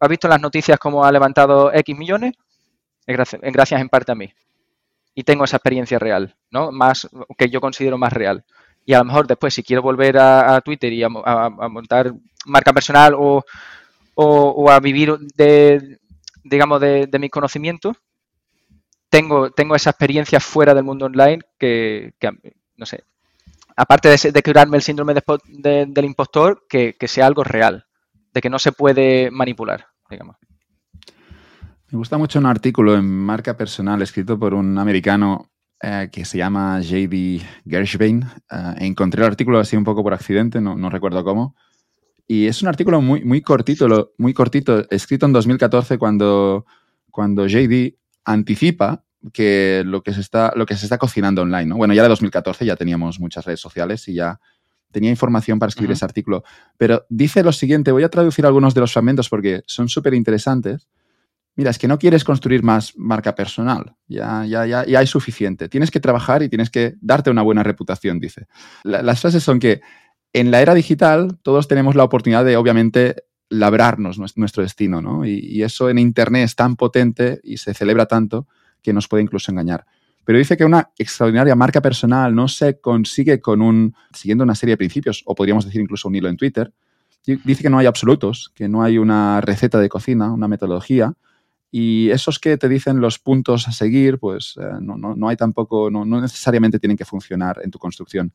ha 0.00 0.08
visto 0.08 0.26
en 0.26 0.32
las 0.32 0.40
noticias 0.40 0.78
cómo 0.78 1.04
ha 1.04 1.12
levantado 1.12 1.72
X 1.72 1.96
millones, 1.96 2.34
gracias, 3.06 3.40
gracias 3.42 3.80
en 3.80 3.88
parte 3.88 4.12
a 4.12 4.14
mí. 4.14 4.32
Y 5.14 5.22
tengo 5.22 5.44
esa 5.44 5.56
experiencia 5.56 5.98
real, 5.98 6.36
¿no? 6.50 6.70
Más 6.72 7.08
que 7.38 7.48
yo 7.48 7.58
considero 7.58 7.96
más 7.96 8.12
real. 8.12 8.44
Y 8.84 8.92
a 8.92 8.98
lo 8.98 9.06
mejor 9.06 9.26
después, 9.26 9.54
si 9.54 9.62
quiero 9.62 9.80
volver 9.80 10.18
a, 10.18 10.60
Twitter 10.60 10.92
y 10.92 11.02
a, 11.02 11.08
montar 11.08 12.12
marca 12.44 12.74
personal 12.74 13.14
o, 13.16 13.42
o 14.14 14.70
a 14.70 14.78
vivir 14.78 15.16
de, 15.34 15.98
digamos, 16.44 16.80
de, 16.82 17.06
de 17.06 17.18
mis 17.18 17.30
conocimientos, 17.30 17.96
tengo, 19.08 19.50
tengo 19.50 19.74
esa 19.74 19.90
experiencia 19.90 20.40
fuera 20.40 20.74
del 20.74 20.84
mundo 20.84 21.06
online 21.06 21.40
que, 21.58 22.12
no 22.76 22.86
sé, 22.86 23.04
aparte 23.76 24.08
de, 24.08 24.42
curarme 24.42 24.78
el 24.78 24.82
síndrome 24.82 25.14
del 25.46 26.04
impostor, 26.04 26.66
que, 26.68 26.94
sea 27.06 27.26
algo 27.26 27.44
real, 27.44 27.86
de 28.32 28.40
que 28.40 28.50
no 28.50 28.58
se 28.58 28.72
puede 28.72 29.30
manipular, 29.30 29.86
digamos. 30.10 30.36
Me 31.90 31.98
gusta 31.98 32.18
mucho 32.18 32.38
un 32.38 32.46
artículo 32.46 32.96
en 32.96 33.04
marca 33.04 33.56
personal 33.56 34.02
escrito 34.02 34.38
por 34.38 34.54
un 34.54 34.76
americano 34.78 35.50
eh, 35.80 36.08
que 36.10 36.24
se 36.24 36.38
llama 36.38 36.80
JD 36.80 37.42
Gershbein. 37.64 38.24
Eh, 38.50 38.74
encontré 38.78 39.22
el 39.22 39.28
artículo 39.28 39.60
así 39.60 39.76
un 39.76 39.84
poco 39.84 40.02
por 40.02 40.14
accidente, 40.14 40.60
no, 40.60 40.90
recuerdo 40.90 41.22
cómo, 41.22 41.54
y 42.26 42.46
es 42.46 42.60
un 42.62 42.68
artículo 42.68 43.00
muy, 43.00 43.40
cortito, 43.40 44.12
muy 44.18 44.34
cortito, 44.34 44.84
escrito 44.90 45.26
en 45.26 45.32
2014 45.32 45.96
cuando, 45.96 46.66
cuando 47.10 47.46
JD 47.46 47.94
anticipa 48.24 49.05
que 49.32 49.82
lo 49.84 50.02
que 50.02 50.12
se 50.12 50.20
está, 50.20 50.52
lo 50.56 50.66
que 50.66 50.76
se 50.76 50.86
está 50.86 50.98
cocinando 50.98 51.42
online. 51.42 51.66
¿no? 51.66 51.76
Bueno, 51.76 51.94
ya 51.94 52.02
de 52.02 52.08
2014 52.08 52.64
ya 52.64 52.76
teníamos 52.76 53.20
muchas 53.20 53.44
redes 53.44 53.60
sociales 53.60 54.06
y 54.08 54.14
ya 54.14 54.40
tenía 54.90 55.10
información 55.10 55.58
para 55.58 55.68
escribir 55.68 55.92
ese 55.92 56.04
artículo. 56.04 56.44
Pero 56.76 57.06
dice 57.08 57.42
lo 57.42 57.52
siguiente, 57.52 57.92
voy 57.92 58.04
a 58.04 58.08
traducir 58.08 58.46
algunos 58.46 58.74
de 58.74 58.80
los 58.80 58.92
fragmentos 58.92 59.28
porque 59.28 59.62
son 59.66 59.88
súper 59.88 60.14
interesantes. 60.14 60.88
Mira, 61.54 61.70
es 61.70 61.78
que 61.78 61.88
no 61.88 61.98
quieres 61.98 62.22
construir 62.22 62.62
más 62.62 62.96
marca 62.96 63.34
personal, 63.34 63.96
ya, 64.06 64.44
ya, 64.44 64.66
ya, 64.66 64.84
ya 64.84 64.98
hay 64.98 65.06
suficiente. 65.06 65.70
Tienes 65.70 65.90
que 65.90 66.00
trabajar 66.00 66.42
y 66.42 66.50
tienes 66.50 66.68
que 66.68 66.94
darte 67.00 67.30
una 67.30 67.40
buena 67.40 67.62
reputación, 67.62 68.20
dice. 68.20 68.46
las 68.84 69.20
frases 69.20 69.42
son 69.42 69.58
que 69.58 69.80
en 70.34 70.50
la 70.50 70.60
era 70.60 70.74
digital 70.74 71.38
todos 71.42 71.66
tenemos 71.66 71.94
la 71.94 72.04
oportunidad 72.04 72.44
de, 72.44 72.58
obviamente, 72.58 73.24
labrarnos 73.48 74.18
nuestro 74.36 74.62
destino, 74.62 75.00
¿no? 75.00 75.24
Y, 75.24 75.62
eso 75.62 75.88
en 75.88 75.98
Internet 75.98 76.44
es 76.44 76.56
tan 76.56 76.76
potente 76.76 77.40
y 77.42 77.58
se 77.58 77.74
celebra 77.74 78.06
tanto 78.06 78.46
que 78.86 78.92
nos 78.92 79.08
puede 79.08 79.24
incluso 79.24 79.50
engañar. 79.50 79.84
Pero 80.24 80.38
dice 80.38 80.56
que 80.56 80.64
una 80.64 80.90
extraordinaria 80.96 81.56
marca 81.56 81.82
personal 81.82 82.32
no 82.34 82.46
se 82.46 82.80
consigue 82.80 83.40
con 83.40 83.60
un, 83.60 83.94
siguiendo 84.12 84.44
una 84.44 84.54
serie 84.54 84.74
de 84.74 84.76
principios, 84.76 85.22
o 85.26 85.34
podríamos 85.34 85.64
decir 85.64 85.80
incluso 85.80 86.06
un 86.06 86.14
hilo 86.14 86.28
en 86.28 86.36
Twitter. 86.36 86.72
Dice 87.24 87.62
que 87.64 87.70
no 87.70 87.78
hay 87.78 87.86
absolutos, 87.86 88.52
que 88.54 88.68
no 88.68 88.84
hay 88.84 88.98
una 88.98 89.40
receta 89.40 89.80
de 89.80 89.88
cocina, 89.88 90.32
una 90.32 90.46
metodología, 90.46 91.12
y 91.72 92.10
esos 92.10 92.38
que 92.38 92.56
te 92.56 92.68
dicen 92.68 93.00
los 93.00 93.18
puntos 93.18 93.66
a 93.66 93.72
seguir, 93.72 94.20
pues 94.20 94.54
eh, 94.60 94.78
no, 94.80 95.28
hay 95.28 95.36
tampoco, 95.36 95.90
no, 95.90 96.04
necesariamente 96.04 96.78
tienen 96.78 96.96
que 96.96 97.04
funcionar 97.04 97.60
en 97.64 97.72
tu 97.72 97.80
construcción. 97.80 98.32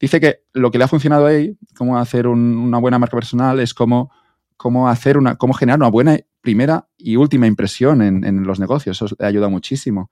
Dice 0.00 0.18
que 0.18 0.44
lo 0.54 0.70
que 0.70 0.78
le 0.78 0.84
ha 0.84 0.88
funcionado 0.88 1.26
ahí, 1.26 1.58
cómo 1.76 1.98
hacer 1.98 2.26
una 2.26 2.78
buena 2.78 2.98
marca 2.98 3.16
personal, 3.18 3.60
es 3.60 3.74
cómo, 3.74 4.10
cómo, 4.56 4.88
hacer 4.88 5.18
una, 5.18 5.36
cómo 5.36 5.52
generar 5.52 5.78
una 5.78 5.90
buena 5.90 6.18
primera 6.44 6.86
y 6.98 7.16
última 7.16 7.46
impresión 7.46 8.02
en, 8.02 8.44
los 8.44 8.60
negocios. 8.60 9.00
Eso 9.00 9.16
le 9.18 9.26
ayuda 9.26 9.48
muchísimo. 9.48 10.10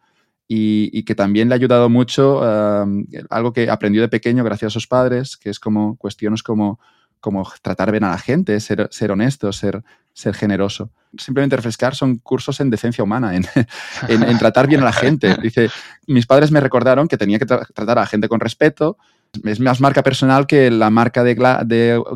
Y, 0.48 1.04
que 1.04 1.14
también 1.14 1.48
le 1.48 1.54
ha 1.54 1.56
ayudado 1.56 1.88
mucho 1.88 2.40
um, 2.40 3.06
algo 3.30 3.52
que 3.52 3.70
aprendió 3.70 4.02
de 4.02 4.08
pequeño 4.08 4.44
gracias 4.44 4.72
a 4.72 4.74
sus 4.74 4.86
padres, 4.86 5.36
que 5.36 5.48
es 5.48 5.58
como 5.58 5.96
cuestiones 5.96 6.42
como, 6.42 6.78
como 7.20 7.48
tratar 7.62 7.90
bien 7.90 8.04
a 8.04 8.10
la 8.10 8.18
gente, 8.18 8.58
ser, 8.60 8.88
ser 8.90 9.12
honesto, 9.12 9.50
ser, 9.52 9.82
ser 10.12 10.34
generoso. 10.34 10.90
Simplemente 11.16 11.56
refrescar 11.56 11.94
son 11.94 12.18
cursos 12.18 12.60
en 12.60 12.68
decencia 12.68 13.04
humana, 13.04 13.34
en, 13.34 13.46
en, 14.08 14.38
tratar 14.38 14.66
bien 14.66 14.82
a 14.82 14.84
la 14.84 14.92
gente. 14.92 15.36
Dice, 15.42 15.70
mis 16.06 16.26
padres 16.26 16.50
me 16.50 16.60
recordaron 16.60 17.08
que 17.08 17.16
tenía 17.16 17.38
que 17.38 17.46
tratar 17.46 17.98
a 17.98 18.02
la 18.02 18.06
gente 18.06 18.28
con 18.28 18.40
respeto, 18.40 18.98
es 19.44 19.60
más 19.60 19.80
marca 19.80 20.02
personal 20.02 20.46
que 20.46 20.70
la 20.70 20.90
marca 20.90 21.24
de, 21.24 21.34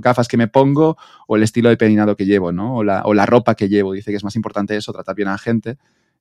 gafas 0.00 0.28
que 0.28 0.36
me 0.36 0.48
pongo 0.48 0.96
o 1.26 1.36
el 1.36 1.42
estilo 1.42 1.68
de 1.68 1.76
peinado 1.76 2.16
que 2.16 2.26
llevo, 2.26 2.52
¿no? 2.52 2.76
O 2.76 2.84
la, 2.84 3.02
o 3.04 3.14
la, 3.14 3.26
ropa 3.26 3.54
que 3.54 3.68
llevo. 3.68 3.92
Dice 3.92 4.10
que 4.10 4.16
es 4.16 4.24
más 4.24 4.36
importante 4.36 4.76
eso, 4.76 4.92
tratar 4.92 5.14
bien 5.14 5.28
a 5.28 5.32
la 5.32 5.38
gente. 5.38 5.78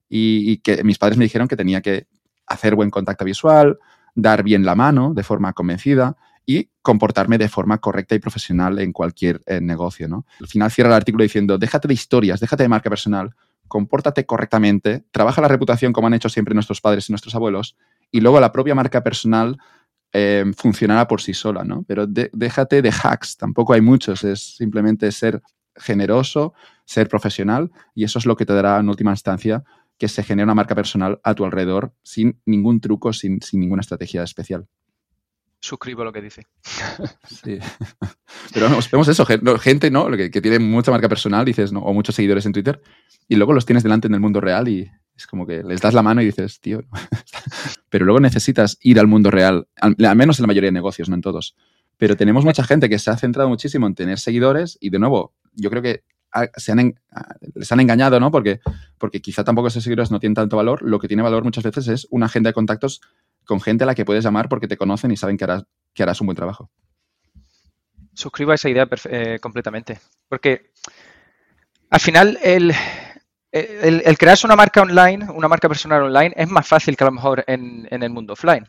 Y, 0.08 0.58
que 0.58 0.84
mis 0.84 0.98
padres 0.98 1.18
me 1.18 1.26
dijeron 1.26 1.48
que 1.48 1.58
tenía 1.58 1.82
que 1.82 2.08
hacer 2.48 2.76
buen 2.76 2.92
contacto 2.92 3.26
visual, 3.26 3.80
dar 4.14 4.44
bien 4.44 4.64
la 4.66 4.76
mano 4.76 5.14
de 5.14 5.24
forma 5.24 5.52
convencida 5.54 6.16
y 6.46 6.70
comportarme 6.82 7.38
de 7.38 7.50
forma 7.50 7.80
correcta 7.80 8.16
y 8.16 8.20
profesional 8.20 8.80
en 8.80 8.94
cualquier 8.94 9.42
eh, 9.48 9.60
negocio. 9.60 10.08
¿no? 10.08 10.26
Al 10.40 10.48
final 10.48 10.72
cierra 10.72 10.92
el 10.92 10.96
artículo 10.96 11.24
diciendo, 11.24 11.58
déjate 11.58 11.88
de 11.88 11.96
historias, 11.96 12.40
déjate 12.40 12.64
de 12.64 12.70
marca 12.70 12.90
personal, 12.90 13.36
compórtate 13.68 14.26
correctamente, 14.26 15.04
trabaja 15.12 15.42
la 15.42 15.48
reputación 15.48 15.92
como 15.92 16.08
han 16.08 16.14
hecho 16.14 16.30
siempre 16.30 16.54
nuestros 16.54 16.82
padres 16.82 17.10
y 17.10 17.12
nuestros 17.12 17.34
abuelos, 17.34 17.76
y 18.12 18.22
luego 18.22 18.40
la 18.40 18.52
propia 18.52 18.76
marca 18.76 19.04
personal 19.04 19.58
eh, 20.18 20.46
funcionará 20.56 21.10
por 21.10 21.22
sí 21.22 21.34
sola, 21.34 21.66
¿no? 21.66 21.84
Pero 21.86 22.08
déjate 22.08 22.82
de 22.82 22.90
hacks, 22.90 23.36
tampoco 23.36 23.74
hay 23.74 23.82
muchos, 23.82 24.24
es 24.24 24.56
simplemente 24.56 25.12
ser 25.12 25.42
generoso, 25.76 26.54
ser 26.86 27.10
profesional, 27.10 27.70
y 27.94 28.06
eso 28.06 28.20
es 28.20 28.26
lo 28.26 28.38
que 28.38 28.46
te 28.46 28.54
dará 28.54 28.80
en 28.80 28.88
última 28.88 29.12
instancia 29.12 29.66
que 29.98 30.08
se 30.08 30.24
genere 30.24 30.46
una 30.46 30.56
marca 30.56 30.74
personal 30.74 31.20
a 31.22 31.36
tu 31.36 31.44
alrededor 31.44 31.94
sin 32.02 32.40
ningún 32.46 32.80
truco, 32.80 33.12
sin, 33.12 33.42
sin 33.42 33.60
ninguna 33.60 33.82
estrategia 33.82 34.24
especial 34.24 34.68
suscribo 35.60 36.04
lo 36.04 36.14
que 36.14 36.22
dice. 36.22 36.46
Sí. 37.28 37.60
Pero 38.54 38.70
vemos, 38.70 39.08
eso, 39.08 39.26
gente 39.60 39.92
¿no? 39.92 40.10
Que, 40.12 40.32
que, 40.32 40.42
tiene 40.42 40.60
mucha 40.60 40.92
marca 40.92 41.10
personal, 41.10 41.44
dices, 41.44 41.74
¿no? 41.74 41.80
o 41.80 41.94
muchos 41.94 42.16
seguidores 42.16 42.46
en 42.46 42.54
Twitter, 42.54 42.80
y 43.28 43.36
luego 43.36 43.52
los 43.52 43.66
tienes 43.66 43.84
delante 43.84 44.08
en 44.08 44.14
el 44.14 44.20
mundo 44.20 44.40
real 44.40 44.68
y 44.68 44.90
es 45.16 45.28
como 45.28 45.46
que 45.46 45.64
les 45.64 45.82
das 45.82 45.94
la 45.94 46.02
mano 46.02 46.22
y 46.22 46.26
dices, 46.26 46.60
tío. 46.60 46.82
Pero 47.90 48.06
luego 48.06 48.20
necesitas 48.20 48.78
ir 48.82 49.00
al 49.00 49.08
mundo 49.08 49.32
real, 49.32 49.68
al, 49.80 49.96
menos 50.16 50.40
en 50.40 50.44
la 50.44 50.48
mayoría 50.48 50.68
de 50.68 50.74
negocios, 50.74 51.10
no 51.10 51.16
en 51.16 51.22
todos. 51.22 51.56
Pero 51.98 52.18
tenemos 52.18 52.44
mucha 52.44 52.64
gente 52.64 52.90
que 52.90 53.00
se 53.00 53.10
ha 53.10 53.18
centrado 53.18 53.48
muchísimo 53.48 53.88
en 53.88 53.96
tener 53.96 54.20
seguidores 54.20 54.78
y 54.82 54.90
de 54.90 55.00
nuevo, 55.00 55.34
yo 55.54 55.70
creo 55.70 55.82
que 55.82 56.04
se 56.58 56.74
han, 56.74 56.96
les 57.54 57.72
han 57.72 57.80
engañado, 57.80 58.20
¿no? 58.20 58.30
Porque, 58.30 58.60
porque 58.98 59.22
quizá 59.22 59.46
tampoco 59.46 59.70
esos 59.70 59.84
seguidores 59.84 60.12
no 60.12 60.20
tienen 60.20 60.36
tanto 60.36 60.58
valor. 60.58 60.82
Lo 60.82 61.00
que 61.00 61.08
tiene 61.08 61.24
valor 61.24 61.46
muchas 61.46 61.64
veces 61.64 61.88
es 61.88 62.08
una 62.10 62.26
agenda 62.26 62.50
de 62.50 62.54
contactos 62.54 63.00
con 63.46 63.62
gente 63.62 63.86
a 63.86 63.88
la 63.88 63.96
que 63.96 64.04
puedes 64.04 64.24
llamar 64.24 64.50
porque 64.50 64.68
te 64.68 64.76
conocen 64.76 65.12
y 65.12 65.18
saben 65.18 65.38
que 65.38 65.46
harás, 65.46 65.64
que 65.94 66.04
harás 66.04 66.20
un 66.20 66.28
buen 66.28 66.36
trabajo. 66.36 66.70
Suscribo 68.14 68.52
a 68.52 68.56
esa 68.56 68.70
idea 68.70 68.88
eh, 69.10 69.40
completamente. 69.42 70.00
Porque 70.28 70.72
al 71.90 72.00
final 72.02 72.38
el, 72.44 72.74
el, 73.56 74.02
el, 74.06 74.18
crearse 74.18 74.46
una 74.46 74.56
marca 74.56 74.82
online, 74.82 75.26
una 75.32 75.48
marca 75.48 75.68
personal 75.68 76.04
online, 76.04 76.34
es 76.36 76.50
más 76.50 76.68
fácil 76.68 76.98
que 76.98 77.04
a 77.04 77.08
lo 77.08 77.14
mejor 77.14 77.44
en, 77.48 77.88
en 77.90 78.04
el 78.04 78.10
mundo 78.10 78.34
offline 78.34 78.68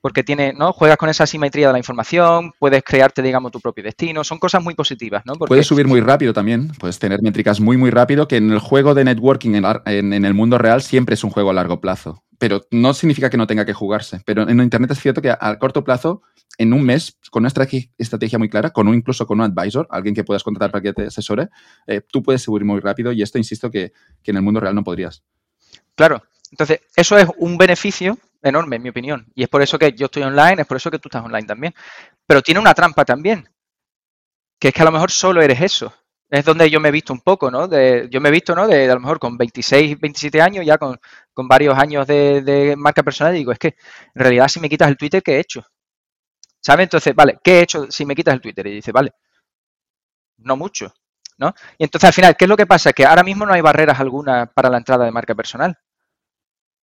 porque 0.00 0.22
tiene, 0.22 0.52
¿no? 0.52 0.72
Juegas 0.72 0.96
con 0.96 1.08
esa 1.08 1.26
simetría 1.26 1.68
de 1.68 1.72
la 1.72 1.78
información, 1.78 2.52
puedes 2.58 2.82
crearte, 2.82 3.22
digamos, 3.22 3.52
tu 3.52 3.60
propio 3.60 3.84
destino, 3.84 4.24
son 4.24 4.38
cosas 4.38 4.62
muy 4.62 4.74
positivas, 4.74 5.22
¿no? 5.26 5.34
Puedes 5.34 5.66
subir 5.66 5.86
muy 5.86 6.00
rápido 6.00 6.32
también, 6.32 6.68
puedes 6.78 6.98
tener 6.98 7.20
métricas 7.22 7.60
muy, 7.60 7.76
muy 7.76 7.90
rápido, 7.90 8.28
que 8.28 8.36
en 8.36 8.50
el 8.50 8.58
juego 8.58 8.94
de 8.94 9.04
networking 9.04 9.54
en, 9.54 9.64
en, 10.12 10.24
el 10.24 10.34
mundo 10.34 10.58
real 10.58 10.82
siempre 10.82 11.14
es 11.14 11.24
un 11.24 11.30
juego 11.30 11.50
a 11.50 11.54
largo 11.54 11.80
plazo, 11.80 12.22
pero 12.38 12.62
no 12.70 12.94
significa 12.94 13.30
que 13.30 13.36
no 13.36 13.46
tenga 13.46 13.64
que 13.64 13.74
jugarse, 13.74 14.20
pero 14.24 14.48
en 14.48 14.60
Internet 14.60 14.92
es 14.92 15.00
cierto 15.00 15.20
que 15.20 15.30
a, 15.30 15.58
corto 15.58 15.84
plazo, 15.84 16.22
en 16.58 16.72
un 16.72 16.82
mes, 16.82 17.16
con 17.30 17.42
una 17.42 17.48
estrategia 17.98 18.38
muy 18.38 18.48
clara, 18.48 18.70
con 18.70 18.88
un, 18.88 18.94
incluso 18.94 19.26
con 19.26 19.40
un 19.40 19.46
advisor, 19.46 19.86
alguien 19.90 20.14
que 20.14 20.24
puedas 20.24 20.42
contratar 20.42 20.72
para 20.72 20.82
que 20.82 20.92
te 20.92 21.06
asesore, 21.06 21.48
eh, 21.86 22.00
tú 22.10 22.22
puedes 22.22 22.42
subir 22.42 22.64
muy 22.64 22.80
rápido 22.80 23.12
y 23.12 23.22
esto, 23.22 23.38
insisto, 23.38 23.70
que, 23.70 23.92
que 24.22 24.30
en 24.32 24.38
el 24.38 24.42
mundo 24.42 24.60
real 24.60 24.74
no 24.74 24.82
podrías. 24.82 25.22
Claro, 25.94 26.22
entonces, 26.50 26.80
eso 26.96 27.18
es 27.18 27.28
un 27.36 27.58
beneficio 27.58 28.18
enorme, 28.42 28.76
en 28.76 28.82
mi 28.82 28.88
opinión. 28.90 29.26
Y 29.34 29.42
es 29.42 29.48
por 29.48 29.62
eso 29.62 29.78
que 29.78 29.92
yo 29.92 30.06
estoy 30.06 30.22
online, 30.22 30.62
es 30.62 30.66
por 30.66 30.76
eso 30.76 30.90
que 30.90 30.98
tú 30.98 31.08
estás 31.08 31.24
online 31.24 31.46
también. 31.46 31.74
Pero 32.26 32.42
tiene 32.42 32.60
una 32.60 32.74
trampa 32.74 33.04
también, 33.04 33.48
que 34.60 34.68
es 34.68 34.74
que 34.74 34.82
a 34.82 34.84
lo 34.84 34.92
mejor 34.92 35.10
solo 35.10 35.42
eres 35.42 35.60
eso. 35.60 35.92
Es 36.30 36.44
donde 36.44 36.68
yo 36.70 36.78
me 36.80 36.90
he 36.90 36.92
visto 36.92 37.12
un 37.12 37.20
poco, 37.20 37.50
¿no? 37.50 37.68
De, 37.68 38.06
yo 38.10 38.20
me 38.20 38.28
he 38.28 38.32
visto, 38.32 38.54
¿no? 38.54 38.66
De, 38.68 38.90
a 38.90 38.94
lo 38.94 39.00
mejor 39.00 39.18
con 39.18 39.38
26, 39.38 39.98
27 39.98 40.42
años, 40.42 40.66
ya 40.66 40.76
con, 40.76 40.98
varios 41.48 41.78
años 41.78 42.06
de, 42.06 42.74
marca 42.76 43.02
personal, 43.02 43.34
y 43.34 43.38
digo, 43.38 43.52
es 43.52 43.58
que 43.58 43.68
en 43.68 44.22
realidad 44.22 44.48
si 44.48 44.60
me 44.60 44.68
quitas 44.68 44.88
el 44.88 44.96
Twitter, 44.98 45.22
¿qué 45.22 45.36
he 45.36 45.40
hecho? 45.40 45.64
¿Sabes? 46.60 46.84
Entonces, 46.84 47.14
vale, 47.14 47.38
¿qué 47.42 47.58
he 47.58 47.62
hecho 47.62 47.90
si 47.90 48.04
me 48.04 48.14
quitas 48.14 48.34
el 48.34 48.40
Twitter? 48.40 48.66
Y 48.66 48.74
dice, 48.76 48.92
vale, 48.92 49.12
no 50.38 50.56
mucho, 50.56 50.92
¿no? 51.38 51.54
Y 51.78 51.84
entonces 51.84 52.08
al 52.08 52.14
final, 52.14 52.36
¿qué 52.36 52.44
es 52.44 52.48
lo 52.48 52.56
que 52.56 52.66
pasa? 52.66 52.92
Que 52.92 53.06
ahora 53.06 53.22
mismo 53.22 53.46
no 53.46 53.52
hay 53.52 53.60
barreras 53.60 54.00
alguna 54.00 54.46
para 54.46 54.70
la 54.70 54.78
entrada 54.78 55.04
de 55.04 55.12
marca 55.12 55.34
personal. 55.34 55.78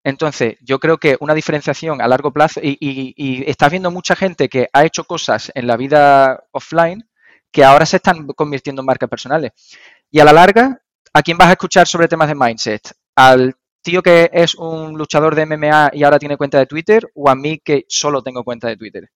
Entonces, 0.05 0.57
yo 0.61 0.79
creo 0.79 0.99
que 0.99 1.17
una 1.19 1.33
diferenciación 1.33 1.99
a 1.99 2.07
largo 2.07 2.31
plazo, 2.31 2.59
y, 2.63 3.43
estás 3.49 3.71
viendo 3.71 3.89
mucha 3.89 4.15
gente 4.15 4.49
que 4.49 4.69
ha 4.71 4.85
hecho 4.85 5.03
cosas 5.03 5.51
en 5.55 5.65
la 5.65 5.77
vida 5.77 6.43
offline 6.51 7.09
que 7.51 7.63
ahora 7.63 7.87
se 7.87 7.95
están 7.95 8.27
convirtiendo 8.27 8.83
en 8.83 8.85
marcas 8.85 9.09
personales. 9.09 9.53
Y 10.11 10.19
a 10.19 10.25
la 10.25 10.31
larga, 10.31 10.79
¿a 11.11 11.21
quién 11.23 11.39
vas 11.39 11.47
a 11.47 11.53
escuchar 11.53 11.87
sobre 11.87 12.07
temas 12.07 12.27
de 12.27 12.35
mindset? 12.35 12.91
¿Al 13.15 13.55
tío 13.81 14.03
que 14.03 14.29
es 14.31 14.53
un 14.53 14.95
luchador 14.95 15.33
de 15.33 15.47
MMA 15.47 15.89
y 15.93 16.03
ahora 16.03 16.19
tiene 16.19 16.37
cuenta 16.37 16.59
de 16.59 16.67
Twitter 16.67 17.09
o 17.15 17.27
a 17.27 17.33
mí 17.33 17.57
que 17.57 17.85
solo 17.89 18.21
tengo 18.21 18.43
cuenta 18.43 18.67
de 18.67 18.77
Twitter? 18.77 19.09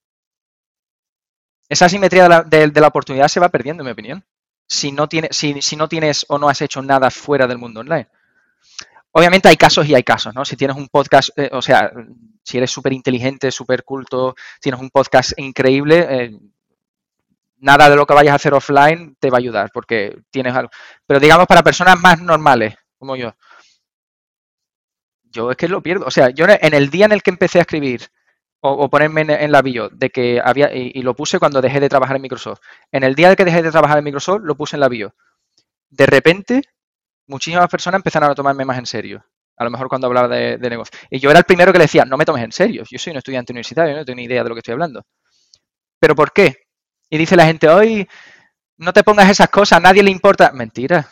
Esa 1.70 1.88
simetría 1.88 2.44
de 2.46 2.72
la, 2.74 2.88
oportunidad 2.88 3.28
se 3.28 3.40
va 3.40 3.50
perdiendo, 3.50 3.84
en 3.84 3.86
mi 3.86 3.92
opinión, 3.92 4.26
si 4.68 4.92
no, 4.92 5.08
si 5.30 5.76
no 5.76 5.88
tienes 5.88 6.26
o 6.30 6.40
no 6.40 6.50
has 6.50 6.64
hecho 6.64 6.82
nada 6.82 7.12
fuera 7.12 7.46
del 7.46 7.60
mundo 7.60 7.82
online. 7.82 8.08
Obviamente 9.12 9.50
hay 9.50 9.58
casos 9.58 9.88
y 9.88 9.96
hay 9.96 10.04
casos, 10.04 10.34
¿no? 10.36 10.46
Si 10.46 10.56
tienes 10.56 10.78
un 10.78 10.88
podcast, 10.88 11.30
eh, 11.38 11.50
o 11.52 11.62
sea, 11.62 11.92
si 12.44 12.58
eres 12.58 12.72
súper 12.72 12.94
inteligente, 12.94 13.52
súper 13.52 13.84
culto, 13.84 14.36
tienes 14.62 14.80
un 14.80 14.90
podcast 14.90 15.34
increíble, 15.38 16.08
eh, 16.10 16.40
nada 17.58 17.90
de 17.90 17.96
lo 17.96 18.06
que 18.06 18.14
vayas 18.14 18.34
a 18.34 18.36
hacer 18.36 18.54
offline 18.54 19.16
te 19.20 19.30
va 19.30 19.38
a 19.38 19.40
ayudar 19.40 19.72
porque 19.74 20.20
tienes 20.30 20.54
algo. 20.56 20.70
Pero 21.06 21.20
digamos 21.20 21.48
para 21.48 21.64
personas 21.64 22.00
más 22.00 22.22
normales, 22.22 22.76
como 22.98 23.16
yo, 23.16 23.34
yo 25.32 25.52
es 25.52 25.58
que 25.58 25.68
lo 25.68 25.82
pierdo. 25.82 26.06
O 26.06 26.12
sea, 26.12 26.30
yo 26.30 26.46
en 26.48 26.74
el 26.74 26.90
día 26.90 27.06
en 27.06 27.12
el 27.12 27.24
que 27.24 27.32
empecé 27.32 27.60
a 27.60 27.62
escribir 27.62 28.10
o, 28.62 28.90
ponerme 28.90 29.22
en, 29.22 29.52
la 29.52 29.62
bio 29.62 29.90
de 29.90 30.10
que 30.10 30.42
había, 30.44 30.74
y, 30.74 31.02
lo 31.02 31.16
puse 31.16 31.40
cuando 31.40 31.62
dejé 31.62 31.80
de 31.80 31.90
trabajar 31.90 32.18
en 32.18 32.22
Microsoft, 32.22 32.60
en 32.92 33.04
el 33.04 33.16
día 33.16 33.28
en 33.28 33.32
el 33.32 33.38
que 33.38 33.46
dejé 33.46 33.62
de 33.64 33.72
trabajar 33.72 33.98
en 33.98 34.04
Microsoft, 34.04 34.42
lo 34.44 34.56
puse 34.56 34.76
en 34.76 34.82
la 34.82 34.90
bio. 34.90 35.16
De 35.90 36.06
repente 36.06 36.64
muchísimas 37.30 37.70
personas 37.70 38.00
empezaron 38.00 38.30
a 38.30 38.36
tomarme 38.36 38.66
más 38.66 38.78
en 38.78 38.86
serio. 38.86 39.24
A 39.56 39.64
lo 39.64 39.70
mejor 39.70 39.88
cuando 39.88 40.08
hablaba 40.08 40.28
de, 40.28 40.58
negocio. 40.58 40.98
Y 41.10 41.20
yo 41.20 41.30
era 41.30 41.40
el 41.40 41.46
primero 41.46 41.72
que 41.72 41.78
le 41.78 41.86
decía, 41.86 42.06
no 42.06 42.18
me 42.18 42.26
tomes 42.26 42.44
en 42.44 42.52
serio. 42.52 42.84
Yo 42.90 42.98
soy 42.98 43.12
un 43.12 43.18
estudiante 43.18 43.54
universitario, 43.54 43.96
no 43.96 44.06
tengo 44.06 44.18
ni 44.18 44.24
idea 44.24 44.44
de 44.44 44.50
lo 44.50 44.56
que 44.56 44.60
estoy 44.60 44.74
hablando. 44.74 45.06
¿Pero 46.00 46.16
por 46.16 46.32
qué? 46.32 46.56
Y 47.10 47.18
dice 47.18 47.36
la 47.36 47.46
gente, 47.46 47.70
hoy 47.70 48.08
no 48.78 48.94
te 48.94 49.04
pongas 49.04 49.30
esas 49.30 49.50
cosas, 49.50 49.78
a 49.78 49.82
nadie 49.82 50.02
le 50.02 50.12
importa. 50.12 50.52
Mentira. 50.54 51.10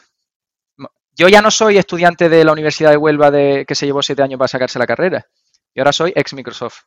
Yo 1.12 1.28
ya 1.28 1.42
no 1.42 1.52
soy 1.52 1.78
estudiante 1.78 2.30
de 2.30 2.46
la 2.46 2.54
Universidad 2.54 2.92
de 2.92 2.98
Huelva 2.98 3.32
de, 3.32 3.66
que 3.68 3.76
se 3.76 3.86
llevó 3.86 4.02
siete 4.02 4.24
años 4.24 4.38
para 4.38 4.48
sacarse 4.48 4.80
la 4.80 4.88
carrera. 4.88 5.28
Y 5.74 5.80
ahora 5.80 5.92
soy 5.92 6.14
ex 6.16 6.34
Microsoft. 6.34 6.84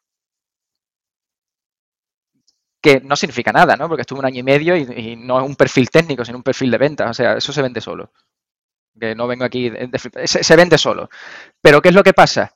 Que 2.82 3.00
no 3.00 3.16
significa 3.16 3.52
nada, 3.52 3.76
¿no? 3.76 3.86
Porque 3.86 4.02
estuve 4.02 4.20
un 4.20 4.24
año 4.26 4.40
y 4.40 4.42
medio 4.42 4.74
y, 4.74 4.82
y 4.82 5.16
no 5.16 5.38
es 5.38 5.46
un 5.46 5.56
perfil 5.56 5.90
técnico, 5.90 6.24
sino 6.24 6.38
un 6.38 6.42
perfil 6.42 6.70
de 6.70 6.78
ventas. 6.78 7.10
O 7.10 7.14
sea, 7.14 7.34
eso 7.34 7.52
se 7.52 7.60
vende 7.60 7.82
solo 7.82 8.10
que 9.00 9.14
no 9.14 9.26
vengo 9.26 9.44
aquí, 9.44 9.72
se, 10.24 10.56
vende 10.56 10.78
solo. 10.78 11.08
Pero 11.60 11.82
¿qué 11.82 11.88
es 11.88 11.94
lo 11.94 12.04
que 12.04 12.12
pasa? 12.12 12.54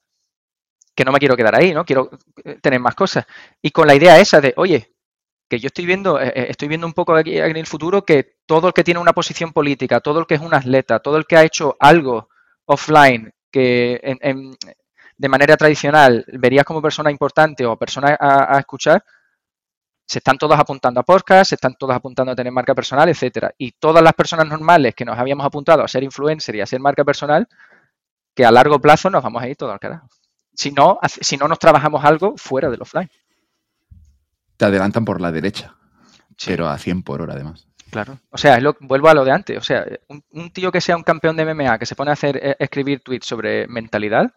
Que 0.95 1.05
no 1.05 1.11
me 1.11 1.19
quiero 1.19 1.37
quedar 1.37 1.57
ahí, 1.57 1.75
¿no? 1.75 1.85
Quiero 1.85 2.11
eh, 2.45 2.59
tener 2.61 2.79
más 2.81 2.95
cosas. 2.95 3.27
Y 3.61 3.71
con 3.71 3.87
la 3.89 3.95
idea 3.95 4.19
esa 4.21 4.41
de, 4.41 4.55
oye, 4.57 4.93
que 5.49 5.59
yo 5.59 5.69
estoy 5.69 5.87
viendo, 5.87 6.21
eh, 6.21 6.33
eh, 6.35 6.47
estoy 6.51 6.69
viendo 6.69 6.87
un 6.87 6.93
poco 6.93 7.15
aquí 7.15 7.39
en 7.39 7.57
el 7.57 7.67
futuro 7.67 8.05
que 8.05 8.37
todo 8.47 8.69
el 8.69 8.75
que 8.75 8.85
tiene 8.85 9.01
una 9.01 9.13
posición 9.13 9.53
política, 9.53 10.01
todo 10.01 10.21
el 10.21 10.27
que 10.27 10.35
es 10.35 10.41
un 10.41 10.55
atleta, 10.55 11.01
todo 11.01 11.17
el 11.17 11.27
que 11.27 11.37
ha 11.37 11.45
hecho 11.45 11.77
algo 11.81 12.29
offline 12.67 13.33
que 13.51 14.01
de 15.17 15.29
manera 15.29 15.57
tradicional 15.57 16.25
verías 16.33 16.65
como 16.65 16.83
persona 16.83 17.11
importante 17.11 17.65
o 17.65 17.77
persona 17.77 18.17
a 18.19 18.59
escuchar, 18.59 19.05
se 20.07 20.19
están 20.19 20.37
todos 20.37 20.59
apuntando 20.59 21.01
a 21.01 21.03
podcast, 21.03 21.51
se 21.51 21.55
están 21.55 21.75
todos 21.79 21.95
apuntando 21.95 22.33
a 22.33 22.37
tener 22.37 22.53
marca 22.53 22.75
personal, 22.75 23.09
etcétera. 23.09 23.55
Y 23.57 23.73
todas 23.73 24.03
las 24.03 24.13
personas 24.13 24.47
normales 24.47 24.95
que 24.95 25.05
nos 25.05 25.19
habíamos 25.19 25.47
apuntado 25.47 25.83
a 25.83 25.89
ser 25.89 26.03
influencer 26.03 26.57
y 26.57 26.61
a 26.61 26.67
ser 26.67 26.81
marca 26.81 27.05
personal, 27.05 27.49
que 28.35 28.45
a 28.45 28.51
largo 28.51 28.79
plazo 28.81 29.09
nos 29.11 29.23
vamos 29.23 29.43
a 29.43 29.49
ir 29.49 29.57
todo 29.57 29.73
al 29.73 29.81
carajo. 29.81 30.09
Si 30.53 30.71
no, 30.71 30.99
si 31.09 31.37
no 31.37 31.49
nos 31.49 31.59
trabajamos 31.59 32.05
algo 32.05 32.35
fuera 32.37 32.69
del 32.71 32.83
offline. 32.83 33.11
Te 34.57 34.67
adelantan 34.67 35.05
por 35.05 35.21
la 35.21 35.33
derecha, 35.33 35.75
pero 36.45 36.69
a 36.69 36.79
100 36.79 37.03
por 37.03 37.23
hora 37.23 37.35
además. 37.35 37.67
Claro. 37.91 38.19
O 38.31 38.39
sea, 38.39 38.59
vuelvo 38.81 39.09
a 39.09 39.15
lo 39.15 39.25
de 39.25 39.33
antes. 39.33 39.57
O 39.57 39.63
sea, 39.63 39.85
un, 40.09 40.53
tío 40.53 40.71
que 40.71 40.81
sea 40.81 40.97
un 40.97 41.03
campeón 41.03 41.37
de 41.37 41.45
MMA, 41.45 41.79
que 41.79 41.87
se 41.87 41.97
pone 41.97 42.11
a 42.11 42.15
hacer 42.15 42.37
eh, 42.37 42.57
escribir 42.59 43.01
tweets 43.01 43.27
sobre 43.27 43.67
mentalidad, 43.69 44.33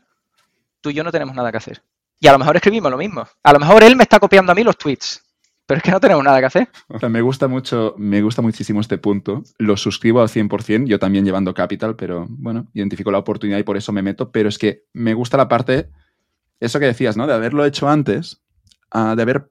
tú 0.80 0.91
y 0.91 0.93
yo 0.93 1.03
no 1.03 1.11
tenemos 1.11 1.36
nada 1.36 1.51
que 1.51 1.57
hacer. 1.57 1.84
Y 2.20 2.28
a 2.28 2.32
lo 2.32 2.39
mejor 2.39 2.55
escribimos 2.55 2.91
lo 2.91 2.97
mismo. 2.97 3.28
A 3.43 3.53
lo 3.53 3.59
mejor 3.59 3.84
él 3.84 3.95
me 3.95 4.03
está 4.03 4.20
copiando 4.20 4.51
a 4.51 4.55
mí 4.55 4.63
los 4.63 4.78
tweets 4.78 5.27
pero 5.68 5.80
es 5.80 5.84
que 5.84 5.91
no 5.91 5.99
tenemos 5.99 6.24
nada 6.24 6.39
que 6.39 6.45
hacer. 6.45 6.70
me 7.09 7.22
gusta 7.22 7.49
mucho, 7.49 7.93
me 7.97 8.22
gusta 8.22 8.41
muchísimo 8.41 8.80
este 8.80 8.97
punto. 8.97 9.43
Lo 9.57 9.76
suscribo 9.76 10.22
al 10.22 10.30
100%, 10.30 10.88
yo 10.88 10.97
también 10.97 11.26
llevando 11.26 11.53
Capital, 11.53 11.97
pero 11.97 12.26
bueno, 12.30 12.68
identifico 12.74 13.11
la 13.11 13.18
oportunidad 13.18 13.59
y 13.59 13.63
por 13.63 13.76
eso 13.76 13.91
me 13.91 14.01
meto. 14.01 14.32
Pero 14.32 14.47
es 14.47 14.57
que 14.57 14.86
me 14.93 15.13
gusta 15.13 15.36
la 15.36 15.49
parte, 15.49 15.89
eso 16.61 16.80
que 16.80 16.86
decías, 16.86 17.18
¿no? 17.18 17.28
De 17.28 17.34
haberlo 17.34 17.65
hecho 17.65 17.89
antes, 17.89 18.41
ah, 18.91 19.13
de 19.15 19.22
haber... 19.22 19.49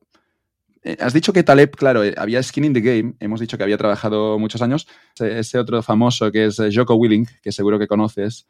Eh, 0.82 0.96
has 1.00 1.12
dicho 1.12 1.34
que 1.34 1.42
Taleb, 1.42 1.76
claro, 1.76 2.02
eh, 2.02 2.14
había 2.16 2.42
skin 2.42 2.64
in 2.64 2.72
the 2.72 2.80
game, 2.80 3.14
hemos 3.20 3.38
dicho 3.38 3.58
que 3.58 3.64
había 3.64 3.76
trabajado 3.76 4.38
muchos 4.38 4.62
años. 4.62 4.88
Ese 5.20 5.58
otro 5.58 5.82
famoso 5.82 6.32
que 6.32 6.46
es 6.46 6.58
eh, 6.60 6.70
Joko 6.72 6.94
Willing, 6.94 7.26
que 7.42 7.52
seguro 7.52 7.78
que 7.78 7.86
conoces, 7.86 8.46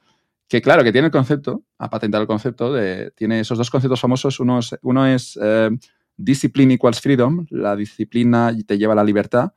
que 0.49 0.63
claro, 0.63 0.85
que 0.85 0.93
tiene 0.93 1.07
el 1.07 1.13
concepto, 1.13 1.65
ha 1.79 1.91
patentado 1.91 2.23
el 2.23 2.29
concepto, 2.29 2.73
tiene 3.17 3.41
esos 3.41 3.59
dos 3.59 3.71
conceptos 3.71 4.01
famosos. 4.01 4.39
Uno 4.39 4.61
es, 4.61 4.77
uno 4.83 5.05
es 5.05 5.37
eh, 5.43 5.71
discipline 6.17 6.73
equals 6.73 7.01
freedom, 7.01 7.47
la 7.51 7.77
disciplina 7.77 8.55
te 8.67 8.79
lleva 8.79 8.93
a 8.93 8.97
la 8.97 9.05
libertad, 9.05 9.53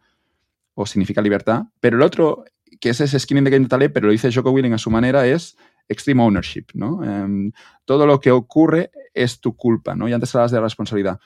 o 0.74 0.86
significa 0.86 1.22
libertad, 1.22 1.64
pero 1.80 1.98
el 1.98 2.04
otro, 2.04 2.46
que 2.80 2.90
es 2.90 3.02
ese 3.02 3.20
skin 3.20 3.38
in 3.38 3.44
the 3.44 3.78
de 3.78 3.90
pero 3.90 4.08
lo 4.08 4.12
dice 4.12 4.32
Joko 4.32 4.52
Willing 4.52 4.74
a 4.74 4.78
su 4.78 4.90
manera, 4.90 5.28
es 5.28 5.58
extreme 5.90 6.24
ownership, 6.24 6.68
¿no? 6.74 7.04
Em, 7.04 7.52
todo 7.84 8.06
lo 8.06 8.20
que 8.20 8.32
ocurre 8.32 8.92
es 9.14 9.42
tu 9.42 9.56
culpa, 9.56 9.96
¿no? 9.96 10.08
Y 10.08 10.14
antes 10.14 10.34
hablabas 10.34 10.52
de 10.52 10.62
responsabilidad. 10.62 11.20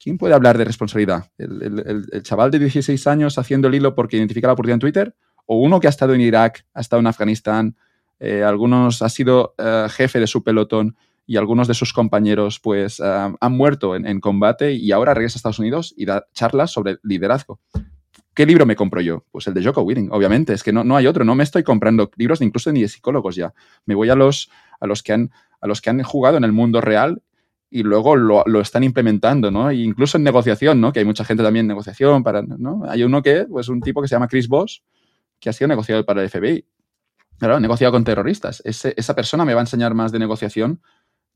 ¿Quién 0.00 0.16
puede 0.16 0.34
hablar 0.34 0.56
de 0.56 0.64
responsabilidad? 0.64 1.30
¿El, 1.36 2.22
chaval 2.22 2.50
de 2.50 2.58
16 2.60 3.06
años 3.06 3.38
haciendo 3.38 3.68
el 3.68 3.74
hilo 3.74 3.94
porque 3.94 4.16
identifica 4.16 4.46
la 4.46 4.54
oportunidad 4.54 4.76
en 4.76 4.80
Twitter? 4.80 5.14
¿O 5.46 5.60
uno 5.60 5.80
que 5.80 5.86
ha 5.86 5.90
estado 5.90 6.14
en 6.14 6.20
Irak, 6.20 6.64
ha 6.72 6.80
estado 6.80 7.00
en 7.00 7.06
Afganistán, 7.06 7.76
eh, 8.20 8.42
algunos 8.42 9.02
ha 9.02 9.08
sido 9.08 9.54
eh, 9.58 9.86
jefe 9.90 10.18
de 10.20 10.26
su 10.26 10.42
pelotón 10.42 10.96
y 11.28 11.36
algunos 11.36 11.68
de 11.68 11.74
sus 11.74 11.92
compañeros 11.92 12.58
pues 12.58 13.00
eh, 13.00 13.04
han 13.38 13.52
muerto 13.52 13.94
en, 13.94 14.18
combate 14.18 14.72
y 14.72 14.92
ahora 14.92 15.12
regresa 15.12 15.36
a 15.36 15.38
Estados 15.38 15.58
Unidos 15.58 15.92
y 15.94 16.06
da 16.06 16.26
charlas 16.32 16.70
sobre 16.70 16.96
liderazgo. 17.02 17.60
¿Qué 18.32 18.46
libro 18.46 18.64
me 18.64 18.74
compro 18.74 19.02
yo? 19.02 19.26
Pues 19.30 19.46
el 19.46 19.52
de 19.52 19.62
Joko 19.62 19.82
Willing, 19.82 20.08
obviamente. 20.10 20.54
Es 20.54 20.62
que 20.62 20.72
no, 20.72 20.84
no 20.84 20.96
hay 20.96 21.06
otro. 21.06 21.26
No 21.26 21.34
me 21.34 21.44
estoy 21.44 21.64
comprando 21.64 22.10
libros 22.16 22.40
incluso 22.40 22.72
ni 22.72 22.80
de 22.80 22.88
psicólogos 22.88 23.36
ya. 23.36 23.52
Me 23.84 23.94
voy 23.94 24.08
a 24.08 24.14
los, 24.14 24.50
a 24.80 24.86
los, 24.86 25.02
que, 25.02 25.12
han, 25.12 25.30
a 25.60 25.66
los 25.66 25.82
que 25.82 25.90
han 25.90 26.02
jugado 26.02 26.38
en 26.38 26.44
el 26.44 26.52
mundo 26.52 26.80
real 26.80 27.22
y 27.68 27.82
luego 27.82 28.16
lo, 28.16 28.44
lo, 28.46 28.62
están 28.62 28.82
implementando, 28.82 29.50
¿no? 29.50 29.68
E 29.68 29.74
incluso 29.74 30.16
en 30.16 30.24
negociación, 30.24 30.80
¿no? 30.80 30.94
Que 30.94 31.00
hay 31.00 31.04
mucha 31.04 31.26
gente 31.26 31.42
también 31.42 31.64
en 31.64 31.68
negociación 31.68 32.22
para, 32.22 32.40
¿no? 32.40 32.84
Hay 32.88 33.02
uno 33.02 33.22
que, 33.22 33.44
pues 33.44 33.68
un 33.68 33.82
tipo 33.82 34.00
que 34.00 34.08
se 34.08 34.14
llama 34.14 34.28
Chris 34.28 34.48
Voss, 34.48 34.82
que 35.38 35.50
ha 35.50 35.52
sido 35.52 35.68
negociador 35.68 36.06
para 36.06 36.22
el 36.22 36.30
FBI. 36.30 36.64
Claro, 37.38 37.60
negociado 37.60 37.92
con 37.92 38.02
terroristas. 38.02 38.62
esa 38.64 39.14
persona 39.14 39.44
me 39.44 39.52
va 39.52 39.60
a 39.60 39.64
enseñar 39.64 39.92
más 39.94 40.10
de 40.10 40.18
negociación 40.18 40.80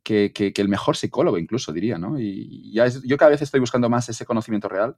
que, 0.03 0.53
el 0.57 0.69
mejor 0.69 0.97
psicólogo, 0.97 1.39
incluso, 1.39 1.73
diría, 1.73 1.99
¿no? 1.99 2.19
Y 2.19 2.73
ya 2.73 2.87
es, 2.87 3.03
yo 3.03 3.17
cada 3.17 3.31
vez 3.31 3.43
estoy 3.43 3.61
buscando 3.61 3.89
más 3.89 4.09
ese 4.09 4.25
conocimiento 4.25 4.69
real 4.69 4.97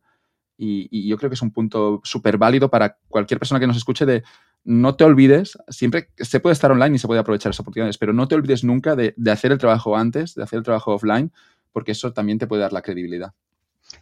y, 0.57 1.09
yo 1.09 1.17
creo 1.17 1.31
que 1.31 1.35
es 1.35 1.43
un 1.43 1.51
punto 1.51 2.01
súper 2.05 2.39
válido 2.39 2.71
para 2.71 2.97
cualquier 3.09 3.39
persona 3.39 3.61
que 3.61 3.67
nos 3.67 3.77
escuche 3.77 4.07
de 4.07 4.23
no 4.65 4.95
te 4.95 5.05
olvides, 5.05 5.59
siempre 5.69 6.11
se 6.17 6.41
puede 6.41 6.55
estar 6.55 6.73
online 6.73 6.97
y 6.97 6.99
se 6.99 7.07
puede 7.07 7.21
aprovechar 7.21 7.51
esas 7.51 7.61
oportunidades, 7.61 7.99
pero 7.99 8.15
no 8.15 8.27
te 8.29 8.35
olvides 8.35 8.65
nunca 8.65 8.97
de, 8.97 9.15
hacer 9.31 9.53
el 9.53 9.59
trabajo 9.59 9.97
antes, 9.97 10.35
de 10.35 10.43
hacer 10.43 10.59
el 10.59 10.65
trabajo 10.65 10.95
offline, 10.95 11.33
porque 11.71 11.93
eso 11.93 12.13
también 12.13 12.39
te 12.39 12.47
puede 12.47 12.63
dar 12.63 12.73
la 12.73 12.81
credibilidad. 12.81 13.35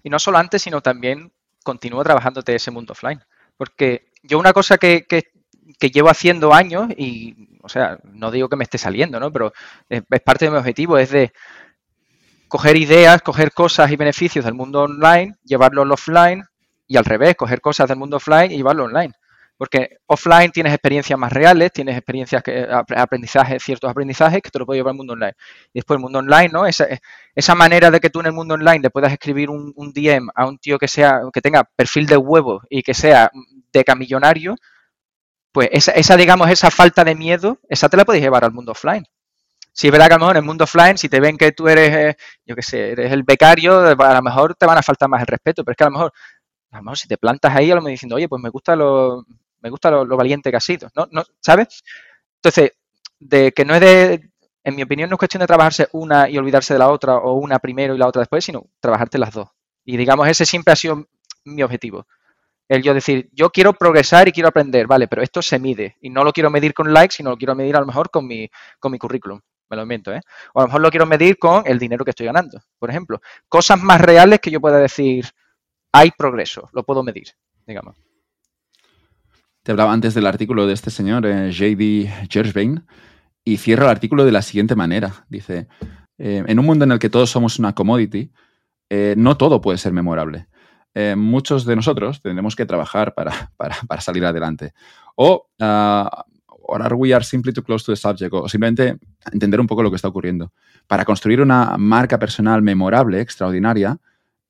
Y 0.04 0.10
no 0.10 0.20
solo 0.20 0.38
antes, 0.38 0.62
sino 0.62 0.80
también 0.80 1.32
continúa 1.64 2.04
trabajándote 2.04 2.54
ese 2.54 2.70
mundo 2.70 2.92
offline. 2.92 3.20
Porque 3.56 4.08
yo 4.22 4.38
una 4.38 4.52
cosa 4.52 4.78
que, 4.78 5.04
llevo 5.90 6.10
haciendo 6.10 6.52
años, 6.54 6.88
y, 6.96 7.48
o 7.62 7.68
sea, 7.68 7.98
no 8.04 8.30
digo 8.30 8.48
que 8.48 8.56
me 8.56 8.64
esté 8.64 8.78
saliendo, 8.78 9.20
¿no? 9.20 9.32
Pero 9.32 9.52
es, 9.88 10.02
parte 10.24 10.46
de 10.46 10.50
mi 10.50 10.56
objetivo, 10.56 10.98
es 10.98 11.10
de 11.10 11.32
coger 12.48 12.76
ideas, 12.76 13.22
coger 13.22 13.52
cosas 13.52 13.90
y 13.90 13.96
beneficios 13.96 14.44
del 14.44 14.54
mundo 14.54 14.82
online, 14.82 15.36
llevarlo 15.44 15.82
al 15.82 15.92
offline 15.92 16.44
y 16.86 16.96
al 16.96 17.04
revés, 17.04 17.34
coger 17.36 17.60
cosas 17.60 17.88
del 17.88 17.98
mundo 17.98 18.18
offline 18.18 18.50
y 18.52 18.56
llevarlo 18.56 18.84
online. 18.84 19.12
Porque 19.56 19.98
offline 20.06 20.50
tienes 20.50 20.72
experiencias 20.72 21.18
más 21.18 21.32
reales, 21.32 21.72
tienes 21.72 21.96
experiencias 21.96 22.42
que 22.42 22.66
aprendizajes, 22.68 23.62
ciertos 23.62 23.88
aprendizajes 23.88 24.42
que 24.42 24.50
te 24.50 24.58
lo 24.58 24.66
puedes 24.66 24.80
llevar 24.80 24.90
al 24.90 24.96
mundo 24.96 25.12
online. 25.12 25.34
Y 25.72 25.78
después 25.78 25.98
el 25.98 26.02
mundo 26.02 26.18
online, 26.18 26.48
¿no? 26.48 26.66
Esa, 26.66 26.86
esa 27.34 27.54
manera 27.54 27.90
de 27.90 28.00
que 28.00 28.10
tú 28.10 28.20
en 28.20 28.26
el 28.26 28.32
mundo 28.32 28.54
online 28.54 28.80
le 28.80 28.90
puedas 28.90 29.12
escribir 29.12 29.50
un, 29.50 29.72
DM 29.94 30.30
a 30.34 30.46
un 30.46 30.58
tío 30.58 30.78
que 30.78 30.88
sea, 30.88 31.20
que 31.32 31.40
tenga 31.40 31.62
perfil 31.76 32.06
de 32.06 32.16
huevo 32.16 32.62
y 32.68 32.82
que 32.82 32.92
sea 32.92 33.30
decamillonario, 33.72 34.56
pues 35.52 35.68
esa, 35.72 35.92
esa, 35.92 36.16
digamos, 36.16 36.50
esa 36.50 36.70
falta 36.70 37.04
de 37.04 37.14
miedo, 37.14 37.58
esa 37.68 37.88
te 37.88 37.96
la 37.96 38.04
puedes 38.04 38.22
llevar 38.22 38.44
al 38.44 38.52
mundo 38.52 38.72
offline. 38.72 39.04
Si 39.72 39.88
es 39.88 39.92
verdad 39.92 40.08
que 40.08 40.14
a 40.14 40.16
lo 40.16 40.20
mejor 40.20 40.36
en 40.36 40.42
el 40.42 40.46
mundo 40.46 40.64
offline, 40.64 40.98
si 40.98 41.08
te 41.08 41.20
ven 41.20 41.38
que 41.38 41.52
tú 41.52 41.68
eres, 41.68 41.96
eh, 41.96 42.16
yo 42.44 42.54
qué 42.54 42.62
sé, 42.62 42.92
eres 42.92 43.12
el 43.12 43.22
becario, 43.22 43.78
a 43.80 44.14
lo 44.14 44.22
mejor 44.22 44.54
te 44.54 44.66
van 44.66 44.78
a 44.78 44.82
faltar 44.82 45.08
más 45.08 45.22
el 45.22 45.26
respeto, 45.26 45.64
pero 45.64 45.72
es 45.72 45.76
que 45.76 45.84
a 45.84 45.86
lo 45.86 45.92
mejor, 45.92 46.12
a 46.72 46.76
lo 46.78 46.82
mejor 46.82 46.98
si 46.98 47.08
te 47.08 47.16
plantas 47.16 47.54
ahí, 47.54 47.70
a 47.70 47.74
lo 47.74 47.80
mejor 47.80 47.92
diciendo, 47.92 48.16
oye, 48.16 48.28
pues 48.28 48.42
me 48.42 48.50
gusta 48.50 48.76
lo, 48.76 49.24
me 49.60 49.70
gusta 49.70 49.90
lo, 49.90 50.16
valiente 50.16 50.50
que 50.50 50.56
has 50.56 50.64
sido, 50.64 50.90
¿no? 50.94 51.08
¿no? 51.10 51.24
¿Sabes? 51.40 51.82
Entonces, 52.36 52.72
de 53.18 53.52
que 53.52 53.64
no 53.64 53.74
es 53.74 53.80
de, 53.80 54.30
en 54.64 54.76
mi 54.76 54.82
opinión, 54.82 55.08
no 55.08 55.14
es 55.16 55.18
cuestión 55.18 55.40
de 55.40 55.46
trabajarse 55.46 55.88
una 55.92 56.28
y 56.28 56.36
olvidarse 56.36 56.74
de 56.74 56.78
la 56.78 56.90
otra, 56.90 57.16
o 57.16 57.34
una 57.34 57.58
primero 57.58 57.94
y 57.94 57.98
la 57.98 58.08
otra 58.08 58.20
después, 58.20 58.44
sino 58.44 58.66
trabajarte 58.80 59.18
las 59.18 59.32
dos. 59.32 59.48
Y 59.84 59.96
digamos, 59.96 60.28
ese 60.28 60.44
siempre 60.44 60.72
ha 60.72 60.76
sido 60.76 61.06
mi 61.44 61.62
objetivo. 61.62 62.06
El 62.68 62.82
yo 62.82 62.94
decir, 62.94 63.28
yo 63.32 63.50
quiero 63.50 63.72
progresar 63.74 64.28
y 64.28 64.32
quiero 64.32 64.48
aprender, 64.48 64.86
vale, 64.86 65.08
pero 65.08 65.22
esto 65.22 65.42
se 65.42 65.58
mide. 65.58 65.96
Y 66.00 66.10
no 66.10 66.24
lo 66.24 66.32
quiero 66.32 66.50
medir 66.50 66.74
con 66.74 66.92
likes, 66.92 67.16
sino 67.16 67.30
lo 67.30 67.36
quiero 67.36 67.54
medir 67.54 67.76
a 67.76 67.80
lo 67.80 67.86
mejor 67.86 68.10
con 68.10 68.26
mi, 68.26 68.48
con 68.78 68.92
mi 68.92 68.98
currículum 68.98 69.40
me 69.72 69.76
lo 69.76 69.82
invento, 69.82 70.12
¿eh? 70.12 70.20
O 70.52 70.60
a 70.60 70.62
lo 70.64 70.68
mejor 70.68 70.80
lo 70.82 70.90
quiero 70.90 71.06
medir 71.06 71.38
con 71.38 71.62
el 71.66 71.78
dinero 71.78 72.04
que 72.04 72.10
estoy 72.10 72.26
ganando, 72.26 72.60
por 72.78 72.90
ejemplo. 72.90 73.22
Cosas 73.48 73.82
más 73.82 74.02
reales 74.02 74.38
que 74.38 74.50
yo 74.50 74.60
pueda 74.60 74.78
decir, 74.78 75.24
hay 75.92 76.10
progreso, 76.10 76.68
lo 76.72 76.84
puedo 76.84 77.02
medir, 77.02 77.28
digamos. 77.66 77.96
Te 79.62 79.72
hablaba 79.72 79.92
antes 79.92 80.12
del 80.12 80.26
artículo 80.26 80.66
de 80.66 80.74
este 80.74 80.90
señor, 80.90 81.24
eh, 81.24 81.50
J.D. 81.52 82.28
Gersbein, 82.28 82.84
y 83.44 83.56
cierra 83.56 83.84
el 83.84 83.90
artículo 83.90 84.26
de 84.26 84.32
la 84.32 84.42
siguiente 84.42 84.76
manera. 84.76 85.24
Dice, 85.28 85.68
eh, 86.18 86.44
en 86.46 86.58
un 86.58 86.66
mundo 86.66 86.84
en 86.84 86.92
el 86.92 86.98
que 86.98 87.08
todos 87.08 87.30
somos 87.30 87.58
una 87.58 87.74
commodity, 87.74 88.30
eh, 88.90 89.14
no 89.16 89.38
todo 89.38 89.62
puede 89.62 89.78
ser 89.78 89.92
memorable. 89.92 90.48
Muchos 91.16 91.64
de 91.64 91.76
nosotros 91.76 92.20
tendremos 92.20 92.54
que 92.54 92.66
trabajar 92.66 93.14
para, 93.16 93.50
para, 93.56 94.00
salir 94.00 94.24
adelante. 94.24 94.72
O 95.16 95.48
ah, 95.60 96.24
or 96.62 96.82
are 96.82 96.94
we 96.94 97.12
are 97.12 97.24
simply 97.24 97.52
too 97.52 97.62
close 97.62 97.84
to 97.84 97.92
the 97.92 97.96
subject? 97.96 98.32
O 98.32 98.48
simplemente 98.48 98.98
entender 99.32 99.60
un 99.60 99.66
poco 99.66 99.82
lo 99.82 99.90
que 99.90 99.96
está 99.96 100.08
ocurriendo. 100.08 100.52
Para 100.86 101.04
construir 101.04 101.40
una 101.40 101.76
marca 101.78 102.18
personal 102.18 102.62
memorable, 102.62 103.20
extraordinaria, 103.20 103.98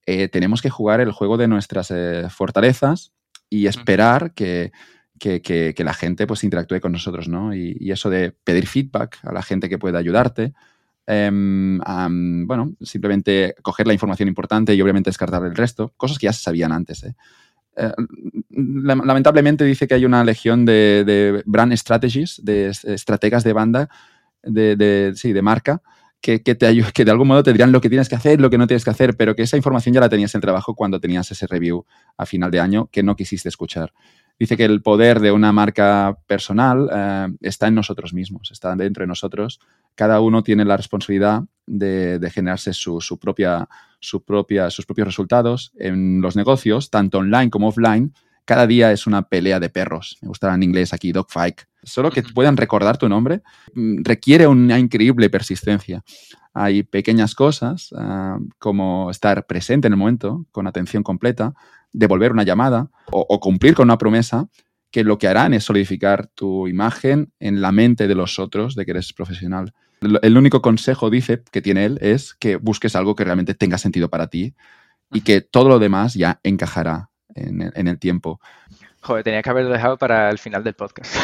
eh, 0.06 0.28
tenemos 0.28 0.62
que 0.62 0.70
jugar 0.70 1.00
el 1.00 1.12
juego 1.12 1.36
de 1.36 1.48
nuestras 1.48 1.90
eh, 1.90 2.26
fortalezas 2.28 3.12
y 3.48 3.66
esperar 3.66 4.34
que, 4.34 4.72
que, 5.18 5.74
la 5.78 5.94
gente 5.94 6.26
pues 6.26 6.42
interactúe 6.42 6.80
con 6.80 6.92
nosotros, 6.92 7.28
¿no? 7.28 7.54
Y, 7.54 7.90
eso 7.90 8.10
de 8.10 8.32
pedir 8.32 8.66
feedback 8.66 9.18
a 9.22 9.32
la 9.32 9.42
gente 9.42 9.68
que 9.68 9.78
pueda 9.78 9.98
ayudarte, 9.98 10.54
em, 11.06 11.78
bueno, 12.46 12.74
simplemente 12.80 13.54
coger 13.62 13.86
la 13.86 13.92
información 13.92 14.28
importante 14.28 14.74
y 14.74 14.82
obviamente 14.82 15.10
descartar 15.10 15.44
el 15.44 15.54
resto, 15.54 15.92
cosas 15.96 16.18
que 16.18 16.26
ya 16.26 16.32
se 16.32 16.42
sabían 16.42 16.72
antes, 16.72 17.04
¿eh? 17.04 17.14
Eh, 17.74 17.90
lamentablemente 18.50 19.64
dice 19.64 19.88
que 19.88 19.94
hay 19.94 20.04
una 20.04 20.24
legión 20.24 20.64
de, 20.66 21.42
brand 21.46 21.74
strategies, 21.74 22.40
de 22.44 22.68
estrategas 22.68 23.44
de 23.44 23.52
banda, 23.52 23.88
de, 24.42 25.12
sí, 25.16 25.32
de 25.32 25.42
marca, 25.42 25.80
que, 26.20 26.38
te, 26.38 26.54
que 26.92 27.04
de 27.04 27.10
algún 27.10 27.28
modo 27.28 27.42
te 27.42 27.52
dirán 27.52 27.72
lo 27.72 27.80
que 27.80 27.88
tienes 27.88 28.08
que 28.08 28.14
hacer, 28.14 28.40
lo 28.40 28.50
que 28.50 28.58
no 28.58 28.66
tienes 28.66 28.84
que 28.84 28.90
hacer, 28.90 29.16
pero 29.16 29.34
que 29.34 29.42
esa 29.42 29.56
información 29.56 29.94
ya 29.94 30.00
la 30.00 30.08
tenías 30.08 30.34
en 30.34 30.40
trabajo 30.40 30.74
cuando 30.74 31.00
tenías 31.00 31.30
ese 31.30 31.46
review 31.46 31.84
a 32.16 32.26
final 32.26 32.50
de 32.50 32.60
año 32.60 32.88
que 32.92 33.02
no 33.02 33.16
quisiste 33.16 33.48
escuchar. 33.48 33.92
Dice 34.38 34.56
que 34.56 34.64
el 34.64 34.82
poder 34.82 35.20
de 35.20 35.32
una 35.32 35.52
marca 35.52 36.18
personal 36.26 36.88
eh, 36.92 37.28
está 37.40 37.68
en 37.68 37.74
nosotros 37.74 38.12
mismos, 38.12 38.50
está 38.52 38.74
dentro 38.76 39.02
de 39.02 39.08
nosotros. 39.08 39.60
Cada 39.94 40.20
uno 40.20 40.42
tiene 40.42 40.64
la 40.64 40.76
responsabilidad 40.76 41.44
de, 41.66 42.30
generarse 42.32 42.72
su, 42.72 42.98
propia, 43.20 43.68
su 44.00 44.24
propia, 44.24 44.70
sus 44.70 44.86
propios 44.86 45.08
resultados 45.08 45.72
en 45.76 46.20
los 46.20 46.36
negocios, 46.36 46.90
tanto 46.90 47.18
online 47.18 47.50
como 47.50 47.68
offline. 47.68 48.14
Cada 48.44 48.66
día 48.66 48.90
es 48.90 49.06
una 49.06 49.22
pelea 49.22 49.60
de 49.60 49.70
perros. 49.70 50.18
Me 50.20 50.28
gusta 50.28 50.52
en 50.52 50.62
inglés 50.62 50.92
aquí, 50.92 51.12
dogfight. 51.12 51.62
Solo 51.84 52.10
que 52.10 52.22
puedan 52.22 52.56
recordar 52.56 52.96
tu 52.96 53.08
nombre 53.08 53.42
mm, 53.74 54.02
requiere 54.02 54.46
una 54.46 54.78
increíble 54.78 55.30
persistencia. 55.30 56.02
Hay 56.54 56.82
pequeñas 56.82 57.34
cosas 57.34 57.90
ah, 57.96 58.38
como 58.58 59.10
estar 59.10 59.46
presente 59.46 59.86
en 59.86 59.94
el 59.94 59.98
momento, 59.98 60.44
con 60.50 60.66
atención 60.66 61.02
completa, 61.02 61.54
devolver 61.92 62.32
una 62.32 62.42
llamada 62.42 62.90
o, 63.10 63.40
cumplir 63.40 63.74
con 63.74 63.84
una 63.84 63.98
promesa 63.98 64.48
que 64.92 65.02
lo 65.02 65.18
que 65.18 65.26
harán 65.26 65.54
es 65.54 65.64
solidificar 65.64 66.28
tu 66.28 66.68
imagen 66.68 67.32
en 67.40 67.62
la 67.62 67.72
mente 67.72 68.06
de 68.06 68.14
los 68.14 68.38
otros 68.38 68.76
de 68.76 68.84
que 68.84 68.92
eres 68.92 69.12
profesional. 69.12 69.72
El 70.22 70.36
único 70.36 70.60
consejo, 70.60 71.10
dice, 71.10 71.42
que 71.50 71.62
tiene 71.62 71.86
él 71.86 71.98
es 72.02 72.34
que 72.34 72.56
busques 72.56 72.94
algo 72.94 73.16
que 73.16 73.24
realmente 73.24 73.54
tenga 73.54 73.78
sentido 73.78 74.10
para 74.10 74.28
ti 74.28 74.54
y 75.10 75.22
que 75.22 75.40
todo 75.40 75.68
lo 75.68 75.78
demás 75.78 76.14
ya 76.14 76.40
encajará 76.42 77.08
en 77.34 77.88
el, 77.88 77.98
tiempo. 77.98 78.38
Joder, 79.00 79.24
tenía 79.24 79.42
que 79.42 79.48
haberlo 79.48 79.70
dejado 79.70 79.96
para 79.96 80.28
el 80.28 80.38
final 80.38 80.62
del 80.62 80.74
podcast. 80.74 81.16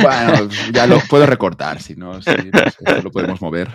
Bueno, 0.00 0.48
ya 0.72 0.86
lo 0.86 0.98
puedo 1.10 1.26
recortar, 1.26 1.80
si 1.82 1.94
no, 1.94 2.22
si, 2.22 2.30
esto 2.30 3.02
lo 3.02 3.10
podemos 3.10 3.40
mover. 3.42 3.70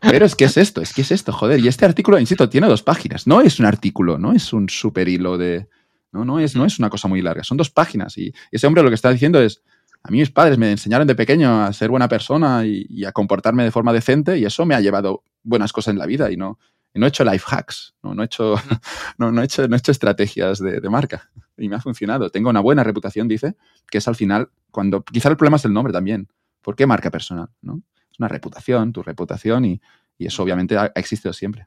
Pero 0.00 0.24
es 0.24 0.36
que 0.36 0.44
es 0.44 0.56
esto, 0.56 0.80
es 0.80 0.92
que 0.94 1.02
es 1.02 1.10
esto, 1.10 1.32
joder. 1.32 1.58
Y 1.58 1.66
este 1.66 1.84
artículo, 1.84 2.18
insisto, 2.18 2.48
tiene 2.48 2.68
dos 2.68 2.82
páginas. 2.82 3.26
No 3.26 3.40
es 3.40 3.58
un 3.58 3.66
artículo, 3.66 4.16
no 4.16 4.32
es 4.32 4.52
un 4.52 4.68
super 4.68 5.08
hilo 5.08 5.36
de... 5.36 5.68
No, 6.12 6.24
no 6.24 6.40
es, 6.40 6.56
no 6.56 6.64
es 6.64 6.78
una 6.78 6.90
cosa 6.90 7.08
muy 7.08 7.22
larga, 7.22 7.44
son 7.44 7.56
dos 7.56 7.70
páginas. 7.70 8.16
Y 8.18 8.32
ese 8.50 8.66
hombre 8.66 8.82
lo 8.82 8.88
que 8.88 8.94
está 8.94 9.10
diciendo 9.10 9.40
es, 9.40 9.62
a 10.02 10.10
mí 10.10 10.18
mis 10.18 10.30
padres 10.30 10.58
me 10.58 10.70
enseñaron 10.70 11.06
de 11.06 11.14
pequeño 11.14 11.62
a 11.62 11.72
ser 11.72 11.90
buena 11.90 12.08
persona 12.08 12.64
y, 12.64 13.04
a 13.04 13.12
comportarme 13.12 13.64
de 13.64 13.70
forma 13.70 13.92
decente 13.92 14.38
y 14.38 14.44
eso 14.44 14.64
me 14.64 14.74
ha 14.74 14.80
llevado 14.80 15.22
buenas 15.42 15.72
cosas 15.72 15.92
en 15.92 15.98
la 15.98 16.06
vida 16.06 16.30
y 16.30 16.36
no, 16.36 16.58
no 16.94 17.06
he 17.06 17.08
hecho 17.08 17.24
life 17.24 17.44
hacks, 17.48 17.94
no, 18.02 18.14
no, 18.14 18.22
he, 18.22 18.26
hecho, 18.26 18.56
no, 19.18 19.40
he, 19.40 19.44
hecho, 19.44 19.68
no 19.68 19.76
he 19.76 19.78
hecho 19.78 19.92
estrategias 19.92 20.58
de, 20.58 20.80
marca 20.88 21.30
y 21.56 21.68
me 21.68 21.76
ha 21.76 21.80
funcionado. 21.80 22.30
Tengo 22.30 22.50
una 22.50 22.60
buena 22.60 22.82
reputación, 22.82 23.28
dice, 23.28 23.56
que 23.90 23.98
es 23.98 24.08
al 24.08 24.16
final 24.16 24.50
cuando, 24.70 25.02
quizá 25.04 25.28
el 25.28 25.36
problema 25.36 25.56
es 25.56 25.64
el 25.64 25.72
nombre 25.72 25.92
también. 25.92 26.28
¿Por 26.62 26.76
qué 26.76 26.86
marca 26.86 27.10
personal? 27.10 27.48
¿no? 27.62 27.82
Es 28.10 28.18
una 28.18 28.28
reputación, 28.28 28.92
tu 28.92 29.02
reputación, 29.02 29.64
y, 29.64 29.80
y 30.18 30.26
eso 30.26 30.42
obviamente 30.42 30.76
ha 30.76 30.92
existido 30.94 31.32
siempre. 31.32 31.66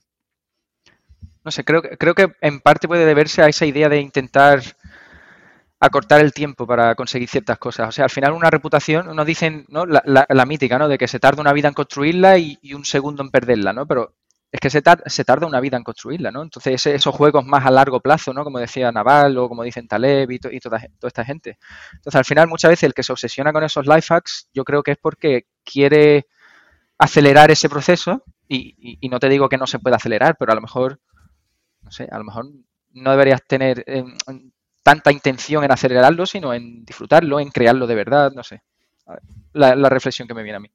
No 1.45 1.51
sé, 1.51 1.63
creo, 1.63 1.81
creo 1.81 2.15
que 2.15 2.33
en 2.41 2.59
parte 2.59 2.87
puede 2.87 3.05
deberse 3.05 3.41
a 3.41 3.47
esa 3.47 3.65
idea 3.65 3.89
de 3.89 3.99
intentar 3.99 4.61
acortar 5.79 6.21
el 6.21 6.31
tiempo 6.33 6.65
para 6.65 6.95
conseguir 6.95 7.27
ciertas 7.27 7.57
cosas. 7.57 7.89
O 7.89 7.91
sea, 7.91 8.05
al 8.05 8.09
final 8.11 8.31
una 8.33 8.49
reputación, 8.49 9.13
nos 9.15 9.25
dicen, 9.25 9.65
¿no? 9.67 9.85
La, 9.85 10.01
la- 10.05 10.45
mítica, 10.45 10.77
¿no? 10.79 10.87
De 10.87 10.97
que 10.97 11.07
se 11.07 11.19
tarda 11.19 11.41
una 11.41 11.51
vida 11.53 11.67
en 11.67 11.73
construirla 11.73 12.37
y, 12.37 12.57
un 12.73 12.85
segundo 12.85 13.21
en 13.21 13.29
perderla, 13.31 13.73
¿no? 13.73 13.85
Pero 13.85 14.13
es 14.51 14.59
que 14.61 14.69
se, 14.69 14.81
tar- 14.81 15.03
se 15.07 15.25
tarda 15.25 15.45
una 15.47 15.59
vida 15.59 15.75
en 15.77 15.83
construirla, 15.83 16.31
¿no? 16.31 16.41
Entonces, 16.43 16.75
ese- 16.75 16.95
esos 16.95 17.13
juegos 17.13 17.45
más 17.45 17.65
a 17.65 17.71
largo 17.71 17.99
plazo, 17.99 18.33
¿no? 18.33 18.43
Como 18.45 18.59
decía 18.59 18.91
Naval 18.93 19.37
o 19.37 19.49
como 19.49 19.63
dicen 19.63 19.87
Taleb 19.87 20.31
y, 20.31 20.39
to- 20.39 20.51
y 20.51 20.59
toda, 20.59 20.79
toda 20.99 21.07
esta 21.09 21.25
gente. 21.25 21.57
Entonces, 21.93 22.15
al 22.15 22.25
final, 22.25 22.47
muchas 22.47 22.69
veces 22.71 22.83
el 22.83 22.93
que 22.93 23.03
se 23.03 23.11
obsesiona 23.11 23.51
con 23.51 23.63
esos 23.63 23.85
life 23.85 24.13
hacks, 24.13 24.47
yo 24.53 24.63
creo 24.63 24.83
que 24.83 24.91
es 24.91 24.97
porque 24.97 25.47
quiere 25.65 26.27
acelerar 26.97 27.51
ese 27.51 27.69
proceso 27.69 28.23
y- 28.47 28.97
y 29.01 29.09
no 29.09 29.19
te 29.19 29.29
digo 29.29 29.49
que 29.49 29.57
no 29.57 29.67
se 29.67 29.79
pueda 29.79 29.97
acelerar, 29.97 30.35
pero 30.37 30.51
a 30.51 30.55
lo 30.55 30.61
mejor 30.61 30.99
no 31.83 31.91
sé, 31.91 32.07
a 32.11 32.17
lo 32.17 32.23
mejor 32.23 32.45
no 32.93 33.11
deberías 33.11 33.41
tener 33.47 33.83
eh, 33.87 34.03
tanta 34.83 35.11
intención 35.11 35.63
en 35.63 35.71
acelerarlo, 35.71 36.25
sino 36.25 36.53
en 36.53 36.85
disfrutarlo, 36.85 37.39
en 37.39 37.49
crearlo 37.49 37.87
de 37.87 37.95
verdad, 37.95 38.31
no 38.33 38.43
sé. 38.43 38.61
La 39.53 39.89
reflexión 39.89 40.27
que 40.27 40.33
me 40.33 40.43
viene 40.43 40.57
a 40.57 40.59
mí. 40.61 40.69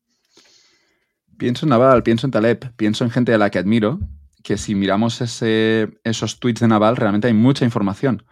Pienso 1.37 1.67
en 1.67 1.71
Naval, 1.71 2.03
pienso 2.03 2.27
en 2.27 2.33
Taleb, 2.33 2.73
pienso 2.77 3.05
en 3.05 3.11
gente 3.11 3.33
a 3.33 3.39
la 3.39 3.51
que 3.51 3.59
admiro, 3.59 4.01
que 4.43 4.57
si 4.59 4.75
miramos 4.75 5.21
ese- 5.21 5.89
esos 6.05 6.41
tweets 6.41 6.61
de 6.61 6.69
Naval, 6.69 6.97
realmente 6.97 7.29
hay 7.29 7.35
mucha 7.35 7.65
información, 7.65 8.25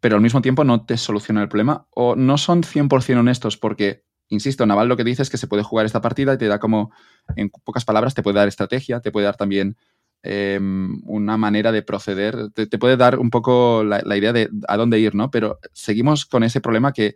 pero 0.00 0.16
al 0.16 0.22
mismo 0.22 0.40
tiempo 0.40 0.62
no 0.64 0.84
te 0.84 0.96
soluciona 0.96 1.42
el 1.42 1.48
problema 1.48 1.86
o 1.90 2.14
no 2.14 2.38
son 2.38 2.62
100% 2.62 3.20
honestos 3.20 3.56
porque, 3.56 4.04
insisto, 4.28 4.66
Naval 4.66 4.88
lo 4.88 4.96
que 4.96 5.04
dice 5.04 5.22
es 5.22 5.30
que 5.30 5.36
se 5.36 5.48
puede 5.48 5.62
jugar 5.64 5.86
esta 5.86 6.00
partida 6.00 6.34
y 6.34 6.38
te 6.38 6.46
da 6.46 6.58
como, 6.60 6.92
en 7.34 7.50
pocas 7.50 7.84
palabras, 7.84 8.14
te 8.14 8.22
puede 8.22 8.38
dar 8.38 8.48
estrategia, 8.48 9.00
te 9.00 9.10
puede 9.10 9.26
dar 9.26 9.36
también 9.36 9.76
eh, 10.24 10.58
una 11.04 11.36
manera 11.36 11.70
de 11.70 11.82
proceder, 11.82 12.50
te, 12.54 12.66
te 12.66 12.78
puede 12.78 12.96
dar 12.96 13.18
un 13.18 13.30
poco 13.30 13.84
la, 13.84 14.00
la 14.04 14.16
idea 14.16 14.32
de 14.32 14.48
a 14.66 14.76
dónde 14.76 14.98
ir, 14.98 15.14
¿no? 15.14 15.30
Pero 15.30 15.58
seguimos 15.74 16.24
con 16.24 16.42
ese 16.42 16.60
problema 16.60 16.92
que, 16.92 17.14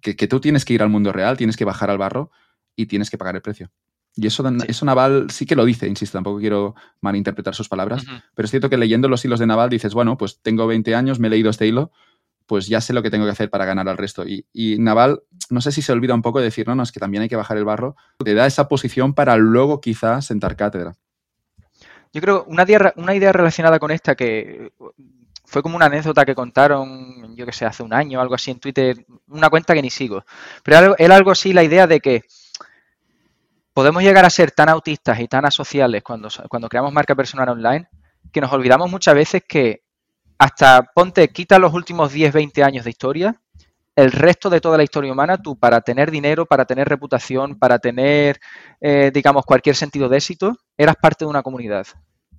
que, 0.00 0.16
que 0.16 0.26
tú 0.28 0.40
tienes 0.40 0.64
que 0.64 0.72
ir 0.72 0.82
al 0.82 0.88
mundo 0.88 1.12
real, 1.12 1.36
tienes 1.36 1.56
que 1.56 1.64
bajar 1.66 1.90
al 1.90 1.98
barro 1.98 2.30
y 2.74 2.86
tienes 2.86 3.10
que 3.10 3.18
pagar 3.18 3.36
el 3.36 3.42
precio. 3.42 3.70
Y 4.16 4.26
eso, 4.26 4.42
Sí. 4.48 4.56
eso 4.66 4.84
Naval 4.84 5.26
sí 5.30 5.46
que 5.46 5.54
lo 5.54 5.64
dice, 5.64 5.86
insisto, 5.86 6.16
tampoco 6.18 6.40
quiero 6.40 6.74
malinterpretar 7.02 7.54
sus 7.54 7.68
palabras, 7.68 8.04
pero 8.34 8.46
es 8.46 8.50
cierto 8.50 8.68
que 8.68 8.76
leyendo 8.76 9.08
los 9.08 9.24
hilos 9.24 9.38
de 9.38 9.46
Naval 9.46 9.68
dices, 9.70 9.94
bueno, 9.94 10.16
pues 10.16 10.40
tengo 10.42 10.66
20 10.66 10.94
años, 10.96 11.20
me 11.20 11.28
he 11.28 11.30
leído 11.30 11.50
este 11.50 11.66
hilo, 11.68 11.92
pues 12.46 12.66
ya 12.66 12.80
sé 12.80 12.94
lo 12.94 13.02
que 13.02 13.10
tengo 13.10 13.26
que 13.26 13.30
hacer 13.30 13.50
para 13.50 13.64
ganar 13.66 13.88
al 13.88 13.98
resto. 13.98 14.26
Y, 14.26 14.46
y 14.52 14.78
Naval, 14.78 15.20
no 15.50 15.60
sé 15.60 15.70
si 15.70 15.82
se 15.82 15.92
olvida 15.92 16.14
un 16.14 16.22
poco 16.22 16.38
de 16.38 16.46
decir, 16.46 16.66
no, 16.66 16.74
no, 16.74 16.82
es 16.82 16.90
que 16.90 16.98
también 16.98 17.22
hay 17.22 17.28
que 17.28 17.36
bajar 17.36 17.58
el 17.58 17.64
barro, 17.64 17.94
te 18.24 18.34
da 18.34 18.46
esa 18.46 18.66
posición 18.68 19.14
para 19.14 19.36
luego 19.36 19.80
quizás 19.80 20.24
sentar 20.26 20.56
cátedra. 20.56 20.94
Yo 22.12 22.20
creo 22.20 22.44
una 22.48 22.64
idea, 22.64 22.92
una 22.96 23.14
idea 23.14 23.32
relacionada 23.32 23.78
con 23.78 23.90
esta 23.90 24.14
que 24.14 24.72
fue 25.44 25.62
como 25.62 25.76
una 25.76 25.86
anécdota 25.86 26.24
que 26.24 26.34
contaron, 26.34 27.34
yo 27.34 27.46
que 27.46 27.52
sé, 27.52 27.64
hace 27.64 27.82
un 27.82 27.94
año 27.94 28.20
algo 28.20 28.34
así 28.34 28.50
en 28.50 28.60
Twitter, 28.60 29.06
una 29.28 29.48
cuenta 29.48 29.74
que 29.74 29.82
ni 29.82 29.90
sigo. 29.90 30.24
Pero 30.62 30.94
era 30.98 31.16
algo 31.16 31.30
así 31.30 31.52
la 31.52 31.64
idea 31.64 31.86
de 31.86 32.00
que 32.00 32.24
podemos 33.72 34.02
llegar 34.02 34.24
a 34.24 34.30
ser 34.30 34.50
tan 34.50 34.68
autistas 34.68 35.18
y 35.20 35.28
tan 35.28 35.46
asociales 35.46 36.02
cuando, 36.02 36.28
cuando 36.48 36.68
creamos 36.68 36.92
marca 36.92 37.14
personal 37.14 37.48
online 37.48 37.88
que 38.32 38.40
nos 38.40 38.52
olvidamos 38.52 38.90
muchas 38.90 39.14
veces 39.14 39.42
que 39.48 39.82
hasta 40.38 40.82
ponte, 40.94 41.28
quita 41.28 41.58
los 41.58 41.72
últimos 41.72 42.12
10, 42.12 42.32
20 42.32 42.62
años 42.62 42.84
de 42.84 42.90
historia, 42.90 43.40
el 43.98 44.12
resto 44.12 44.48
de 44.48 44.60
toda 44.60 44.76
la 44.76 44.84
historia 44.84 45.10
humana, 45.10 45.38
tú 45.38 45.58
para 45.58 45.80
tener 45.80 46.12
dinero, 46.12 46.46
para 46.46 46.64
tener 46.64 46.88
reputación, 46.88 47.58
para 47.58 47.80
tener, 47.80 48.38
eh, 48.80 49.10
digamos, 49.12 49.44
cualquier 49.44 49.74
sentido 49.74 50.08
de 50.08 50.18
éxito, 50.18 50.52
eras 50.76 50.94
parte 50.94 51.24
de 51.24 51.28
una 51.30 51.42
comunidad. 51.42 51.84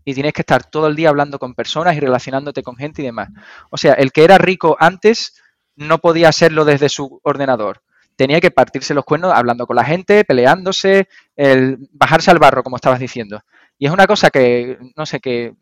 Y 0.05 0.13
tienes 0.13 0.31
que 0.31 0.41
estar 0.41 0.63
todo 0.63 0.87
el 0.87 0.95
día 0.95 1.09
hablando 1.09 1.37
con 1.37 1.55
personas 1.55 1.97
y 1.97 1.99
relacionándote 1.99 2.63
con 2.63 2.77
gente 2.77 3.01
y 3.01 3.05
demás. 3.05 3.27
O 3.71 3.75
sea, 3.75 3.91
el 3.95 4.13
que 4.13 4.23
era 4.23 4.37
rico 4.37 4.77
antes 4.79 5.33
no 5.75 5.97
podía 5.97 6.29
hacerlo 6.29 6.63
desde 6.63 6.87
su 6.87 7.19
ordenador. 7.23 7.81
Tenía 8.15 8.39
que 8.39 8.51
partirse 8.51 8.93
los 8.93 9.03
cuernos 9.03 9.33
hablando 9.33 9.67
con 9.67 9.75
la 9.75 9.83
gente, 9.83 10.23
peleándose, 10.23 11.09
el 11.35 11.89
bajarse 11.91 12.31
al 12.31 12.39
barro, 12.39 12.63
como 12.63 12.77
estabas 12.77 13.01
diciendo. 13.01 13.41
Y 13.77 13.85
es 13.85 13.91
una 13.91 14.07
cosa 14.07 14.29
que, 14.29 14.77
no 14.95 15.05
sé, 15.05 15.19
que 15.19 15.55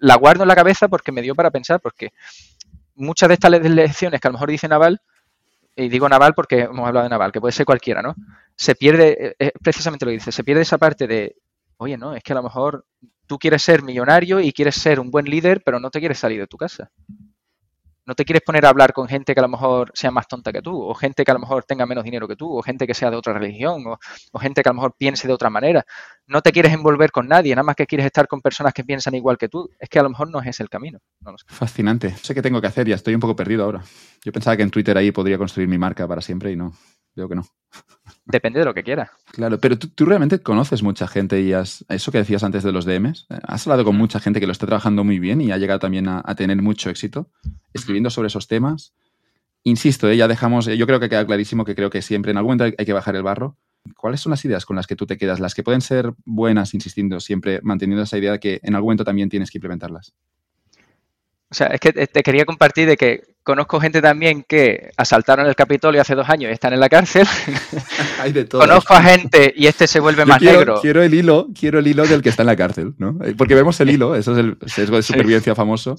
la 0.00 0.16
guardo 0.16 0.42
en 0.42 0.48
la 0.48 0.56
cabeza 0.56 0.88
porque 0.88 1.12
me 1.12 1.22
dio 1.22 1.36
para 1.36 1.52
pensar, 1.52 1.80
porque 1.80 2.10
muchas 2.96 3.28
de 3.28 3.34
estas 3.34 3.52
lecciones 3.52 4.20
que 4.20 4.26
a 4.26 4.30
lo 4.30 4.32
mejor 4.32 4.50
dice 4.50 4.66
Naval, 4.66 5.00
y 5.78 5.88
digo 5.88 6.08
Naval 6.08 6.34
porque 6.34 6.60
hemos 6.62 6.86
hablado 6.86 7.04
de 7.04 7.10
Naval, 7.10 7.32
que 7.32 7.40
puede 7.40 7.52
ser 7.52 7.64
cualquiera, 7.64 8.02
¿no? 8.02 8.14
Se 8.56 8.74
pierde, 8.74 9.36
es 9.38 9.52
precisamente 9.62 10.04
lo 10.04 10.10
que 10.10 10.14
dice, 10.16 10.32
se 10.32 10.44
pierde 10.44 10.62
esa 10.62 10.76
parte 10.78 11.06
de, 11.06 11.36
oye, 11.76 11.96
no, 11.96 12.14
es 12.14 12.22
que 12.22 12.32
a 12.32 12.36
lo 12.36 12.42
mejor 12.42 12.84
tú 13.26 13.38
quieres 13.38 13.62
ser 13.62 13.82
millonario 13.82 14.40
y 14.40 14.52
quieres 14.52 14.74
ser 14.74 14.98
un 14.98 15.10
buen 15.10 15.26
líder, 15.26 15.62
pero 15.64 15.78
no 15.78 15.90
te 15.90 16.00
quieres 16.00 16.18
salir 16.18 16.40
de 16.40 16.46
tu 16.48 16.56
casa. 16.56 16.90
No 18.08 18.14
te 18.14 18.24
quieres 18.24 18.40
poner 18.40 18.64
a 18.64 18.70
hablar 18.70 18.94
con 18.94 19.06
gente 19.06 19.34
que 19.34 19.40
a 19.40 19.42
lo 19.42 19.50
mejor 19.50 19.92
sea 19.92 20.10
más 20.10 20.26
tonta 20.26 20.50
que 20.50 20.62
tú, 20.62 20.80
o 20.80 20.94
gente 20.94 21.26
que 21.26 21.30
a 21.30 21.34
lo 21.34 21.40
mejor 21.40 21.64
tenga 21.64 21.84
menos 21.84 22.04
dinero 22.04 22.26
que 22.26 22.36
tú, 22.36 22.56
o 22.56 22.62
gente 22.62 22.86
que 22.86 22.94
sea 22.94 23.10
de 23.10 23.18
otra 23.18 23.34
religión, 23.34 23.84
o, 23.86 24.38
gente 24.38 24.62
que 24.62 24.68
a 24.70 24.72
lo 24.72 24.76
mejor 24.76 24.94
piense 24.96 25.28
de 25.28 25.34
otra 25.34 25.50
manera. 25.50 25.84
No 26.26 26.40
te 26.40 26.50
quieres 26.50 26.72
envolver 26.72 27.10
con 27.10 27.28
nadie, 27.28 27.54
nada 27.54 27.64
más 27.64 27.76
que 27.76 27.86
quieres 27.86 28.06
estar 28.06 28.26
con 28.26 28.40
personas 28.40 28.72
que 28.72 28.82
piensan 28.82 29.14
igual 29.14 29.36
que 29.36 29.50
tú. 29.50 29.68
Es 29.78 29.90
que 29.90 29.98
a 29.98 30.02
lo 30.02 30.08
mejor 30.08 30.30
no 30.30 30.40
es 30.40 30.58
el 30.58 30.70
camino. 30.70 31.00
No. 31.20 31.34
Fascinante. 31.48 32.16
Sé 32.16 32.34
qué 32.34 32.40
tengo 32.40 32.62
que 32.62 32.68
hacer, 32.68 32.88
ya 32.88 32.94
estoy 32.94 33.12
un 33.12 33.20
poco 33.20 33.36
perdido 33.36 33.64
ahora. 33.64 33.82
Yo 34.24 34.32
pensaba 34.32 34.56
que 34.56 34.62
en 34.62 34.70
Twitter 34.70 34.96
ahí 34.96 35.12
podría 35.12 35.36
construir 35.36 35.68
mi 35.68 35.76
marca 35.76 36.08
para 36.08 36.22
siempre 36.22 36.50
y 36.50 36.56
no. 36.56 36.72
Veo 37.14 37.28
que 37.28 37.34
no. 37.34 37.44
Depende 38.28 38.58
de 38.58 38.66
lo 38.66 38.74
que 38.74 38.82
quieras. 38.82 39.08
Claro, 39.32 39.58
pero 39.58 39.78
tú, 39.78 40.04
realmente 40.04 40.40
conoces 40.40 40.82
mucha 40.82 41.08
gente 41.08 41.40
y 41.40 41.54
has, 41.54 41.86
eso 41.88 42.12
que 42.12 42.18
decías 42.18 42.44
antes 42.44 42.62
de 42.62 42.72
los 42.72 42.84
DMs, 42.84 43.26
has 43.42 43.66
hablado 43.66 43.86
con 43.86 43.96
mucha 43.96 44.20
gente 44.20 44.38
que 44.38 44.46
lo 44.46 44.52
está 44.52 44.66
trabajando 44.66 45.02
muy 45.02 45.18
bien 45.18 45.40
y 45.40 45.50
ha 45.50 45.56
llegado 45.56 45.80
también 45.80 46.08
a, 46.08 46.22
tener 46.34 46.60
mucho 46.60 46.90
éxito 46.90 47.30
escribiendo 47.72 48.10
sobre 48.10 48.28
esos 48.28 48.46
temas. 48.46 48.92
Insisto, 49.62 50.10
¿eh? 50.10 50.16
ya 50.18 50.28
dejamos, 50.28 50.66
yo 50.66 50.86
creo 50.86 51.00
que 51.00 51.08
queda 51.08 51.24
clarísimo 51.24 51.64
que 51.64 51.74
creo 51.74 51.88
que 51.88 52.02
siempre 52.02 52.30
en 52.30 52.36
algún 52.36 52.58
momento 52.58 52.76
hay 52.78 52.84
que 52.84 52.92
bajar 52.92 53.16
el 53.16 53.22
barro. 53.22 53.56
¿Cuáles 53.96 54.20
son 54.20 54.30
las 54.30 54.44
ideas 54.44 54.66
con 54.66 54.76
las 54.76 54.86
que 54.86 54.94
tú 54.94 55.06
te 55.06 55.16
quedas? 55.16 55.40
Las 55.40 55.54
que 55.54 55.62
pueden 55.62 55.80
ser 55.80 56.12
buenas, 56.26 56.74
insistiendo, 56.74 57.20
siempre 57.20 57.60
manteniendo 57.62 58.02
esa 58.02 58.18
idea 58.18 58.32
de 58.32 58.40
que 58.40 58.60
en 58.62 58.74
algún 58.74 58.88
momento 58.88 59.04
también 59.04 59.30
tienes 59.30 59.50
que 59.50 59.56
implementarlas. 59.56 60.12
O 61.50 61.54
sea, 61.54 61.68
es 61.68 61.80
que 61.80 61.92
te 61.92 62.22
quería 62.22 62.44
compartir 62.44 62.86
de 62.86 62.96
que 62.98 63.22
conozco 63.42 63.80
gente 63.80 64.02
también 64.02 64.44
que 64.46 64.90
asaltaron 64.98 65.46
el 65.46 65.54
Capitolio 65.56 66.02
hace 66.02 66.14
dos 66.14 66.28
años 66.28 66.50
y 66.50 66.52
están 66.52 66.74
en 66.74 66.80
la 66.80 66.90
cárcel. 66.90 67.26
Hay 68.20 68.32
de 68.32 68.44
todo. 68.44 68.60
Conozco 68.60 68.92
a 68.92 69.02
gente 69.02 69.54
y 69.56 69.66
este 69.66 69.86
se 69.86 70.00
vuelve 70.00 70.22
Yo 70.22 70.26
más 70.26 70.38
quiero, 70.38 70.58
negro. 70.58 70.80
Quiero 70.82 71.02
el 71.02 71.14
hilo, 71.14 71.48
quiero 71.58 71.78
el 71.78 71.86
hilo 71.86 72.06
del 72.06 72.20
que 72.20 72.28
está 72.28 72.42
en 72.42 72.48
la 72.48 72.56
cárcel, 72.56 72.92
¿no? 72.98 73.18
Porque 73.38 73.54
vemos 73.54 73.80
el 73.80 73.88
hilo, 73.88 74.14
eso 74.14 74.32
es 74.32 74.38
el 74.38 74.58
sesgo 74.66 74.96
de 74.96 75.02
supervivencia 75.02 75.54
sí. 75.54 75.56
famoso. 75.56 75.96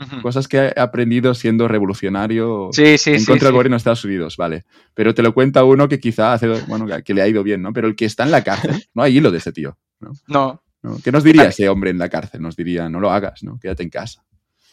Uh 0.00 0.04
-huh. 0.04 0.22
Cosas 0.22 0.48
que 0.48 0.72
he 0.74 0.80
aprendido 0.80 1.32
siendo 1.34 1.68
revolucionario 1.68 2.70
sí, 2.72 2.98
sí, 2.98 3.12
en 3.12 3.24
contra 3.24 3.46
del 3.46 3.52
gobierno 3.52 3.74
de 3.74 3.78
Estados 3.78 4.04
Unidos, 4.04 4.36
vale. 4.36 4.64
Pero 4.94 5.14
te 5.14 5.22
lo 5.22 5.32
cuenta 5.32 5.62
uno 5.62 5.88
que 5.88 6.00
quizá 6.00 6.32
hace, 6.32 6.48
bueno, 6.66 6.86
que 7.04 7.14
le 7.14 7.22
ha 7.22 7.28
ido 7.28 7.44
bien, 7.44 7.62
¿no? 7.62 7.72
Pero 7.72 7.86
el 7.86 7.94
que 7.94 8.06
está 8.06 8.24
en 8.24 8.32
la 8.32 8.42
cárcel, 8.42 8.72
no 8.94 9.04
hay 9.04 9.18
hilo 9.18 9.30
de 9.30 9.38
ese 9.38 9.52
tío. 9.52 9.78
No. 10.00 10.10
no. 10.26 10.62
¿No? 10.82 10.96
¿Qué 11.02 11.10
nos 11.10 11.24
diría 11.24 11.44
ese 11.44 11.68
hombre 11.68 11.90
en 11.90 11.98
la 11.98 12.08
cárcel? 12.08 12.40
Nos 12.40 12.54
diría, 12.54 12.88
no 12.88 13.00
lo 13.00 13.10
hagas, 13.10 13.42
¿no? 13.42 13.58
Quédate 13.58 13.82
en 13.82 13.90
casa. 13.90 14.24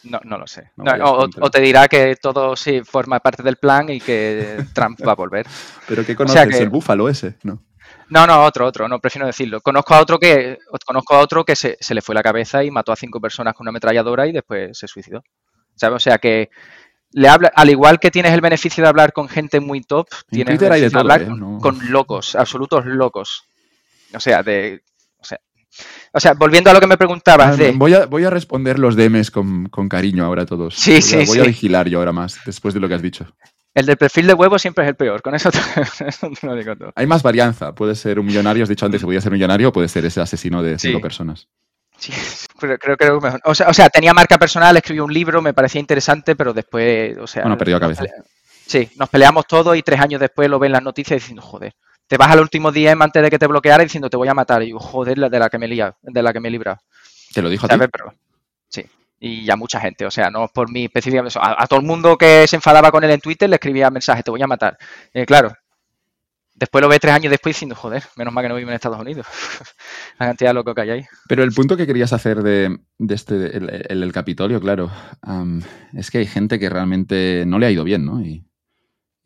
No, 0.06 0.20
no 0.24 0.38
lo 0.38 0.48
sé. 0.48 0.72
No, 0.78 0.92
o, 1.04 1.28
o, 1.42 1.50
te 1.50 1.62
dirá 1.62 1.88
que 1.88 2.16
todo 2.16 2.56
sí 2.56 2.82
forma 2.84 3.20
parte 3.20 3.44
del 3.44 3.58
plan 3.58 3.90
y 3.90 4.00
que 4.00 4.64
Trump 4.74 5.00
va 5.06 5.14
a 5.14 5.16
volver. 5.16 5.46
¿Pero 5.88 6.06
qué 6.06 6.16
conoces? 6.16 6.42
O 6.42 6.44
sea 6.44 6.50
que... 6.50 6.64
¿El 6.64 6.70
búfalo 6.70 7.10
ese? 7.10 7.36
No. 7.44 7.62
No, 8.10 8.28
no, 8.28 8.44
otro, 8.44 8.68
otro, 8.68 8.88
no, 8.88 9.00
prefiero 9.00 9.26
decirlo. 9.26 9.62
Conozco 9.62 9.96
a 9.96 10.02
otro 10.02 10.20
que, 10.20 10.60
conozco 10.86 11.16
a 11.16 11.20
otro 11.20 11.44
que 11.44 11.56
se, 11.56 11.78
se, 11.80 11.96
le 11.96 12.02
fue 12.02 12.14
la 12.14 12.22
cabeza 12.22 12.64
y 12.64 12.70
mató 12.70 12.92
a 12.92 12.96
cinco 12.96 13.20
personas 13.20 13.56
con 13.56 13.64
una 13.64 13.70
ametralladora 13.70 14.28
y 14.28 14.32
después 14.32 14.78
se 14.78 14.88
suicidó. 14.88 15.24
¿Sabes? 15.76 15.96
O 15.96 16.00
sea 16.00 16.20
que 16.20 16.50
le 17.12 17.30
habla, 17.30 17.52
al 17.56 17.70
igual 17.70 18.00
que 18.00 18.12
tienes 18.12 18.34
el 18.34 18.42
beneficio 18.42 18.84
de 18.84 18.90
hablar 18.90 19.14
con 19.14 19.28
gente 19.28 19.60
muy 19.60 19.82
top, 19.82 20.08
en 20.12 20.36
tienes 20.36 20.52
Twitter 20.54 20.68
el 20.68 20.74
hay 20.74 20.82
de 20.82 20.90
todo, 20.90 21.00
hablar 21.00 21.22
¿eh? 21.24 21.28
no. 21.30 21.60
con 21.60 21.92
locos, 21.92 22.36
absolutos 22.36 22.86
locos. 22.86 23.46
O 24.14 24.20
sea, 24.20 24.44
de 24.44 24.82
o 26.14 26.20
sea, 26.20 26.34
volviendo 26.34 26.70
a 26.70 26.74
lo 26.74 26.80
que 26.80 26.88
me 26.88 26.98
preguntabas 26.98 27.58
de... 27.58 27.72
Voy 27.72 27.94
a, 27.94 28.06
voy 28.06 28.24
a 28.24 28.30
responder 28.30 28.80
los 28.80 28.96
DMs 28.96 29.32
con, 29.32 29.68
con 29.70 29.90
cariño 29.90 30.24
ahora 30.26 30.44
a 30.44 30.46
todos. 30.46 30.76
Sí, 30.76 30.92
voy 30.92 30.98
a, 31.00 31.02
sí, 31.02 31.16
Voy 31.18 31.26
sí. 31.26 31.40
a 31.40 31.44
vigilar 31.44 31.90
yo 31.90 32.00
ahora 32.00 32.12
más, 32.12 32.40
después 32.46 32.74
de 32.74 32.80
lo 32.80 32.88
que 32.88 32.94
has 32.96 33.02
dicho. 33.02 33.26
El 33.74 33.86
del 33.86 33.98
perfil 33.98 34.28
de 34.28 34.34
huevo 34.34 34.58
siempre 34.58 34.86
es 34.86 34.90
el 34.90 34.96
peor, 34.96 35.22
con 35.22 35.36
eso 35.36 35.52
te, 35.52 35.60
eso 36.08 36.30
te 36.40 36.48
lo 36.48 36.56
digo 36.56 36.76
todo. 36.78 36.94
Hay 36.96 37.06
más 37.08 37.22
varianza. 37.22 37.76
Puede 37.76 37.96
ser 37.96 38.20
un 38.20 38.26
millonario, 38.26 38.64
has 38.64 38.70
dicho 38.70 38.86
antes 38.86 39.02
que 39.02 39.06
podía 39.06 39.20
ser 39.20 39.34
millonario, 39.34 39.70
o 39.70 39.72
puede 39.74 39.90
ser 39.90 40.06
ese 40.06 40.22
asesino 40.22 40.64
de 40.64 40.80
cinco 40.80 40.98
Sí. 41.00 41.02
personas. 41.02 41.48
Sí, 41.98 42.14
creo, 42.60 42.78
creo, 42.78 42.96
creo 42.98 43.20
mejor. 43.20 43.42
O 43.44 43.54
sea, 43.54 43.68
o 43.68 43.74
sea, 43.74 43.90
tenía 43.90 44.14
marca 44.14 44.38
personal, 44.38 44.78
escribió 44.78 45.04
un 45.04 45.14
libro, 45.14 45.42
me 45.42 45.54
parecía 45.54 45.82
interesante, 45.82 46.36
pero 46.38 46.54
después, 46.54 47.18
o 47.18 47.28
sea... 47.28 47.44
Bueno, 47.44 47.58
perdió 47.58 47.80
cabeza. 47.80 48.06
Sí, 48.66 48.90
nos 48.96 49.10
peleamos 49.10 49.46
todos 49.46 49.76
y 49.78 49.84
tres 49.84 50.00
años 50.00 50.20
después 50.22 50.50
lo 50.50 50.58
ven 50.58 50.68
en 50.70 50.74
las 50.74 50.84
noticias 50.84 51.22
diciendo, 51.22 51.42
joder, 51.42 51.74
te 52.08 52.18
vas 52.18 52.32
al 52.32 52.40
último 52.40 52.72
DM 52.72 53.02
antes 53.02 53.24
de 53.24 53.30
que 53.30 53.40
te 53.40 53.48
bloqueara 53.48 53.84
diciendo 53.84 54.10
te 54.10 54.18
voy 54.18 54.28
a 54.28 54.34
matar. 54.34 54.64
Y 54.64 54.72
yo, 54.72 54.80
joder, 54.80 55.18
de 55.18 55.40
la 55.40 55.50
que 55.50 55.58
me 55.58 55.66
he 55.66 55.70
liado, 55.70 55.98
de 56.02 56.22
la 56.22 56.34
que 56.34 56.40
me 56.40 56.50
he 56.50 56.52
librado. 56.52 56.80
¿Te 57.34 57.42
lo 57.42 57.50
dijo 57.50 57.66
a 57.66 57.70
ti? 57.70 57.76
Sí. 58.70 58.86
Y 59.20 59.50
a 59.50 59.56
mucha 59.56 59.80
gente, 59.80 60.06
o 60.06 60.12
sea, 60.12 60.30
no 60.30 60.48
por 60.48 60.72
mí 60.72 60.86
específicamente. 60.86 61.38
A, 61.42 61.64
a, 61.64 61.68
todo 61.68 61.80
el 61.80 61.86
mundo 61.86 62.18
que 62.18 62.48
se 62.48 62.58
enfadaba 62.58 62.92
con 62.92 63.04
él 63.04 63.12
en 63.12 63.22
Twitter 63.22 63.50
le 63.50 63.56
escribía 63.56 63.90
mensajes, 63.90 64.24
te 64.24 64.32
voy 64.32 64.42
a 64.42 64.48
matar. 64.48 64.78
Eh, 65.14 65.26
claro. 65.26 65.54
después 66.54 66.82
lo 66.82 66.90
ve 66.90 67.00
tres 67.00 67.14
años 67.14 67.32
después 67.32 67.56
diciendo, 67.56 67.76
joder, 67.76 68.04
menos 68.18 68.34
mal 68.34 68.44
que 68.44 68.50
no 68.50 68.56
vive 68.56 68.70
en 68.70 68.76
Estados 68.76 69.00
Unidos. 69.00 69.26
la 70.20 70.28
cantidad 70.28 70.52
de 70.52 70.54
loco 70.54 70.76
que 70.76 70.82
hay 70.82 70.90
ahí. 70.92 71.06
Pero 71.28 71.44
el 71.44 71.54
punto 71.54 71.76
que 71.76 71.88
querías 71.88 72.14
hacer 72.14 72.44
de, 72.44 72.78
este, 73.10 73.58
el, 73.58 74.12
Capitolio, 74.14 74.62
claro, 74.62 74.92
es 75.94 76.12
que 76.12 76.20
hay 76.20 76.28
gente 76.28 76.60
que 76.60 76.70
realmente 76.70 77.46
no 77.48 77.58
le 77.58 77.66
ha 77.66 77.72
ido 77.72 77.84
bien, 77.84 78.06
¿no? 78.06 78.22
Y, 78.22 78.46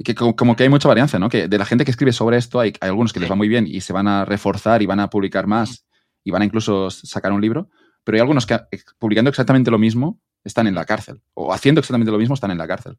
que 0.03 0.15
como, 0.15 0.55
que 0.55 0.63
hay 0.63 0.69
mucha 0.69 0.87
varianza, 0.87 1.19
¿no? 1.19 1.29
Que 1.29 1.47
de 1.47 1.57
la 1.57 1.65
gente 1.65 1.85
que 1.85 1.91
escribe 1.91 2.13
sobre 2.13 2.37
esto 2.37 2.59
hay, 2.59 2.73
hay 2.79 2.89
algunos 2.89 3.13
que 3.13 3.19
les 3.19 3.29
va 3.29 3.35
muy 3.35 3.47
bien 3.47 3.67
y 3.67 3.81
se 3.81 3.93
van 3.93 4.07
a 4.07 4.25
reforzar 4.25 4.81
y 4.81 4.85
van 4.85 4.99
a 4.99 5.09
publicar 5.09 5.47
más 5.47 5.85
y 6.23 6.31
van 6.31 6.41
a 6.41 6.45
incluso 6.45 6.89
sacar 6.89 7.31
un 7.31 7.41
libro, 7.41 7.69
pero 8.03 8.15
hay 8.15 8.21
algunos 8.21 8.45
que 8.45 8.59
publicando 8.97 9.29
exactamente 9.29 9.71
lo 9.71 9.79
mismo 9.79 10.19
están 10.43 10.67
en 10.67 10.75
la 10.75 10.85
cárcel 10.85 11.21
o 11.33 11.53
haciendo 11.53 11.79
exactamente 11.79 12.11
lo 12.11 12.17
mismo 12.17 12.33
están 12.33 12.51
en 12.51 12.57
la 12.57 12.67
cárcel 12.67 12.97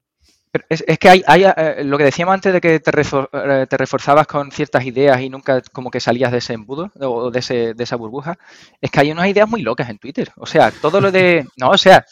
es, 0.69 0.99
que 0.99 1.09
hay, 1.09 1.45
eh, 1.45 1.85
lo 1.85 1.97
que 1.97 2.05
decíamos 2.05 2.35
antes 2.35 2.53
de 2.53 2.61
que 2.61 2.81
te, 2.81 2.91
eh, 2.91 3.67
te, 3.69 3.77
reforzabas 3.77 4.27
con 4.27 4.51
ciertas 4.51 4.85
ideas 4.85 5.21
y 5.21 5.31
nunca 5.31 5.63
como 5.73 5.91
que 5.91 6.01
salías 6.01 6.33
de 6.33 6.39
ese 6.39 6.55
embudo 6.55 6.91
o 7.01 7.31
de, 7.31 7.39
ese, 7.39 7.75
de 7.75 7.85
esa 7.85 7.97
burbuja, 7.97 8.37
es 8.81 8.91
que 8.91 9.01
hay 9.01 9.13
unas 9.13 9.29
ideas 9.29 9.49
muy 9.49 9.63
locas 9.63 9.89
en 9.89 9.99
Twitter. 9.99 10.33
O 10.37 10.47
sea, 10.47 10.73
todo 10.73 11.01
lo 11.01 11.13
de... 11.13 11.47
No, 11.57 11.71
o 11.71 11.79
sea, 11.79 12.05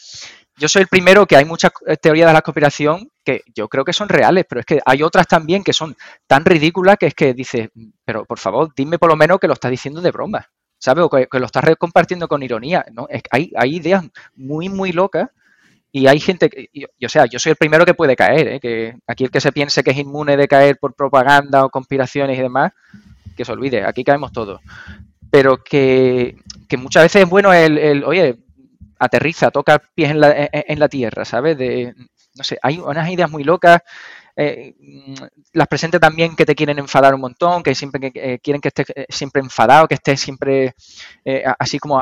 yo 0.59 0.67
soy 0.67 0.83
el 0.83 0.87
primero 0.87 1.25
que 1.25 1.35
hay 1.35 1.45
muchas 1.45 1.71
eh, 1.87 1.97
teorías 1.97 2.27
de 2.27 2.33
la 2.33 2.41
conspiración 2.41 3.09
que 3.23 3.43
yo 3.55 3.67
creo 3.67 3.83
que 3.83 3.93
son 3.93 4.09
reales, 4.09 4.45
pero 4.47 4.59
es 4.61 4.65
que 4.65 4.79
hay 4.85 5.03
otras 5.03 5.27
también 5.27 5.63
que 5.63 5.73
son 5.73 5.95
tan 6.27 6.45
ridículas 6.45 6.97
que 6.97 7.07
es 7.07 7.13
que 7.13 7.33
dices, 7.33 7.69
pero 8.05 8.25
por 8.25 8.39
favor, 8.39 8.69
dime 8.75 8.99
por 8.99 9.09
lo 9.09 9.15
menos 9.15 9.39
que 9.39 9.47
lo 9.47 9.53
estás 9.53 9.71
diciendo 9.71 10.01
de 10.01 10.11
broma, 10.11 10.47
¿sabes? 10.77 11.05
O 11.05 11.09
que, 11.09 11.27
lo 11.31 11.45
estás 11.45 11.63
compartiendo 11.77 12.27
con 12.27 12.43
ironía, 12.43 12.85
¿no? 12.91 13.07
Hay, 13.31 13.51
hay 13.55 13.75
ideas 13.75 14.05
muy, 14.35 14.69
muy 14.69 14.91
locas 14.91 15.29
y 15.91 16.07
hay 16.07 16.19
gente, 16.19 16.49
que, 16.49 16.69
o 17.03 17.09
sea, 17.09 17.25
yo 17.25 17.39
soy 17.39 17.51
el 17.51 17.55
primero 17.55 17.85
que 17.85 17.95
puede 17.95 18.15
caer, 18.15 18.47
¿eh? 18.47 18.59
que 18.59 18.95
aquí 19.07 19.23
el 19.23 19.31
que 19.31 19.41
se 19.41 19.51
piense 19.51 19.83
que 19.83 19.91
es 19.91 19.97
inmune 19.97 20.37
de 20.37 20.47
caer 20.47 20.77
por 20.77 20.93
propaganda 20.93 21.65
o 21.65 21.69
conspiraciones 21.69 22.37
y 22.37 22.41
demás, 22.41 22.73
que 23.35 23.43
se 23.43 23.51
olvide, 23.51 23.83
aquí 23.83 24.03
caemos 24.03 24.31
todos. 24.31 24.61
Pero 25.31 25.63
que, 25.63 26.35
muchas 26.77 27.03
veces 27.03 27.23
es 27.23 27.29
bueno 27.29 27.53
el, 27.53 28.03
oye, 28.03 28.37
aterriza, 28.99 29.51
toca 29.51 29.79
pies 29.79 30.11
en 30.11 30.19
la, 30.19 30.49
en, 30.51 30.79
la 30.79 30.89
tierra, 30.89 31.25
¿sabes? 31.25 31.57
De, 31.57 31.95
no 32.35 32.43
sé, 32.43 32.59
hay 32.61 32.77
unas 32.79 33.09
ideas 33.09 33.31
muy 33.31 33.43
locas. 33.43 33.81
Eh, 34.35 34.75
las 35.53 35.67
presentes 35.67 35.99
también 35.99 36.35
que 36.35 36.45
te 36.45 36.55
quieren 36.55 36.79
enfadar 36.79 37.13
un 37.13 37.21
montón, 37.21 37.63
que 37.63 37.75
siempre 37.75 38.11
que, 38.11 38.33
eh, 38.33 38.39
quieren 38.39 38.61
que 38.61 38.69
estés 38.69 38.87
siempre 39.09 39.41
enfadado, 39.41 39.87
que 39.87 39.95
estés 39.95 40.19
siempre 40.19 40.73
así 41.57 41.79
como 41.79 42.01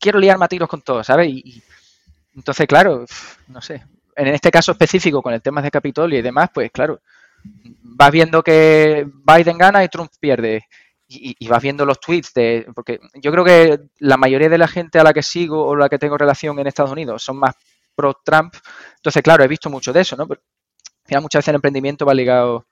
quiero 0.00 0.18
liar 0.18 0.38
matiros 0.38 0.68
con 0.68 0.82
todo, 0.82 1.04
¿sabes? 1.04 1.28
Y, 1.28 1.62
entonces, 2.34 2.66
claro, 2.66 3.04
no 3.48 3.60
sé. 3.60 3.82
En 4.16 4.28
este 4.28 4.50
caso 4.50 4.72
específico, 4.72 5.22
con 5.22 5.32
el 5.32 5.42
tema 5.42 5.62
de 5.62 5.70
Capitolio 5.70 6.18
y 6.18 6.22
demás, 6.22 6.50
pues 6.52 6.70
claro, 6.70 7.00
vas 7.82 8.10
viendo 8.10 8.42
que 8.42 9.06
Biden 9.24 9.58
gana 9.58 9.84
y 9.84 9.88
Trump 9.88 10.10
pierde. 10.20 10.66
Y, 11.06 11.48
vas 11.48 11.62
viendo 11.62 11.84
los 11.84 12.00
tweets 12.00 12.32
de. 12.34 12.66
Porque 12.74 12.98
yo 13.14 13.30
creo 13.30 13.44
que 13.44 13.78
la 13.98 14.16
mayoría 14.16 14.48
de 14.48 14.58
la 14.58 14.68
gente 14.68 14.98
a 14.98 15.04
la 15.04 15.12
que 15.12 15.22
sigo 15.22 15.64
o 15.64 15.76
la 15.76 15.88
que 15.88 15.98
tengo 15.98 16.16
relación 16.16 16.58
en 16.58 16.66
Estados 16.66 16.92
Unidos 16.92 17.22
son 17.22 17.38
más 17.38 17.54
pro-Trump. 17.94 18.54
Entonces, 18.96 19.22
claro, 19.22 19.44
he 19.44 19.48
visto 19.48 19.70
mucho 19.70 19.92
de 19.92 20.00
eso, 20.00 20.16
¿no? 20.16 20.26
Pero, 20.26 20.40
muchas 21.20 21.40
veces 21.40 21.48
el 21.48 21.56
emprendimiento 21.56 22.06
va 22.06 22.14
ligado, 22.14 22.66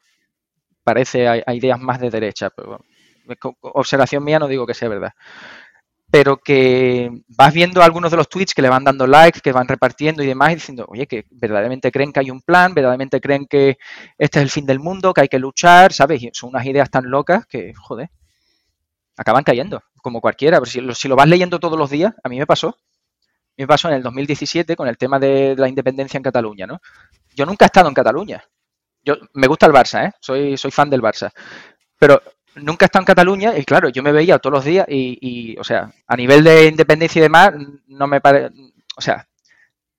parece, 0.83 1.29
a, 1.29 1.55
ideas 1.55 1.79
más 1.79 2.01
de 2.01 2.11
derecha. 2.11 2.51
Pero, 2.51 2.79
observación 3.61 4.25
mía 4.25 4.39
no 4.39 4.49
digo 4.49 4.67
que 4.67 4.75
sea 4.75 4.89
verdad 4.89 5.13
pero 6.13 6.37
que 6.37 7.11
vas 7.27 7.55
viendo 7.55 7.83
algunos 7.83 8.11
de 8.11 8.19
los 8.19 8.29
tweets 8.29 8.53
que 8.53 8.61
le 8.61 8.69
van 8.69 8.85
dando 8.85 9.07
likes, 9.07 9.41
que 9.41 9.51
van 9.51 9.67
repartiendo 9.67 10.23
y 10.23 10.27
demás, 10.27 10.53
y 10.53 10.57
diciendo, 10.57 10.85
oye, 10.87 11.07
que 11.07 11.25
verdaderamente 11.31 11.91
creen 11.91 12.13
que 12.13 12.21
hay 12.21 12.31
un 12.31 12.43
plan, 12.43 12.75
verdaderamente 12.75 13.19
creen 13.19 13.47
que 13.47 13.79
este 14.19 14.39
es 14.39 14.43
el 14.43 14.51
fin 14.51 14.67
del 14.67 14.79
mundo, 14.79 15.15
que 15.15 15.23
hay 15.23 15.29
que 15.29 15.39
luchar, 15.39 15.95
¿sabes? 15.95 16.23
Y 16.23 16.29
son 16.35 16.51
unas 16.51 16.67
ideas 16.67 16.91
tan 16.91 17.11
locas 17.11 17.47
que, 17.47 17.73
joder, 17.73 18.11
acaban 19.23 19.45
cayendo, 19.45 19.83
como 20.03 20.21
cualquiera. 20.21 20.59
Pero 20.59 20.71
si 20.71 20.81
lo, 20.81 20.95
si 20.95 21.09
lo 21.09 21.17
vas 21.17 21.29
leyendo 21.29 21.59
todos 21.59 21.79
los 21.79 21.91
días, 21.91 22.15
a 22.23 22.29
mí 22.29 22.39
me 22.39 22.47
pasó. 22.47 22.77
Me 23.57 23.67
pasó 23.67 23.89
en 23.89 23.95
el 23.95 24.03
2017 24.03 24.77
con 24.77 24.89
el 24.89 24.97
tema 24.97 25.19
de 25.19 25.55
la 25.57 25.69
independencia 25.69 26.17
en 26.17 26.23
Cataluña, 26.23 26.67
¿no? 26.67 26.81
Yo 27.35 27.47
nunca 27.47 27.65
he 27.65 27.67
estado 27.67 27.89
en 27.89 27.95
Cataluña. 27.95 28.43
Yo 29.05 29.17
me 29.35 29.47
gusta 29.47 29.67
el 29.67 29.73
Barça, 29.73 30.09
¿eh? 30.09 30.13
Soy, 30.21 30.57
soy 30.57 30.71
fan 30.71 30.89
del 30.89 31.03
Barça. 31.03 31.31
Pero 31.99 32.23
nunca 32.57 32.85
he 32.85 32.87
estado 32.87 33.03
en 33.03 33.07
Cataluña 33.07 33.57
y 33.57 33.65
claro, 33.65 33.89
yo 33.89 34.03
me 34.03 34.13
veía 34.13 34.39
todos 34.39 34.55
los 34.55 34.65
días 34.65 34.87
y, 34.89 35.57
o 35.59 35.65
sea, 35.65 35.93
a 36.07 36.17
nivel 36.17 36.45
de 36.45 36.67
independencia 36.67 37.21
y 37.21 37.23
demás, 37.23 37.53
no 37.87 38.07
me 38.07 38.21
parece, 38.21 38.55
o 38.97 39.01
sea, 39.01 39.27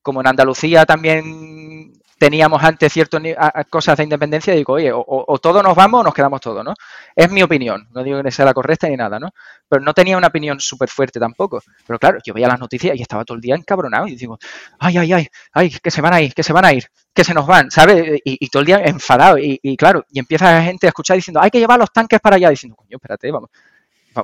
como 0.01 0.21
en 0.21 0.27
Andalucía 0.27 0.85
también 0.85 1.93
teníamos 2.23 2.63
antes 2.63 2.93
ciertas 2.93 3.21
cosas 3.69 3.97
de 3.97 4.03
independencia, 4.03 4.53
digo, 4.53 4.71
oye, 4.71 4.91
o, 4.93 5.39
todos 5.39 5.61
nos 5.61 5.75
vamos 5.75 5.99
o 5.99 6.03
nos 6.05 6.13
quedamos 6.13 6.39
todos, 6.39 6.63
¿no? 6.63 6.73
Es 7.13 7.29
mi 7.29 7.43
opinión, 7.43 7.85
no 7.91 8.01
digo 8.01 8.23
que 8.23 8.31
sea 8.31 8.45
la 8.45 8.53
correcta 8.53 8.87
ni 8.87 8.95
nada, 8.95 9.19
¿no? 9.19 9.31
Pero 9.67 9.83
no 9.83 9.93
tenía 9.93 10.15
una 10.17 10.27
opinión 10.27 10.57
súper 10.61 10.87
fuerte 10.87 11.19
tampoco. 11.19 11.61
Pero 11.85 11.99
claro, 11.99 12.19
yo 12.25 12.33
veía 12.33 12.47
las 12.47 12.61
noticias 12.61 12.95
y 12.97 13.01
estaba 13.01 13.25
todo 13.25 13.35
el 13.35 13.41
día 13.41 13.55
encabronado 13.55 14.07
y 14.07 14.15
digo, 14.15 14.39
ay, 14.79 14.99
ay, 14.99 15.11
ay, 15.11 15.27
ay, 15.51 15.69
que 15.69 15.91
se 15.91 15.99
van 15.99 16.13
a 16.13 16.21
ir, 16.21 16.33
que 16.33 16.43
se 16.43 16.53
van 16.53 16.63
a 16.63 16.71
ir, 16.71 16.85
que 17.13 17.25
se 17.25 17.33
nos 17.33 17.45
van, 17.45 17.69
¿sabes? 17.69 18.21
Y, 18.23 18.47
todo 18.47 18.61
el 18.61 18.67
día 18.67 18.77
enfadado. 18.85 19.37
Y, 19.37 19.75
claro, 19.75 20.05
y 20.09 20.19
empieza 20.19 20.49
la 20.49 20.63
gente 20.63 20.87
a 20.87 20.91
escuchar 20.91 21.17
diciendo, 21.17 21.41
hay 21.41 21.51
que 21.51 21.59
llevar 21.59 21.77
los 21.77 21.91
tanques 21.91 22.21
para 22.21 22.37
allá, 22.37 22.51
diciendo, 22.51 22.77
coño, 22.77 22.95
espérate, 22.95 23.31
vamos, 23.31 23.49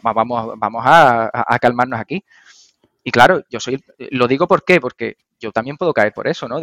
vamos, 0.02 0.54
vamos 0.58 0.84
a, 0.86 1.60
calmarnos 1.60 2.00
aquí. 2.00 2.24
Y 3.04 3.12
claro, 3.12 3.44
yo 3.50 3.60
soy, 3.60 3.84
lo 4.12 4.26
digo 4.26 4.48
por 4.48 4.64
qué, 4.64 4.80
porque 4.80 5.18
yo 5.38 5.52
también 5.52 5.76
puedo 5.76 5.94
caer 5.94 6.14
por 6.14 6.30
eso, 6.30 6.48
¿no? 6.48 6.62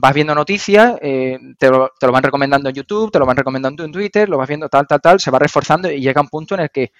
Vas 0.00 0.14
viendo 0.14 0.32
noticias, 0.32 0.94
eh, 1.02 1.38
te, 1.58 1.68
lo, 1.70 1.90
te, 1.98 2.06
lo, 2.06 2.12
van 2.12 2.22
recomendando 2.22 2.68
en 2.68 2.74
YouTube, 2.76 3.10
te 3.10 3.18
lo 3.18 3.26
van 3.26 3.36
recomendando 3.36 3.84
en 3.84 3.90
Twitter, 3.90 4.28
lo 4.28 4.38
vas 4.38 4.46
viendo 4.46 4.68
tal, 4.68 4.86
tal, 4.86 5.00
tal, 5.00 5.18
se 5.18 5.30
va 5.32 5.40
reforzando 5.40 5.90
y 5.90 6.00
llega 6.00 6.20
un 6.20 6.28
punto 6.28 6.54
en 6.54 6.60
el 6.60 6.70
que 6.70 6.92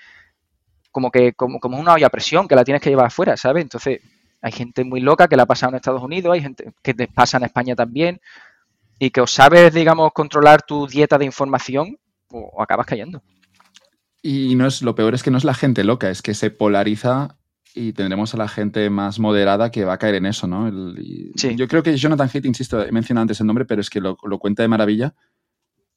como 0.90 1.12
que 1.12 1.32
como, 1.34 1.60
como 1.60 1.78
una 1.78 1.92
olla 1.92 2.08
a 2.08 2.10
presión 2.10 2.48
que 2.48 2.56
la 2.56 2.64
tienes 2.64 2.82
que 2.82 2.90
llevar 2.90 3.06
afuera, 3.06 3.36
¿sabes? 3.36 3.62
Entonces 3.62 4.00
hay 4.42 4.50
gente 4.50 4.82
muy 4.82 5.00
loca 5.00 5.28
que 5.28 5.36
la 5.36 5.44
ha 5.44 5.46
pasado 5.46 5.70
en 5.70 5.76
Estados 5.76 6.02
Unidos, 6.02 6.34
hay 6.34 6.42
gente 6.42 6.72
que 6.82 6.92
te 6.92 7.06
pasa 7.06 7.36
en 7.36 7.44
España 7.44 7.76
también 7.76 8.20
y 8.98 9.10
que 9.10 9.20
o 9.20 9.28
sabes, 9.28 9.72
digamos, 9.72 10.10
controlar 10.12 10.62
tu 10.62 10.88
dieta 10.88 11.18
de 11.18 11.24
información 11.24 11.96
o 12.32 12.60
acabas 12.60 12.86
cayendo. 12.86 13.22
Y 14.22 14.56
no 14.56 14.66
es 14.66 14.82
lo 14.82 14.96
peor 14.96 15.14
es 15.14 15.22
que 15.22 15.30
no 15.30 15.38
es 15.38 15.44
la 15.44 15.54
gente 15.54 15.84
loca, 15.84 16.10
es 16.10 16.20
que 16.20 16.34
se 16.34 16.50
polariza 16.50 17.37
y 17.74 17.92
tendremos 17.92 18.34
a 18.34 18.38
la 18.38 18.48
gente 18.48 18.90
más 18.90 19.18
moderada 19.18 19.70
que 19.70 19.84
va 19.84 19.94
a 19.94 19.98
caer 19.98 20.16
en 20.16 20.26
eso, 20.26 20.46
¿no? 20.46 20.70
Yo 21.34 21.68
creo 21.68 21.82
que 21.82 21.96
Jonathan 21.96 22.30
Haidt, 22.32 22.46
insisto, 22.46 22.82
he 22.82 22.92
mencionado 22.92 23.22
antes 23.22 23.40
el 23.40 23.46
nombre, 23.46 23.64
pero 23.64 23.80
es 23.80 23.90
que 23.90 24.00
lo, 24.00 24.16
cuenta 24.16 24.62
de 24.62 24.68
maravilla. 24.68 25.14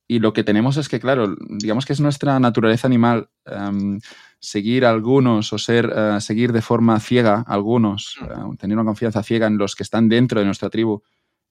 Y 0.08 0.20
lo 0.20 0.34
que 0.34 0.44
tenemos 0.44 0.78
es 0.78 0.90
que, 0.90 1.00
claro, 1.00 1.36
digamos 1.50 1.86
que 1.86 1.94
es 1.94 2.02
nuestra 2.02 2.40
naturaleza 2.40 2.88
animal 2.88 3.30
em, 3.46 4.00
seguir 4.40 4.86
a 4.86 4.90
algunos 4.90 5.54
o 5.54 5.58
ser, 5.58 5.88
uh, 5.88 6.20
seguir 6.20 6.52
de 6.52 6.62
forma 6.62 7.00
ciega 7.00 7.46
a 7.48 7.54
algunos, 7.54 8.18
uh, 8.22 8.56
tener 8.58 8.78
una 8.78 8.86
confianza 8.86 9.24
ciega 9.24 9.48
en 9.48 9.58
los 9.58 9.76
que 9.76 9.84
están 9.84 10.10
dentro 10.10 10.40
de 10.40 10.46
nuestra 10.46 10.70
tribu 10.70 11.02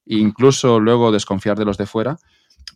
e 0.06 0.16
incluso 0.16 0.80
luego 0.80 1.12
desconfiar 1.12 1.56
de 1.58 1.64
los 1.64 1.78
de 1.78 1.86
fuera. 1.86 2.18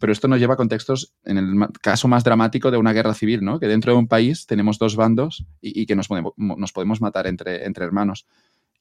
Pero 0.00 0.12
esto 0.12 0.28
nos 0.28 0.38
lleva 0.38 0.54
a 0.54 0.56
contextos, 0.56 1.14
en 1.24 1.38
el 1.38 1.68
caso 1.80 2.08
más 2.08 2.24
dramático 2.24 2.70
de 2.70 2.76
una 2.76 2.92
guerra 2.92 3.14
civil, 3.14 3.44
¿no? 3.44 3.58
que 3.58 3.68
dentro 3.68 3.92
de 3.92 3.98
un 3.98 4.08
país 4.08 4.46
tenemos 4.46 4.78
dos 4.78 4.96
bandos 4.96 5.46
y, 5.60 5.86
que 5.86 5.96
nos 5.96 6.08
podemos, 6.08 6.32
nos 6.36 6.72
podemos 6.72 7.00
matar 7.00 7.26
entre, 7.26 7.64
entre 7.64 7.84
hermanos. 7.84 8.26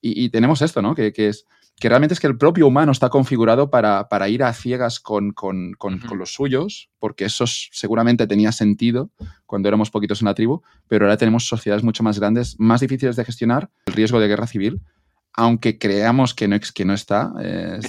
Y, 0.05 0.29
tenemos 0.31 0.61
esto, 0.61 0.81
¿no? 0.81 0.95
Que, 0.95 1.13
que, 1.13 1.29
es, 1.29 1.47
que 1.79 1.87
realmente 1.87 2.13
es 2.13 2.19
que 2.19 2.27
el 2.27 2.37
propio 2.37 2.67
humano 2.67 2.91
está 2.91 3.09
configurado 3.09 3.69
para, 3.69 4.09
para 4.09 4.27
ir 4.27 4.43
a 4.43 4.51
ciegas 4.51 4.99
con, 4.99 5.31
con, 5.31 5.73
con, 5.77 5.99
con, 5.99 6.17
los 6.17 6.33
suyos, 6.33 6.89
porque 6.99 7.23
eso 7.23 7.45
seguramente 7.47 8.27
tenía 8.27 8.51
sentido 8.51 9.11
cuando 9.45 9.69
éramos 9.69 9.91
poquitos 9.91 10.21
en 10.21 10.25
la 10.25 10.33
tribu, 10.33 10.61
pero 10.89 11.05
ahora 11.05 11.15
tenemos 11.15 11.47
sociedades 11.47 11.85
mucho 11.85 12.03
más 12.03 12.19
grandes, 12.19 12.59
más 12.59 12.81
difíciles 12.81 13.15
de 13.15 13.23
gestionar, 13.23 13.69
el 13.85 13.93
riesgo 13.93 14.19
de 14.19 14.27
guerra 14.27 14.45
civil, 14.45 14.81
aunque 15.33 15.77
creamos 15.79 16.33
que 16.33 16.47
no, 16.47 16.57
que 16.73 16.85
no 16.85 16.93
está, 16.93 17.33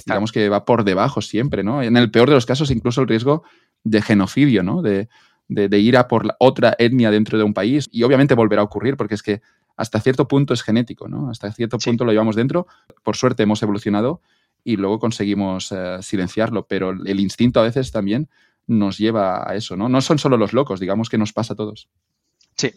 digamos 0.05 0.31
que 0.31 0.49
va 0.49 0.65
por 0.65 0.83
debajo 0.83 1.21
siempre, 1.21 1.63
¿no? 1.63 1.83
En 1.83 1.95
el 1.95 2.09
peor 2.09 2.29
de 2.29 2.35
los 2.35 2.45
casos, 2.45 2.71
incluso 2.71 3.01
el 3.01 3.07
riesgo 3.07 3.43
de 3.83 4.01
genocidio, 4.01 4.63
¿no? 4.63 4.81
De, 4.81 5.09
de, 5.47 5.79
ir 5.79 5.97
a 5.97 6.07
por 6.07 6.25
la 6.25 6.35
otra 6.39 6.75
etnia 6.79 7.11
dentro 7.11 7.37
de 7.37 7.43
un 7.43 7.53
país. 7.53 7.87
Y 7.91 8.03
obviamente 8.03 8.33
volverá 8.33 8.61
a 8.61 8.65
ocurrir, 8.65 8.97
porque 8.97 9.15
es 9.15 9.23
que 9.23 9.41
hasta 9.77 9.99
cierto 9.99 10.27
punto 10.27 10.53
es 10.53 10.63
genético, 10.63 11.07
¿no? 11.07 11.29
Hasta 11.29 11.51
cierto 11.51 11.77
punto 11.77 12.05
lo 12.05 12.11
llevamos 12.11 12.35
dentro. 12.35 12.67
Por 13.03 13.15
suerte 13.15 13.43
hemos 13.43 13.61
evolucionado 13.61 14.21
y 14.63 14.77
luego 14.77 14.99
conseguimos 14.99 15.71
eh, 15.71 15.97
silenciarlo, 16.01 16.65
pero 16.65 16.91
el 16.91 17.19
instinto 17.19 17.59
a 17.59 17.63
veces 17.63 17.91
también 17.91 18.29
nos 18.67 18.97
lleva 18.97 19.47
a 19.47 19.55
eso, 19.55 19.75
¿no? 19.75 19.89
No 19.89 20.01
son 20.01 20.17
solo 20.17 20.37
los 20.37 20.53
locos, 20.53 20.79
digamos 20.79 21.09
que 21.09 21.19
nos 21.19 21.33
pasa 21.33 21.53
a 21.53 21.55
todos. 21.55 21.89
Sí. 22.57 22.71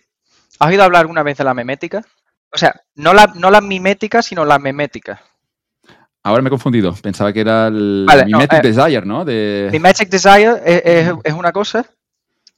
¿Has 0.59 0.69
oído 0.69 0.83
hablar 0.83 1.03
alguna 1.03 1.23
vez 1.23 1.39
de 1.39 1.45
la 1.45 1.55
memética? 1.55 2.05
O 2.53 2.59
sea, 2.59 2.75
no 2.95 3.13
la, 3.13 3.33
no 3.35 3.51
la 3.51 3.61
mimética, 3.61 4.23
sino 4.23 4.45
la 4.45 4.59
memética. 4.59 5.21
Ahora 6.23 6.43
me 6.43 6.49
he 6.49 6.51
confundido. 6.51 6.95
Pensaba 6.95 7.33
que 7.33 7.41
era 7.41 7.69
el 7.69 8.07
Mimetic 8.27 8.65
eh, 8.65 8.69
Desire, 8.69 9.03
¿no? 9.03 9.25
De... 9.25 9.69
Mimetic 9.73 10.09
Desire 10.09 10.61
es, 10.65 11.33
una 11.33 11.53
cosa. 11.53 11.85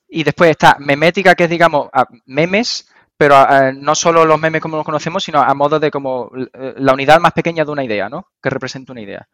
Y 0.08 0.24
después 0.24 0.50
está 0.50 0.76
memética, 0.80 1.34
que 1.34 1.44
es, 1.44 1.50
digamos, 1.50 1.88
memes, 2.26 2.88
pero 3.16 3.46
no 3.74 3.94
solo 3.94 4.24
los 4.24 4.40
memes 4.40 4.60
como 4.60 4.76
los 4.76 4.84
conocemos, 4.84 5.22
sino 5.22 5.40
a 5.40 5.54
modo 5.54 5.78
de 5.78 5.90
como 5.90 6.30
eh, 6.34 6.74
la 6.78 6.94
unidad 6.94 7.20
más 7.20 7.32
pequeña 7.32 7.64
de 7.64 7.70
una 7.70 7.84
idea, 7.84 8.08
¿no? 8.08 8.28
Que 8.42 8.50
representa 8.50 8.92
una 8.92 9.02
idea. 9.02 9.28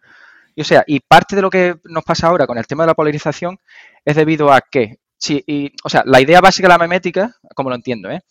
Y 0.55 0.63
o 0.63 0.65
sea, 0.65 0.85
y 0.87 1.01
parte 1.01 1.37
de 1.37 1.43
lo 1.43 1.51
que 1.51 1.77
nos 1.85 2.05
pasa 2.05 2.27
ahora 2.27 2.47
con 2.47 2.59
el 2.59 2.67
tema 2.67 2.83
de 2.83 2.89
la 2.89 2.95
polarización 2.95 3.59
es 4.05 4.17
debido 4.17 4.53
a 4.53 4.61
que 4.61 4.99
sí, 5.19 5.43
y, 5.47 5.73
o 5.85 5.89
sea, 5.89 6.03
la 6.05 6.21
idea 6.21 6.41
básica 6.41 6.69
de 6.69 6.75
la 6.75 6.79
memética, 6.79 7.37
como 7.55 7.71
lo 7.71 7.77
entiendo, 7.77 8.11
¿eh? 8.11 8.23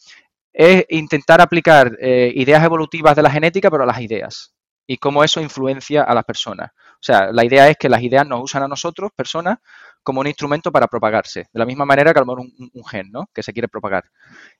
Es 0.58 0.86
intentar 0.90 1.42
aplicar 1.42 1.98
eh, 2.00 2.32
ideas 2.36 2.64
evolutivas 2.64 3.16
de 3.16 3.22
la 3.22 3.30
genética, 3.30 3.70
pero 3.70 3.84
a 3.84 3.88
las 3.88 4.00
ideas 4.02 4.56
y 4.88 4.98
cómo 4.98 5.24
eso 5.24 5.42
influencia 5.42 6.04
a 6.04 6.14
las 6.14 6.24
personas. 6.24 6.72
O 6.76 7.02
sea, 7.02 7.32
la 7.32 7.44
idea 7.44 7.70
es 7.70 7.78
que 7.78 7.90
las 7.90 8.02
ideas 8.02 8.28
nos 8.28 8.44
usan 8.44 8.64
a 8.64 8.68
nosotros, 8.68 9.12
personas, 9.16 9.58
como 10.04 10.22
un 10.22 10.28
instrumento 10.28 10.72
para 10.72 10.88
propagarse, 10.88 11.48
de 11.52 11.60
la 11.60 11.66
misma 11.66 11.86
manera 11.86 12.14
que 12.14 12.20
a 12.20 12.22
lo 12.22 12.28
mejor 12.28 12.42
un, 12.42 12.70
un, 12.72 12.86
gen, 12.86 13.12
¿no? 13.12 13.28
Que 13.34 13.42
se 13.42 13.54
quiere 13.54 13.68
propagar. 13.68 14.04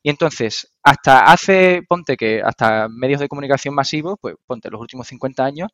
Y 0.02 0.10
entonces, 0.10 0.76
hasta 0.84 1.26
hace, 1.26 1.84
ponte 1.88 2.18
que 2.18 2.42
hasta 2.44 2.88
medios 2.90 3.20
de 3.20 3.28
comunicación 3.28 3.76
masivos, 3.76 4.16
pues 4.20 4.36
ponte 4.48 4.72
los 4.72 4.82
últimos 4.82 5.08
50 5.08 5.46
años, 5.46 5.70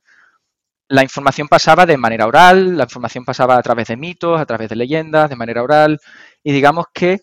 la 0.90 1.04
información 1.04 1.48
pasaba 1.48 1.86
de 1.86 1.96
manera 1.96 2.28
oral, 2.28 2.78
la 2.78 2.84
información 2.84 3.24
pasaba 3.24 3.58
a 3.58 3.62
través 3.62 3.88
de 3.88 3.96
mitos, 3.96 4.42
a 4.42 4.46
través 4.46 4.68
de 4.68 4.76
leyendas, 4.76 5.30
de 5.30 5.38
manera 5.38 5.64
oral, 5.64 6.00
y 6.44 6.52
digamos 6.52 6.88
que 6.94 7.22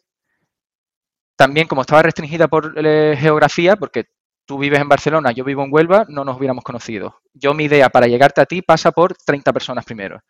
también 1.38 1.68
como 1.68 1.82
estaba 1.82 2.02
restringida 2.02 2.48
por 2.48 2.74
eh, 2.76 3.16
geografía, 3.16 3.76
porque 3.76 4.06
tú 4.44 4.58
vives 4.58 4.80
en 4.80 4.88
Barcelona, 4.88 5.30
yo 5.30 5.44
vivo 5.44 5.62
en 5.62 5.72
Huelva, 5.72 6.04
no 6.08 6.24
nos 6.24 6.36
hubiéramos 6.36 6.64
conocido. 6.64 7.20
Yo 7.32 7.54
mi 7.54 7.64
idea 7.64 7.90
para 7.90 8.08
llegarte 8.08 8.40
a 8.40 8.46
ti 8.46 8.60
pasa 8.60 8.90
por 8.90 9.14
30 9.14 9.52
personas 9.52 9.84
primero. 9.84 10.20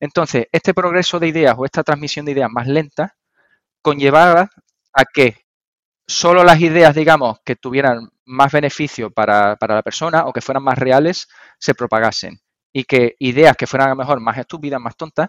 Entonces, 0.00 0.46
este 0.50 0.72
progreso 0.72 1.20
de 1.20 1.28
ideas 1.28 1.54
o 1.58 1.66
esta 1.66 1.82
transmisión 1.82 2.24
de 2.24 2.32
ideas 2.32 2.48
más 2.50 2.66
lenta 2.66 3.14
conllevaba 3.82 4.48
a 4.94 5.04
que 5.04 5.44
solo 6.06 6.42
las 6.44 6.58
ideas, 6.60 6.94
digamos, 6.94 7.40
que 7.44 7.56
tuvieran 7.56 8.08
más 8.24 8.50
beneficio 8.50 9.10
para, 9.10 9.56
para, 9.56 9.74
la 9.74 9.82
persona 9.82 10.24
o 10.24 10.32
que 10.32 10.40
fueran 10.40 10.62
más 10.62 10.78
reales, 10.78 11.28
se 11.58 11.74
propagasen. 11.74 12.40
Y 12.72 12.84
que 12.84 13.16
ideas 13.18 13.54
que 13.54 13.66
fueran 13.66 13.88
a 13.88 13.90
lo 13.90 13.96
mejor 13.96 14.18
más 14.18 14.38
estúpidas, 14.38 14.80
más 14.80 14.96
tontas, 14.96 15.28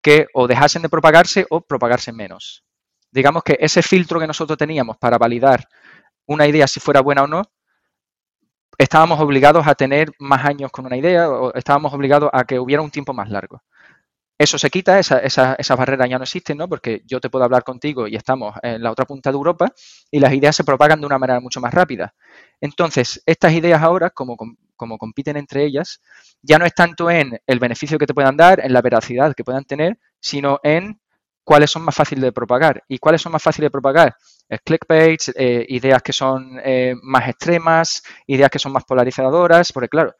que 0.00 0.28
o 0.34 0.46
dejasen 0.46 0.82
de 0.82 0.88
propagarse 0.88 1.46
o 1.50 1.62
propagarse 1.62 2.12
menos. 2.12 2.62
Digamos 3.10 3.42
que 3.42 3.56
ese 3.60 3.82
filtro 3.82 4.20
que 4.20 4.26
nosotros 4.26 4.58
teníamos 4.58 4.96
para 4.98 5.18
validar 5.18 5.66
una 6.26 6.46
idea 6.46 6.66
si 6.66 6.80
fuera 6.80 7.00
buena 7.00 7.22
o 7.22 7.26
no, 7.26 7.42
estábamos 8.78 9.18
obligados 9.20 9.66
a 9.66 9.74
tener 9.74 10.12
más 10.18 10.44
años 10.44 10.70
con 10.70 10.86
una 10.86 10.96
idea 10.96 11.28
o 11.28 11.52
estábamos 11.54 11.92
obligados 11.92 12.30
a 12.32 12.44
que 12.44 12.58
hubiera 12.58 12.82
un 12.82 12.90
tiempo 12.90 13.12
más 13.12 13.28
largo. 13.28 13.62
Eso 14.40 14.56
se 14.56 14.70
quita, 14.70 15.00
esa, 15.00 15.18
esa, 15.18 15.54
esas 15.54 15.76
barreras 15.76 16.08
ya 16.08 16.16
no 16.16 16.22
existen, 16.22 16.58
¿no? 16.58 16.68
Porque 16.68 17.02
yo 17.04 17.20
te 17.20 17.28
puedo 17.28 17.44
hablar 17.44 17.64
contigo 17.64 18.06
y 18.06 18.14
estamos 18.14 18.54
en 18.62 18.80
la 18.84 18.92
otra 18.92 19.04
punta 19.04 19.32
de 19.32 19.36
Europa 19.36 19.72
y 20.12 20.20
las 20.20 20.32
ideas 20.32 20.54
se 20.54 20.62
propagan 20.62 21.00
de 21.00 21.06
una 21.06 21.18
manera 21.18 21.40
mucho 21.40 21.60
más 21.60 21.74
rápida. 21.74 22.14
Entonces, 22.60 23.20
estas 23.26 23.52
ideas 23.52 23.82
ahora, 23.82 24.10
como, 24.10 24.36
como 24.76 24.96
compiten 24.96 25.36
entre 25.36 25.64
ellas, 25.64 26.00
ya 26.40 26.56
no 26.56 26.66
es 26.66 26.74
tanto 26.74 27.10
en 27.10 27.40
el 27.48 27.58
beneficio 27.58 27.98
que 27.98 28.06
te 28.06 28.14
puedan 28.14 28.36
dar, 28.36 28.60
en 28.60 28.72
la 28.72 28.80
veracidad 28.80 29.34
que 29.34 29.42
puedan 29.42 29.64
tener, 29.64 29.98
sino 30.20 30.60
en 30.62 31.00
cuáles 31.48 31.70
son 31.70 31.82
más 31.82 31.94
fáciles 31.94 32.22
de 32.24 32.30
propagar. 32.30 32.84
¿Y 32.88 32.98
cuáles 32.98 33.22
son 33.22 33.32
más 33.32 33.42
fáciles 33.42 33.68
de 33.68 33.70
propagar? 33.70 34.14
El 34.50 34.60
clickbait, 34.60 35.30
eh, 35.34 35.64
ideas 35.70 36.02
que 36.02 36.12
son 36.12 36.60
eh, 36.62 36.94
más 37.02 37.26
extremas, 37.26 38.02
ideas 38.26 38.50
que 38.50 38.58
son 38.58 38.70
más 38.70 38.84
polarizadoras, 38.84 39.72
porque 39.72 39.88
claro, 39.88 40.14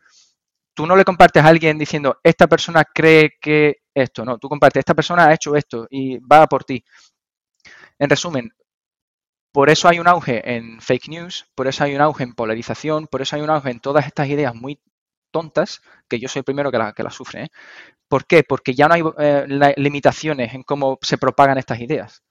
tú 0.73 0.87
no 0.87 0.97
le 0.97 1.05
compartes 1.05 1.45
a 1.45 1.49
alguien 1.49 1.77
diciendo, 1.77 2.19
esta 2.23 2.47
persona 2.47 2.83
cree 2.83 3.33
que 3.39 3.83
esto, 3.95 4.25
no, 4.25 4.39
tú 4.39 4.49
compartes, 4.49 4.81
esta 4.81 4.95
persona 4.95 5.27
ha 5.27 5.35
hecho 5.35 5.55
esto 5.55 5.87
y 5.91 6.17
va 6.19 6.47
por 6.47 6.65
ti. 6.65 6.83
En 7.99 8.09
resumen, 8.09 8.51
por 9.53 9.69
eso 9.69 9.87
hay 9.87 9.99
un 9.99 10.09
auge 10.09 10.41
en 10.57 10.81
fake 10.81 11.09
news, 11.09 11.47
por 11.55 11.69
eso 11.69 11.85
hay 11.85 11.95
un 11.95 12.01
auge 12.01 12.25
en 12.25 12.33
polarización, 12.33 13.07
por 13.07 13.21
eso 13.21 13.37
hay 13.37 13.43
un 13.43 13.51
auge 13.51 13.71
en 13.71 13.81
todas 13.81 14.07
estas 14.07 14.29
ideas 14.29 14.55
muy 14.55 14.81
tontas, 15.31 15.81
que 16.09 16.19
yo 16.19 16.29
soy 16.29 16.41
el 16.41 16.45
primero 16.45 16.71
que 16.71 16.79
las 16.79 16.95
que 16.95 17.03
la 17.03 17.11
sufre. 17.11 17.45
¿eh? 17.45 17.49
¿Por 18.09 18.27
qué? 18.27 18.43
Porque 18.43 18.75
ya 18.75 18.89
no 18.89 18.95
hay 18.95 19.03
eh, 19.19 19.75
limitaciones 19.77 20.55
en 20.55 20.63
cómo 20.63 20.99
se 21.03 21.19
propagan 21.19 21.59
estas 21.59 21.81
ideas. 21.81 22.23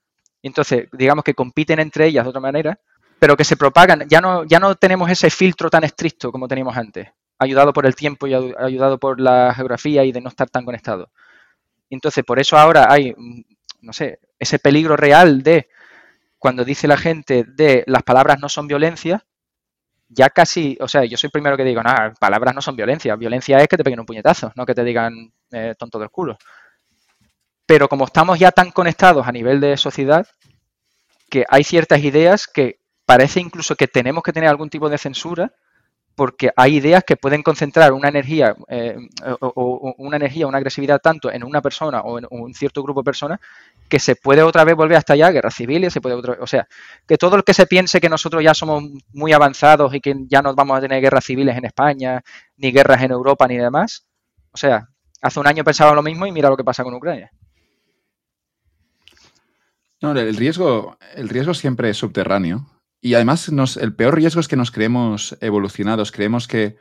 Entonces, 0.42 0.88
digamos 0.92 1.24
que 1.24 1.34
compiten 1.34 1.80
entre 1.80 2.08
ellas 2.08 2.26
de 2.26 2.30
otra 2.30 2.42
manera, 2.42 2.80
pero 3.20 3.36
que 3.36 3.44
se 3.44 3.58
propagan, 3.58 4.08
ya 4.08 4.22
no, 4.22 4.44
ya 4.46 4.60
no 4.60 4.76
tenemos 4.76 5.10
ese 5.10 5.30
filtro 5.30 5.70
tan 5.70 5.84
estricto 5.84 6.32
como 6.32 6.48
teníamos 6.48 6.78
antes, 6.78 7.10
ayudado 7.40 7.74
por 7.74 7.86
el 7.86 7.96
tiempo 7.96 8.28
y 8.28 8.34
ayudado 8.34 9.00
por 9.00 9.20
la 9.20 9.54
geografía 9.56 10.04
y 10.04 10.12
de 10.12 10.22
no 10.22 10.30
estar 10.30 10.50
tan 10.50 10.66
conectado. 10.66 11.10
Entonces, 11.90 12.24
por 12.24 12.40
eso 12.40 12.58
ahora 12.58 12.92
hay, 12.92 13.16
no 13.82 13.94
sé, 13.94 14.20
ese 14.38 14.60
peligro 14.60 14.96
real 14.98 15.42
de 15.42 15.70
cuando 16.38 16.64
dice 16.64 16.88
la 16.88 16.98
gente 16.98 17.44
de 17.44 17.84
las 17.88 18.04
palabras 18.04 18.40
no 18.40 18.50
son 18.50 18.68
violencia, 18.68 19.26
ya 20.10 20.30
casi, 20.30 20.78
o 20.80 20.88
sea, 20.88 21.04
yo 21.06 21.18
soy 21.18 21.28
el 21.28 21.32
primero 21.32 21.58
que 21.58 21.64
digo, 21.64 21.84
nada, 21.84 22.14
palabras 22.20 22.56
no 22.56 22.62
son 22.62 22.76
violencia, 22.76 23.16
violencia 23.16 23.60
es 23.60 23.68
que 23.68 23.78
te 23.78 23.84
peguen 23.84 24.00
un 24.00 24.06
puñetazo, 24.06 24.52
no 24.56 24.66
que 24.66 24.76
te 24.76 24.84
digan 24.84 25.32
eh, 25.52 25.76
tonto 25.78 26.00
del 26.00 26.10
culo. 26.10 26.38
Pero 27.66 27.90
como 27.90 28.06
estamos 28.06 28.40
ya 28.40 28.52
tan 28.52 28.72
conectados 28.72 29.28
a 29.28 29.32
nivel 29.32 29.60
de 29.60 29.76
sociedad, 29.76 30.26
que 31.30 31.46
hay 31.50 31.64
ciertas 31.64 32.00
ideas 32.00 32.48
que 32.48 32.80
parece 33.06 33.40
incluso 33.40 33.76
que 33.76 33.88
tenemos 33.88 34.24
que 34.24 34.34
tener 34.34 34.50
algún 34.50 34.70
tipo 34.70 34.90
de 34.90 34.98
censura 34.98 35.54
porque 36.18 36.50
hay 36.56 36.78
ideas 36.78 37.04
que 37.06 37.16
pueden 37.16 37.44
concentrar 37.44 37.94
una 37.94 38.10
energía 38.10 38.56
eh, 38.70 38.98
o, 39.40 39.94
una 40.00 40.18
energía, 40.18 40.48
una 40.48 40.58
agresividad 40.58 41.00
tanto 41.00 41.32
en 41.32 41.44
una 41.44 41.62
persona 41.62 42.02
o 42.02 42.18
en 42.18 42.26
un 42.32 42.56
cierto 42.56 42.82
grupo 42.82 43.02
de 43.02 43.06
personas 43.06 43.40
que 43.88 44.00
se 44.00 44.16
puede 44.16 44.42
otra 44.42 44.64
vez 44.64 44.76
volver 44.76 44.98
hasta 44.98 45.14
allá, 45.14 45.30
guerras 45.30 45.54
civiles, 45.54 45.94
se 45.94 46.02
puede 46.02 46.16
otra 46.16 46.38
o 46.42 46.48
sea, 46.48 46.68
que 47.08 47.20
todo 47.20 47.36
el 47.36 47.44
que 47.44 47.54
se 47.54 47.68
piense 47.68 48.02
que 48.02 48.10
nosotros 48.10 48.44
ya 48.44 48.56
somos 48.56 48.84
muy 49.14 49.32
avanzados 49.32 49.94
y 49.94 50.02
que 50.02 50.16
ya 50.28 50.42
no 50.42 50.56
vamos 50.56 50.80
a 50.80 50.82
tener 50.82 51.00
guerras 51.04 51.24
civiles 51.24 51.56
en 51.56 51.66
España, 51.66 52.24
ni 52.56 52.72
guerras 52.72 53.04
en 53.04 53.12
Europa, 53.12 53.48
ni 53.48 53.58
demás, 53.58 54.08
o 54.52 54.58
sea, 54.58 54.88
hace 55.22 55.40
un 55.40 55.46
año 55.46 55.64
pensaba 55.64 55.94
lo 55.94 56.02
mismo 56.02 56.26
y 56.26 56.32
mira 56.32 56.50
lo 56.50 56.58
que 56.58 56.64
pasa 56.64 56.84
con 56.84 56.96
Ucrania. 56.96 57.30
No, 60.02 60.14
el 60.14 60.36
riesgo, 60.36 60.98
el 61.14 61.30
riesgo 61.30 61.54
siempre 61.54 61.92
es 61.92 61.98
subterráneo. 61.98 62.66
Y 63.02 63.14
además, 63.14 63.50
el 63.80 63.96
peor 63.96 64.16
riesgo 64.16 64.42
es 64.42 64.48
que 64.48 64.56
nos 64.56 64.72
creemos 64.72 65.38
evolucionados, 65.42 66.12
creemos 66.12 66.48
que, 66.48 66.78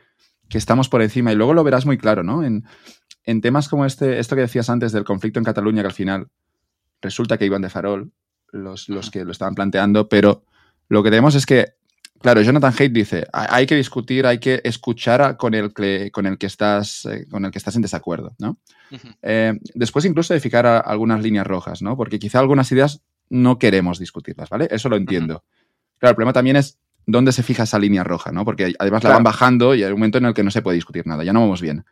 estamos 0.49 0.89
por 0.89 1.01
encima. 1.01 1.31
Y 1.31 1.35
luego 1.35 1.53
lo 1.53 1.63
verás 1.63 1.85
muy 1.85 1.97
claro, 1.97 2.23
¿no? 2.23 2.43
En, 2.43 2.63
temas 3.41 3.67
como 3.67 3.85
este, 3.85 4.19
esto 4.19 4.35
que 4.35 4.41
decías 4.41 4.69
antes 4.69 4.91
del 4.91 5.03
conflicto 5.03 5.39
en 5.39 5.45
Cataluña, 5.45 5.81
que 5.81 5.87
al 5.87 5.93
final 5.93 6.27
resulta 7.01 7.37
que 7.37 7.45
iban 7.45 7.61
de 7.61 7.69
farol 7.69 8.11
los, 8.51 8.87
los 8.89 9.11
que 9.11 9.25
lo 9.25 9.31
estaban 9.31 9.53
planteando, 9.53 10.07
pero 10.07 10.45
lo 10.87 11.03
que 11.03 11.09
tenemos 11.09 11.35
es 11.35 11.45
que, 11.45 11.73
claro, 12.21 12.41
Jonathan 12.41 12.73
Haidt 12.77 12.93
dice, 12.93 13.27
hay 13.33 13.65
que 13.65 13.75
discutir, 13.75 14.25
hay 14.25 14.39
que 14.39 14.61
escuchar 14.63 15.35
con 15.37 15.53
el 15.53 15.73
que, 15.73 16.09
con 16.11 16.25
el 16.25 16.37
que, 16.37 16.47
estás, 16.47 17.05
eh, 17.05 17.27
con 17.29 17.43
el 17.43 17.51
que 17.51 17.57
estás 17.57 17.75
en 17.75 17.81
desacuerdo, 17.81 18.35
¿no? 18.39 18.57
Eh, 19.21 19.59
después 19.73 20.05
incluso 20.05 20.33
de 20.33 20.39
fijar 20.39 20.65
algunas 20.65 21.21
líneas 21.21 21.45
rojas, 21.45 21.81
¿no? 21.81 21.97
Porque 21.97 22.19
quizá 22.19 22.39
algunas 22.39 22.71
ideas 22.71 23.03
no 23.29 23.59
queremos 23.59 23.99
discutirlas, 23.99 24.49
¿vale? 24.49 24.69
Eso 24.71 24.87
lo 24.87 24.95
entiendo. 24.95 25.43
Claro, 25.99 26.11
el 26.11 26.15
problema 26.15 26.33
también 26.33 26.55
es 26.55 26.79
dónde 27.07 27.31
se 27.31 27.41
fija 27.41 27.63
esa 27.63 27.79
línea 27.79 28.03
roja, 28.03 28.31
¿no? 28.31 28.45
Porque 28.45 28.75
además 28.77 29.03
la 29.03 29.11
van 29.11 29.23
bajando 29.23 29.73
y 29.73 29.83
hay 29.83 29.91
un 29.91 29.97
momento 29.97 30.17
en 30.17 30.25
el 30.25 30.33
que 30.33 30.43
no 30.43 30.51
se 30.51 30.61
puede 30.61 30.75
discutir 30.75 31.07
nada, 31.07 31.23
ya 31.23 31.33
no 31.33 31.39
vamos 31.39 31.61
bien. 31.61 31.85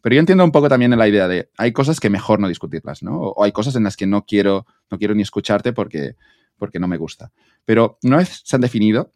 Pero 0.00 0.14
yo 0.14 0.20
entiendo 0.20 0.44
un 0.44 0.52
poco 0.52 0.68
también 0.68 0.96
la 0.96 1.08
idea 1.08 1.26
de 1.28 1.50
hay 1.58 1.72
cosas 1.72 1.98
que 1.98 2.08
mejor 2.08 2.38
no 2.38 2.48
discutirlas, 2.48 3.02
¿no? 3.02 3.18
O 3.18 3.44
hay 3.44 3.52
cosas 3.52 3.74
en 3.76 3.84
las 3.84 3.96
que 3.96 4.06
no 4.06 4.24
quiero, 4.24 4.66
no 4.90 4.98
quiero 4.98 5.14
ni 5.14 5.22
escucharte 5.22 5.72
porque, 5.72 6.16
porque 6.56 6.78
no 6.78 6.86
me 6.86 6.98
gusta. 6.98 7.32
Pero 7.64 7.98
una 8.02 8.18
vez 8.18 8.42
se 8.44 8.56
han 8.56 8.62
definido, 8.62 9.12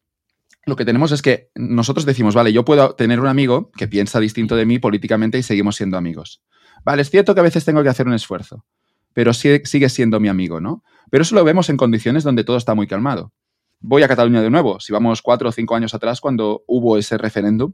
lo 0.67 0.77
que 0.77 0.85
tenemos 0.85 1.13
es 1.13 1.23
que 1.23 1.51
nosotros 1.55 2.05
decimos, 2.05 2.35
vale, 2.35 2.53
yo 2.53 2.65
puedo 2.65 2.95
tener 2.95 3.21
un 3.21 3.27
amigo 3.27 3.71
que 3.77 3.87
piensa 3.87 4.19
distinto 4.19 4.57
de 4.57 4.67
mí 4.67 4.79
políticamente 4.79 5.39
y 5.39 5.43
seguimos 5.43 5.77
siendo 5.77 5.97
amigos. 5.97 6.43
Vale, 6.85 7.03
es 7.03 7.11
cierto 7.11 7.35
que 7.35 7.41
a 7.41 7.45
veces 7.45 7.65
tengo 7.65 7.83
que 7.83 7.89
hacer 7.89 8.07
un 8.07 8.15
esfuerzo, 8.15 8.65
pero 9.13 9.33
sigue, 9.33 9.63
sigue 9.67 9.89
siendo 9.89 10.21
mi 10.21 10.29
amigo, 10.29 10.61
¿no? 10.61 10.83
Pero 11.11 11.23
eso 11.23 11.35
lo 11.35 11.45
vemos 11.45 11.69
en 11.71 11.77
condiciones 11.77 12.25
donde 12.25 12.45
todo 12.45 12.57
está 12.57 12.75
muy 12.75 12.87
calmado 12.87 13.33
voy 13.81 14.03
a 14.03 14.09
Cataluña 14.09 14.43
de 14.43 14.51
nuevo. 14.51 14.81
Si 14.81 14.93
vamos 14.93 15.23
cuatro 15.23 15.49
o 15.49 15.53
cinco 15.53 15.75
años 15.75 15.95
atrás, 15.95 16.21
cuando 16.21 16.65
hubo 16.67 16.99
ese 16.99 17.19
referéndum, 17.19 17.73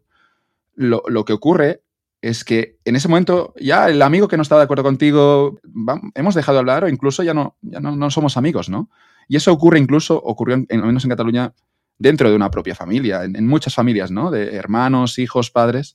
lo, 0.77 1.25
que 1.25 1.33
ocurre 1.33 1.83
es 2.21 2.45
que 2.45 2.79
en 2.85 2.97
ese 2.97 3.09
momento 3.09 3.55
ya 3.61 3.89
el 3.89 4.03
amigo 4.03 4.29
que 4.29 4.37
no 4.37 4.43
estaba 4.43 4.61
de 4.61 4.65
acuerdo 4.65 4.83
contigo, 4.83 5.61
hemos 6.15 6.35
dejado 6.35 6.57
de 6.57 6.61
hablar 6.61 6.85
o 6.85 6.89
incluso 6.89 7.23
ya 7.23 7.35
no, 7.35 7.57
ya 7.63 7.81
no, 7.81 8.11
somos 8.11 8.37
amigos, 8.37 8.69
¿no? 8.69 8.91
Y 9.29 9.37
eso 9.37 9.53
ocurre 9.53 9.79
incluso, 9.79 10.17
ocurrió, 10.17 10.57
en, 10.57 10.67
al 10.71 10.87
menos 10.87 11.05
en 11.05 11.11
Cataluña, 11.11 11.55
dentro 11.99 12.29
de 12.29 12.37
una 12.37 12.51
propia 12.51 12.75
familia, 12.75 13.25
en, 13.25 13.47
muchas 13.47 13.75
familias, 13.75 14.11
¿no? 14.11 14.31
De 14.31 14.57
hermanos, 14.57 15.19
hijos, 15.19 15.51
padres, 15.51 15.95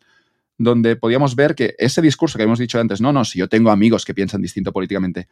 donde 0.57 0.95
podíamos 0.95 1.35
ver 1.35 1.55
que 1.55 1.75
ese 1.77 2.01
discurso 2.01 2.37
que 2.37 2.43
hemos 2.43 2.59
dicho 2.59 2.79
antes, 2.79 3.01
no, 3.01 3.11
no, 3.11 3.25
si 3.25 3.39
yo 3.39 3.47
tengo 3.49 3.71
amigos 3.71 4.05
que 4.05 4.13
piensan 4.13 4.41
distinto 4.41 4.71
políticamente, 4.71 5.27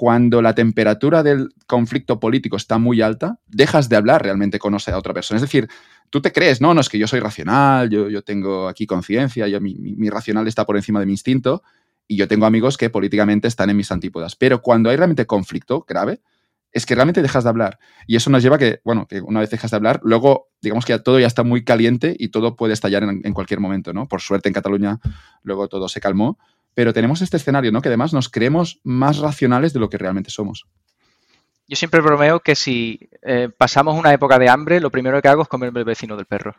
cuando 0.00 0.40
la 0.40 0.54
temperatura 0.54 1.22
del 1.22 1.50
conflicto 1.66 2.18
político 2.18 2.56
está 2.56 2.78
muy 2.78 3.02
alta, 3.02 3.38
dejas 3.48 3.90
de 3.90 3.96
hablar 3.96 4.22
realmente 4.22 4.58
con 4.58 4.72
otra 4.72 5.12
persona. 5.12 5.36
Es 5.36 5.42
decir, 5.42 5.68
tú 6.08 6.22
te 6.22 6.32
crees, 6.32 6.62
no, 6.62 6.72
no, 6.72 6.80
es 6.80 6.88
que 6.88 6.98
yo 6.98 7.06
soy 7.06 7.20
racional, 7.20 7.90
yo, 7.90 8.08
yo 8.08 8.22
tengo 8.22 8.66
aquí 8.66 8.86
conciencia, 8.86 9.44
mi, 9.60 9.74
mi, 9.74 10.08
racional 10.08 10.48
está 10.48 10.64
por 10.64 10.78
encima 10.78 11.00
de 11.00 11.04
mi 11.04 11.12
instinto 11.12 11.62
y 12.08 12.16
yo 12.16 12.26
tengo 12.28 12.46
amigos 12.46 12.78
que 12.78 12.88
políticamente 12.88 13.46
están 13.46 13.68
en 13.68 13.76
mis 13.76 13.92
antípodas. 13.92 14.36
Pero 14.36 14.62
cuando 14.62 14.88
hay 14.88 14.96
realmente 14.96 15.26
conflicto 15.26 15.84
grave, 15.86 16.22
es 16.72 16.86
que 16.86 16.94
realmente 16.94 17.20
dejas 17.20 17.44
de 17.44 17.50
hablar. 17.50 17.78
Y 18.06 18.16
eso 18.16 18.30
nos 18.30 18.42
lleva 18.42 18.56
a 18.56 18.58
que, 18.58 18.80
bueno, 18.86 19.06
que 19.06 19.20
una 19.20 19.40
vez 19.40 19.50
dejas 19.50 19.70
de 19.70 19.76
hablar, 19.76 20.00
luego 20.02 20.48
digamos 20.62 20.86
que 20.86 20.98
todo 20.98 21.20
ya 21.20 21.26
está 21.26 21.42
muy 21.42 21.62
caliente 21.62 22.16
y 22.18 22.28
todo 22.28 22.56
puede 22.56 22.72
estallar 22.72 23.02
en 23.02 23.34
cualquier 23.34 23.60
momento, 23.60 23.92
¿no? 23.92 24.08
Por 24.08 24.22
suerte 24.22 24.48
en 24.48 24.54
Cataluña 24.54 24.98
luego 25.42 25.68
todo 25.68 25.90
se 25.90 26.00
calmó, 26.00 26.38
pero 26.74 26.92
tenemos 26.92 27.20
este 27.22 27.36
escenario, 27.36 27.72
¿no? 27.72 27.82
Que 27.82 27.88
además 27.88 28.12
nos 28.12 28.28
creemos 28.28 28.80
más 28.84 29.18
racionales 29.18 29.72
de 29.72 29.80
lo 29.80 29.88
que 29.88 29.98
realmente 29.98 30.30
somos. 30.30 30.66
Yo 31.68 31.76
siempre 31.76 32.00
bromeo 32.00 32.40
que 32.40 32.56
si 32.56 32.98
eh, 33.22 33.48
pasamos 33.56 33.96
una 33.96 34.12
época 34.12 34.38
de 34.40 34.48
hambre, 34.48 34.80
lo 34.80 34.90
primero 34.90 35.22
que 35.22 35.28
hago 35.28 35.42
es 35.42 35.48
comerme 35.48 35.78
el 35.78 35.84
vecino 35.84 36.16
del 36.16 36.26
perro. 36.26 36.56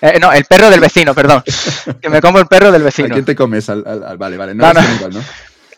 Eh, 0.00 0.18
no, 0.18 0.32
el 0.32 0.46
perro 0.46 0.70
del 0.70 0.80
vecino, 0.80 1.14
perdón. 1.14 1.42
que 2.00 2.08
me 2.08 2.22
como 2.22 2.38
el 2.38 2.46
perro 2.46 2.72
del 2.72 2.82
vecino. 2.82 3.08
¿A 3.08 3.10
quién 3.10 3.24
te 3.26 3.36
comes? 3.36 3.68
Al, 3.68 3.84
al- 3.86 4.16
vale, 4.16 4.36
vale. 4.38 4.54
No, 4.54 4.72
No, 4.72 4.80
no. 4.80 4.94
igual, 4.94 5.12
¿no? 5.14 5.20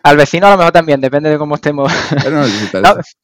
Al 0.04 0.16
vecino 0.16 0.46
a 0.46 0.50
lo 0.50 0.58
mejor 0.58 0.72
también, 0.72 1.00
depende 1.00 1.28
de 1.28 1.38
cómo 1.38 1.56
estemos. 1.56 1.92
Pero 2.22 2.30
no 2.30 2.46
No, 2.82 3.00
eso. 3.00 3.16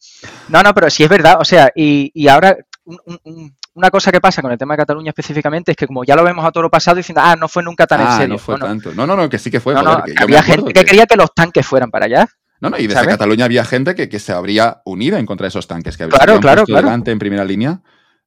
No, 0.49 0.63
no, 0.65 0.75
pero 0.75 0.91
sí 0.91 1.05
es 1.05 1.09
verdad. 1.09 1.37
O 1.41 1.45
sea, 1.45 1.71
y, 1.77 2.11
y 2.15 2.27
ahora 2.27 2.57
un- 2.85 3.57
una 3.75 3.91
cosa 3.91 4.11
que 4.13 4.21
pasa 4.21 4.41
con 4.43 4.51
el 4.53 4.59
tema 4.59 4.75
de 4.75 4.79
Cataluña 4.79 5.11
específicamente 5.11 5.73
es 5.73 5.77
que 5.77 5.87
como 5.87 6.05
ya 6.05 6.15
lo 6.17 6.25
vemos 6.25 6.45
a 6.45 6.51
todo 6.53 6.63
lo 6.65 6.71
pasado 6.71 6.97
diciendo, 6.97 7.21
ah, 7.25 7.37
no 7.37 7.49
fue 7.49 7.63
nunca 7.63 7.87
tan 7.87 8.01
en 8.01 8.07
Ah, 8.07 8.17
serio. 8.17 8.35
no 8.35 8.39
fue 8.39 8.57
no, 8.59 8.67
tanto. 8.67 8.93
No, 8.95 9.07
no, 9.07 9.17
no, 9.17 9.29
que 9.29 9.39
sí 9.39 9.51
que 9.51 9.61
fue. 9.61 9.75
no, 9.75 9.81
joder, 9.83 9.99
no, 9.99 10.05
que 10.05 10.11
yo 10.13 10.17
me 10.19 10.23
había 10.25 10.43
gente 10.43 10.73
que 10.73 10.85
quería 10.85 11.07
que 11.07 11.17
los 11.17 11.35
tanques 11.35 11.67
fueran 11.67 11.91
para 11.91 12.07
allá. 12.07 12.29
No, 12.61 12.71
no, 12.71 12.79
y 12.79 12.83
desde 12.87 12.95
¿sabes? 12.95 13.09
Cataluña 13.11 13.45
había 13.45 13.65
gente 13.65 13.95
que, 13.95 14.09
que 14.09 14.19
se 14.19 14.33
habría 14.33 14.81
unido 14.85 15.19
en 15.19 15.27
contra 15.27 15.45
de 15.45 15.49
esos 15.49 15.67
tanques, 15.67 15.97
que 15.97 16.05
habrían 16.05 16.19
Claro, 16.19 16.41
claro, 16.41 16.61
puesto 16.63 16.73
claro. 16.73 16.87
delante 16.87 17.11
en 17.11 17.19
primera 17.19 17.45
línea 17.45 17.81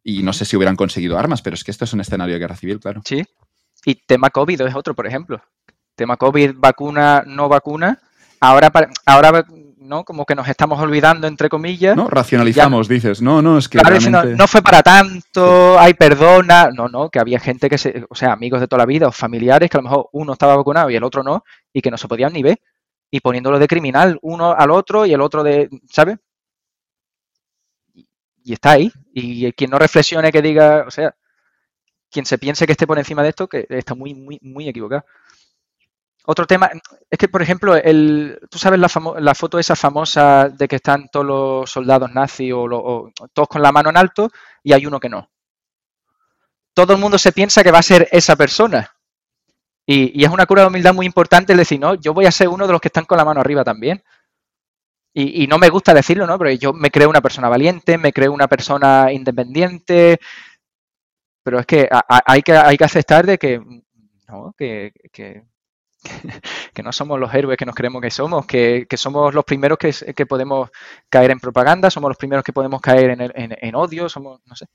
y 0.04 0.22
no 0.24 0.32
sé 0.34 0.46
si 0.46 0.56
hubieran 0.58 0.76
conseguido 0.76 1.18
armas, 1.18 1.42
pero 1.42 1.54
es 1.56 1.64
que 1.64 1.72
esto 1.72 1.86
es 1.86 1.94
un 1.94 2.02
escenario 2.02 2.34
de 2.36 2.40
guerra 2.40 2.56
civil, 2.56 2.80
claro. 2.80 3.02
Sí. 3.06 3.24
Y 3.86 3.96
tema 4.06 4.30
COVID 4.30 4.62
es 4.62 4.76
otro, 4.76 4.94
por 4.96 5.08
ejemplo. 5.08 5.42
Tema 5.96 6.18
COVID, 6.18 6.52
vacuna, 6.58 7.24
no 7.26 7.48
vacuna. 7.50 8.00
Ahora, 8.40 8.72
ahora 9.06 9.46
¿no? 9.88 10.04
Como 10.04 10.26
que 10.26 10.36
nos 10.36 10.48
estamos 10.48 10.80
olvidando, 10.80 11.28
entre 11.28 11.50
comillas. 11.50 11.96
No, 11.96 12.10
racionalizamos, 12.10 12.88
dices. 12.88 13.22
No, 13.22 13.42
no, 13.42 13.58
es 13.58 13.68
que 13.68 13.80
Claro, 13.80 13.98
realmente... 13.98 14.36
no 14.36 14.48
fue 14.48 14.62
para 14.62 14.84
tanto, 14.84 15.80
hay 15.80 15.94
perdona. 15.94 16.70
No, 16.72 16.88
no, 16.88 17.10
que 17.10 17.20
había 17.20 17.40
gente 17.40 17.70
que 17.70 17.78
se, 17.78 18.06
o 18.10 18.16
sea, 18.16 18.34
amigos 18.34 18.60
de 18.60 18.68
toda 18.68 18.80
la 18.80 18.86
vida 18.86 19.08
o 19.08 19.12
familiares 19.12 19.70
que 19.70 19.78
a 19.78 19.82
lo 19.82 19.90
mejor 19.90 20.10
uno 20.12 20.34
estaba 20.34 20.56
vacunado 20.56 20.90
y 20.90 20.96
el 20.96 21.04
otro 21.04 21.24
no, 21.24 21.44
y 21.74 21.82
que 21.82 21.92
no 21.92 21.98
se 21.98 22.08
podían 22.08 22.34
ni 22.34 22.44
ver. 22.44 22.60
Y 23.10 23.22
poniéndolo 23.22 23.58
de 23.58 23.68
criminal 23.68 24.20
uno 24.22 24.52
al 24.52 24.72
otro 24.72 25.06
y 25.06 25.14
el 25.14 25.22
otro 25.22 25.44
de, 25.44 25.70
¿sabes? 25.90 26.18
Y 28.44 28.54
está 28.54 28.72
ahí. 28.72 28.92
Y 29.14 29.52
quien 29.54 29.72
no 29.72 29.80
reflexione 29.80 30.32
que 30.32 30.42
diga, 30.42 30.86
o 30.88 30.92
sea, 30.92 31.16
quien 32.12 32.26
se 32.26 32.38
piense 32.38 32.66
que 32.66 32.74
esté 32.74 32.88
por 32.88 32.98
encima 32.98 33.24
de 33.24 33.30
esto, 33.30 33.48
que 33.48 33.66
está 33.70 33.96
muy, 33.96 34.14
muy, 34.14 34.40
muy 34.42 34.68
equivocado. 34.68 35.06
Otro 36.30 36.46
tema, 36.46 36.70
es 37.10 37.18
que, 37.18 37.30
por 37.30 37.42
ejemplo, 37.42 37.74
el, 37.78 38.38
tú 38.50 38.58
sabes 38.60 38.78
la, 38.78 39.34
foto 39.34 39.60
esa 39.60 39.78
famosa 39.78 40.50
de 40.50 40.68
que 40.68 40.76
están 40.76 41.08
todos 41.08 41.26
los 41.26 41.72
soldados 41.72 42.12
nazis 42.12 42.52
o, 42.54 43.14
todos 43.32 43.48
con 43.48 43.62
la 43.62 43.72
mano 43.72 43.90
en 43.90 43.96
alto 43.96 44.30
y 44.62 44.74
hay 44.74 44.86
uno 44.86 45.00
que 45.00 45.08
no. 45.08 45.30
Todo 46.74 46.92
el 46.92 47.00
mundo 47.00 47.18
se 47.18 47.32
piensa 47.32 47.64
que 47.64 47.72
va 47.72 47.80
a 47.80 47.82
ser 47.82 48.10
esa 48.12 48.36
persona. 48.36 48.94
Y, 49.86 50.22
es 50.22 50.30
una 50.30 50.46
cura 50.46 50.64
de 50.64 50.68
humildad 50.68 50.94
muy 50.94 51.06
importante 51.06 51.54
el 51.54 51.60
decir, 51.60 51.80
no, 51.80 51.96
yo 51.96 52.14
voy 52.14 52.26
a 52.26 52.32
ser 52.32 52.50
uno 52.50 52.68
de 52.68 52.74
los 52.74 52.82
que 52.82 52.90
están 52.90 53.06
con 53.06 53.18
la 53.18 53.24
mano 53.24 53.40
arriba 53.40 53.64
también. 53.64 54.04
Y, 55.14 55.48
no 55.48 55.58
me 55.58 55.70
gusta 55.70 55.94
decirlo, 55.94 56.28
¿no? 56.28 56.38
Pero 56.38 56.52
yo 56.52 56.74
me 56.74 56.92
creo 56.92 57.10
una 57.10 57.22
persona 57.22 57.48
valiente, 57.48 57.98
me 57.98 58.12
creo 58.12 58.34
una 58.34 58.50
persona 58.50 59.14
independiente. 59.14 60.20
Pero 61.42 61.60
es 61.60 61.66
que 61.66 61.88
hay 61.90 62.42
que, 62.42 62.52
hay 62.52 62.78
que 62.78 62.84
aceptar 62.84 63.26
de 63.26 63.38
que, 63.38 63.62
no, 64.28 64.54
que, 64.58 64.92
que, 65.14 65.44
que 66.74 66.84
no 66.84 66.92
somos 66.92 67.20
los 67.20 67.34
héroes 67.34 67.58
que 67.58 67.66
nos 67.66 67.76
creemos 67.76 68.02
que 68.02 68.12
somos, 68.12 68.46
que, 68.46 68.86
que 68.90 68.98
somos 68.98 69.34
los 69.34 69.44
primeros 69.46 69.78
que, 69.78 69.94
que 70.16 70.26
podemos 70.26 70.70
caer 71.10 71.32
en 71.32 71.40
propaganda, 71.40 71.90
somos 71.90 72.10
los 72.10 72.18
primeros 72.18 72.44
que 72.44 72.54
podemos 72.54 72.82
caer 72.82 73.12
en, 73.12 73.22
el- 73.22 73.32
en- 73.36 73.56
en 73.60 73.76
odio, 73.76 74.10
somos, 74.10 74.40
no 74.46 74.56
sé. 74.56 74.66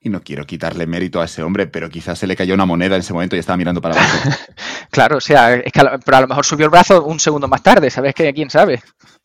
Y 0.00 0.10
no 0.10 0.20
quiero 0.22 0.44
quitarle 0.44 0.86
mérito 0.86 1.20
a 1.20 1.24
ese 1.24 1.42
hombre, 1.42 1.66
pero 1.66 1.88
quizás 1.88 2.18
se 2.18 2.26
le 2.26 2.36
cayó 2.36 2.52
una 2.54 2.66
moneda 2.66 2.94
en 2.94 3.00
ese 3.00 3.14
momento 3.14 3.36
y 3.36 3.38
estaba 3.38 3.56
mirando 3.56 3.80
para 3.80 3.94
abajo. 3.96 4.28
Claro, 4.90 5.16
o 5.16 5.20
sea, 5.20 5.54
es 5.54 5.72
que 5.72 5.80
a 5.80 5.84
lo, 5.84 5.98
pero 6.00 6.18
a 6.18 6.20
lo 6.20 6.28
mejor 6.28 6.44
subió 6.44 6.66
el 6.66 6.70
brazo 6.70 7.04
un 7.04 7.18
segundo 7.18 7.48
más 7.48 7.62
tarde, 7.64 7.90
¿sabes? 7.90 8.14
Que 8.14 8.32
quién 8.32 8.48
sabe. 8.50 8.80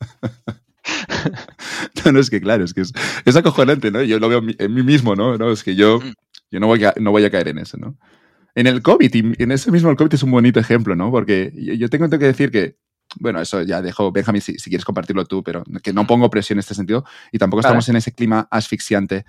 No, 2.06 2.12
no, 2.12 2.20
es 2.20 2.30
que 2.30 2.42
claro, 2.42 2.64
es 2.64 2.74
que 2.74 2.82
es, 2.82 2.94
es 3.26 3.36
acojonante, 3.36 3.92
¿no? 3.92 4.02
Yo 4.02 4.20
lo 4.20 4.30
veo 4.30 4.40
en 4.40 4.46
mí- 4.48 4.56
en 4.58 4.74
mí 4.74 4.82
mismo, 4.84 5.16
¿no? 5.16 5.38
No, 5.38 5.52
es 5.52 5.64
que 5.64 5.76
yo, 5.76 6.00
Mm. 6.00 6.14
yo 6.52 6.60
no, 6.60 6.68
voy 6.68 6.84
a, 6.86 6.94
no 6.98 7.12
voy 7.12 7.26
a 7.26 7.30
caer 7.30 7.50
en 7.50 7.60
eso, 7.60 7.78
¿no? 7.78 7.96
En 8.56 8.68
el 8.68 8.82
COVID, 8.82 9.14
y 9.14 9.44
en 9.44 9.52
ese 9.52 9.72
mismo 9.72 9.90
el 9.90 9.96
COVID 9.96 10.14
es 10.14 10.24
un 10.24 10.32
bonito 10.32 10.60
ejemplo, 10.60 10.96
¿no? 10.96 11.12
Porque 11.12 11.52
yo, 11.56 11.74
yo 11.74 11.90
tengo 11.90 12.10
que 12.10 12.18
decir 12.18 12.52
que, 12.52 12.78
bueno, 13.20 13.42
eso 13.42 13.62
ya 13.64 13.82
dejo, 13.82 14.12
Benjamín, 14.12 14.42
si, 14.42 14.58
si 14.58 14.70
quieres 14.70 14.86
compartirlo 14.86 15.26
tú, 15.26 15.44
pero 15.44 15.64
que 15.82 15.94
no 15.94 16.06
pongo 16.06 16.30
presión 16.30 16.58
en 16.58 16.60
este 16.60 16.76
sentido 16.76 17.06
y 17.32 17.38
tampoco 17.38 17.60
Vale. 17.60 17.70
estamos 17.70 17.90
en 17.90 17.96
ese 17.96 18.14
clima 18.14 18.48
asfixiante 18.52 19.26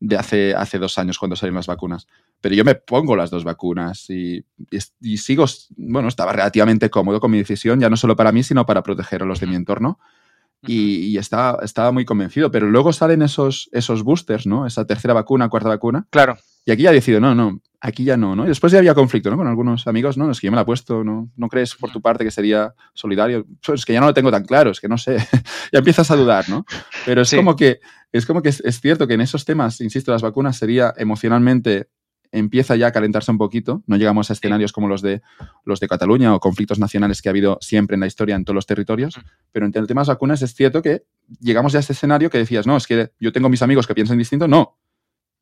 de 0.00 0.16
hace, 0.16 0.54
hace 0.54 0.78
dos 0.78 0.98
años 0.98 1.18
cuando 1.18 1.36
salieron 1.36 1.56
las 1.56 1.66
vacunas. 1.66 2.06
Pero 2.40 2.54
yo 2.54 2.64
me 2.64 2.74
pongo 2.74 3.16
las 3.16 3.30
dos 3.30 3.44
vacunas 3.44 4.10
y, 4.10 4.44
y, 4.70 4.78
y 5.00 5.16
sigo, 5.16 5.46
bueno, 5.76 6.08
estaba 6.08 6.32
relativamente 6.32 6.90
cómodo 6.90 7.20
con 7.20 7.30
mi 7.30 7.38
decisión, 7.38 7.80
ya 7.80 7.88
no 7.88 7.96
solo 7.96 8.16
para 8.16 8.32
mí, 8.32 8.42
sino 8.42 8.66
para 8.66 8.82
proteger 8.82 9.22
a 9.22 9.26
los 9.26 9.40
de 9.40 9.46
mi 9.46 9.54
entorno 9.54 9.98
y, 10.66 11.06
y 11.06 11.18
estaba, 11.18 11.60
estaba 11.62 11.90
muy 11.92 12.04
convencido. 12.04 12.50
Pero 12.50 12.68
luego 12.68 12.92
salen 12.92 13.22
esos, 13.22 13.70
esos 13.72 14.02
boosters, 14.02 14.46
¿no? 14.46 14.66
Esa 14.66 14.86
tercera 14.86 15.14
vacuna, 15.14 15.48
cuarta 15.48 15.68
vacuna. 15.68 16.06
Claro, 16.10 16.36
Y 16.64 16.72
aquí 16.72 16.82
ya 16.82 16.92
decido, 16.92 17.20
no, 17.20 17.34
no, 17.34 17.60
aquí 17.80 18.04
ya 18.04 18.16
no, 18.16 18.34
¿no? 18.34 18.44
Y 18.44 18.48
después 18.48 18.72
ya 18.72 18.78
había 18.78 18.94
conflicto, 18.94 19.30
¿no? 19.30 19.36
Con 19.36 19.46
algunos 19.46 19.86
amigos, 19.86 20.16
¿no? 20.16 20.30
Es 20.30 20.40
que 20.40 20.46
yo 20.46 20.50
me 20.50 20.56
la 20.56 20.62
he 20.62 20.64
puesto, 20.64 21.04
¿no? 21.04 21.30
¿No 21.36 21.48
crees 21.48 21.74
por 21.74 21.90
tu 21.90 22.00
parte 22.00 22.24
que 22.24 22.30
sería 22.30 22.74
solidario? 22.94 23.46
Pues 23.64 23.80
es 23.80 23.84
que 23.86 23.92
ya 23.92 24.00
no 24.00 24.06
lo 24.06 24.14
tengo 24.14 24.30
tan 24.30 24.44
claro, 24.44 24.70
es 24.70 24.80
que 24.80 24.88
no 24.88 24.96
sé. 24.96 25.16
ya 25.72 25.78
empiezas 25.80 26.10
a 26.10 26.16
dudar, 26.16 26.48
¿no? 26.48 26.64
Pero 27.04 27.22
es 27.22 27.28
Sí. 27.28 27.36
como 27.36 27.54
que, 27.56 27.80
es 28.12 28.24
como 28.26 28.40
que 28.40 28.48
es, 28.48 28.60
es 28.60 28.80
cierto 28.80 29.06
que 29.06 29.14
en 29.14 29.20
esos 29.20 29.44
temas, 29.44 29.80
insisto, 29.82 30.10
las 30.12 30.22
vacunas 30.22 30.56
sería 30.56 30.92
emocionalmente 30.96 31.88
empieza 32.32 32.74
ya 32.74 32.88
a 32.88 32.92
calentarse 32.92 33.30
un 33.30 33.38
poquito. 33.38 33.84
No 33.86 33.96
llegamos 33.96 34.28
a 34.28 34.32
escenarios 34.32 34.72
como 34.72 34.88
los 34.88 35.02
de 35.02 35.22
los 35.64 35.78
de 35.78 35.86
Cataluña 35.86 36.34
o 36.34 36.40
conflictos 36.40 36.80
nacionales 36.80 37.22
que 37.22 37.28
ha 37.28 37.30
habido 37.30 37.58
siempre 37.60 37.94
en 37.94 38.00
la 38.00 38.08
historia 38.08 38.34
en 38.34 38.44
todos 38.44 38.56
los 38.56 38.66
territorios. 38.66 39.20
Pero 39.52 39.66
en 39.66 39.72
el 39.76 39.86
tema 39.86 40.00
de 40.00 40.02
las 40.02 40.08
vacunas 40.08 40.42
es 40.42 40.52
cierto 40.52 40.82
que 40.82 41.04
llegamos 41.40 41.72
ya 41.72 41.78
a 41.78 41.80
este 41.80 41.92
escenario 41.92 42.30
que 42.30 42.38
decías, 42.38 42.66
no, 42.66 42.76
es 42.76 42.88
que 42.88 43.12
yo 43.20 43.30
tengo 43.32 43.48
mis 43.48 43.62
amigos 43.62 43.86
que 43.86 43.94
piensan 43.94 44.18
distinto. 44.18 44.48
No. 44.48 44.76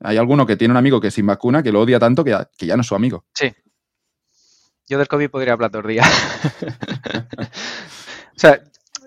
Hay 0.02 0.16
alguno 0.16 0.46
que 0.46 0.56
tiene 0.56 0.72
un 0.72 0.78
amigo 0.78 1.00
que 1.00 1.08
es 1.08 1.14
sin 1.14 1.26
vacuna 1.26 1.62
que 1.62 1.72
lo 1.72 1.80
odia 1.80 1.98
tanto 1.98 2.24
que 2.24 2.30
ya, 2.30 2.48
que 2.56 2.66
ya 2.66 2.76
no 2.76 2.82
es 2.82 2.86
su 2.86 2.94
amigo. 2.94 3.24
yo 4.88 4.98
del 4.98 5.08
COVID 5.08 5.30
podría 5.30 5.52
hablar 5.52 5.70
dos 5.70 5.86
días. 5.86 6.06
o 7.38 8.38
sea, 8.38 8.60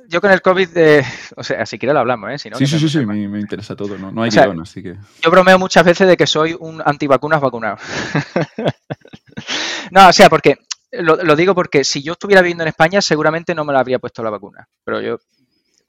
yo 0.07 0.21
con 0.21 0.31
el 0.31 0.41
COVID, 0.41 0.77
eh, 0.77 1.03
o 1.35 1.43
sea, 1.43 1.65
si 1.65 1.77
quieres 1.77 1.93
lo 1.93 1.99
hablamos, 1.99 2.31
¿eh? 2.31 2.37
Si 2.37 2.49
no, 2.49 2.57
sí, 2.57 2.67
sí, 2.67 2.79
sí, 2.79 2.89
sí, 2.89 3.05
me, 3.05 3.27
me 3.27 3.39
interesa 3.39 3.75
todo. 3.75 3.97
No, 3.97 4.11
no 4.11 4.23
hay 4.23 4.29
O 4.29 4.31
sea, 4.31 4.45
guion, 4.45 4.61
así 4.61 4.81
que. 4.81 4.95
Yo 5.21 5.31
bromeo 5.31 5.59
muchas 5.59 5.83
veces 5.83 6.07
de 6.07 6.15
que 6.15 6.27
soy 6.27 6.55
un 6.57 6.81
antivacunas 6.85 7.41
vacunado. 7.41 7.77
no, 9.91 10.07
o 10.07 10.13
sea, 10.13 10.29
porque 10.29 10.59
lo, 10.91 11.17
lo 11.17 11.35
digo 11.35 11.55
porque 11.55 11.83
si 11.83 12.01
yo 12.01 12.13
estuviera 12.13 12.41
viviendo 12.41 12.63
en 12.63 12.69
España, 12.69 13.01
seguramente 13.01 13.55
no 13.55 13.65
me 13.65 13.73
la 13.73 13.79
habría 13.79 13.99
puesto 13.99 14.23
la 14.23 14.29
vacuna. 14.29 14.67
Pero 14.83 15.01
yo 15.01 15.19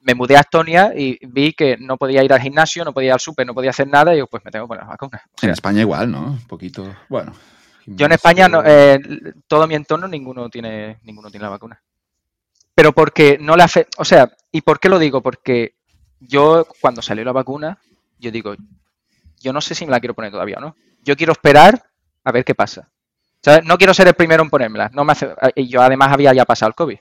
me 0.07 0.15
mudé 0.15 0.37
a 0.37 0.41
Estonia 0.41 0.93
y 0.97 1.19
vi 1.27 1.53
que 1.53 1.77
no 1.79 1.97
podía 1.97 2.23
ir 2.23 2.33
al 2.33 2.41
gimnasio, 2.41 2.85
no 2.85 2.93
podía 2.95 3.09
ir 3.09 3.13
al 3.15 3.21
súper, 3.21 3.45
no 3.45 3.55
podía 3.55 3.71
hacer 3.71 3.89
nada 3.89 4.15
y 4.15 4.19
yo, 4.19 4.29
pues 4.29 4.45
me 4.45 4.53
tengo 4.53 4.67
que 4.67 4.69
poner 4.69 4.85
la 4.85 4.91
vacuna. 4.91 5.21
O 5.35 5.39
sea, 5.41 5.49
En 5.49 5.53
España 5.53 5.81
igual, 5.81 6.11
¿no? 6.13 6.21
Un 6.27 6.47
poquito. 6.47 6.95
Bueno. 7.09 7.33
yo 7.87 8.07
en 8.07 8.13
España, 8.13 8.49
no- 8.49 8.63
eh, 8.65 9.01
todo 9.49 9.67
mi 9.67 9.75
entorno, 9.75 10.07
ninguno 10.07 10.49
tiene, 10.49 10.99
ninguno 11.03 11.29
tiene 11.29 11.43
la 11.45 11.51
vacuna. 11.51 11.83
Pero 12.75 12.93
porque 12.93 13.37
no 13.41 13.57
le 13.57 13.65
hace, 13.65 13.89
o 13.97 14.05
sea, 14.05 14.31
¿y 14.53 14.61
por 14.61 14.79
qué 14.79 14.89
lo 14.89 14.99
digo? 15.01 15.21
Porque 15.23 15.75
yo, 16.21 16.67
cuando 16.81 17.03
salió 17.03 17.25
la 17.25 17.33
vacuna, 17.33 17.79
yo 18.21 18.31
digo, 18.31 18.55
yo 19.41 19.53
no 19.53 19.61
sé 19.61 19.75
si 19.75 19.87
me 19.87 19.91
la 19.91 19.99
quiero 20.01 20.15
poner 20.15 20.31
todavía 20.31 20.59
o 20.59 20.61
no. 20.61 20.77
Yo 21.03 21.17
quiero 21.17 21.33
esperar 21.33 21.83
a 22.23 22.33
ver 22.33 22.45
qué 22.45 22.55
pasa. 22.55 22.89
¿Sabes? 23.43 23.65
No 23.65 23.77
quiero 23.77 23.93
ser 23.95 24.07
el 24.09 24.15
primero 24.15 24.43
en 24.43 24.51
ponérmela. 24.51 24.91
No 24.93 25.05
me 25.05 25.13
hace, 25.13 25.29
y 25.57 25.69
yo 25.69 25.81
además 25.83 26.13
había 26.13 26.33
ya 26.33 26.45
pasado 26.45 26.69
el 26.69 26.75
COVID. 26.75 26.99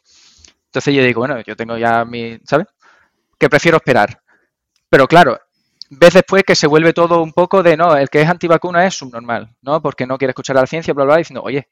Entonces 0.67 0.93
yo 0.93 1.01
digo, 1.03 1.21
bueno, 1.21 1.39
yo 1.41 1.55
tengo 1.55 1.77
ya 1.77 2.03
mi, 2.05 2.37
¿sabes? 2.43 2.67
Que 3.39 3.49
prefiero 3.49 3.77
esperar. 3.77 4.21
Pero 4.89 5.07
claro, 5.07 5.39
ves 5.89 6.13
después 6.15 6.43
que 6.43 6.55
se 6.55 6.67
vuelve 6.67 6.93
todo 6.93 7.21
un 7.23 7.33
poco 7.33 7.63
de, 7.63 7.77
no, 7.77 7.95
el 7.97 8.09
que 8.09 8.21
es 8.21 8.29
antivacuna 8.29 8.85
es 8.87 8.95
subnormal, 8.95 9.55
¿no? 9.61 9.81
Porque 9.81 10.07
no 10.07 10.17
quiere 10.17 10.31
escuchar 10.31 10.57
a 10.57 10.61
la 10.61 10.67
ciencia, 10.67 10.93
bla, 10.93 11.05
bla, 11.05 11.13
bla, 11.15 11.19
diciendo, 11.19 11.43
oye, 11.43 11.69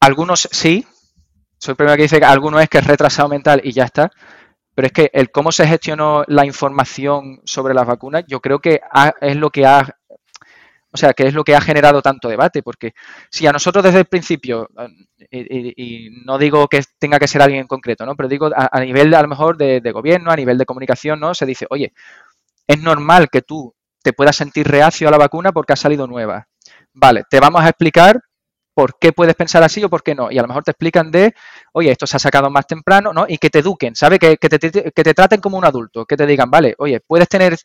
algunos 0.00 0.48
sí, 0.52 0.86
soy 1.58 1.72
el 1.72 1.76
primero 1.76 1.96
que 1.96 2.02
dice 2.04 2.18
que 2.18 2.26
algunos 2.26 2.62
es 2.62 2.68
que 2.68 2.78
es 2.78 2.86
retrasado 2.86 3.28
mental 3.28 3.60
y 3.64 3.72
ya 3.72 3.84
está, 3.84 4.10
pero 4.74 4.86
es 4.86 4.92
que 4.92 5.10
el 5.14 5.30
cómo 5.30 5.52
se 5.52 5.66
gestionó 5.66 6.24
la 6.28 6.46
información 6.46 7.40
sobre 7.44 7.74
las 7.74 7.86
vacunas, 7.86 8.24
yo 8.28 8.40
creo 8.40 8.60
que 8.60 8.80
ha- 8.92 9.14
es 9.20 9.36
lo 9.36 9.50
que 9.50 9.66
ha, 9.66 9.96
o 10.94 10.98
sea, 10.98 11.12
que 11.12 11.26
es 11.26 11.34
lo 11.34 11.42
que 11.44 11.56
ha 11.56 11.60
generado 11.60 12.02
tanto 12.02 12.28
debate, 12.28 12.62
porque 12.62 12.92
si 13.30 13.46
a 13.48 13.52
nosotros 13.52 13.82
desde 13.84 13.98
el 14.00 14.04
principio, 14.06 14.68
y, 15.30 15.40
y- 15.40 15.74
y 15.76 16.10
no 16.24 16.38
digo 16.38 16.68
que 16.68 16.82
tenga 16.98 17.18
que 17.18 17.28
ser 17.28 17.42
alguien 17.42 17.62
en 17.62 17.66
concreto, 17.66 18.06
¿no? 18.06 18.14
Pero 18.16 18.28
digo 18.28 18.50
a, 18.54 18.80
nivel 18.80 19.12
a 19.14 19.22
lo 19.22 19.28
mejor 19.28 19.56
de, 19.56 19.80
de 19.80 19.92
gobierno, 19.92 20.30
a 20.30 20.36
nivel 20.36 20.58
de 20.58 20.66
comunicación, 20.66 21.20
¿no? 21.20 21.34
Se 21.34 21.46
dice, 21.46 21.66
oye, 21.70 21.92
es 22.66 22.80
normal 22.80 23.28
que 23.30 23.42
tú 23.42 23.74
te 24.02 24.12
puedas 24.12 24.36
sentir 24.36 24.66
reacio 24.68 25.08
a 25.08 25.10
la 25.10 25.18
vacuna 25.18 25.52
porque 25.52 25.72
ha 25.72 25.76
salido 25.76 26.06
nueva. 26.06 26.46
Vale, 26.92 27.24
te 27.30 27.40
vamos 27.40 27.62
a 27.62 27.68
explicar 27.68 28.20
por 28.74 28.98
qué 28.98 29.12
puedes 29.12 29.34
pensar 29.36 29.62
así 29.62 29.82
o 29.84 29.90
por 29.90 30.02
qué 30.02 30.14
no. 30.14 30.30
Y 30.30 30.38
a 30.38 30.42
lo 30.42 30.48
mejor 30.48 30.64
te 30.64 30.72
explican 30.72 31.10
de, 31.10 31.34
oye, 31.72 31.90
esto 31.92 32.06
se 32.06 32.16
ha 32.16 32.20
sacado 32.20 32.50
más 32.50 32.66
temprano, 32.66 33.12
¿no? 33.12 33.24
Y 33.28 33.38
que 33.38 33.50
te 33.50 33.60
eduquen, 33.60 33.94
¿sabes? 33.94 34.18
Que, 34.18 34.36
que 34.36 34.48
te, 34.48 34.58
que 34.92 35.02
te 35.04 35.14
traten 35.14 35.40
como 35.40 35.58
un 35.58 35.64
adulto, 35.64 36.04
que 36.06 36.16
te 36.16 36.26
digan, 36.26 36.50
vale, 36.50 36.74
oye, 36.78 37.00
puedes 37.06 37.28
tener 37.28 37.56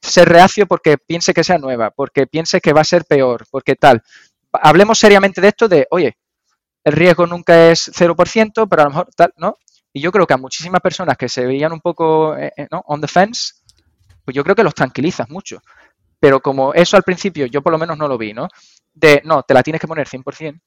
ser 0.00 0.28
reacio 0.28 0.66
porque 0.66 0.98
pienses 0.98 1.34
que 1.34 1.44
sea 1.44 1.58
nueva, 1.58 1.90
porque 1.90 2.26
pienses 2.26 2.60
que 2.60 2.72
va 2.72 2.82
a 2.82 2.84
ser 2.84 3.04
peor, 3.04 3.46
porque 3.50 3.76
tal. 3.76 4.02
Hablemos 4.52 4.98
seriamente 4.98 5.40
de 5.40 5.48
esto 5.48 5.68
de, 5.68 5.86
oye, 5.90 6.16
el 6.84 6.92
riesgo 6.92 7.26
nunca 7.26 7.70
es 7.70 7.90
0%, 7.92 8.66
pero 8.68 8.82
a 8.82 8.84
lo 8.84 8.90
mejor 8.90 9.08
tal, 9.14 9.32
¿no? 9.36 9.56
Y 9.92 10.00
yo 10.00 10.12
creo 10.12 10.26
que 10.26 10.34
a 10.34 10.38
muchísimas 10.38 10.80
personas 10.80 11.16
que 11.16 11.28
se 11.28 11.44
veían 11.44 11.72
un 11.72 11.80
poco 11.80 12.36
eh, 12.36 12.52
eh, 12.56 12.68
on 12.70 13.00
the 13.00 13.08
fence, 13.08 13.54
pues 14.24 14.34
yo 14.34 14.44
creo 14.44 14.54
que 14.54 14.62
los 14.62 14.74
tranquilizas 14.74 15.28
mucho. 15.28 15.60
Pero 16.20 16.40
como 16.40 16.74
eso 16.74 16.96
al 16.96 17.02
principio 17.02 17.46
yo 17.46 17.62
por 17.62 17.72
lo 17.72 17.78
menos 17.78 17.96
no 17.96 18.08
lo 18.08 18.18
vi, 18.18 18.32
¿no? 18.32 18.48
De, 18.92 19.22
no, 19.24 19.42
te 19.42 19.54
la 19.54 19.62
tienes 19.62 19.80
que 19.80 19.88
poner 19.88 20.06
100%. 20.06 20.60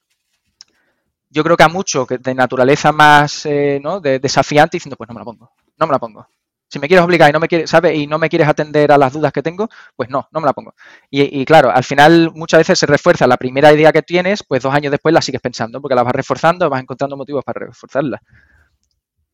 Yo 1.30 1.44
creo 1.44 1.56
que 1.56 1.64
a 1.64 1.70
muchos 1.70 2.08
de 2.08 2.36
naturaleza 2.36 2.92
más 2.92 3.46
eh, 3.46 3.80
¿no? 3.82 4.02
de, 4.02 4.20
desafiante 4.20 4.78
diciendo, 4.78 4.98
pues 4.98 5.08
no 5.08 5.14
me 5.14 5.22
la 5.22 5.26
pongo, 5.26 5.52
no 5.78 5.88
me 5.88 5.94
la 5.94 6.00
pongo. 6.00 6.28
Si 6.72 6.80
me 6.80 6.88
quieres 6.88 7.04
obligar 7.04 7.30
y 7.30 7.34
no 7.34 7.42
me 7.42 7.50
quieres, 7.50 7.70
¿sabes? 7.70 7.98
Y 7.98 8.08
no 8.08 8.18
me 8.18 8.30
quieres 8.30 8.48
atender 8.48 8.94
a 8.94 8.98
las 8.98 9.12
dudas 9.12 9.34
que 9.34 9.44
tengo, 9.44 9.68
pues 9.94 10.10
no, 10.10 10.30
no 10.32 10.40
me 10.40 10.46
la 10.46 10.54
pongo. 10.54 10.74
Y, 11.10 11.44
claro, 11.44 11.70
al 11.70 11.84
final 11.84 12.32
muchas 12.34 12.62
veces 12.62 12.80
se 12.80 12.86
refuerza 12.86 13.28
la 13.28 13.36
primera 13.36 13.74
idea 13.74 13.92
que 13.92 14.02
tienes, 14.02 14.42
pues 14.44 14.64
dos 14.64 14.74
años 14.74 14.90
después 14.90 15.14
la 15.14 15.22
sigues 15.22 15.42
pensando, 15.42 15.82
porque 15.82 15.96
la 15.96 16.04
vas 16.04 16.14
reforzando, 16.14 16.70
vas 16.70 16.82
encontrando 16.82 17.18
motivos 17.18 17.44
para 17.44 17.66
reforzarla. 17.66 18.22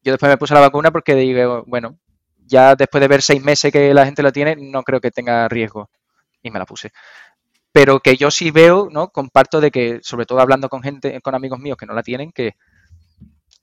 Yo 0.02 0.14
después 0.14 0.32
me 0.32 0.38
puse 0.38 0.56
la 0.56 0.62
vacuna 0.62 0.90
porque 0.90 1.14
digo, 1.14 1.64
bueno, 1.68 2.00
ya 2.44 2.76
después 2.76 3.02
de 3.02 3.08
ver 3.08 3.22
seis 3.22 3.44
meses 3.44 3.72
que 3.72 3.94
la 3.94 4.06
gente 4.06 4.24
la 4.24 4.32
tiene, 4.32 4.56
no 4.56 4.82
creo 4.82 5.00
que 5.00 5.12
tenga 5.12 5.48
riesgo. 5.48 5.92
Y 6.42 6.50
me 6.50 6.58
la 6.58 6.66
puse. 6.66 6.92
Pero 7.72 8.00
que 8.00 8.18
yo 8.18 8.32
sí 8.32 8.50
veo, 8.50 8.90
¿no? 8.92 9.10
Comparto 9.10 9.62
de 9.62 9.70
que, 9.70 10.00
sobre 10.02 10.26
todo 10.26 10.40
hablando 10.40 10.70
con 10.70 10.82
gente, 10.82 11.22
con 11.22 11.36
amigos 11.36 11.60
míos 11.60 11.78
que 11.78 11.86
no 11.86 11.94
la 11.94 12.02
tienen, 12.02 12.32
que, 12.32 12.56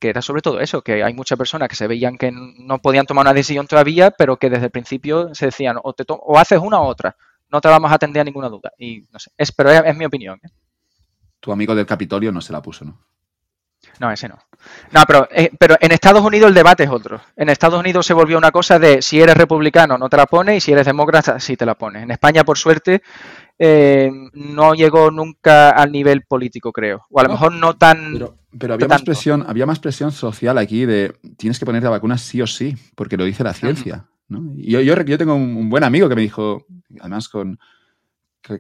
que 0.05 0.11
era 0.11 0.21
sobre 0.21 0.43
todo 0.43 0.61
eso, 0.61 0.83
que 0.83 1.03
hay 1.03 1.15
muchas 1.15 1.39
personas 1.39 1.67
que 1.67 1.77
se 1.77 1.87
veían 1.87 2.19
que 2.19 2.31
no 2.31 2.79
podían 2.79 3.07
tomar 3.07 3.23
una 3.23 3.33
decisión 3.33 3.67
todavía, 3.67 4.11
pero 4.11 4.37
que 4.37 4.51
desde 4.51 4.67
el 4.67 4.71
principio 4.71 5.35
se 5.35 5.47
decían 5.47 5.79
o, 5.83 5.95
te 5.95 6.05
o 6.07 6.37
haces 6.37 6.59
una 6.59 6.79
u 6.79 6.85
otra, 6.85 7.17
no 7.51 7.59
te 7.63 7.69
vamos 7.69 7.91
a 7.91 7.95
atender 7.95 8.21
a 8.21 8.25
ninguna 8.25 8.51
duda. 8.51 8.71
Y 8.77 9.07
no 9.11 9.19
sé, 9.19 9.31
es, 9.39 9.51
pero 9.51 9.71
es, 9.71 9.97
mi 9.97 10.05
opinión. 10.05 10.39
¿eh? 10.43 10.51
Tu 11.41 11.51
amigo 11.51 11.75
del 11.75 11.87
Capitolio 11.87 12.31
no 12.33 12.43
se 12.43 12.53
la 12.53 12.61
puso, 12.61 12.85
¿no? 12.85 13.01
No, 14.01 14.11
ese 14.11 14.29
no. 14.29 14.39
No, 14.93 15.03
pero, 15.07 15.29
eh, 15.31 15.51
pero 15.59 15.77
en 15.81 15.93
Estados 15.93 16.23
Unidos 16.23 16.49
el 16.49 16.55
debate 16.55 16.85
es 16.85 16.91
otro. 16.91 17.21
En 17.37 17.49
Estados 17.49 17.79
Unidos 17.79 18.07
se 18.07 18.15
volvió 18.15 18.39
una 18.39 18.51
cosa 18.51 18.79
de 18.79 19.03
si 19.03 19.21
eres 19.21 19.37
republicano 19.37 19.99
no 19.99 20.09
te 20.09 20.17
la 20.17 20.27
pones 20.27 20.57
y 20.57 20.61
si 20.61 20.73
eres 20.73 20.87
demócrata 20.87 21.39
sí 21.39 21.57
te 21.57 21.67
la 21.67 21.75
pones. 21.75 22.03
En 22.03 22.11
España, 22.11 22.45
por 22.45 22.59
suerte, 22.59 23.03
eh, 23.59 24.11
no 24.33 24.75
llegó 24.75 25.11
nunca 25.11 25.71
al 25.71 25.93
nivel 25.93 26.23
político, 26.23 26.73
creo. 26.73 27.07
O 27.11 27.21
a 27.21 27.25
lo 27.25 27.31
mejor 27.31 27.53
no 27.53 27.75
tan. 27.77 28.15
Pero, 28.59 28.75
había, 28.75 28.89
más 28.89 29.03
presión, 29.03 29.45
había 29.47 29.67
más 29.67 29.81
presión 29.81 30.13
social 30.13 30.59
aquí 30.59 30.87
de 30.87 31.15
tienes 31.37 31.59
que 31.59 31.67
ponerte 31.67 31.85
la 31.85 31.91
vacuna 31.91 32.19
sí 32.19 32.41
o 32.41 32.47
sí, 32.47 32.77
porque 32.95 33.17
lo 33.17 33.25
dice 33.25 33.45
la 33.45 33.53
ciencia. 33.53 34.07
Y 34.57 34.73
yo, 34.73 34.81
yo, 34.81 35.19
tengo 35.19 35.35
un, 35.35 35.69
buen 35.69 35.85
amigo 35.85 36.09
que 36.09 36.15
me 36.15 36.23
dijo, 36.23 36.67
además 37.01 37.29
con. 37.29 37.59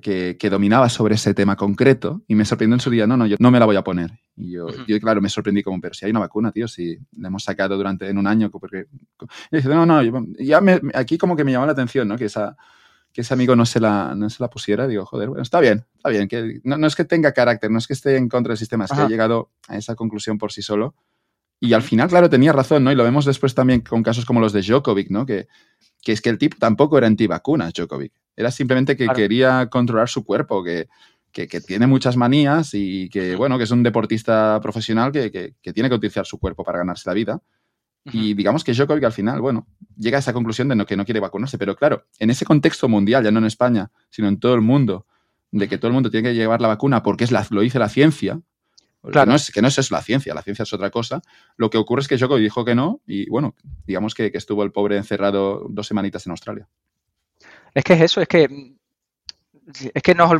Que, 0.00 0.38
que, 0.38 0.48
dominaba 0.48 0.88
sobre 0.88 1.16
ese 1.16 1.34
tema 1.34 1.56
concreto 1.56 2.22
y 2.26 2.34
me 2.34 2.46
sorprendió 2.46 2.74
en 2.74 2.80
su 2.80 2.88
día, 2.88 3.06
no, 3.06 3.18
no, 3.18 3.26
yo 3.26 3.36
no 3.38 3.50
me 3.50 3.58
la 3.58 3.66
voy 3.66 3.76
a 3.76 3.84
poner. 3.84 4.12
Y 4.34 4.52
yo, 4.52 4.66
yo 4.86 4.98
claro, 4.98 5.20
me 5.20 5.28
sorprendí 5.28 5.62
como, 5.62 5.78
pero 5.78 5.92
si 5.92 6.06
hay 6.06 6.10
una 6.10 6.20
vacuna, 6.20 6.52
tío, 6.52 6.66
si 6.66 6.96
la 7.18 7.28
hemos 7.28 7.44
sacado 7.44 7.76
durante 7.76 8.08
en 8.08 8.16
un 8.16 8.26
año, 8.26 8.50
porque... 8.50 8.86
Y 9.50 9.56
dice, 9.56 9.68
no, 9.68 9.84
no, 9.84 10.00
ya 10.38 10.62
me, 10.62 10.80
aquí 10.94 11.18
como 11.18 11.36
que 11.36 11.44
me 11.44 11.52
llamó 11.52 11.66
la 11.66 11.72
atención, 11.72 12.08
¿no? 12.08 12.16
Que 12.16 12.24
esa, 12.24 12.56
que 13.14 13.20
ese 13.20 13.32
amigo 13.32 13.54
no 13.54 13.64
se 13.64 13.78
la, 13.78 14.14
no 14.16 14.28
se 14.28 14.42
la 14.42 14.50
pusiera, 14.50 14.88
digo, 14.88 15.06
joder, 15.06 15.28
bueno, 15.28 15.42
está 15.42 15.60
bien, 15.60 15.84
está 15.96 16.08
bien, 16.08 16.28
que 16.28 16.60
no, 16.64 16.84
es 16.84 16.96
que 16.96 17.04
tenga 17.04 17.32
carácter, 17.32 17.70
no 17.70 17.78
es 17.78 17.86
que 17.86 17.92
esté 17.92 18.16
en 18.16 18.28
contra 18.28 18.50
del 18.50 18.58
sistema, 18.58 18.86
es 18.86 18.90
que 18.90 19.00
ha 19.02 19.08
llegado 19.08 19.52
a 19.68 19.76
esa 19.76 19.94
conclusión 19.94 20.36
por 20.36 20.50
sí 20.50 20.62
solo. 20.62 20.96
Y 21.60 21.74
al 21.74 21.82
final, 21.82 22.08
claro, 22.08 22.28
tenía 22.28 22.52
razón, 22.52 22.82
¿no? 22.82 22.90
Y 22.90 22.96
lo 22.96 23.04
vemos 23.04 23.24
después 23.24 23.54
también 23.54 23.82
con 23.82 24.02
casos 24.02 24.24
como 24.24 24.40
los 24.40 24.52
de 24.52 24.62
Djokovic, 24.62 25.10
¿no? 25.10 25.24
Que, 25.26 25.46
que 26.04 26.12
es 26.12 26.20
que 26.20 26.30
el 26.30 26.38
tipo 26.38 26.56
tampoco 26.58 26.98
era 26.98 27.06
antivacunas, 27.06 27.72
Djokovic. 27.72 28.12
Era 28.36 28.50
simplemente 28.50 28.96
que 28.96 29.08
quería 29.08 29.68
controlar 29.70 30.08
su 30.08 30.24
cuerpo, 30.24 30.62
que, 30.62 30.88
que, 31.32 31.48
que, 31.48 31.60
tiene 31.60 31.86
muchas 31.86 32.16
manías 32.16 32.74
y 32.74 33.08
que, 33.08 33.36
bueno, 33.36 33.56
que 33.58 33.64
es 33.64 33.70
un 33.70 33.82
deportista 33.82 34.60
profesional 34.60 35.12
que, 35.12 35.30
que, 35.30 35.72
tiene 35.72 35.88
que 35.88 35.94
utilizar 35.94 36.26
su 36.26 36.38
cuerpo 36.38 36.64
para 36.64 36.78
ganarse 36.78 37.08
la 37.08 37.14
vida. 37.14 37.40
Y 38.12 38.34
digamos 38.34 38.64
que 38.64 38.74
Djokovic 38.74 39.04
al 39.04 39.12
final, 39.12 39.40
bueno, 39.40 39.66
llega 39.96 40.18
a 40.18 40.20
esa 40.20 40.34
conclusión 40.34 40.68
de 40.68 40.76
no, 40.76 40.84
que 40.84 40.94
no 40.94 41.06
quiere 41.06 41.20
vacunarse. 41.20 41.56
Pero 41.56 41.74
claro, 41.74 42.04
en 42.18 42.28
ese 42.28 42.44
contexto 42.44 42.86
mundial, 42.86 43.24
ya 43.24 43.30
no 43.30 43.38
en 43.38 43.46
España, 43.46 43.90
sino 44.10 44.28
en 44.28 44.38
todo 44.38 44.54
el 44.54 44.60
mundo, 44.60 45.06
de 45.52 45.68
que 45.68 45.78
todo 45.78 45.88
el 45.88 45.94
mundo 45.94 46.10
tiene 46.10 46.28
que 46.28 46.34
llevar 46.34 46.60
la 46.60 46.68
vacuna 46.68 47.02
porque 47.02 47.24
es 47.24 47.30
la, 47.30 47.46
lo 47.50 47.62
dice 47.62 47.78
la 47.78 47.88
ciencia, 47.88 48.40
claro. 49.10 49.30
no 49.30 49.36
es, 49.36 49.50
que 49.50 49.62
no 49.62 49.68
es 49.68 49.78
eso 49.78 49.94
la 49.94 50.02
ciencia, 50.02 50.34
la 50.34 50.42
ciencia 50.42 50.62
es 50.64 50.72
otra 50.72 50.90
cosa. 50.90 51.22
Lo 51.56 51.70
que 51.70 51.78
ocurre 51.78 52.02
es 52.02 52.08
que 52.08 52.16
Djokovic 52.16 52.42
dijo 52.42 52.64
que 52.64 52.74
no 52.74 53.00
y 53.06 53.28
bueno, 53.28 53.54
digamos 53.86 54.14
que, 54.14 54.30
que 54.30 54.38
estuvo 54.38 54.62
el 54.62 54.72
pobre 54.72 54.96
encerrado 54.96 55.66
dos 55.68 55.86
semanitas 55.86 56.26
en 56.26 56.30
Australia. 56.30 56.68
Es 57.74 57.84
que 57.84 57.94
es 57.94 58.00
eso, 58.00 58.20
es 58.20 58.28
que 58.28 58.74
es 59.94 60.02
que 60.02 60.14
nos 60.14 60.30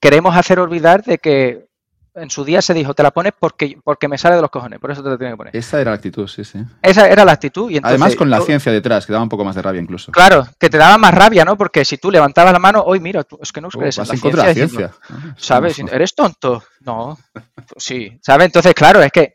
queremos 0.00 0.36
hacer 0.36 0.58
olvidar 0.58 1.04
de 1.04 1.18
que 1.18 1.67
en 2.14 2.30
su 2.30 2.44
día 2.44 2.62
se 2.62 2.74
dijo, 2.74 2.94
te 2.94 3.02
la 3.02 3.10
pones 3.10 3.32
porque, 3.38 3.78
porque 3.82 4.08
me 4.08 4.18
sale 4.18 4.36
de 4.36 4.42
los 4.42 4.50
cojones, 4.50 4.78
por 4.78 4.90
eso 4.90 5.02
te 5.02 5.10
la 5.10 5.16
tienes 5.16 5.34
que 5.34 5.36
poner. 5.36 5.56
Esa 5.56 5.80
era 5.80 5.90
la 5.90 5.96
actitud, 5.96 6.26
sí, 6.26 6.44
sí. 6.44 6.58
Esa 6.82 7.08
era 7.08 7.24
la 7.24 7.32
actitud. 7.32 7.70
Y 7.70 7.78
Además 7.82 8.16
con 8.16 8.30
la 8.30 8.40
ciencia 8.40 8.72
detrás, 8.72 9.06
que 9.06 9.12
daba 9.12 9.22
un 9.22 9.28
poco 9.28 9.44
más 9.44 9.54
de 9.54 9.62
rabia 9.62 9.80
incluso. 9.80 10.12
Claro, 10.12 10.46
que 10.58 10.68
te 10.68 10.78
daba 10.78 10.98
más 10.98 11.14
rabia, 11.14 11.44
¿no? 11.44 11.56
Porque 11.56 11.84
si 11.84 11.98
tú 11.98 12.10
levantabas 12.10 12.52
la 12.52 12.58
mano, 12.58 12.82
hoy 12.82 13.00
mira, 13.00 13.24
es 13.40 13.52
que 13.52 13.60
no 13.60 13.68
crees 13.68 13.98
oh, 13.98 14.02
en 14.02 14.08
la 14.08 14.16
ciencia. 14.16 14.44
La 14.44 14.54
ciencia. 14.54 14.94
¿Sabes? 15.36 15.78
¿Eres 15.78 16.14
tonto? 16.14 16.62
No. 16.80 17.18
Sí, 17.76 18.18
¿sabes? 18.22 18.46
Entonces, 18.46 18.72
claro, 18.72 19.02
es 19.02 19.12
que 19.12 19.32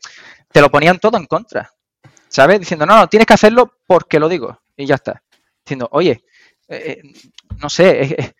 te 0.50 0.60
lo 0.60 0.68
ponían 0.68 0.98
todo 0.98 1.16
en 1.16 1.26
contra. 1.26 1.70
¿Sabes? 2.28 2.58
Diciendo, 2.58 2.84
no, 2.84 2.96
no, 2.96 3.06
tienes 3.06 3.26
que 3.26 3.34
hacerlo 3.34 3.74
porque 3.86 4.18
lo 4.18 4.28
digo. 4.28 4.58
Y 4.76 4.86
ya 4.86 4.96
está. 4.96 5.22
Diciendo, 5.64 5.88
oye, 5.92 6.24
eh, 6.68 7.00
eh, 7.00 7.02
no 7.58 7.70
sé, 7.70 8.34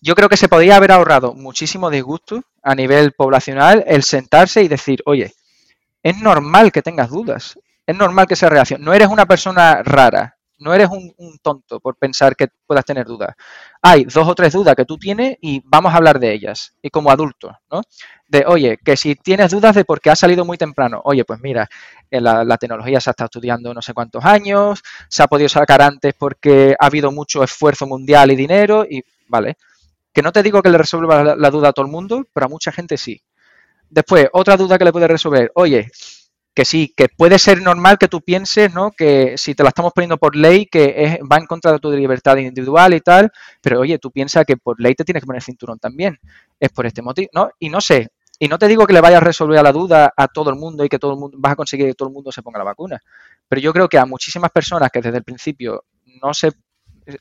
yo 0.00 0.14
creo 0.14 0.28
que 0.28 0.36
se 0.36 0.48
podría 0.48 0.76
haber 0.76 0.92
ahorrado 0.92 1.34
muchísimo 1.34 1.90
disgusto 1.90 2.42
a 2.62 2.74
nivel 2.74 3.12
poblacional 3.12 3.84
el 3.86 4.02
sentarse 4.02 4.62
y 4.62 4.68
decir, 4.68 5.02
oye, 5.06 5.32
es 6.02 6.18
normal 6.18 6.72
que 6.72 6.82
tengas 6.82 7.10
dudas, 7.10 7.58
es 7.86 7.96
normal 7.96 8.26
que 8.26 8.36
sea 8.36 8.48
reacción, 8.48 8.82
no 8.82 8.92
eres 8.92 9.08
una 9.08 9.26
persona 9.26 9.82
rara, 9.82 10.36
no 10.60 10.74
eres 10.74 10.88
un, 10.90 11.38
tonto 11.42 11.80
por 11.80 11.96
pensar 11.96 12.36
que 12.36 12.48
puedas 12.66 12.84
tener 12.84 13.06
dudas. 13.06 13.34
Hay 13.80 14.04
dos 14.04 14.28
o 14.28 14.34
tres 14.34 14.52
dudas 14.52 14.76
que 14.76 14.84
tú 14.84 14.98
tienes 14.98 15.38
y 15.40 15.62
vamos 15.64 15.92
a 15.92 15.96
hablar 15.96 16.20
de 16.20 16.32
ellas, 16.32 16.74
y 16.82 16.90
como 16.90 17.10
adultos, 17.10 17.52
¿no? 17.70 17.80
De, 18.28 18.44
oye, 18.46 18.78
que 18.84 18.96
si 18.96 19.16
tienes 19.16 19.50
dudas 19.50 19.74
de 19.74 19.84
por 19.84 20.00
qué 20.00 20.10
ha 20.10 20.16
salido 20.16 20.44
muy 20.44 20.58
temprano, 20.58 21.00
oye, 21.04 21.24
pues 21.24 21.40
mira, 21.40 21.66
eh, 22.10 22.20
la, 22.20 22.44
la, 22.44 22.58
tecnología 22.58 23.00
se 23.00 23.10
ha 23.10 23.12
estado 23.12 23.26
estudiando 23.26 23.72
no 23.72 23.82
sé 23.82 23.94
cuántos 23.94 24.24
años, 24.24 24.82
se 25.08 25.22
ha 25.22 25.26
podido 25.26 25.48
sacar 25.48 25.80
antes 25.82 26.14
porque 26.14 26.76
ha 26.78 26.86
habido 26.86 27.10
mucho 27.10 27.42
esfuerzo 27.42 27.86
mundial 27.86 28.30
y 28.30 28.36
dinero, 28.36 28.84
y 28.88 29.02
vale, 29.28 29.56
que 30.12 30.22
no 30.22 30.32
te 30.32 30.42
digo 30.42 30.62
que 30.62 30.70
le 30.70 30.78
resuelva 30.78 31.36
la, 31.36 31.50
duda 31.50 31.68
a 31.68 31.72
todo 31.72 31.86
el 31.86 31.92
mundo, 31.92 32.26
pero 32.32 32.46
a 32.46 32.48
mucha 32.48 32.72
gente 32.72 32.96
sí. 32.96 33.22
Después, 33.88 34.28
otra 34.32 34.56
duda 34.56 34.78
que 34.78 34.84
le 34.84 34.92
puede 34.92 35.08
resolver, 35.08 35.50
oye, 35.54 35.90
que 36.54 36.64
sí, 36.64 36.92
que 36.96 37.08
puede 37.08 37.38
ser 37.38 37.62
normal 37.62 37.98
que 37.98 38.08
tú 38.08 38.20
pienses, 38.20 38.72
¿no? 38.74 38.90
Que 38.90 39.36
si 39.36 39.54
te 39.54 39.62
la 39.62 39.70
estamos 39.70 39.92
poniendo 39.92 40.18
por 40.18 40.36
ley, 40.36 40.66
que 40.66 41.20
va 41.30 41.38
en 41.38 41.46
contra 41.46 41.72
de 41.72 41.78
tu 41.78 41.90
libertad 41.92 42.36
individual 42.36 42.94
y 42.94 43.00
tal, 43.00 43.30
pero 43.60 43.80
oye, 43.80 43.98
tú 43.98 44.10
piensas 44.10 44.44
que 44.44 44.56
por 44.56 44.80
ley 44.80 44.94
te 44.94 45.04
tienes 45.04 45.22
que 45.22 45.26
poner 45.26 45.42
cinturón 45.42 45.78
también. 45.78 46.18
Es 46.58 46.70
por 46.70 46.86
este 46.86 47.02
motivo, 47.02 47.28
¿no? 47.32 47.50
Y 47.58 47.68
no 47.70 47.80
sé, 47.80 48.08
y 48.42 48.48
no 48.48 48.58
te 48.58 48.68
digo 48.68 48.86
que 48.86 48.94
le 48.94 49.02
vayas 49.02 49.20
a 49.20 49.24
resolver 49.24 49.62
la 49.62 49.70
duda 49.70 50.14
a 50.16 50.26
todo 50.26 50.48
el 50.48 50.56
mundo 50.56 50.82
y 50.82 50.88
que 50.88 50.98
todo 50.98 51.12
el 51.12 51.18
mundo 51.18 51.36
vas 51.38 51.52
a 51.52 51.56
conseguir 51.56 51.86
que 51.86 51.94
todo 51.94 52.08
el 52.08 52.14
mundo 52.14 52.32
se 52.32 52.42
ponga 52.42 52.58
la 52.58 52.64
vacuna, 52.64 52.98
pero 53.46 53.60
yo 53.60 53.70
creo 53.72 53.86
que 53.86 53.98
a 53.98 54.06
muchísimas 54.06 54.50
personas 54.50 54.90
que 54.90 55.02
desde 55.02 55.18
el 55.18 55.24
principio 55.24 55.84
no 56.22 56.32
se 56.32 56.50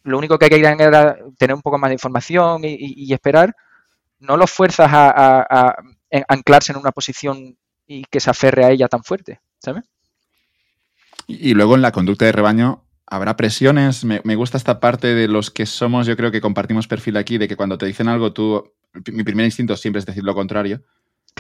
lo 0.03 0.17
único 0.17 0.37
que 0.37 0.49
querían 0.49 0.79
era 0.79 1.17
tener 1.37 1.55
un 1.55 1.61
poco 1.61 1.77
más 1.77 1.89
de 1.89 1.95
información 1.95 2.61
y, 2.63 3.11
esperar, 3.13 3.55
no 4.19 4.37
los 4.37 4.51
fuerzas 4.51 4.89
a, 4.91 5.75
anclarse 6.27 6.71
en 6.71 6.77
una 6.77 6.91
posición 6.91 7.57
y 7.87 8.03
que 8.05 8.19
se 8.19 8.29
aferre 8.29 8.65
a 8.65 8.71
ella 8.71 8.87
tan 8.87 9.03
fuerte, 9.03 9.39
¿sabes? 9.59 9.83
Y, 11.27 11.53
luego 11.53 11.75
en 11.75 11.81
la 11.81 11.91
conducta 11.91 12.25
de 12.25 12.31
rebaño 12.31 12.83
habrá 13.05 13.35
presiones. 13.35 14.03
Me, 14.03 14.35
gusta 14.35 14.57
esta 14.57 14.79
parte 14.79 15.13
de 15.13 15.27
los 15.27 15.51
que 15.51 15.65
somos, 15.65 16.07
yo 16.07 16.17
creo 16.17 16.31
que 16.31 16.41
compartimos 16.41 16.87
perfil 16.87 17.17
aquí, 17.17 17.37
de 17.37 17.47
que 17.47 17.55
cuando 17.55 17.77
te 17.77 17.85
dicen 17.85 18.07
algo, 18.07 18.33
tú, 18.33 18.71
mi 19.11 19.23
primer 19.23 19.45
instinto 19.45 19.75
siempre 19.77 19.99
es 19.99 20.05
decir 20.05 20.23
lo 20.23 20.35
contrario. 20.35 20.81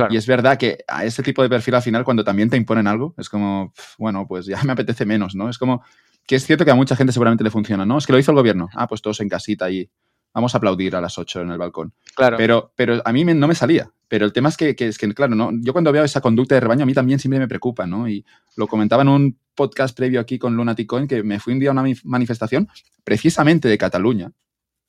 Y 0.09 0.17
es 0.17 0.27
verdad 0.27 0.57
que 0.57 0.83
a 0.87 1.03
ese 1.03 1.23
tipo 1.23 1.41
de 1.41 1.49
perfil 1.49 1.75
al 1.75 1.81
final, 1.81 2.03
cuando 2.03 2.23
también 2.23 2.49
te 2.49 2.57
imponen 2.57 2.87
algo, 2.87 3.13
es 3.17 3.29
como, 3.29 3.73
bueno, 3.97 4.27
pues 4.27 4.45
ya 4.45 4.61
me 4.63 4.73
apetece 4.73 5.05
menos, 5.05 5.35
¿no? 5.35 5.49
Es 5.49 5.57
como, 5.57 5.83
que 6.29 6.35
es 6.35 6.45
cierto 6.45 6.63
que 6.63 6.69
a 6.69 6.75
mucha 6.75 6.95
gente 6.95 7.11
seguramente 7.11 7.43
le 7.43 7.49
funciona, 7.49 7.87
¿no? 7.87 7.97
Es 7.97 8.05
que 8.05 8.13
lo 8.13 8.19
hizo 8.19 8.29
el 8.29 8.37
gobierno. 8.37 8.69
Ah, 8.75 8.87
pues 8.87 9.01
todos 9.01 9.19
en 9.19 9.29
casita 9.29 9.71
y 9.71 9.89
vamos 10.31 10.53
a 10.53 10.59
aplaudir 10.59 10.95
a 10.95 11.01
las 11.01 11.17
8 11.17 11.41
en 11.41 11.49
el 11.49 11.57
balcón. 11.57 11.91
Claro. 12.15 12.37
Pero, 12.37 12.71
pero 12.75 13.01
a 13.03 13.11
mí 13.11 13.25
no 13.25 13.47
me 13.47 13.55
salía. 13.55 13.89
Pero 14.07 14.27
el 14.27 14.31
tema 14.31 14.49
es 14.49 14.55
que, 14.55 14.75
es 14.77 14.99
que, 14.99 15.11
claro, 15.15 15.33
¿no? 15.33 15.49
yo 15.53 15.73
cuando 15.73 15.91
veo 15.91 16.03
esa 16.03 16.21
conducta 16.21 16.53
de 16.53 16.61
rebaño, 16.61 16.83
a 16.83 16.85
mí 16.85 16.93
también 16.93 17.17
siempre 17.17 17.39
me 17.39 17.47
preocupa, 17.47 17.87
¿no? 17.87 18.07
Y 18.07 18.23
lo 18.57 18.67
comentaba 18.67 19.01
en 19.01 19.07
un 19.07 19.39
podcast 19.55 19.97
previo 19.97 20.19
aquí 20.19 20.37
con 20.37 20.55
Lunatic 20.55 21.07
que 21.07 21.23
me 21.23 21.39
fui 21.39 21.53
un 21.53 21.59
día 21.59 21.69
a 21.69 21.71
una 21.71 21.85
manifestación 22.03 22.67
precisamente 23.03 23.67
de 23.67 23.79
Cataluña, 23.79 24.31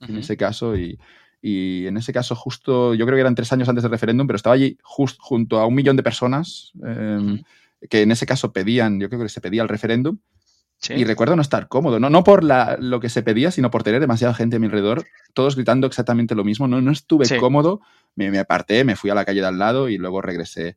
en 0.01 0.19
ese 0.19 0.37
caso, 0.37 0.77
y, 0.77 0.99
en 1.43 1.97
ese 1.97 2.13
caso 2.13 2.35
justo, 2.35 2.93
yo 2.93 3.07
creo 3.07 3.17
que 3.17 3.23
eran 3.23 3.35
tres 3.35 3.51
años 3.51 3.67
antes 3.67 3.83
del 3.83 3.93
referéndum, 3.93 4.27
pero 4.27 4.37
estaba 4.37 4.57
allí 4.57 4.77
justo 4.83 5.23
junto 5.23 5.59
a 5.59 5.65
un 5.65 5.75
millón 5.75 5.97
de 5.97 6.03
personas 6.03 6.73
em, 6.85 7.43
que 7.89 8.03
en 8.03 8.13
ese 8.13 8.27
caso 8.27 8.53
pedían, 8.53 9.01
yo 9.01 9.09
creo 9.09 9.23
que 9.23 9.31
se 9.31 9.41
pedía 9.41 9.63
el 9.63 9.69
referéndum, 9.69 10.19
y 10.89 11.05
recuerdo 11.05 11.37
no 11.37 11.43
estar 11.43 11.69
cómodo, 11.69 12.01
no, 12.01 12.09
no 12.09 12.25
por 12.25 12.43
la, 12.43 12.77
lo 12.81 13.01
que 13.01 13.11
se 13.11 13.23
pedía, 13.23 13.51
sino 13.51 13.71
por 13.71 13.83
tener 13.83 14.01
demasiada 14.01 14.35
gente 14.35 14.57
a 14.57 14.59
mi 14.59 14.67
alrededor, 14.67 15.05
todos 15.35 15.55
gritando 15.55 15.87
exactamente 15.87 16.35
lo 16.35 16.45
mismo. 16.45 16.67
No, 16.69 16.81
no 16.81 16.91
estuve 16.91 17.27
cómodo, 17.39 17.81
me, 18.15 18.31
me, 18.31 18.39
aparté, 18.39 18.85
me 18.85 18.97
fui 18.97 19.11
a 19.11 19.15
la 19.15 19.25
calle 19.25 19.41
de 19.41 19.47
al 19.47 19.59
lado 19.59 19.89
y 19.89 19.99
luego 19.99 20.23
regresé 20.23 20.77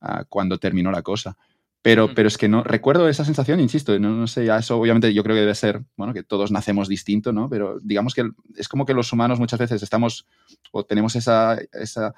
a 0.00 0.24
cuando 0.24 0.58
terminó 0.58 0.90
la 0.90 1.02
cosa. 1.02 1.36
Pero, 1.82 2.14
pero 2.14 2.28
es 2.28 2.38
que 2.38 2.48
no 2.48 2.64
recuerdo 2.64 3.10
esa 3.10 3.26
sensación, 3.26 3.60
insisto, 3.60 3.98
no, 3.98 4.08
no 4.08 4.26
sé, 4.26 4.46
ya 4.46 4.56
eso 4.56 4.78
obviamente 4.78 5.12
yo 5.12 5.22
creo 5.22 5.36
que 5.36 5.42
debe 5.42 5.54
ser, 5.54 5.82
bueno, 5.98 6.14
que 6.14 6.22
todos 6.22 6.50
nacemos 6.50 6.88
distinto, 6.88 7.30
¿no? 7.30 7.50
Pero 7.50 7.78
digamos 7.82 8.14
que 8.14 8.30
es 8.56 8.68
como 8.68 8.86
que 8.86 8.94
los 8.94 9.12
humanos 9.12 9.38
muchas 9.38 9.58
veces 9.58 9.82
estamos 9.82 10.26
o 10.72 10.84
tenemos 10.84 11.14
esa, 11.14 11.58
esa, 11.74 12.14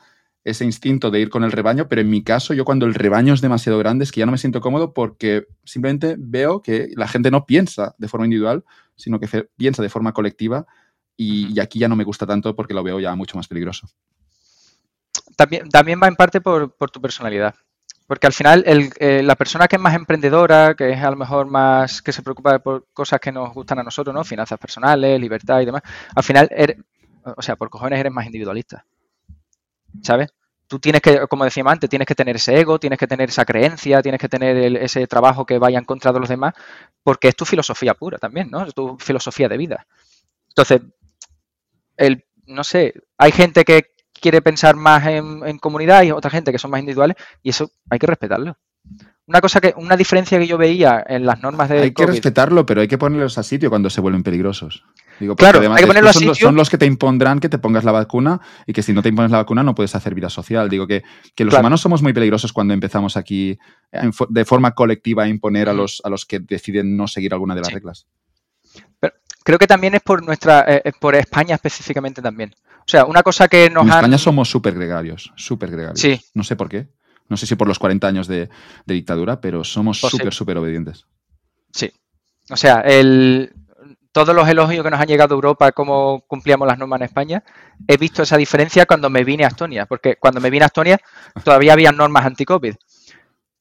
ese 0.47 0.65
instinto 0.65 1.11
de 1.11 1.21
ir 1.21 1.29
con 1.29 1.43
el 1.43 1.51
rebaño, 1.51 1.89
pero 1.89 2.01
en 2.01 2.09
mi 2.09 2.23
caso 2.23 2.55
yo 2.55 2.65
cuando 2.65 2.87
el 2.87 2.95
rebaño 2.95 3.35
es 3.35 3.41
demasiado 3.41 3.79
grande 3.79 4.05
es 4.05 4.13
que 4.13 4.21
ya 4.21 4.27
no 4.27 4.33
me 4.33 4.39
siento 4.39 4.61
cómodo 4.61 4.95
porque 4.95 5.49
simplemente 5.65 6.15
veo 6.17 6.63
que 6.63 6.91
la 6.95 7.09
gente 7.09 7.33
no 7.33 7.47
piensa 7.47 7.97
de 7.99 8.07
forma 8.07 8.27
individual, 8.27 8.65
sino 8.95 9.19
que 9.19 9.27
piensa 9.57 9.83
de 9.83 9.89
forma 9.89 10.13
colectiva 10.13 10.65
y, 11.17 11.53
y 11.53 11.59
aquí 11.59 11.81
ya 11.81 11.89
no 11.89 11.97
me 11.97 12.05
gusta 12.05 12.27
tanto 12.27 12.55
porque 12.55 12.75
lo 12.75 12.85
veo 12.85 13.01
ya 13.01 13.15
mucho 13.17 13.37
más 13.37 13.49
peligroso. 13.49 13.89
También, 15.37 15.69
también 15.69 16.01
va 16.01 16.07
en 16.07 16.15
parte 16.15 16.41
por, 16.41 16.73
por 16.77 16.93
tu 16.93 17.01
personalidad. 17.01 17.57
Porque 18.07 18.29
al 18.29 18.33
final 18.33 18.63
el, 18.67 18.93
eh, 19.01 19.23
la 19.25 19.35
persona 19.35 19.67
que 19.67 19.75
es 19.75 19.83
más 19.83 19.97
emprendedora, 19.97 20.75
que 20.75 20.93
es 20.93 21.03
a 21.03 21.11
lo 21.11 21.17
mejor 21.17 21.47
más, 21.47 22.01
que 22.03 22.13
se 22.13 22.23
preocupa 22.23 22.61
por 22.61 22.87
cosas 22.93 23.19
que 23.19 23.33
nos 23.33 23.53
gustan 23.53 23.81
a 23.81 23.83
nosotros, 23.83 24.15
¿no? 24.15 24.23
Finanzas 24.23 24.61
personales, 24.61 25.21
libertad 25.21 25.61
y 25.61 25.65
demás, 25.65 25.83
al 26.15 26.23
final, 26.23 26.49
eres, 26.53 26.77
o 27.25 27.43
sea, 27.43 27.57
por 27.57 27.69
cojones 27.69 27.99
eres 27.99 28.13
más 28.13 28.27
individualista. 28.27 28.87
¿Sabes? 30.03 30.29
Tú 30.69 30.79
tienes 30.79 31.01
que, 31.01 31.27
como 31.29 31.45
decíamos 31.45 31.73
antes, 31.73 31.89
tienes 31.89 32.07
que 32.07 32.15
tener 32.15 32.37
ese 32.37 32.59
ego, 32.59 32.81
tienes 32.81 32.99
que 32.99 33.07
tener 33.07 33.29
esa 33.29 33.45
creencia, 33.45 34.03
tienes 34.03 34.21
que 34.21 34.29
tener 34.29 34.57
el, 34.57 34.77
ese 34.77 35.07
trabajo 35.07 35.47
que 35.47 35.59
vaya 35.59 35.79
en 35.79 35.85
contra 35.85 36.13
de 36.13 36.21
los 36.21 36.29
demás, 36.29 36.55
porque 37.03 37.29
es 37.29 37.37
tu 37.37 37.45
filosofía 37.45 37.95
pura 37.95 38.19
también, 38.19 38.51
¿no? 38.51 38.65
Es 38.65 38.75
tu 38.75 38.97
filosofía 38.99 39.49
de 39.49 39.57
vida. 39.57 39.87
Entonces, 40.49 40.81
el, 41.97 42.25
no 42.47 42.65
sé, 42.65 42.95
hay 43.19 43.33
gente 43.33 43.65
que 43.65 43.93
quiere 44.13 44.43
pensar 44.43 44.77
más 44.77 45.07
en, 45.07 45.59
comunidad 45.59 46.03
y 46.03 46.11
otra 46.11 46.31
gente 46.31 46.53
que 46.53 46.59
son 46.59 46.71
más 46.71 46.81
individuales 46.81 47.17
y 47.43 47.51
eso 47.51 47.71
hay 47.91 47.99
que 47.99 48.07
respetarlo. 48.07 48.57
Una 49.27 49.41
cosa 49.41 49.61
que, 49.61 49.75
una 49.77 49.97
diferencia 49.97 50.39
que 50.39 50.47
yo 50.47 50.57
veía 50.57 51.05
en 51.07 51.27
las 51.27 51.43
normas 51.43 51.69
de 51.69 51.81
Hay 51.81 51.91
que 51.93 52.07
respetarlo, 52.07 52.65
pero 52.65 52.81
hay 52.81 52.89
que 52.89 52.99
ponerlos 52.99 53.39
a 53.39 53.43
sitio 53.43 53.69
cuando 53.69 53.91
se 53.91 54.01
vuelven 54.01 54.23
peligrosos. 54.23 54.85
Digo, 55.19 55.35
claro, 55.37 55.61
hay 55.73 55.85
que. 55.85 56.35
Son 56.35 56.55
los 56.55 56.69
que 56.69 56.79
te 56.79 56.87
impondrán 56.87 57.41
que 57.41 57.49
te 57.49 57.59
pongas 57.59 57.85
la 57.85 57.93
vacuna 57.93 58.41
y 58.67 58.73
que 58.73 58.83
si 58.83 58.93
no 58.93 59.03
te 59.03 59.09
impones 59.09 59.31
la 59.31 59.39
vacuna 59.39 59.63
no 59.63 59.75
puedes 59.75 59.95
hacer 59.95 60.15
vida 60.15 60.29
social. 60.29 60.69
Digo 60.69 60.87
que, 60.87 61.05
que 61.35 61.45
los 61.45 61.55
humanos 61.55 61.81
somos 61.81 62.03
muy 62.03 62.13
peligrosos 62.13 62.53
cuando 62.53 62.75
empezamos 62.75 63.17
aquí 63.17 63.59
de 64.29 64.45
forma 64.45 64.73
colectiva 64.73 65.25
a 65.25 65.29
imponer 65.29 65.69
a 65.69 65.73
los, 65.73 66.03
a 66.05 66.11
los 66.11 66.27
que 66.27 66.41
deciden 66.41 66.97
no 66.97 67.09
seguir 67.09 67.33
alguna 67.33 67.55
de 67.55 67.61
las 67.63 67.73
reglas. 67.73 68.07
Pero 69.01 69.15
creo 69.43 69.59
que 69.59 69.67
también 69.67 69.95
es 69.95 70.03
por 70.03 70.25
nuestra, 70.25 70.65
eh, 70.69 70.93
por 71.01 71.15
España 71.15 71.55
específicamente 71.55 72.21
también. 72.21 72.55
O 72.81 72.89
sea, 72.89 73.05
una 73.05 73.23
cosa 73.23 73.49
que 73.49 73.71
nos 73.71 73.85
En 73.85 73.93
España 73.93 74.19
somos 74.19 74.51
súper 74.51 74.75
gregarios, 74.75 75.33
súper 75.37 75.71
gregarios. 75.71 76.01
Sí. 76.01 76.21
No 76.35 76.45
sé 76.45 76.57
por 76.57 76.69
qué. 76.69 76.89
No 77.29 77.37
sé 77.37 77.47
si 77.47 77.57
por 77.57 77.67
los 77.67 77.79
40 77.79 78.07
años 78.07 78.29
de, 78.29 78.49
dictadura, 78.87 79.41
pero 79.41 79.65
somos 79.65 79.99
súper, 79.99 80.33
súper 80.33 80.59
obedientes. 80.59 81.07
Sí. 81.73 81.91
O 82.51 82.57
sea, 82.57 82.81
el, 82.81 83.53
todos 84.17 84.35
los 84.35 84.49
elogios 84.49 84.83
que 84.83 84.91
nos 84.91 84.99
han 84.99 85.09
llegado 85.09 85.35
a 85.35 85.37
Europa, 85.37 85.73
cómo 85.73 86.25
cumplíamos 86.27 86.67
las 86.67 86.79
normas 86.79 87.01
en 87.01 87.05
España, 87.05 87.45
he 87.87 87.99
visto 87.99 88.23
esa 88.23 88.39
diferencia 88.39 88.87
cuando 88.87 89.11
me 89.11 89.25
vine 89.25 89.45
a 89.45 89.49
Estonia, 89.49 89.85
porque 89.85 90.17
cuando 90.17 90.41
me 90.41 90.49
vine 90.49 90.65
a 90.65 90.69
Estonia 90.69 90.99
todavía 91.45 91.75
había 91.75 91.93
normas 91.93 92.25
anti-COVID. 92.25 92.77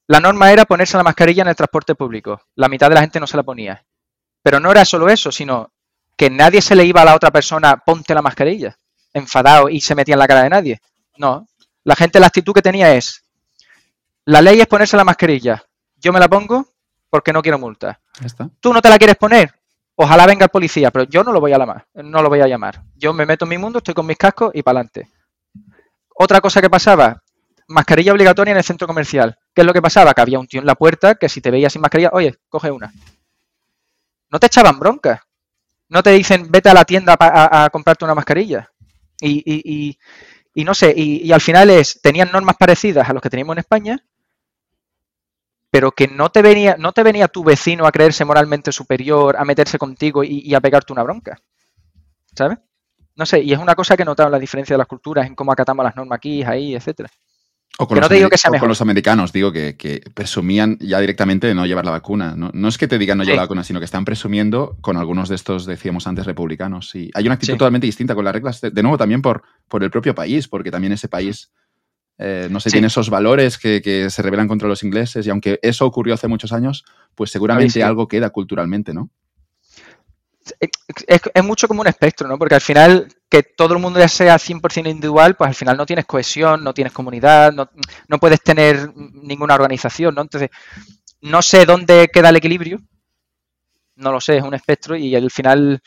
La 0.07 0.22
norma 0.22 0.53
era 0.53 0.64
ponerse 0.64 0.95
la 0.95 1.03
mascarilla 1.03 1.41
en 1.41 1.49
el 1.49 1.57
transporte 1.57 1.94
público. 1.94 2.41
La 2.56 2.69
mitad 2.69 2.88
de 2.88 2.95
la 2.95 3.02
gente 3.02 3.19
no 3.19 3.27
se 3.27 3.36
la 3.36 3.44
ponía. 3.44 3.84
Pero 4.41 4.61
no 4.61 4.72
era 4.72 4.86
solo 4.86 5.10
eso, 5.10 5.30
sino 5.30 5.73
que 6.15 6.30
nadie 6.30 6.61
se 6.61 6.73
le 6.73 6.86
iba 6.86 7.02
a 7.02 7.06
la 7.06 7.15
otra 7.15 7.32
persona, 7.32 7.76
ponte 7.86 8.14
la 8.14 8.22
mascarilla 8.22 8.77
enfadado 9.11 9.68
y 9.68 9.82
se 9.82 9.94
metía 9.94 10.15
en 10.15 10.19
la 10.19 10.27
cara 10.27 10.44
de 10.44 10.49
nadie. 10.52 10.82
No. 11.18 11.49
La 11.84 11.98
gente, 11.98 12.18
la 12.18 12.27
actitud 12.27 12.53
que 12.53 12.61
tenía 12.61 12.95
es, 12.95 13.26
la 14.23 14.41
ley 14.41 14.61
es 14.61 14.68
ponerse 14.68 14.95
la 14.95 15.03
mascarilla. 15.03 15.61
Yo 15.98 16.14
me 16.14 16.19
la 16.22 16.30
pongo 16.30 16.65
porque 17.10 17.34
no 17.34 17.41
quiero 17.41 17.60
multa. 17.60 17.99
Tú 18.61 18.72
no 18.72 18.82
te 18.82 18.90
la 18.90 18.98
quieres 18.98 19.18
poner. 19.18 19.53
Ojalá 19.96 20.26
venga 20.26 20.46
el 20.46 20.50
policía, 20.50 20.92
pero 20.92 21.06
yo 21.06 21.24
no 21.24 21.32
lo 21.32 21.40
voy 21.40 21.54
a 21.54 21.58
llamar. 21.58 21.88
No 21.94 22.22
lo 22.22 22.30
voy 22.30 22.42
a 22.42 22.48
llamar. 22.48 22.84
Yo 22.96 23.14
me 23.14 23.26
meto 23.26 23.46
en 23.46 23.50
mi 23.50 23.58
mundo, 23.58 23.78
estoy 23.80 23.94
con 23.94 24.06
mis 24.06 24.18
cascos 24.18 24.52
y 24.54 24.62
para 24.62 24.80
adelante. 24.80 25.10
Otra 26.16 26.42
cosa 26.42 26.62
que 26.62 26.70
pasaba, 26.70 27.24
mascarilla 27.68 28.12
obligatoria 28.12 28.52
en 28.52 28.58
el 28.58 28.64
centro 28.64 28.88
comercial. 28.88 29.38
¿Qué 29.54 29.62
es 29.62 29.68
lo 29.68 29.74
que 29.74 29.82
pasaba? 29.82 30.14
Que 30.14 30.22
había 30.22 30.40
un 30.40 30.48
tío 30.48 30.60
en 30.60 30.66
la 30.66 30.76
puerta 30.76 31.16
que 31.16 31.30
si 31.30 31.42
te 31.42 31.52
veía 31.52 31.70
sin 31.70 31.82
mascarilla, 31.82 32.10
oye, 32.14 32.36
coge 32.50 32.72
una. 32.72 32.92
No 34.30 34.40
te 34.40 34.48
echaban 34.48 34.80
bronca. 34.80 35.26
No 35.88 36.04
te 36.04 36.12
dicen, 36.12 36.52
vete 36.52 36.70
a 36.70 36.74
la 36.74 36.84
tienda 36.84 37.16
a 37.20 37.70
comprarte 37.72 38.06
una 38.06 38.16
mascarilla. 38.16 38.70
Y, 39.22 39.98
no 40.56 40.74
sé, 40.74 40.94
y, 40.96 41.32
al 41.32 41.42
final 41.42 41.70
es, 41.70 42.00
tenían 42.02 42.32
normas 42.32 42.56
parecidas 42.58 43.10
a 43.10 43.14
los 43.14 43.22
que 43.22 43.30
teníamos 43.30 43.56
en 43.56 43.60
España, 43.60 44.00
pero 45.76 45.91
que 45.91 46.07
no 46.07 46.30
te 46.30 46.41
venía, 46.41 46.77
no 46.80 46.93
te 46.93 47.03
venía 47.03 47.27
tu 47.27 47.43
vecino 47.43 47.85
a 47.85 47.91
creerse 47.91 48.23
moralmente 48.23 48.72
superior, 48.72 49.35
a 49.38 49.43
meterse 49.43 49.77
contigo 49.77 50.23
y, 50.23 50.56
a 50.56 50.61
pegarte 50.61 50.93
una 50.93 51.03
bronca. 51.03 51.38
¿Sabes? 52.34 52.60
No 53.18 53.26
sé, 53.26 53.41
y 53.41 53.52
es 53.52 53.60
una 53.60 53.76
cosa 53.76 53.97
que 53.97 54.03
he 54.03 54.06
notado 54.06 54.30
la 54.30 54.39
diferencia 54.39 54.73
de 54.73 54.77
las 54.77 54.88
culturas, 54.88 55.27
en 55.27 55.35
cómo 55.35 55.52
acatamos 55.52 55.84
las 55.84 55.97
normas 55.97 56.15
aquí, 56.15 56.43
ahí, 56.43 56.76
etcétera. 56.76 57.10
O 57.77 57.89
con, 57.89 57.99
los, 57.99 58.07
digo 58.07 58.30
que 58.30 58.38
con 58.57 58.69
los 58.69 58.80
americanos, 58.80 59.34
digo, 59.34 59.52
que, 59.52 60.02
presumían 60.14 60.77
ya 60.80 61.02
directamente 61.02 61.47
de 61.47 61.56
no 61.56 61.65
llevar 61.65 61.84
la 61.84 61.91
vacuna. 61.91 62.35
No, 62.38 62.69
es 62.69 62.77
que 62.77 62.88
te 62.88 62.97
digan 62.97 63.18
no 63.18 63.26
llevar 63.26 63.39
la 63.39 63.43
vacuna, 63.43 63.65
sino 63.65 63.80
que 63.80 63.85
están 63.85 64.06
presumiendo 64.06 64.77
con 64.80 64.95
algunos 64.95 65.27
de 65.27 65.35
estos, 65.35 65.65
decíamos 65.65 66.07
antes, 66.07 66.26
republicanos. 66.26 66.95
Y 66.95 67.11
hay 67.14 67.26
una 67.26 67.34
actitud 67.34 67.57
totalmente 67.57 67.85
distinta 67.85 68.15
con 68.15 68.23
las 68.23 68.34
reglas, 68.34 68.61
de, 68.61 68.81
nuevo 68.81 68.97
también 68.97 69.22
por, 69.22 69.43
por 69.68 69.84
el 69.84 69.91
propio 69.91 70.15
país, 70.15 70.47
porque 70.47 70.72
también 70.72 70.93
ese 70.93 71.10
país, 71.10 71.52
eh, 72.18 72.48
no 72.50 72.60
sé, 72.60 72.70
tiene 72.70 72.88
esos 72.88 73.10
valores 73.10 73.58
que, 73.58 74.08
se 74.10 74.22
rebelan 74.22 74.48
contra 74.48 74.68
los 74.68 74.84
ingleses. 74.84 75.26
Y 75.26 75.30
aunque 75.30 75.60
eso 75.62 75.86
ocurrió 75.86 76.14
hace 76.14 76.28
muchos 76.28 76.52
años, 76.52 76.86
pues 77.16 77.32
seguramente 77.32 77.84
algo 77.84 78.08
queda 78.08 78.30
culturalmente, 78.30 78.94
¿no? 78.94 79.10
es, 81.08 81.44
mucho 81.44 81.68
como 81.68 81.82
un 81.82 81.88
espectro, 81.88 82.28
¿no? 82.28 82.38
Porque 82.38 82.56
al 82.56 82.62
final, 82.62 83.08
que 83.30 83.44
todo 83.44 83.74
el 83.74 83.80
mundo 83.80 84.00
ya 84.00 84.08
sea 84.08 84.38
100% 84.38 84.90
individual, 84.90 85.36
pues 85.36 85.48
al 85.48 85.56
final 85.56 85.78
no 85.78 85.86
tienes 85.86 86.06
cohesión, 86.06 86.64
no 86.64 86.74
tienes 86.74 86.94
comunidad, 86.94 87.52
no, 87.54 88.20
puedes 88.20 88.42
tener 88.42 88.92
ninguna 88.96 89.56
organización, 89.56 90.16
¿no? 90.16 90.22
Entonces, 90.22 90.50
no 91.22 91.42
sé 91.42 91.66
dónde 91.66 92.10
queda 92.14 92.30
el 92.30 92.36
equilibrio, 92.36 92.80
no 93.96 94.12
lo 94.12 94.22
sé, 94.22 94.38
es 94.38 94.44
un 94.44 94.54
espectro 94.54 94.96
y 94.96 95.16
al 95.16 95.32
final 95.32 95.82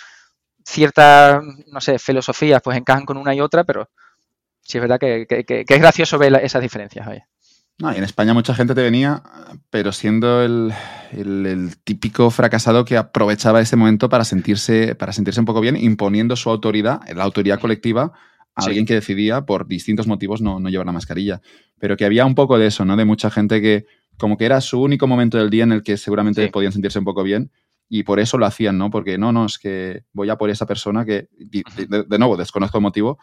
ciertas, 0.64 1.42
no 1.66 1.80
sé, 1.80 1.98
filosofías 1.98 2.60
pues 2.62 2.76
encajan 2.76 3.04
con 3.06 3.16
una 3.16 3.34
y 3.34 3.40
otra, 3.40 3.64
pero 3.64 3.88
sí 4.68 4.76
es 4.76 4.82
verdad 4.82 5.00
que, 5.00 5.26
es 5.66 5.80
gracioso 5.80 6.18
ver 6.18 6.34
esas 6.42 6.60
diferencias. 6.60 7.08
No, 7.78 7.92
y 7.92 7.96
en 7.96 8.04
España 8.04 8.34
mucha 8.34 8.54
gente 8.54 8.74
te 8.74 8.82
venía, 8.82 9.22
pero 9.70 9.92
siendo 9.92 10.42
el, 10.42 10.74
típico 11.84 12.30
fracasado 12.30 12.84
que 12.84 12.98
aprovechaba 12.98 13.60
ese 13.60 13.76
momento 13.76 14.10
para 14.10 14.24
sentirse, 14.24 14.94
para 14.94 15.12
sentirse 15.12 15.40
un 15.40 15.46
poco 15.46 15.60
bien, 15.60 15.76
imponiendo 15.76 16.36
su 16.36 16.50
autoridad, 16.50 17.00
la 17.14 17.24
autoridad 17.24 17.58
colectiva, 17.60 18.12
a 18.54 18.64
alguien 18.64 18.84
que 18.84 18.94
decidía 18.94 19.46
por 19.46 19.68
distintos 19.68 20.06
motivos 20.06 20.42
no, 20.42 20.58
llevar 20.68 20.86
la 20.86 20.92
mascarilla. 20.92 21.40
Pero 21.78 21.96
que 21.96 22.04
había 22.04 22.26
un 22.26 22.34
poco 22.34 22.58
de 22.58 22.66
eso, 22.66 22.84
¿no? 22.84 22.96
De 22.96 23.04
mucha 23.04 23.30
gente 23.30 23.62
que 23.62 23.86
como 24.18 24.36
que 24.36 24.44
era 24.44 24.60
su 24.60 24.82
único 24.82 25.06
momento 25.06 25.38
del 25.38 25.48
día 25.48 25.62
en 25.62 25.72
el 25.72 25.82
que 25.82 25.96
seguramente 25.96 26.48
podían 26.48 26.72
sentirse 26.72 26.98
un 26.98 27.04
poco 27.04 27.22
bien 27.22 27.52
y 27.88 28.02
por 28.02 28.20
eso 28.20 28.36
lo 28.36 28.46
hacían, 28.46 28.76
¿no? 28.76 28.90
Porque 28.90 29.16
no, 29.16 29.32
no, 29.32 29.46
es 29.46 29.58
que 29.58 30.02
voy 30.12 30.28
a 30.28 30.36
por 30.36 30.50
esa 30.50 30.66
persona 30.66 31.04
que, 31.04 31.28
de, 31.38 32.18
nuevo, 32.18 32.36
desconozco 32.36 32.78
el 32.78 32.82
motivo, 32.82 33.18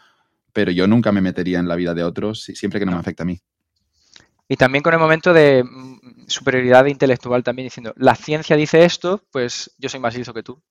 pero 0.56 0.72
yo 0.72 0.88
nunca 0.88 1.12
me 1.12 1.20
metería 1.20 1.60
en 1.60 1.68
la 1.68 1.76
vida 1.76 1.94
de 1.94 2.06
otros 2.06 2.44
siempre 2.44 2.80
que 2.80 2.86
no. 2.86 2.94
me 2.94 2.98
afecta 2.98 3.24
a 3.24 3.26
mí. 3.26 3.38
Y 4.48 4.56
también 4.56 4.82
con 4.82 4.94
el 4.94 5.02
momento 5.02 5.34
de 5.34 5.66
mm, 5.66 6.28
superioridad 6.28 6.86
intelectual 6.86 7.44
también 7.44 7.66
diciendo, 7.66 7.94
la 7.98 8.16
ciencia 8.16 8.56
dice 8.56 8.86
esto, 8.86 9.22
pues 9.32 9.76
yo 9.78 9.90
soy 9.90 10.00
más 10.00 10.16
listo 10.16 10.34
que 10.34 10.44
tú. 10.44 10.64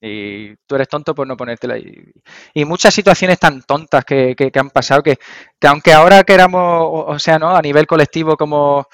Y 0.00 0.54
tú 0.66 0.76
eres 0.76 0.88
tonto 0.88 1.12
por 1.12 1.26
no 1.26 1.36
ponértela. 1.36 1.76
Y, 1.76 2.12
y 2.54 2.64
muchas 2.64 2.94
situaciones 2.94 3.40
tan 3.40 3.62
tontas 3.62 4.04
que, 4.04 4.52
han 4.54 4.70
pasado 4.70 5.02
que, 5.02 5.18
aunque 5.66 5.92
ahora 5.92 6.22
queramos, 6.22 6.60
o, 7.08 7.18
sea, 7.18 7.40
¿no? 7.40 7.56
A 7.56 7.62
nivel 7.62 7.88
colectivo 7.88 8.36
como 8.36 8.86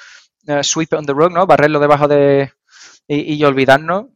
eh, 0.46 0.64
sweep 0.64 0.94
on 0.94 1.04
the 1.04 1.12
rug, 1.12 1.30
¿no? 1.30 1.46
Barrerlo 1.46 1.78
debajo 1.78 2.08
de... 2.08 2.52
Y, 3.06 3.34
y 3.34 3.44
olvidarnos, 3.44 4.06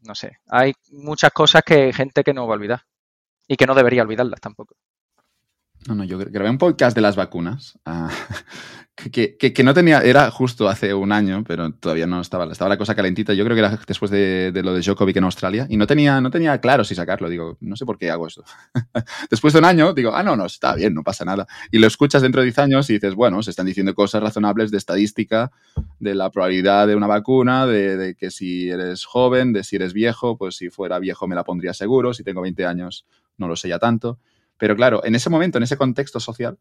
no 0.00 0.14
sé. 0.14 0.38
Hay 0.48 0.72
muchas 0.90 1.32
cosas 1.32 1.62
que 1.62 1.92
gente 1.92 2.24
que 2.24 2.32
no 2.32 2.46
va 2.46 2.54
a 2.54 2.56
olvidar. 2.56 2.82
Y 3.46 3.56
que 3.56 3.66
no 3.66 3.74
debería 3.74 4.02
olvidarlas 4.02 4.40
tampoco. 4.40 4.74
No, 5.88 5.96
no, 5.96 6.04
yo 6.04 6.16
grabé 6.18 6.48
un 6.48 6.58
podcast 6.58 6.94
de 6.94 7.02
las 7.02 7.16
vacunas. 7.16 7.76
Ah, 7.84 8.08
que, 8.94 9.64
no 9.64 9.74
tenía, 9.74 10.00
era 10.00 10.30
justo 10.30 10.68
hace 10.68 10.94
un 10.94 11.10
año, 11.10 11.42
pero 11.44 11.72
todavía 11.72 12.06
no 12.06 12.20
estaba, 12.20 12.50
estaba 12.52 12.68
la 12.68 12.78
cosa 12.78 12.94
calentita. 12.94 13.34
Yo 13.34 13.44
creo 13.44 13.56
que 13.56 13.60
era 13.60 13.78
después 13.86 14.10
de, 14.12 14.52
lo 14.62 14.74
de 14.74 14.80
Djokovic 14.80 15.16
en 15.16 15.24
Australia 15.24 15.66
y 15.68 15.76
no 15.76 15.88
tenía, 15.88 16.20
no 16.20 16.30
tenía 16.30 16.56
claro 16.60 16.84
si 16.84 16.94
sacarlo. 16.94 17.28
Digo, 17.28 17.56
no 17.60 17.74
sé 17.74 17.84
por 17.84 17.98
qué 17.98 18.12
hago 18.12 18.28
esto. 18.28 18.44
después 19.30 19.52
de 19.54 19.58
un 19.58 19.64
año, 19.64 19.92
digo, 19.92 20.14
ah, 20.14 20.22
no, 20.22 20.36
no, 20.36 20.46
está 20.46 20.76
bien, 20.76 20.94
no 20.94 21.02
pasa 21.02 21.24
nada. 21.24 21.48
Y 21.72 21.78
lo 21.78 21.88
escuchas 21.88 22.22
dentro 22.22 22.42
de 22.42 22.46
10 22.46 22.58
años 22.60 22.90
y 22.90 22.94
dices, 22.94 23.16
bueno, 23.16 23.42
se 23.42 23.50
están 23.50 23.66
diciendo 23.66 23.92
cosas 23.92 24.22
razonables 24.22 24.70
de 24.70 24.78
estadística, 24.78 25.50
de 25.98 26.14
la 26.14 26.30
probabilidad 26.30 26.86
de 26.86 26.94
una 26.94 27.08
vacuna, 27.08 27.66
de, 27.66 27.96
de 27.96 28.14
que 28.14 28.30
si 28.30 28.70
eres 28.70 29.04
joven, 29.04 29.52
de 29.52 29.64
si 29.64 29.76
eres 29.76 29.94
viejo, 29.94 30.36
pues 30.36 30.54
si 30.54 30.70
fuera 30.70 31.00
viejo 31.00 31.26
me 31.26 31.34
la 31.34 31.42
pondría 31.42 31.74
seguro, 31.74 32.14
si 32.14 32.22
tengo 32.22 32.40
20 32.42 32.66
años 32.66 33.04
no 33.36 33.48
lo 33.48 33.56
sé 33.56 33.68
ya 33.68 33.78
tanto. 33.78 34.18
Pero 34.62 34.76
claro, 34.76 35.04
en 35.04 35.16
ese 35.16 35.28
momento, 35.28 35.58
en 35.58 35.64
ese 35.64 35.76
contexto 35.76 36.20
social, 36.20 36.56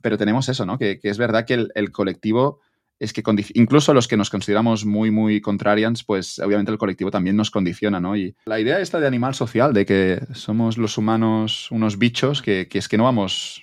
pero 0.00 0.16
tenemos 0.16 0.48
eso, 0.48 0.64
¿no? 0.64 0.78
Que, 0.78 0.98
es 1.02 1.18
verdad 1.18 1.44
que 1.44 1.68
el, 1.74 1.92
colectivo 1.92 2.60
es 2.98 3.12
que 3.12 3.22
incluso 3.52 3.92
los 3.92 4.08
que 4.08 4.16
nos 4.16 4.30
consideramos 4.30 4.86
muy, 4.86 5.10
muy 5.10 5.42
contrarians, 5.42 6.02
pues 6.02 6.38
obviamente 6.38 6.72
el 6.72 6.78
colectivo 6.78 7.10
también 7.10 7.36
nos 7.36 7.50
condiciona, 7.50 8.00
¿no? 8.00 8.16
Y 8.16 8.34
la 8.46 8.58
idea 8.58 8.80
esta 8.80 9.00
de 9.00 9.06
animal 9.06 9.34
social, 9.34 9.74
de 9.74 9.84
que 9.84 10.22
somos 10.32 10.78
los 10.78 10.96
humanos 10.96 11.70
unos 11.70 11.98
bichos, 11.98 12.40
que, 12.40 12.70
es 12.72 12.88
que 12.88 12.96
no 12.96 13.04
vamos, 13.04 13.62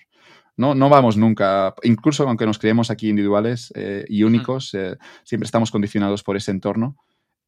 no, 0.56 0.76
no 0.76 0.88
vamos 0.90 1.18
nunca, 1.18 1.74
incluso 1.82 2.28
aunque 2.28 2.46
nos 2.46 2.60
creemos 2.60 2.92
aquí 2.92 3.10
individuales 3.10 3.74
eh, 3.76 4.06
y 4.08 4.22
únicos, 4.22 4.72
eh, 4.76 4.98
siempre 5.24 5.48
estamos 5.48 5.72
condicionados 5.72 6.22
por 6.22 6.38
ese 6.38 6.52
entorno 6.52 6.96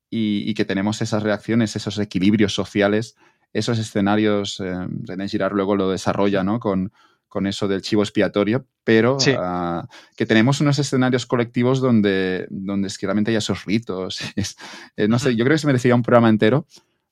y, 0.09 0.53
que 0.53 0.65
tenemos 0.65 1.01
esas 1.01 1.23
reacciones, 1.23 1.75
esos 1.75 1.99
equilibrios 1.99 2.53
sociales, 2.53 3.15
esos 3.55 3.79
escenarios, 3.79 4.59
eh, 4.59 4.75
René 5.03 5.29
Girard 5.29 5.53
luego 5.53 5.77
lo 5.77 5.89
desarrolla, 5.89 6.43
¿no? 6.43 6.59
Con, 6.59 6.91
con 7.29 7.47
eso 7.47 7.69
del 7.69 7.81
chivo 7.81 8.03
expiatorio, 8.03 8.65
pero 8.83 9.17
ah, 9.37 9.87
que 10.17 10.25
tenemos 10.25 10.59
unos 10.59 10.77
escenarios 10.77 11.25
colectivos 11.25 11.79
donde, 11.79 12.47
donde 12.49 12.87
es 12.87 12.97
que 12.97 13.07
realmente 13.07 13.31
hay 13.31 13.37
esos 13.37 13.65
ritos. 13.65 14.19
Eh, 14.97 15.07
no 15.07 15.19
sé, 15.19 15.35
yo 15.35 15.43
creo 15.43 15.55
que 15.55 15.59
se 15.59 15.67
merecía 15.67 15.95
un 15.95 16.03
programa 16.03 16.29
entero, 16.29 16.65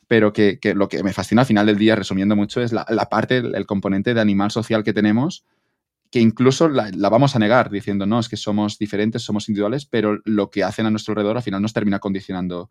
pero 0.08 0.32
que, 0.32 0.58
lo 0.76 0.88
que 0.88 1.04
me 1.04 1.12
fascina 1.12 1.42
al 1.42 1.48
final 1.48 1.66
del 1.66 1.78
día, 1.78 1.96
resumiendo 1.96 2.36
mucho, 2.36 2.62
es 2.62 2.72
la, 2.72 2.86
parte, 3.10 3.38
el, 3.38 3.66
componente 3.66 4.14
de 4.14 4.22
animal 4.22 4.52
social 4.52 4.84
que 4.84 4.94
tenemos, 4.94 5.46
que 6.12 6.20
incluso 6.20 6.70
la, 6.70 6.90
vamos 7.10 7.36
a 7.36 7.40
negar 7.40 7.70
diciendo, 7.70 8.06
no, 8.06 8.20
es 8.20 8.30
que 8.30 8.38
somos 8.38 8.78
diferentes, 8.78 9.24
somos 9.24 9.50
individuales, 9.50 9.86
pero 9.86 10.20
lo 10.24 10.50
que 10.50 10.64
hacen 10.64 10.86
a 10.86 10.92
nuestro 10.92 11.14
alrededor 11.14 11.38
al 11.38 11.44
final 11.44 11.62
nos 11.62 11.74
termina 11.74 12.00
condicionando. 12.00 12.70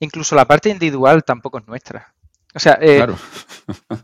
Incluso 0.00 0.34
la 0.34 0.46
parte 0.46 0.70
individual 0.70 1.24
tampoco 1.24 1.58
es 1.58 1.66
nuestra. 1.66 2.14
O 2.54 2.58
sea, 2.58 2.78
eh, 2.80 2.96
claro. 2.96 3.16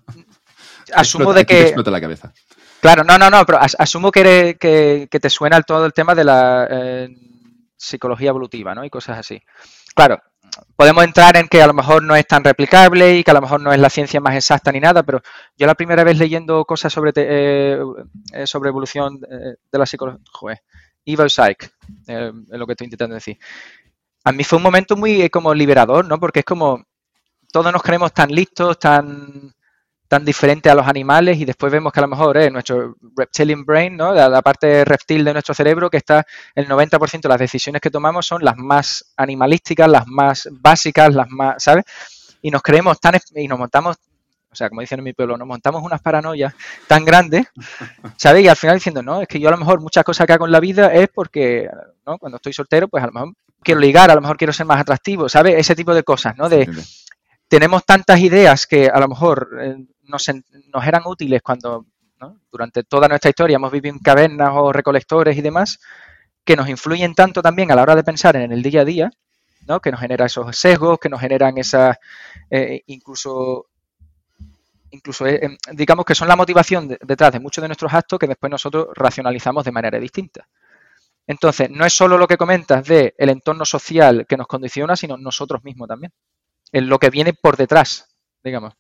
asumo 0.95 1.33
de 1.33 1.47
que... 1.47 1.63
explota 1.63 1.91
la 1.91 2.01
cabeza. 2.01 2.33
Claro, 2.81 3.05
no, 3.05 3.19
no, 3.19 3.31
no, 3.31 3.45
pero 3.45 3.59
asumo 3.61 4.11
que, 4.11 4.57
que, 4.59 5.21
te 5.21 5.31
suena 5.31 5.61
todo 5.63 5.85
el 5.85 5.93
tema 5.93 6.15
de 6.15 6.25
la 6.25 6.67
eh, 6.71 7.09
psicología 7.77 8.31
evolutiva, 8.31 8.75
¿no? 8.75 8.85
Y 8.85 8.91
cosas 8.91 9.19
así. 9.19 9.41
Claro, 9.95 10.19
podemos 10.77 11.05
entrar 11.05 11.37
en 11.37 11.47
que 11.47 11.61
a 11.61 11.67
lo 11.67 11.75
mejor 11.75 12.03
no 12.03 12.17
es 12.17 12.27
tan 12.27 12.43
replicable 12.43 13.19
y 13.19 13.25
que 13.25 13.31
a 13.33 13.35
lo 13.35 13.43
mejor 13.43 13.61
no 13.61 13.71
es 13.71 13.79
la 13.79 13.91
ciencia 13.91 14.19
más 14.21 14.35
exacta 14.35 14.73
ni 14.73 14.81
nada, 14.81 15.03
pero 15.03 15.21
yo 15.59 15.67
la 15.67 15.75
primera 15.75 16.05
vez 16.05 16.17
leyendo 16.17 16.65
cosas 16.65 16.91
sobre, 16.91 17.13
eh, 17.17 17.79
eh, 18.33 18.47
sobre 18.47 18.71
evolución 18.71 19.21
de 19.21 19.79
la 19.79 19.85
psicología, 19.85 20.23
joder, 20.33 20.63
evil 21.05 21.29
psych, 21.29 21.71
es 22.07 22.33
lo 22.49 22.67
que 22.67 22.73
estoy 22.73 22.87
intentando 22.87 23.15
decir. 23.15 23.39
A 24.25 24.33
mí 24.33 24.43
fue 24.43 24.57
un 24.57 24.63
momento 24.63 24.97
muy 24.97 25.29
como 25.29 25.53
liberador, 25.53 26.07
¿no? 26.07 26.19
Porque 26.19 26.41
es 26.41 26.45
como 26.47 26.87
todos 27.51 27.73
nos 27.73 27.83
creemos 27.83 28.13
tan 28.13 28.31
listos, 28.31 28.79
tan 28.79 29.53
tan 30.11 30.25
diferente 30.25 30.69
a 30.69 30.75
los 30.75 30.89
animales 30.89 31.39
y 31.39 31.45
después 31.45 31.71
vemos 31.71 31.93
que 31.93 32.01
a 32.01 32.03
lo 32.03 32.09
mejor 32.09 32.37
es 32.37 32.51
nuestro 32.51 32.97
reptilian 33.17 33.65
brain, 33.65 33.97
¿no? 33.97 34.13
la, 34.13 34.43
parte 34.43 34.85
reptil 34.85 35.25
de 35.25 35.33
nuestro 35.33 35.55
cerebro, 35.55 35.89
que 35.89 35.99
está 35.99 36.27
el 36.57 36.67
90% 36.67 37.21
de 37.21 37.29
las 37.29 37.39
decisiones 37.39 37.81
que 37.81 37.91
tomamos 37.91 38.27
son 38.27 38.45
las 38.45 38.57
más 38.57 39.13
animalísticas, 39.17 39.89
las 39.89 40.09
más 40.09 40.49
básicas, 40.51 41.15
las 41.15 41.31
más, 41.31 41.63
¿sabes? 41.63 41.85
Y 42.43 42.51
nos 42.51 42.61
creemos 42.61 42.99
tan, 42.99 43.21
y 43.37 43.47
nos 43.47 43.57
montamos, 43.57 43.99
o 44.51 44.55
sea, 44.57 44.69
como 44.69 44.81
dicen 44.81 44.99
en 44.99 45.05
mi 45.05 45.13
pueblo, 45.13 45.37
nos 45.37 45.47
montamos 45.47 45.81
unas 45.81 46.01
paranoias 46.03 46.55
tan 46.89 47.05
grandes, 47.05 47.47
¿sabes? 48.17 48.43
Y 48.43 48.49
al 48.49 48.57
final 48.57 48.79
diciendo, 48.79 49.05
no, 49.05 49.23
es 49.23 49.29
que 49.29 49.39
yo 49.39 49.47
a 49.47 49.53
lo 49.53 49.59
mejor 49.59 49.81
muchas 49.81 50.03
cosas 50.03 50.27
que 50.27 50.33
hago 50.33 50.45
en 50.47 50.51
la 50.51 50.59
vida 50.59 50.93
es 50.93 51.09
porque, 51.15 51.71
¿no? 52.05 52.19
Cuando 52.19 52.39
estoy 52.39 52.53
soltero, 52.53 52.89
pues 52.89 53.05
a 53.05 53.07
lo 53.07 53.13
mejor 53.13 53.35
quiero 53.63 53.81
ligar, 53.81 54.11
a 54.11 54.17
lo 54.17 54.23
mejor 54.23 54.37
quiero 54.37 54.53
ser 54.53 54.67
más 54.67 54.81
atractivo, 54.81 55.29
¿sabes? 55.29 55.55
Ese 55.57 55.77
tipo 55.77 55.95
de 55.95 56.03
cosas, 56.03 56.37
¿no? 56.37 56.49
De, 56.49 56.69
tenemos 57.51 57.85
tantas 57.85 58.21
ideas 58.21 58.65
que 58.65 58.87
a 58.87 59.01
lo 59.01 59.09
mejor 59.09 59.59
eh, 59.61 59.77
nos, 60.05 60.29
eran 60.29 61.03
útiles 61.05 61.43
cuando 61.43 61.85
durante 62.53 62.85
toda 62.85 63.09
nuestra 63.09 63.31
historia 63.31 63.57
hemos 63.57 63.73
vivido 63.73 63.93
en 63.93 64.01
cavernas 64.01 64.51
o 64.55 64.73
recolectores 64.73 65.37
y 65.37 65.41
demás, 65.41 65.81
que 66.45 66.55
nos 66.55 66.69
influyen 66.69 67.13
tanto 67.13 67.43
también 67.43 67.73
a 67.73 67.75
la 67.75 67.83
hora 67.83 67.97
de 67.97 68.05
pensar 68.05 68.37
en 68.37 68.53
el 68.53 68.63
día 68.63 68.83
a 68.83 68.85
día, 68.85 69.11
¿no? 69.67 69.81
que 69.81 69.91
nos 69.91 69.99
genera 69.99 70.27
esos 70.27 70.57
sesgos, 70.57 71.01
que 71.01 71.09
nos 71.09 71.21
generan 71.21 71.59
esas, 71.59 71.97
eh, 72.51 72.83
incluso, 72.87 73.67
incluso 74.93 75.27
eh, 75.27 75.41
em, 75.43 75.57
digamos 75.73 76.05
que 76.05 76.15
son 76.15 76.29
la 76.29 76.37
motivación 76.37 76.87
detrás 76.87 77.33
de 77.33 77.41
muchos 77.41 77.63
de 77.63 77.69
nuestros 77.69 77.93
actos 77.93 78.21
que 78.21 78.29
después 78.29 78.49
nosotros 78.49 78.89
racionalizamos 78.95 79.65
de 79.65 79.73
manera 79.73 79.99
distinta. 79.99 80.47
Entonces, 81.27 81.69
no 81.69 81.85
es 81.85 81.93
solo 81.93 82.17
lo 82.17 82.29
que 82.29 82.37
comentas 82.37 82.85
de 82.87 83.13
el 83.19 83.31
entorno 83.31 83.65
social 83.65 84.25
que 84.29 84.37
nos 84.37 84.47
condiciona, 84.47 84.95
sino 84.95 85.17
nosotros 85.17 85.65
mismos 85.65 85.89
también, 85.89 86.13
en 86.73 86.89
lo 86.89 86.99
que 86.99 87.11
viene 87.11 87.33
por 87.33 87.57
detrás, 87.57 88.09
digamos 88.45 88.75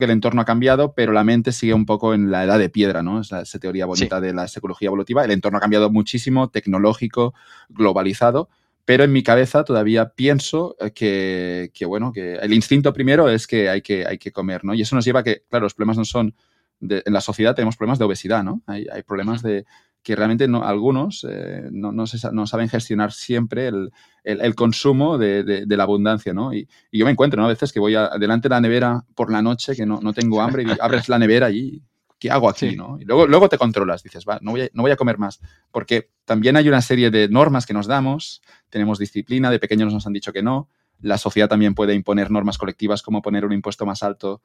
que 0.00 0.06
el 0.06 0.10
entorno 0.10 0.40
ha 0.40 0.44
cambiado, 0.44 0.94
pero 0.94 1.12
la 1.12 1.22
mente 1.22 1.52
sigue 1.52 1.74
un 1.74 1.86
poco 1.86 2.14
en 2.14 2.30
la 2.30 2.42
edad 2.42 2.58
de 2.58 2.70
piedra, 2.70 3.02
¿no? 3.02 3.20
Esa, 3.20 3.44
teoría 3.60 3.86
bonita 3.86 4.20
de 4.20 4.32
la 4.32 4.48
psicología 4.48 4.86
evolutiva. 4.86 5.24
El 5.24 5.30
entorno 5.30 5.58
ha 5.58 5.60
cambiado 5.60 5.90
muchísimo, 5.90 6.48
tecnológico, 6.48 7.34
globalizado, 7.68 8.48
pero 8.86 9.04
en 9.04 9.12
mi 9.12 9.22
cabeza 9.22 9.62
todavía 9.62 10.08
pienso 10.08 10.74
eh, 10.80 11.70
que, 11.72 11.84
bueno, 11.84 12.12
que 12.12 12.34
el 12.36 12.52
instinto 12.54 12.92
primero 12.94 13.28
es 13.28 13.46
que 13.46 13.68
hay 13.68 13.82
que, 13.82 14.06
hay 14.06 14.18
que 14.18 14.32
comer, 14.32 14.64
¿no? 14.64 14.74
Y 14.74 14.80
eso 14.80 14.96
nos 14.96 15.04
lleva 15.04 15.20
a 15.20 15.22
que, 15.22 15.44
claro, 15.48 15.64
los 15.64 15.74
problemas 15.74 15.98
no 15.98 16.04
son... 16.06 16.34
en 16.80 17.12
la 17.12 17.20
sociedad 17.20 17.54
tenemos 17.54 17.76
problemas 17.76 17.98
de 17.98 18.06
obesidad, 18.06 18.42
¿no? 18.42 18.62
Hay, 18.66 18.86
hay 18.90 19.02
problemas 19.02 19.42
de, 19.42 19.66
que 20.02 20.16
realmente 20.16 20.48
no, 20.48 20.64
algunos 20.64 21.26
eh, 21.28 21.68
no, 21.70 21.92
no, 21.92 22.06
saben 22.46 22.68
gestionar 22.68 23.12
siempre 23.12 23.68
el, 23.68 24.54
consumo 24.54 25.18
de, 25.18 25.64
la 25.68 25.82
abundancia, 25.82 26.32
¿no? 26.32 26.54
Y, 26.54 26.68
yo 26.92 27.04
me 27.04 27.10
encuentro, 27.10 27.40
¿no? 27.40 27.46
A 27.46 27.50
veces 27.50 27.72
que 27.72 27.80
voy 27.80 27.94
a, 27.94 28.08
delante 28.18 28.48
de 28.48 28.54
la 28.54 28.60
nevera 28.60 29.04
por 29.14 29.30
la 29.30 29.42
noche, 29.42 29.76
que 29.76 29.84
no, 29.84 30.12
tengo 30.12 30.40
hambre, 30.40 30.62
y 30.62 30.66
abres 30.80 31.08
la 31.08 31.18
nevera 31.18 31.50
y 31.50 31.82
¿qué 32.18 32.30
hago 32.30 32.48
aquí, 32.48 32.76
no? 32.76 32.98
Y 33.00 33.04
luego, 33.04 33.26
luego 33.26 33.48
te 33.48 33.58
controlas, 33.58 34.02
dices, 34.02 34.24
va, 34.28 34.38
no 34.42 34.52
voy, 34.52 34.62
a, 34.62 34.68
no 34.72 34.82
voy 34.82 34.92
a 34.92 34.96
comer 34.96 35.18
más, 35.18 35.40
porque 35.70 36.10
también 36.24 36.56
hay 36.56 36.68
una 36.68 36.82
serie 36.82 37.10
de 37.10 37.28
normas 37.28 37.66
que 37.66 37.74
nos 37.74 37.86
damos, 37.86 38.42
tenemos 38.68 38.98
disciplina, 38.98 39.50
de 39.50 39.58
pequeños 39.58 39.92
nos 39.92 40.06
han 40.06 40.12
dicho 40.12 40.32
que 40.32 40.42
no, 40.42 40.68
la 41.00 41.18
sociedad 41.18 41.48
también 41.48 41.74
puede 41.74 41.94
imponer 41.94 42.30
normas 42.30 42.58
colectivas 42.58 43.02
como 43.02 43.22
poner 43.22 43.44
un 43.44 43.52
impuesto 43.52 43.86
más 43.86 44.02
alto 44.02 44.42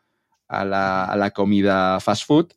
a 0.48 0.64
la, 0.64 1.06
a 1.06 1.15
la 1.18 1.32
comida 1.32 1.99
fast 1.99 2.26
food, 2.26 2.53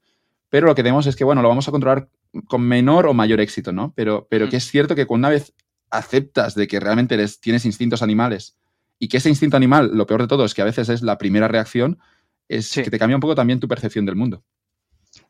pero 0.49 0.67
lo 0.67 0.75
que 0.75 0.83
tenemos 0.83 1.07
es 1.07 1.17
que, 1.17 1.25
bueno, 1.25 1.43
lo 1.43 1.49
vamos 1.49 1.69
a 1.69 1.71
controlar 1.71 2.09
con 2.47 2.63
menor 2.63 3.07
o 3.07 3.15
mayor 3.15 3.41
éxito, 3.41 3.73
¿no? 3.73 3.93
Pero, 3.97 4.27
pero 4.31 4.47
mm. 4.47 4.51
que 4.51 4.57
es 4.57 4.71
cierto 4.71 4.95
que 4.95 5.07
una 5.09 5.29
vez 5.29 5.55
aceptas 5.91 6.55
de 6.55 6.69
que 6.69 6.81
realmente 6.81 7.17
tienes 7.41 7.65
instintos 7.65 8.03
animales 8.03 8.57
y 8.99 9.09
que 9.09 9.19
ese 9.19 9.29
instinto 9.29 9.57
animal, 9.57 9.91
lo 9.95 10.07
peor 10.07 10.23
de 10.23 10.29
todo 10.29 10.45
es 10.45 10.55
que 10.55 10.63
a 10.63 10.67
veces 10.67 10.89
es 10.89 11.03
la 11.03 11.19
primera 11.19 11.49
reacción, 11.49 11.99
es 12.49 12.73
que 12.73 12.91
te 12.91 12.99
cambia 12.99 13.17
un 13.17 13.21
poco 13.21 13.35
también 13.35 13.61
tu 13.61 13.69
percepción 13.69 14.07
del 14.07 14.17
mundo. 14.17 14.43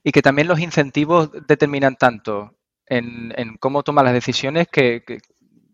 Y 0.03 0.13
que 0.13 0.23
también 0.23 0.49
los 0.49 0.61
incentivos 0.61 1.31
determinan 1.47 1.97
tanto 1.97 2.55
en, 2.87 3.57
cómo 3.59 3.83
tomas 3.83 4.05
las 4.05 4.15
decisiones 4.15 4.69
que, 4.69 5.03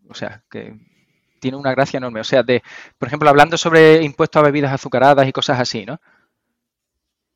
o 0.09 0.13
sea, 0.13 0.43
que 0.49 0.77
tiene 1.39 1.57
una 1.57 1.71
gracia 1.71 1.97
enorme. 1.97 2.19
O 2.19 2.23
sea, 2.23 2.43
de, 2.43 2.63
por 2.97 3.07
ejemplo, 3.07 3.29
hablando 3.29 3.57
sobre 3.57 4.03
impuestos 4.03 4.39
a 4.41 4.45
bebidas 4.45 4.73
azucaradas 4.73 5.27
y 5.27 5.31
cosas 5.31 5.59
así, 5.59 5.85
¿no? 5.85 5.99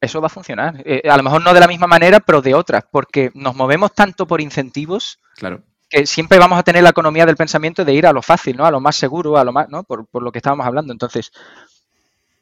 Eso 0.01 0.21
va 0.21 0.27
a 0.27 0.29
funcionar. 0.29 0.81
Eh, 0.85 1.01
a 1.09 1.17
lo 1.17 1.23
mejor 1.23 1.43
no 1.43 1.53
de 1.53 1.59
la 1.59 1.67
misma 1.67 1.87
manera, 1.87 2.19
pero 2.19 2.41
de 2.41 2.55
otra, 2.55 2.85
porque 2.89 3.31
nos 3.33 3.55
movemos 3.55 3.93
tanto 3.93 4.25
por 4.25 4.41
incentivos 4.41 5.19
claro. 5.35 5.61
que 5.89 6.05
siempre 6.05 6.39
vamos 6.39 6.57
a 6.57 6.63
tener 6.63 6.83
la 6.83 6.89
economía 6.89 7.25
del 7.25 7.35
pensamiento 7.35 7.83
de 7.83 7.93
ir 7.93 8.07
a 8.07 8.13
lo 8.13 8.21
fácil, 8.21 8.55
¿no? 8.55 8.65
A 8.65 8.71
lo 8.71 8.79
más 8.79 8.95
seguro, 8.95 9.37
a 9.37 9.43
lo 9.43 9.51
más, 9.51 9.67
¿no? 9.69 9.83
Por, 9.83 10.07
lo 10.13 10.31
que 10.31 10.39
estábamos 10.39 10.65
hablando. 10.65 10.93
Entonces, 10.93 11.31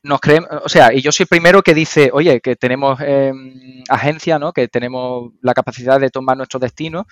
nos 0.03 0.19
creemos, 0.19 0.49
o 0.63 0.69
sea, 0.69 0.93
y 0.93 1.01
yo 1.01 1.11
soy 1.11 1.23
el 1.23 1.29
primero 1.29 1.63
que 1.63 1.73
dice, 1.73 2.11
oye, 2.13 2.39
que 2.41 2.55
tenemos 2.55 2.99
em, 3.01 3.83
agencia, 3.89 4.37
¿no? 4.37 4.53
Que 4.53 4.67
tenemos 4.67 5.31
la 5.41 5.53
capacidad 5.53 5.99
de 5.99 6.11
tomar 6.11 6.37
nuestro 6.37 6.59
destino. 6.59 7.07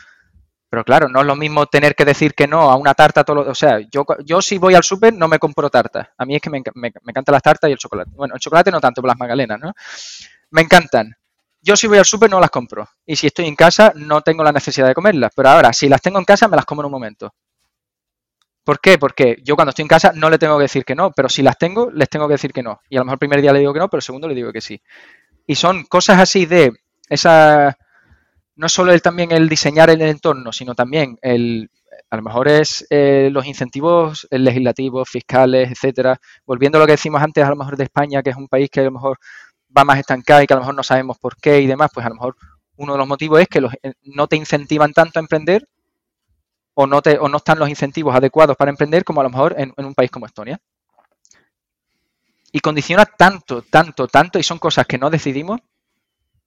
Pero 0.69 0.83
claro, 0.83 1.07
no 1.07 1.21
es 1.21 1.25
lo 1.25 1.35
mismo 1.35 1.67
tener 1.67 1.95
que 1.95 2.05
decir 2.05 2.33
que 2.33 2.47
no 2.47 2.69
a 2.69 2.75
una 2.75 2.93
tarta. 2.93 3.23
Todo 3.23 3.49
o 3.49 3.55
sea, 3.55 3.79
yo, 3.91 4.05
yo 4.25 4.41
si 4.41 4.57
voy 4.57 4.75
al 4.75 4.83
súper 4.83 5.13
no 5.13 5.27
me 5.27 5.39
compro 5.39 5.69
tarta. 5.69 6.11
A 6.17 6.25
mí 6.25 6.35
es 6.35 6.41
que 6.41 6.49
me, 6.49 6.61
me, 6.73 6.91
me 7.03 7.11
encantan 7.11 7.33
las 7.33 7.43
tartas 7.43 7.69
y 7.69 7.73
el 7.73 7.79
chocolate. 7.79 8.11
Bueno, 8.13 8.35
el 8.35 8.39
chocolate 8.39 8.71
no 8.71 8.81
tanto, 8.81 9.01
pero 9.01 9.09
las 9.09 9.19
magdalenas, 9.19 9.59
¿no? 9.59 9.73
Me 10.55 10.61
encantan. 10.61 11.13
Yo 11.61 11.75
si 11.75 11.85
voy 11.85 11.97
al 11.97 12.05
súper 12.05 12.29
no 12.29 12.39
las 12.39 12.49
compro. 12.49 12.87
Y 13.05 13.17
si 13.17 13.27
estoy 13.27 13.45
en 13.45 13.57
casa 13.57 13.91
no 13.95 14.21
tengo 14.21 14.41
la 14.41 14.53
necesidad 14.53 14.87
de 14.87 14.93
comerlas. 14.93 15.33
Pero 15.35 15.49
ahora, 15.49 15.73
si 15.73 15.89
las 15.89 16.01
tengo 16.01 16.17
en 16.17 16.23
casa, 16.23 16.47
me 16.47 16.55
las 16.55 16.65
como 16.65 16.81
en 16.81 16.85
un 16.85 16.91
momento. 16.93 17.33
¿Por 18.63 18.79
qué? 18.79 18.97
Porque 18.97 19.37
yo 19.43 19.55
cuando 19.55 19.71
estoy 19.71 19.83
en 19.83 19.89
casa 19.89 20.13
no 20.15 20.29
le 20.29 20.39
tengo 20.39 20.57
que 20.57 20.63
decir 20.63 20.85
que 20.85 20.95
no, 20.95 21.11
pero 21.11 21.27
si 21.27 21.43
las 21.43 21.57
tengo, 21.57 21.91
les 21.91 22.09
tengo 22.09 22.27
que 22.27 22.35
decir 22.35 22.53
que 22.53 22.63
no. 22.63 22.79
Y 22.89 22.95
a 22.95 22.99
lo 22.99 23.05
mejor 23.05 23.15
el 23.15 23.19
primer 23.19 23.41
día 23.41 23.51
le 23.51 23.59
digo 23.59 23.73
que 23.73 23.79
no, 23.79 23.89
pero 23.89 23.99
el 23.99 24.03
segundo 24.03 24.29
le 24.29 24.33
digo 24.33 24.53
que 24.53 24.61
sí. 24.61 24.81
Y 25.45 25.55
son 25.55 25.83
cosas 25.83 26.19
así 26.19 26.45
de 26.45 26.71
esa. 27.09 27.77
No 28.55 28.69
solo 28.69 28.93
el, 28.93 29.01
también 29.01 29.33
el 29.33 29.49
diseñar 29.49 29.89
el 29.89 30.01
entorno, 30.01 30.53
sino 30.53 30.73
también 30.73 31.17
el. 31.21 31.69
A 32.09 32.15
lo 32.15 32.21
mejor 32.21 32.47
es 32.47 32.87
eh, 32.89 33.29
los 33.31 33.45
incentivos 33.45 34.27
legislativos, 34.31 35.09
fiscales, 35.09 35.69
etcétera. 35.71 36.17
Volviendo 36.45 36.77
a 36.77 36.81
lo 36.81 36.85
que 36.85 36.93
decimos 36.93 37.21
antes, 37.21 37.43
a 37.43 37.49
lo 37.49 37.57
mejor 37.57 37.75
de 37.75 37.83
España, 37.83 38.23
que 38.23 38.29
es 38.29 38.37
un 38.37 38.47
país 38.47 38.69
que 38.69 38.79
a 38.79 38.83
lo 38.83 38.91
mejor 38.91 39.19
va 39.75 39.83
más 39.83 39.99
estancada 39.99 40.43
y 40.43 40.47
que 40.47 40.53
a 40.53 40.57
lo 40.57 40.61
mejor 40.61 40.75
no 40.75 40.83
sabemos 40.83 41.17
por 41.17 41.35
qué 41.37 41.61
y 41.61 41.67
demás, 41.67 41.91
pues 41.93 42.05
a 42.05 42.09
lo 42.09 42.15
mejor 42.15 42.35
uno 42.77 42.93
de 42.93 42.97
los 42.97 43.07
motivos 43.07 43.39
es 43.39 43.47
que 43.47 43.61
los, 43.61 43.73
eh, 43.83 43.93
no 44.03 44.27
te 44.27 44.35
incentivan 44.35 44.93
tanto 44.93 45.19
a 45.19 45.21
emprender 45.21 45.67
o 46.75 46.85
no, 46.87 47.01
te, 47.01 47.17
o 47.17 47.29
no 47.29 47.37
están 47.37 47.57
los 47.57 47.69
incentivos 47.69 48.13
adecuados 48.13 48.55
para 48.57 48.69
emprender 48.69 49.03
como 49.03 49.21
a 49.21 49.23
lo 49.23 49.29
mejor 49.29 49.55
en, 49.57 49.73
un 49.77 49.95
país 49.95 50.11
como 50.11 50.25
Estonia. 50.25 50.59
Y 52.51 52.59
condiciona 52.59 53.05
tanto, 53.05 53.61
tanto, 53.63 54.07
tanto, 54.07 54.39
y 54.39 54.43
son 54.43 54.59
cosas 54.59 54.85
que 54.85 54.97
no 54.97 55.09
decidimos, 55.09 55.59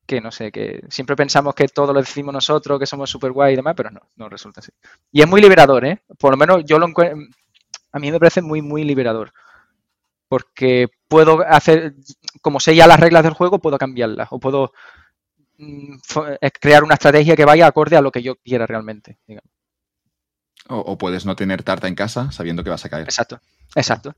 que 0.06 0.20
no 0.20 0.30
sé, 0.30 0.50
que 0.52 0.82
siempre 0.88 1.16
pensamos 1.16 1.54
que 1.54 1.68
todo 1.68 1.92
lo 1.92 2.00
decimos 2.00 2.32
nosotros, 2.32 2.78
que 2.78 2.86
somos 2.86 3.10
súper 3.10 3.32
guay 3.32 3.54
y 3.54 3.56
demás, 3.56 3.74
pero 3.76 3.90
no, 3.90 4.00
no 4.16 4.28
resulta 4.28 4.60
así. 4.60 4.70
Y 5.12 5.20
es 5.20 5.28
muy 5.28 5.40
liberador, 5.40 5.84
¿eh? 5.84 6.02
Por 6.18 6.30
lo 6.30 6.36
menos 6.36 6.62
yo 6.64 6.78
lo 6.78 6.86
encuentro, 6.86 7.18
a 7.92 7.98
mí 7.98 8.10
me 8.10 8.18
parece 8.18 8.42
muy, 8.42 8.62
muy 8.62 8.84
liberador. 8.84 9.32
Porque 10.28 10.88
puedo 11.08 11.40
hacer, 11.48 11.94
como 12.42 12.60
sé 12.60 12.74
ya 12.76 12.86
las 12.86 13.00
reglas 13.00 13.22
del 13.22 13.32
juego, 13.32 13.60
puedo 13.60 13.78
cambiarlas 13.78 14.28
o 14.30 14.38
puedo 14.38 14.72
mm, 15.56 15.96
crear 16.60 16.84
una 16.84 16.94
estrategia 16.94 17.34
que 17.34 17.44
vaya 17.44 17.66
acorde 17.66 17.96
a 17.96 18.02
lo 18.02 18.12
que 18.12 18.22
yo 18.22 18.36
quiera 18.36 18.66
realmente. 18.66 19.18
O, 20.68 20.76
o, 20.76 20.98
puedes 20.98 21.24
no 21.24 21.34
tener 21.34 21.62
tarta 21.62 21.88
en 21.88 21.94
casa 21.94 22.30
sabiendo 22.30 22.62
que 22.62 22.70
vas 22.70 22.84
a 22.84 22.90
caer. 22.90 23.04
Exacto, 23.04 23.40
exacto. 23.74 24.14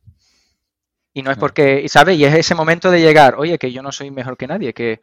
Y 1.12 1.22
no 1.22 1.30
es 1.30 1.38
porque, 1.38 1.88
¿sabes? 1.88 2.18
Y 2.18 2.24
es 2.24 2.34
ese 2.34 2.54
momento 2.54 2.90
de 2.90 3.00
llegar, 3.00 3.34
oye, 3.36 3.58
que 3.58 3.72
yo 3.72 3.82
no 3.82 3.90
soy 3.90 4.10
mejor 4.10 4.36
que 4.36 4.46
nadie, 4.46 4.72
que, 4.72 5.00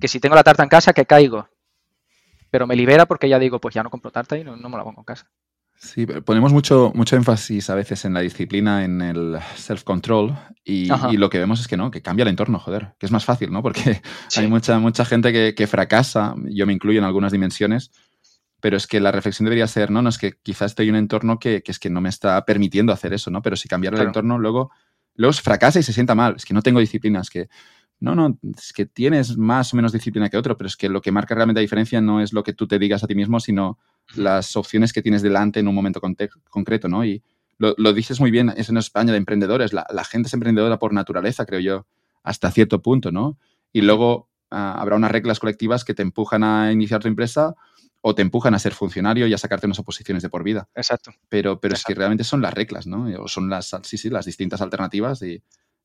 que 0.00 0.08
si 0.08 0.18
tengo 0.18 0.34
la 0.34 0.42
tarta 0.42 0.62
en 0.62 0.68
casa, 0.68 0.92
que 0.92 1.04
caigo. 1.04 1.48
Pero 2.50 2.66
me 2.66 2.76
libera 2.76 3.06
porque 3.06 3.28
ya 3.28 3.38
digo, 3.38 3.60
pues 3.60 3.74
ya 3.74 3.82
no 3.82 3.90
compro 3.90 4.10
tarta 4.10 4.36
y 4.36 4.44
no, 4.44 4.56
me 4.56 4.76
la 4.76 4.84
pongo 4.84 5.00
en 5.00 5.04
casa. 5.04 5.30
Sí, 5.82 6.06
ponemos 6.06 6.52
mucho, 6.52 6.92
mucho 6.94 7.16
énfasis 7.16 7.68
a 7.68 7.74
veces 7.74 8.04
en 8.04 8.14
la 8.14 8.20
disciplina, 8.20 8.84
en 8.84 9.02
el 9.02 9.38
self-control, 9.56 10.32
y, 10.64 10.86
lo 11.16 11.28
que 11.28 11.40
vemos 11.40 11.58
es 11.58 11.66
que 11.66 11.76
no, 11.76 11.90
que 11.90 12.00
cambia 12.00 12.22
el 12.22 12.28
entorno, 12.28 12.60
joder, 12.60 12.94
que 13.00 13.06
es 13.06 13.10
más 13.10 13.24
fácil, 13.24 13.50
¿no? 13.50 13.62
Porque 13.62 14.00
hay 14.36 14.46
mucha, 14.46 14.78
mucha 14.78 15.04
gente 15.04 15.32
que, 15.32 15.56
que, 15.56 15.66
fracasa, 15.66 16.36
yo 16.44 16.68
me 16.68 16.72
incluyo 16.72 17.00
en 17.00 17.04
algunas 17.04 17.32
dimensiones, 17.32 17.90
pero 18.60 18.76
es 18.76 18.86
que 18.86 19.00
la 19.00 19.10
reflexión 19.10 19.44
debería 19.44 19.66
ser, 19.66 19.90
no, 19.90 20.02
no, 20.02 20.08
es 20.08 20.18
que 20.18 20.34
quizás 20.40 20.70
estoy 20.70 20.88
en 20.88 20.94
un 20.94 21.00
entorno 21.00 21.40
que, 21.40 21.64
que 21.64 21.72
es 21.72 21.80
que 21.80 21.90
no 21.90 22.00
me 22.00 22.10
está 22.10 22.44
permitiendo 22.44 22.92
hacer 22.92 23.12
eso, 23.12 23.32
¿no? 23.32 23.42
Pero 23.42 23.56
si 23.56 23.68
cambiar 23.68 23.94
el 23.94 24.02
entorno, 24.02 24.38
luego, 24.38 24.70
luego 25.16 25.32
fracasa 25.32 25.80
y 25.80 25.82
se 25.82 25.92
sienta 25.92 26.14
mal, 26.14 26.36
es 26.36 26.44
que 26.44 26.54
no 26.54 26.62
tengo 26.62 26.78
disciplina, 26.78 27.20
es 27.20 27.28
que 27.28 27.48
no, 27.98 28.14
no, 28.14 28.38
es 28.56 28.72
que 28.72 28.86
tienes 28.86 29.36
más 29.36 29.72
o 29.72 29.76
menos 29.76 29.92
disciplina 29.92 30.28
que 30.28 30.36
otro, 30.36 30.56
pero 30.56 30.68
es 30.68 30.76
que 30.76 30.88
lo 30.88 31.00
que 31.00 31.10
marca 31.10 31.34
realmente 31.34 31.58
la 31.58 31.62
diferencia 31.62 32.00
no 32.00 32.20
es 32.20 32.32
lo 32.32 32.44
que 32.44 32.52
tú 32.52 32.68
te 32.68 32.78
digas 32.78 33.02
a 33.02 33.08
ti 33.08 33.16
mismo, 33.16 33.40
sino 33.40 33.78
las 34.14 34.56
opciones 34.56 34.92
que 34.92 35.02
tienes 35.02 35.22
delante 35.22 35.60
en 35.60 35.68
un 35.68 35.74
momento 35.74 36.00
concreto, 36.50 36.88
¿no? 36.88 37.04
Y 37.04 37.22
lo, 37.58 37.92
dices 37.92 38.18
muy 38.18 38.30
bien, 38.30 38.52
es 38.56 38.68
en 38.68 38.76
España 38.76 39.12
de 39.12 39.18
emprendedores, 39.18 39.72
la, 39.72 40.04
gente 40.04 40.26
es 40.26 40.34
emprendedora 40.34 40.78
por 40.78 40.92
naturaleza, 40.92 41.46
creo 41.46 41.60
yo, 41.60 41.86
hasta 42.24 42.50
cierto 42.50 42.82
punto, 42.82 43.12
¿no? 43.12 43.38
Y 43.72 43.82
luego 43.82 44.28
ah, 44.50 44.74
habrá 44.80 44.96
unas 44.96 45.12
reglas 45.12 45.38
colectivas 45.38 45.84
que 45.84 45.94
te 45.94 46.02
empujan 46.02 46.42
a 46.42 46.72
iniciar 46.72 47.00
tu 47.00 47.08
empresa 47.08 47.54
o 48.00 48.14
te 48.16 48.22
empujan 48.22 48.54
a 48.54 48.58
ser 48.58 48.74
funcionario 48.74 49.28
y 49.28 49.34
a 49.34 49.38
sacarte 49.38 49.66
unas 49.66 49.78
oposiciones 49.78 50.24
de 50.24 50.28
por 50.28 50.42
vida. 50.42 50.68
Exacto. 50.74 51.12
Pero, 51.28 51.60
pero 51.60 51.74
es 51.74 51.84
que 51.84 51.94
realmente 51.94 52.24
son 52.24 52.42
las 52.42 52.52
reglas, 52.52 52.86
¿no? 52.86 53.06
O 53.22 53.28
son 53.28 53.48
las, 53.48 53.76
sí, 53.82 53.96
sí, 53.96 54.10
las 54.10 54.26
distintas 54.26 54.60
alternativas 54.60 55.22
y, 55.22 55.40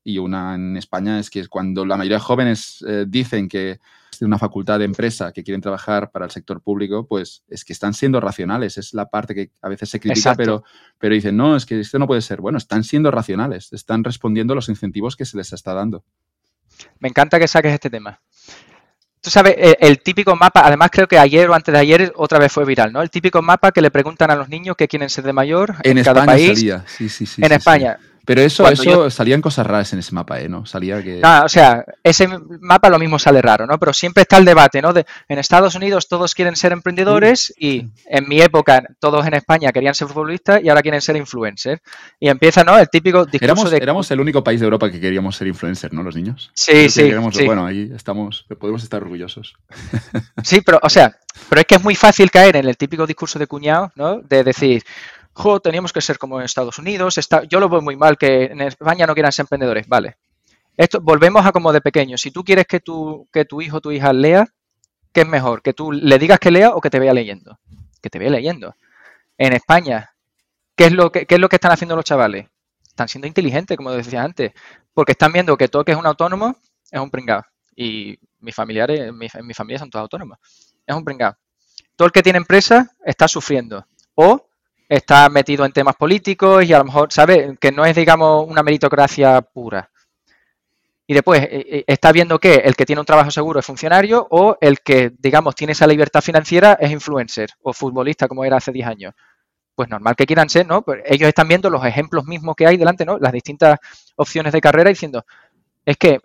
y 0.08 0.20
una 0.20 0.56
en 0.56 0.78
España 0.78 1.20
es 1.20 1.30
que 1.30 1.46
cuando 1.50 1.86
la 1.86 1.98
mayoría 1.98 2.16
de 2.16 2.24
jóvenes 2.24 2.82
eh, 2.88 3.04
dicen 3.06 3.50
que 3.50 3.72
es 4.10 4.20
de 4.20 4.26
una 4.26 4.40
facultad 4.40 4.80
de 4.80 4.86
empresa 4.86 5.34
que 5.34 5.44
quieren 5.44 5.60
trabajar 5.60 6.12
para 6.12 6.24
el 6.24 6.32
sector 6.32 6.62
público, 6.62 7.06
pues 7.06 7.44
es 7.50 7.66
que 7.66 7.74
están 7.74 7.94
siendo 7.94 8.22
racionales. 8.22 8.78
Es 8.78 8.94
la 8.94 9.10
parte 9.10 9.36
que 9.36 9.52
a 9.62 9.68
veces 9.68 9.90
se 9.90 10.00
critica, 10.00 10.34
pero, 10.34 10.64
pero 10.98 11.14
dicen, 11.14 11.36
no, 11.36 11.58
es 11.58 11.66
que 11.66 11.82
esto 11.82 12.00
no 12.00 12.08
puede 12.08 12.22
ser. 12.22 12.40
Bueno, 12.40 12.58
están 12.58 12.86
siendo 12.86 13.12
racionales, 13.12 13.74
están 13.74 14.02
respondiendo 14.06 14.54
a 14.54 14.56
los 14.56 14.70
incentivos 14.70 15.18
que 15.18 15.26
se 15.26 15.36
les 15.36 15.52
está 15.52 15.74
dando. 15.74 16.06
Me 17.00 17.10
encanta 17.10 17.38
que 17.38 17.50
saques 17.50 17.74
este 17.74 17.90
tema. 17.90 18.22
Tú 19.20 19.30
sabes, 19.30 19.56
eh, 19.58 19.76
el, 19.82 20.00
típico 20.00 20.38
mapa, 20.38 20.62
además 20.64 20.90
creo 20.90 21.10
que 21.10 21.20
ayer 21.20 21.50
o 21.50 21.54
antes 21.54 21.74
de 21.74 21.80
ayer 21.80 22.14
otra 22.16 22.40
vez 22.40 22.50
fue 22.50 22.64
viral, 22.64 22.94
¿no? 22.94 23.02
El 23.02 23.10
típico 23.10 23.42
mapa 23.42 23.74
que 23.74 23.82
le 23.82 23.92
preguntan 23.92 24.32
a 24.32 24.38
los 24.38 24.48
niños 24.48 24.78
qué 24.78 24.88
quieren 24.88 25.10
ser 25.10 25.26
de 25.26 25.34
mayor 25.34 25.76
en, 25.84 26.02
cada 26.02 26.22
España 26.22 26.26
país. 26.26 26.60
Sí, 26.86 27.10
sí, 27.10 27.26
sí, 27.26 27.42
en 27.44 27.52
España. 27.52 28.00
Pero 28.28 28.42
eso, 28.42 28.70
eso 28.70 29.10
salían 29.10 29.40
cosas 29.40 29.66
raras 29.66 29.94
en 29.94 30.00
ese 30.00 30.14
mapa, 30.14 30.42
¿eh? 30.42 30.50
¿no? 30.50 30.66
Salía 30.66 31.02
que. 31.02 31.22
Ah, 31.24 31.44
o 31.46 31.48
sea, 31.48 31.86
ese 32.04 32.28
mapa 32.60 32.90
lo 32.90 33.00
mismo 33.00 33.18
sale 33.18 33.42
raro, 33.42 33.66
¿no? 33.66 33.80
Pero 33.80 33.94
siempre 33.94 34.24
está 34.24 34.36
el 34.38 34.44
debate, 34.44 34.82
¿no? 34.82 34.92
De, 34.92 35.06
en 35.30 35.40
Estados 35.40 35.76
Unidos 35.76 36.10
todos 36.10 36.36
quieren 36.36 36.58
ser 36.58 36.74
emprendedores 36.74 37.54
y 37.58 37.86
en 38.06 38.28
mi 38.28 38.42
época 38.42 38.84
todos 39.00 39.26
en 39.26 39.34
España 39.34 39.72
querían 39.72 39.96
ser 39.96 40.10
futbolistas 40.10 40.62
y 40.62 40.68
ahora 40.68 40.82
quieren 40.82 41.00
ser 41.00 41.16
influencers. 41.16 41.82
Y 42.20 42.28
empieza, 42.28 42.66
¿no? 42.66 42.78
El 42.78 42.90
típico 42.90 43.26
discurso 43.26 43.46
éramos, 43.46 43.72
de. 43.72 43.78
Éramos 43.78 44.12
el 44.12 44.20
único 44.20 44.44
país 44.44 44.60
de 44.60 44.66
Europa 44.66 44.92
que 44.92 45.00
queríamos 45.00 45.38
ser 45.38 45.48
influencers, 45.48 45.94
¿no? 45.94 46.04
Los 46.04 46.18
niños. 46.18 46.52
Sí, 46.54 46.90
sí, 46.90 47.10
Bueno, 47.46 47.66
ahí 47.66 47.90
estamos, 47.96 48.46
podemos 48.60 48.84
estar 48.84 49.02
orgullosos. 49.02 49.56
Sí, 50.44 50.60
pero, 50.60 50.80
o 50.84 50.90
sea, 50.90 51.18
pero 51.50 51.62
es 51.62 51.68
que 51.68 51.76
es 51.76 51.84
muy 51.84 51.96
fácil 51.96 52.30
caer 52.30 52.58
en 52.58 52.68
el 52.68 52.76
típico 52.76 53.08
discurso 53.08 53.40
de 53.40 53.48
cuñado, 53.48 53.92
¿no? 53.96 54.20
De 54.20 54.44
decir 54.44 54.84
teníamos 55.62 55.94
que 55.94 56.02
ser 56.02 56.18
como 56.18 56.40
en 56.40 56.46
Estados 56.46 56.80
Unidos, 56.80 57.18
está, 57.18 57.44
yo 57.44 57.60
lo 57.60 57.70
veo 57.70 57.82
muy 57.82 57.96
mal 57.96 58.18
que 58.18 58.46
en 58.46 58.62
España 58.62 59.06
no 59.06 59.14
quieran 59.14 59.32
ser 59.32 59.44
emprendedores, 59.44 59.88
vale. 59.88 60.18
Esto, 60.76 61.00
volvemos 61.02 61.46
a 61.46 61.52
como 61.52 61.74
de 61.74 61.82
pequeño. 61.82 62.18
Si 62.18 62.32
tú 62.32 62.44
quieres 62.44 62.68
que 62.68 62.80
tu, 62.80 63.28
que 63.32 63.46
tu 63.46 63.62
hijo 63.62 63.78
o 63.78 63.82
tu 63.82 63.92
hija 63.92 64.14
lea, 64.14 64.48
¿qué 65.12 65.22
es 65.22 65.28
mejor? 65.28 65.62
¿Que 65.62 65.74
tú 65.74 65.92
le 65.92 66.20
digas 66.20 66.40
que 66.40 66.52
lea 66.52 66.72
o 66.72 66.82
que 66.82 66.90
te 66.90 67.00
vea 67.00 67.14
leyendo? 67.14 67.60
Que 68.02 68.10
te 68.10 68.20
vea 68.20 68.30
leyendo. 68.30 68.76
En 69.38 69.54
España, 69.54 70.12
¿qué 70.76 70.86
es 70.86 70.92
lo 70.92 71.12
que, 71.12 71.26
es 71.28 71.40
lo 71.40 71.50
que 71.50 71.56
están 71.56 71.72
haciendo 71.72 71.96
los 71.96 72.06
chavales? 72.06 72.48
Están 72.88 73.08
siendo 73.08 73.28
inteligentes, 73.28 73.78
como 73.78 73.92
decía 73.92 74.24
antes, 74.24 74.52
porque 74.94 75.14
están 75.14 75.32
viendo 75.32 75.58
que 75.58 75.68
todo 75.68 75.84
que 75.84 75.92
es 75.92 75.98
un 75.98 76.06
autónomo 76.06 76.56
es 76.92 77.00
un 77.00 77.10
pringado. 77.10 77.44
Y 77.76 78.18
mis 78.40 78.56
familiares, 78.56 79.12
mi, 79.14 79.28
mi 79.44 79.54
familia 79.54 79.80
son 79.80 79.90
todos 79.90 80.04
autónomos. 80.04 80.40
Es 80.86 80.96
un 80.96 81.04
pringado. 81.04 81.38
Todo 81.96 82.08
el 82.08 82.12
que 82.12 82.24
tiene 82.24 82.38
empresa 82.38 82.92
está 83.04 83.28
sufriendo. 83.28 83.86
O 84.16 84.47
está 84.90 85.30
metido 85.30 85.66
en 85.66 85.72
temas 85.74 85.96
políticos 85.96 86.64
y 86.64 86.74
a 86.74 86.80
lo 86.80 86.86
mejor, 86.86 87.12
¿sabes? 87.12 87.58
Que 87.60 87.72
no 87.72 87.86
es, 87.86 87.96
digamos, 87.96 88.48
una 88.48 88.64
meritocracia 88.64 89.42
pura. 89.42 89.90
Y 91.10 91.14
después 91.14 91.42
eh, 91.44 91.50
eh, 91.52 91.84
está 91.88 92.12
viendo 92.12 92.38
que 92.40 92.56
el 92.56 92.76
que 92.76 92.86
tiene 92.86 93.00
un 93.00 93.06
trabajo 93.06 93.32
seguro 93.32 93.60
es 93.60 93.66
funcionario 93.66 94.28
o 94.30 94.58
el 94.60 94.82
que, 94.82 95.12
digamos, 95.18 95.56
tiene 95.56 95.72
esa 95.72 95.88
libertad 95.88 96.22
financiera 96.22 96.74
es 96.80 96.92
influencer 96.92 97.50
o 97.62 97.74
futbolista 97.74 98.28
como 98.28 98.44
era 98.44 98.58
hace 98.58 98.72
10 98.72 98.88
años. 98.88 99.14
Pues 99.76 99.90
normal 99.90 100.16
que 100.16 100.26
quieran 100.26 100.50
ser, 100.50 100.68
¿no? 100.68 100.82
Pues 100.82 101.02
ellos 101.06 101.30
están 101.30 101.48
viendo 101.48 101.70
los 101.70 101.86
ejemplos 101.86 102.26
mismos 102.26 102.56
que 102.56 102.68
hay 102.68 102.78
delante, 102.78 103.06
¿no? 103.06 103.18
Las 103.20 103.32
distintas 103.32 103.80
opciones 104.16 104.52
de 104.54 104.62
carrera 104.62 104.90
diciendo, 104.90 105.26
es 105.86 105.98
que 105.98 106.20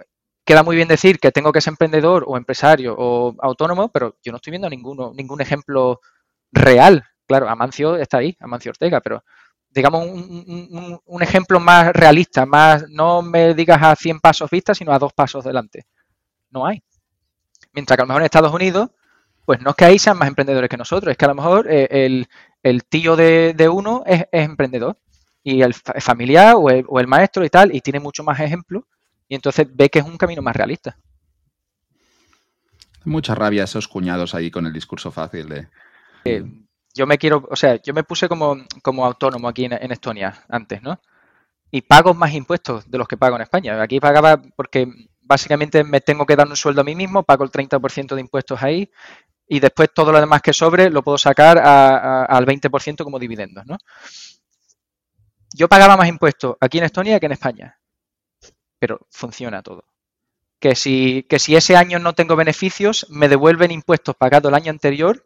queda 0.44 0.62
muy 0.64 0.74
bien 0.76 0.89
decir 0.89 1.20
que 1.20 1.30
tengo 1.30 1.52
que 1.52 1.60
ser 1.60 1.72
emprendedor 1.72 2.24
o 2.26 2.36
empresario 2.36 2.97
o 2.98 3.36
autónomo, 3.40 3.89
pero 3.89 4.16
yo 4.22 4.32
no 4.32 4.36
estoy 4.36 4.52
viendo 4.52 4.70
ninguno, 4.70 5.12
ningún 5.14 5.40
ejemplo 5.40 6.01
real 6.51 7.05
claro, 7.27 7.49
Amancio 7.49 7.97
está 7.97 8.19
ahí, 8.19 8.36
Amancio 8.40 8.70
Ortega, 8.70 9.01
pero 9.01 9.24
digamos 9.70 10.07
un, 10.07 11.23
ejemplo 11.23 11.59
más 11.59 11.93
realista, 11.93 12.44
más 12.47 12.89
no 12.90 13.23
me 13.23 13.55
digas 13.55 13.82
a 13.82 13.97
100 13.97 14.20
pasos 14.20 14.51
vistas, 14.51 14.78
sino 14.78 14.93
a 14.93 14.99
dos 14.99 15.12
pasos 15.12 15.44
delante. 15.44 15.86
No 16.51 16.66
hay. 16.66 16.82
Mientras 17.73 17.97
que 17.97 18.03
a 18.03 18.05
lo 18.05 18.09
mejor 18.09 18.23
en 18.23 18.27
Estados 18.27 18.53
Unidos, 18.53 18.90
pues 19.44 19.61
no 19.61 19.70
es 19.70 19.77
que 19.77 19.85
ahí 19.85 19.99
sean 19.99 20.19
más 20.19 20.28
emprendedores 20.28 20.69
que 20.69 20.77
nosotros, 20.77 21.11
es 21.11 21.16
que 21.16 21.24
a 21.24 21.28
lo 21.28 21.35
mejor 21.35 21.66
eh, 21.70 22.27
el, 22.62 22.85
tío 22.85 23.16
de, 23.16 23.69
uno 23.73 24.03
es, 24.07 24.24
emprendedor 24.31 24.99
y 25.43 25.62
el 25.62 25.74
familiar 25.74 26.55
o 26.57 26.69
el, 26.70 27.07
maestro 27.07 27.44
y 27.44 27.51
tal, 27.51 27.74
y 27.74 27.81
tiene 27.81 27.99
mucho 27.99 28.23
más 28.23 28.39
ejemplos, 28.40 28.85
y 29.28 29.35
entonces 29.35 29.66
ve 29.74 29.89
que 29.89 30.01
es 30.01 30.05
un 30.05 30.19
camino 30.19 30.43
más 30.43 30.55
realista. 30.55 30.97
Mucha 33.05 33.35
rabia 33.35 33.65
esos 33.65 33.89
cuñados 33.89 34.35
ahí 34.35 34.51
con 34.51 34.66
el 34.66 34.73
discurso 34.73 35.11
fácil 35.11 35.49
de... 35.49 35.69
Eh, 36.24 36.44
yo 36.94 37.06
me 37.06 37.19
quiero, 37.19 37.47
o 37.51 37.56
sea, 37.56 37.81
yo 37.82 37.94
me 37.94 38.05
puse 38.05 38.28
como, 38.28 38.56
como 38.82 39.05
autónomo 39.05 39.48
aquí 39.48 39.64
en, 39.64 39.93
Estonia 39.93 40.44
antes, 40.48 40.82
¿no? 40.82 41.01
Y 41.70 41.82
pago 41.82 42.12
más 42.12 42.35
impuestos 42.35 42.90
de 42.90 42.98
los 42.98 43.09
que 43.09 43.16
pago 43.16 43.36
en 43.36 43.43
España. 43.43 43.81
Aquí 43.81 43.98
pagaba 43.98 44.40
porque 44.56 44.86
básicamente 45.23 45.85
me 45.85 46.01
tengo 46.01 46.27
que 46.27 46.36
dar 46.36 46.47
un 46.47 46.56
sueldo 46.56 46.82
a 46.82 46.85
mí 46.85 46.94
mismo, 46.94 47.23
pago 47.23 47.44
el 47.44 47.51
30% 47.51 48.14
de 48.14 48.20
impuestos 48.20 48.62
ahí 48.62 48.90
y 49.48 49.60
después 49.60 49.89
todo 49.94 50.12
lo 50.12 50.20
demás 50.20 50.43
que 50.43 50.52
sobre 50.52 50.90
lo 50.90 51.02
puedo 51.02 51.16
sacar 51.16 51.59
al 51.59 52.44
20% 52.44 53.05
como 53.05 53.19
dividendos, 53.19 53.64
¿no? 53.66 53.78
Yo 55.55 55.69
pagaba 55.69 55.97
más 55.97 56.09
impuestos 56.09 56.56
aquí 56.60 56.78
en 56.78 56.85
Estonia 56.85 57.20
que 57.20 57.27
en 57.27 57.32
España, 57.32 57.78
pero 58.78 59.06
funciona 59.10 59.62
todo. 59.62 59.85
Que 60.59 60.74
si, 60.74 61.27
que 61.28 61.39
si 61.39 61.56
ese 61.56 61.77
año 61.77 61.98
no 61.98 62.14
tengo 62.14 62.36
beneficios, 62.36 63.06
me 63.10 63.28
devuelven 63.28 63.70
impuestos 63.70 64.14
pagados 64.14 64.48
el 64.48 64.55
año 64.55 64.70
anterior 64.70 65.24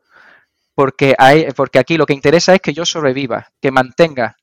porque, 0.76 1.14
hay, 1.16 1.46
porque 1.56 1.78
aquí 1.78 1.96
lo 1.96 2.04
que 2.04 2.12
interesa 2.12 2.54
es 2.54 2.60
que 2.60 2.74
yo 2.74 2.84
sobreviva, 2.84 3.50
que 3.62 3.70
mantenga, 3.70 4.36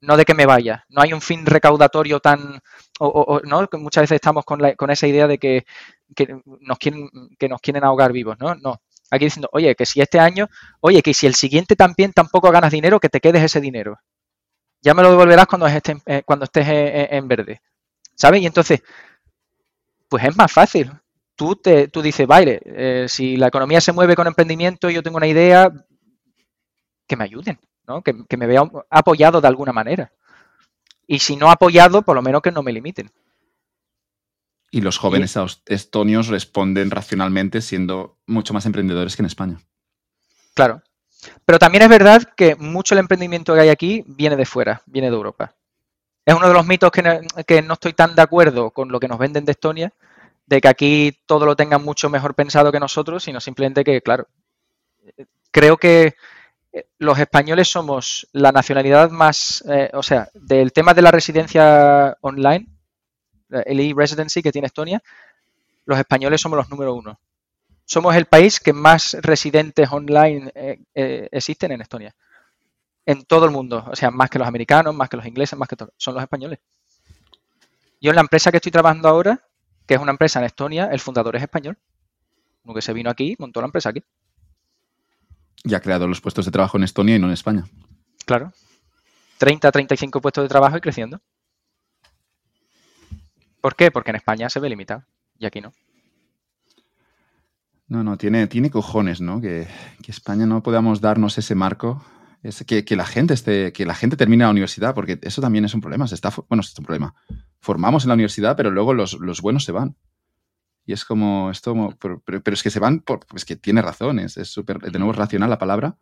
no 0.00 0.16
de 0.16 0.24
que 0.24 0.32
me 0.32 0.46
vaya. 0.46 0.86
No 0.88 1.02
hay 1.02 1.12
un 1.12 1.20
fin 1.20 1.44
recaudatorio 1.44 2.20
tan... 2.20 2.60
O, 3.00 3.42
¿no? 3.44 3.68
Que 3.68 3.76
muchas 3.76 4.04
veces 4.04 4.16
estamos 4.16 4.46
con, 4.46 4.60
con 4.76 4.90
esa 4.90 5.06
idea 5.06 5.26
de 5.26 5.36
que, 5.36 5.66
nos 6.60 6.78
quieren, 6.78 7.10
que 7.38 7.50
nos 7.50 7.60
quieren 7.60 7.84
ahogar 7.84 8.12
vivos, 8.12 8.38
¿no? 8.40 8.54
No. 8.54 8.80
Aquí 9.10 9.26
diciendo, 9.26 9.50
oye, 9.52 9.74
que 9.74 9.84
si 9.84 10.00
este 10.00 10.18
año, 10.18 10.48
oye, 10.80 11.02
que 11.02 11.12
si 11.12 11.26
el 11.26 11.34
siguiente 11.34 11.76
también 11.76 12.14
tampoco 12.14 12.50
ganas 12.50 12.72
dinero, 12.72 12.98
que 12.98 13.10
te 13.10 13.20
quedes 13.20 13.42
ese 13.42 13.60
dinero. 13.60 13.98
Ya 14.80 14.94
me 14.94 15.02
lo 15.02 15.10
devolverás 15.10 15.46
cuando 15.46 15.66
estés, 15.66 15.98
eh, 16.06 16.22
cuando 16.24 16.46
estés 16.46 16.66
en 16.66 17.28
verde. 17.28 17.60
¿Sabes? 18.14 18.40
Y 18.40 18.46
entonces, 18.46 18.82
pues 20.08 20.24
es 20.24 20.34
más 20.34 20.50
fácil 20.50 20.90
tú, 21.38 21.54
te, 21.54 21.86
tú 21.86 22.02
dices, 22.02 22.26
vale, 22.26 22.60
eh, 22.64 23.06
si 23.08 23.36
la 23.36 23.46
economía 23.46 23.80
se 23.80 23.92
mueve 23.92 24.16
con 24.16 24.26
emprendimiento 24.26 24.90
y 24.90 24.94
yo 24.94 25.04
tengo 25.04 25.18
una 25.18 25.28
idea, 25.28 25.72
que 27.06 27.16
me 27.16 27.24
ayuden, 27.24 27.60
¿no? 27.86 28.02
que, 28.02 28.36
me 28.36 28.46
vean 28.46 28.70
apoyado 28.90 29.40
de 29.40 29.46
alguna 29.46 29.72
manera. 29.72 30.12
Y 31.06 31.20
si 31.20 31.36
no 31.36 31.48
apoyado, 31.48 32.02
por 32.02 32.16
lo 32.16 32.22
menos 32.22 32.42
que 32.42 32.50
no 32.50 32.64
me 32.64 32.72
limiten. 32.72 33.10
Y 34.72 34.80
los 34.80 34.98
jóvenes 34.98 35.38
estonios 35.66 36.26
responden 36.26 36.90
racionalmente 36.90 37.62
siendo 37.62 38.18
mucho 38.26 38.52
más 38.52 38.66
emprendedores 38.66 39.14
que 39.14 39.22
en 39.22 39.26
España. 39.26 39.60
Claro. 40.54 40.82
Pero 41.44 41.58
también 41.60 41.82
es 41.82 41.88
verdad 41.88 42.22
que 42.36 42.56
mucho 42.56 42.94
el 42.94 42.98
emprendimiento 42.98 43.54
que 43.54 43.60
hay 43.60 43.68
aquí 43.68 44.04
viene 44.08 44.36
de 44.36 44.44
fuera, 44.44 44.82
viene 44.86 45.08
de 45.08 45.16
Europa. 45.16 45.54
Es 46.26 46.34
uno 46.34 46.48
de 46.48 46.54
los 46.54 46.66
mitos 46.66 46.90
que 46.90 47.02
no, 47.02 47.20
que 47.46 47.62
no 47.62 47.74
estoy 47.74 47.92
tan 47.92 48.16
de 48.16 48.22
acuerdo 48.22 48.72
con 48.72 48.90
lo 48.90 48.98
que 48.98 49.08
nos 49.08 49.18
venden 49.18 49.44
de 49.44 49.52
Estonia, 49.52 49.94
de 50.48 50.62
que 50.62 50.68
aquí 50.68 51.18
todo 51.26 51.44
lo 51.44 51.54
tengan 51.54 51.84
mucho 51.84 52.08
mejor 52.08 52.34
pensado 52.34 52.72
que 52.72 52.80
nosotros, 52.80 53.22
sino 53.22 53.38
simplemente 53.38 53.84
que, 53.84 54.00
claro, 54.00 54.28
creo 55.50 55.76
que 55.76 56.14
eh, 56.72 56.86
los 56.98 57.18
españoles 57.18 57.68
somos 57.68 58.26
la 58.32 58.50
nacionalidad 58.50 59.10
más, 59.10 59.62
eh, 59.68 59.90
o 59.92 60.02
sea, 60.02 60.30
del 60.32 60.72
tema 60.72 60.94
de 60.94 61.02
la 61.02 61.10
residencia 61.10 62.16
online, 62.22 62.66
el 63.50 63.80
e-residency 63.80 64.42
que 64.42 64.50
tiene 64.52 64.66
Estonia, 64.66 65.02
los 65.84 65.98
españoles 65.98 66.40
somos 66.40 66.56
los 66.56 66.70
número 66.70 66.94
uno. 66.94 67.20
Somos 67.84 68.16
el 68.16 68.24
país 68.24 68.58
que 68.58 68.72
más 68.72 69.16
residentes 69.20 69.90
online 69.90 70.50
eh, 70.54 71.28
existen 71.30 71.72
en 71.72 71.82
Estonia. 71.82 72.14
En 73.04 73.24
todo 73.24 73.46
el 73.46 73.50
mundo. 73.50 73.86
O 73.90 73.96
sea, 73.96 74.10
más 74.10 74.28
que 74.28 74.38
los 74.38 74.48
americanos, 74.48 74.94
más 74.94 75.08
que 75.08 75.16
los 75.16 75.24
ingleses, 75.24 75.58
más 75.58 75.68
que 75.68 75.76
todos. 75.76 75.92
Son 75.96 76.12
los 76.12 76.22
españoles. 76.22 76.58
Yo 78.00 78.10
en 78.10 78.16
la 78.16 78.20
empresa 78.20 78.50
que 78.50 78.58
estoy 78.58 78.70
trabajando 78.70 79.08
ahora, 79.08 79.47
que 79.88 79.94
es 79.94 80.00
una 80.00 80.10
empresa 80.12 80.38
en 80.38 80.44
Estonia, 80.44 80.90
el 80.92 81.00
fundador 81.00 81.34
es 81.34 81.42
español. 81.42 81.78
Uno 82.62 82.74
que 82.74 82.82
se 82.82 82.92
vino 82.92 83.08
aquí, 83.08 83.34
montó 83.38 83.62
la 83.62 83.66
empresa 83.66 83.88
aquí. 83.88 84.04
Y 85.64 85.74
ha 85.74 85.80
creado 85.80 86.06
los 86.06 86.20
puestos 86.20 86.44
de 86.44 86.52
trabajo 86.52 86.76
en 86.76 86.84
Estonia 86.84 87.16
y 87.16 87.18
no 87.18 87.26
en 87.26 87.32
España. 87.32 87.64
Claro. 88.26 88.52
30, 89.38 89.72
35 89.72 90.20
puestos 90.20 90.44
de 90.44 90.48
trabajo 90.48 90.76
y 90.76 90.80
creciendo. 90.82 91.22
¿Por 93.62 93.74
qué? 93.76 93.90
Porque 93.90 94.10
en 94.10 94.16
España 94.16 94.50
se 94.50 94.60
ve 94.60 94.68
limitado 94.68 95.04
y 95.38 95.46
aquí 95.46 95.62
no. 95.62 95.72
No, 97.86 98.04
no, 98.04 98.18
tiene, 98.18 98.46
tiene 98.46 98.70
cojones, 98.70 99.22
¿no? 99.22 99.40
Que, 99.40 99.66
España 100.06 100.44
no 100.44 100.62
podamos 100.62 101.00
darnos 101.00 101.38
ese 101.38 101.54
marco. 101.54 102.04
Es 102.42 102.62
que, 102.64 102.84
la 102.94 103.06
gente 103.06 103.32
esté, 103.32 103.72
que 103.72 103.86
la 103.86 103.94
gente 103.94 104.18
termine 104.18 104.44
la 104.44 104.50
universidad, 104.50 104.94
porque 104.94 105.18
eso 105.22 105.40
también 105.40 105.64
es 105.64 105.72
un 105.72 105.80
problema. 105.80 106.06
Se 106.06 106.14
está, 106.14 106.30
bueno, 106.48 106.60
es 106.60 106.78
un 106.78 106.84
problema. 106.84 107.14
Formamos 107.60 108.04
en 108.04 108.08
la 108.08 108.14
universidad, 108.14 108.56
pero 108.56 108.70
luego 108.70 108.94
los, 108.94 109.14
los 109.14 109.40
buenos 109.40 109.64
se 109.64 109.72
van. 109.72 109.96
Y 110.86 110.92
es 110.92 111.04
como, 111.04 111.50
esto, 111.50 111.74
pero, 112.00 112.22
pero, 112.24 112.54
es 112.54 112.62
que 112.62 112.70
se 112.70 112.80
van, 112.80 113.00
por, 113.00 113.26
pues 113.26 113.44
que 113.44 113.56
tiene 113.56 113.82
razón, 113.82 114.18
es 114.18 114.32
súper, 114.44 114.78
de 114.78 114.98
nuevo 114.98 115.12
es 115.12 115.18
racional 115.18 115.50
la 115.50 115.58
palabra, 115.58 115.98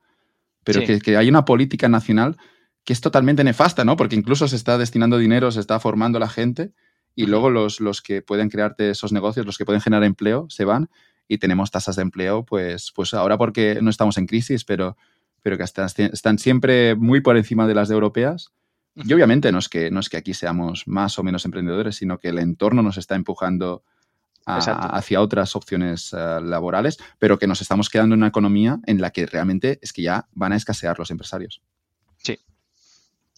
pero 0.63 0.81
que, 0.81 1.01
que, 1.01 1.17
hay 1.17 1.29
una 1.29 1.45
política 1.45 1.89
nacional 1.89 2.37
que 2.85 2.93
es 2.93 3.01
totalmente 3.01 3.43
nefasta, 3.43 3.85
¿no? 3.85 3.97
Porque 3.97 4.15
incluso 4.15 4.47
se 4.47 4.55
está 4.55 4.79
destinando 4.79 5.19
dinero, 5.19 5.51
se 5.51 5.59
está 5.59 5.81
formando 5.81 6.21
la 6.21 6.29
gente 6.29 6.73
y 7.17 7.27
luego 7.27 7.51
los, 7.51 7.81
los 7.81 8.03
que 8.03 8.23
pueden 8.23 8.49
crearte 8.49 8.91
esos 8.91 9.11
negocios, 9.11 9.47
los 9.47 9.59
que 9.59 9.65
pueden 9.65 9.81
generar 9.81 10.05
empleo, 10.05 10.47
se 10.51 10.65
van 10.65 10.89
y 11.27 11.39
tenemos 11.39 11.71
tasas 11.71 11.97
de 11.97 12.03
empleo, 12.03 12.45
pues, 12.45 12.93
pues 12.95 13.15
ahora 13.15 13.39
porque 13.39 13.81
no 13.83 13.91
estamos 13.91 14.19
en 14.19 14.27
crisis, 14.27 14.65
pero, 14.65 14.97
pero 15.43 15.57
que 15.57 15.65
están, 15.65 15.89
están 15.97 16.39
siempre 16.39 16.95
muy 16.95 17.21
por 17.21 17.37
encima 17.37 17.67
de 17.67 17.75
las 17.75 17.89
de 17.89 17.95
europeas. 17.95 18.53
Y 18.97 19.13
obviamente 19.13 19.53
no 19.53 19.59
es, 19.59 19.69
que, 19.69 19.91
no 19.91 20.01
es 20.01 20.09
que 20.09 20.17
aquí 20.17 20.33
seamos 20.33 20.89
más 20.89 21.19
o 21.19 21.23
menos 21.23 21.45
emprendedores, 21.45 21.97
sino 21.97 22.19
que 22.19 22.29
el 22.29 22.39
entorno 22.39 22.83
nos 22.83 22.97
está 22.97 23.15
empujando 23.15 23.83
hacia 24.47 25.21
otras 25.21 25.57
opciones 25.57 26.13
eh, 26.13 26.41
laborales, 26.41 26.99
pero 27.19 27.39
que 27.39 27.49
nos 27.49 27.61
estamos 27.61 27.91
quedando 27.91 28.15
en 28.15 28.21
una 28.21 28.29
economía 28.29 28.79
en 28.87 29.01
la 29.01 29.11
que 29.11 29.27
realmente 29.27 29.81
es 29.83 29.93
que 29.93 30.03
ya 30.03 30.29
van 30.33 30.53
a 30.53 30.57
escasear 30.57 30.99
los 30.99 31.11
empresarios. 31.11 31.61
Sí. 32.19 32.39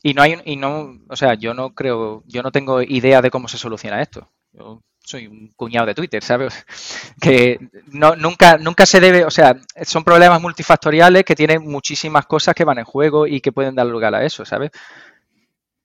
Y 0.02 0.12
no 0.12 0.22
hay, 0.22 0.36
y 0.44 0.56
no, 0.56 1.00
o 1.08 1.16
sea, 1.16 1.34
yo 1.34 1.54
no 1.54 1.74
creo, 1.74 2.22
yo 2.26 2.42
no 2.42 2.52
tengo 2.52 2.82
idea 2.82 3.22
de 3.22 3.30
cómo 3.30 3.48
se 3.48 3.56
soluciona 3.56 4.02
esto. 4.02 4.30
Yo 4.52 4.82
soy 5.00 5.26
un 5.26 5.48
cuñado 5.56 5.86
de 5.86 5.94
Twitter, 5.94 6.22
¿sabes? 6.22 6.66
Que 7.20 7.58
no, 7.86 8.14
nunca, 8.14 8.58
nunca 8.58 8.86
se 8.86 9.00
debe, 9.00 9.24
o 9.24 9.30
sea, 9.30 9.56
son 9.82 10.04
problemas 10.04 10.40
multifactoriales 10.40 11.24
que 11.24 11.34
tienen 11.34 11.62
muchísimas 11.64 12.26
cosas 12.26 12.54
que 12.54 12.64
van 12.64 12.78
en 12.78 12.84
juego 12.84 13.26
y 13.26 13.40
que 13.40 13.50
pueden 13.50 13.74
dar 13.74 13.86
lugar 13.86 14.14
a 14.14 14.24
eso, 14.24 14.44
¿sabes? 14.44 14.70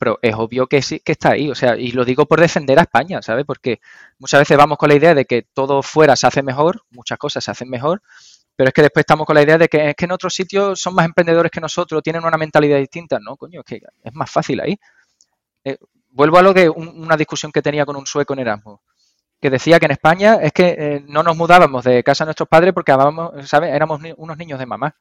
Pero 0.03 0.19
es 0.21 0.35
obvio 0.35 0.67
que 0.67 0.81
sí, 0.81 0.99
que 0.99 1.13
está 1.13 1.31
ahí. 1.31 1.49
O 1.49 1.55
sea, 1.55 1.77
y 1.77 1.91
lo 1.93 2.03
digo 2.03 2.25
por 2.25 2.41
defender 2.41 2.77
a 2.77 2.81
España, 2.81 3.21
¿sabes? 3.21 3.45
Porque 3.45 3.79
muchas 4.19 4.41
veces 4.41 4.57
vamos 4.57 4.77
con 4.77 4.89
la 4.89 4.95
idea 4.95 5.15
de 5.15 5.23
que 5.23 5.43
todo 5.53 5.81
fuera 5.81 6.17
se 6.17 6.27
hace 6.27 6.43
mejor, 6.43 6.83
muchas 6.91 7.17
cosas 7.17 7.41
se 7.41 7.51
hacen 7.51 7.69
mejor, 7.69 8.01
pero 8.53 8.67
es 8.67 8.73
que 8.73 8.81
después 8.81 9.03
estamos 9.03 9.25
con 9.25 9.35
la 9.35 9.43
idea 9.43 9.57
de 9.57 9.69
que 9.69 9.91
es 9.91 9.95
que 9.95 10.03
en 10.03 10.11
otros 10.11 10.35
sitios 10.35 10.81
son 10.81 10.93
más 10.93 11.05
emprendedores 11.05 11.49
que 11.53 11.61
nosotros, 11.61 12.03
tienen 12.03 12.25
una 12.25 12.35
mentalidad 12.35 12.79
distinta. 12.79 13.17
No, 13.21 13.37
coño, 13.37 13.61
es 13.61 13.65
que 13.65 13.81
es 14.03 14.13
más 14.13 14.29
fácil 14.29 14.59
ahí. 14.59 14.77
Eh, 15.63 15.77
vuelvo 16.09 16.37
a 16.37 16.41
lo 16.41 16.53
que 16.53 16.67
una 16.69 17.15
discusión 17.15 17.53
que 17.53 17.61
tenía 17.61 17.85
con 17.85 17.95
un 17.95 18.05
sueco 18.05 18.33
en 18.33 18.39
Erasmus, 18.39 18.81
que 19.39 19.49
decía 19.49 19.79
que 19.79 19.85
en 19.85 19.91
España 19.91 20.35
es 20.41 20.51
que 20.51 20.75
eh, 20.77 21.05
no 21.07 21.23
nos 21.23 21.37
mudábamos 21.37 21.85
de 21.85 22.03
casa 22.03 22.25
a 22.25 22.27
nuestros 22.27 22.49
padres 22.49 22.73
porque 22.73 22.91
éramos 22.91 24.01
unos 24.17 24.37
niños 24.37 24.59
de 24.59 24.65
mamá. 24.65 24.93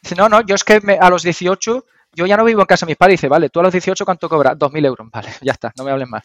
Dice, 0.00 0.14
no, 0.14 0.28
no, 0.28 0.40
yo 0.42 0.54
es 0.54 0.62
que 0.62 0.80
a 1.00 1.10
los 1.10 1.24
18 1.24 1.84
yo 2.16 2.26
ya 2.26 2.36
no 2.36 2.44
vivo 2.44 2.62
en 2.62 2.66
casa 2.66 2.86
de 2.86 2.90
mis 2.90 2.96
padres. 2.96 3.20
Dice, 3.20 3.28
vale, 3.28 3.50
tú 3.50 3.60
a 3.60 3.64
los 3.64 3.72
18, 3.72 4.04
¿cuánto 4.04 4.28
cobras? 4.28 4.56
2.000 4.56 4.86
euros. 4.86 5.08
Vale, 5.12 5.28
ya 5.42 5.52
está, 5.52 5.72
no 5.76 5.84
me 5.84 5.90
hables 5.90 6.08
más. 6.08 6.22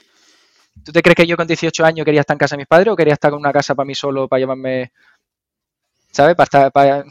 ¿Tú 0.83 0.91
te 0.93 1.01
crees 1.01 1.15
que 1.17 1.27
yo 1.27 1.35
con 1.35 1.45
18 1.45 1.85
años 1.85 2.05
quería 2.05 2.21
estar 2.21 2.33
en 2.33 2.39
casa 2.39 2.55
de 2.55 2.61
mis 2.61 2.67
padres 2.67 2.93
o 2.93 2.95
quería 2.95 3.13
estar 3.13 3.29
con 3.29 3.39
una 3.39 3.51
casa 3.51 3.75
para 3.75 3.85
mí 3.85 3.93
solo, 3.93 4.29
para 4.29 4.39
llevarme, 4.39 4.93
¿sabes? 6.11 6.35
Para 6.35 6.45
estar, 6.45 6.71
para... 6.71 7.03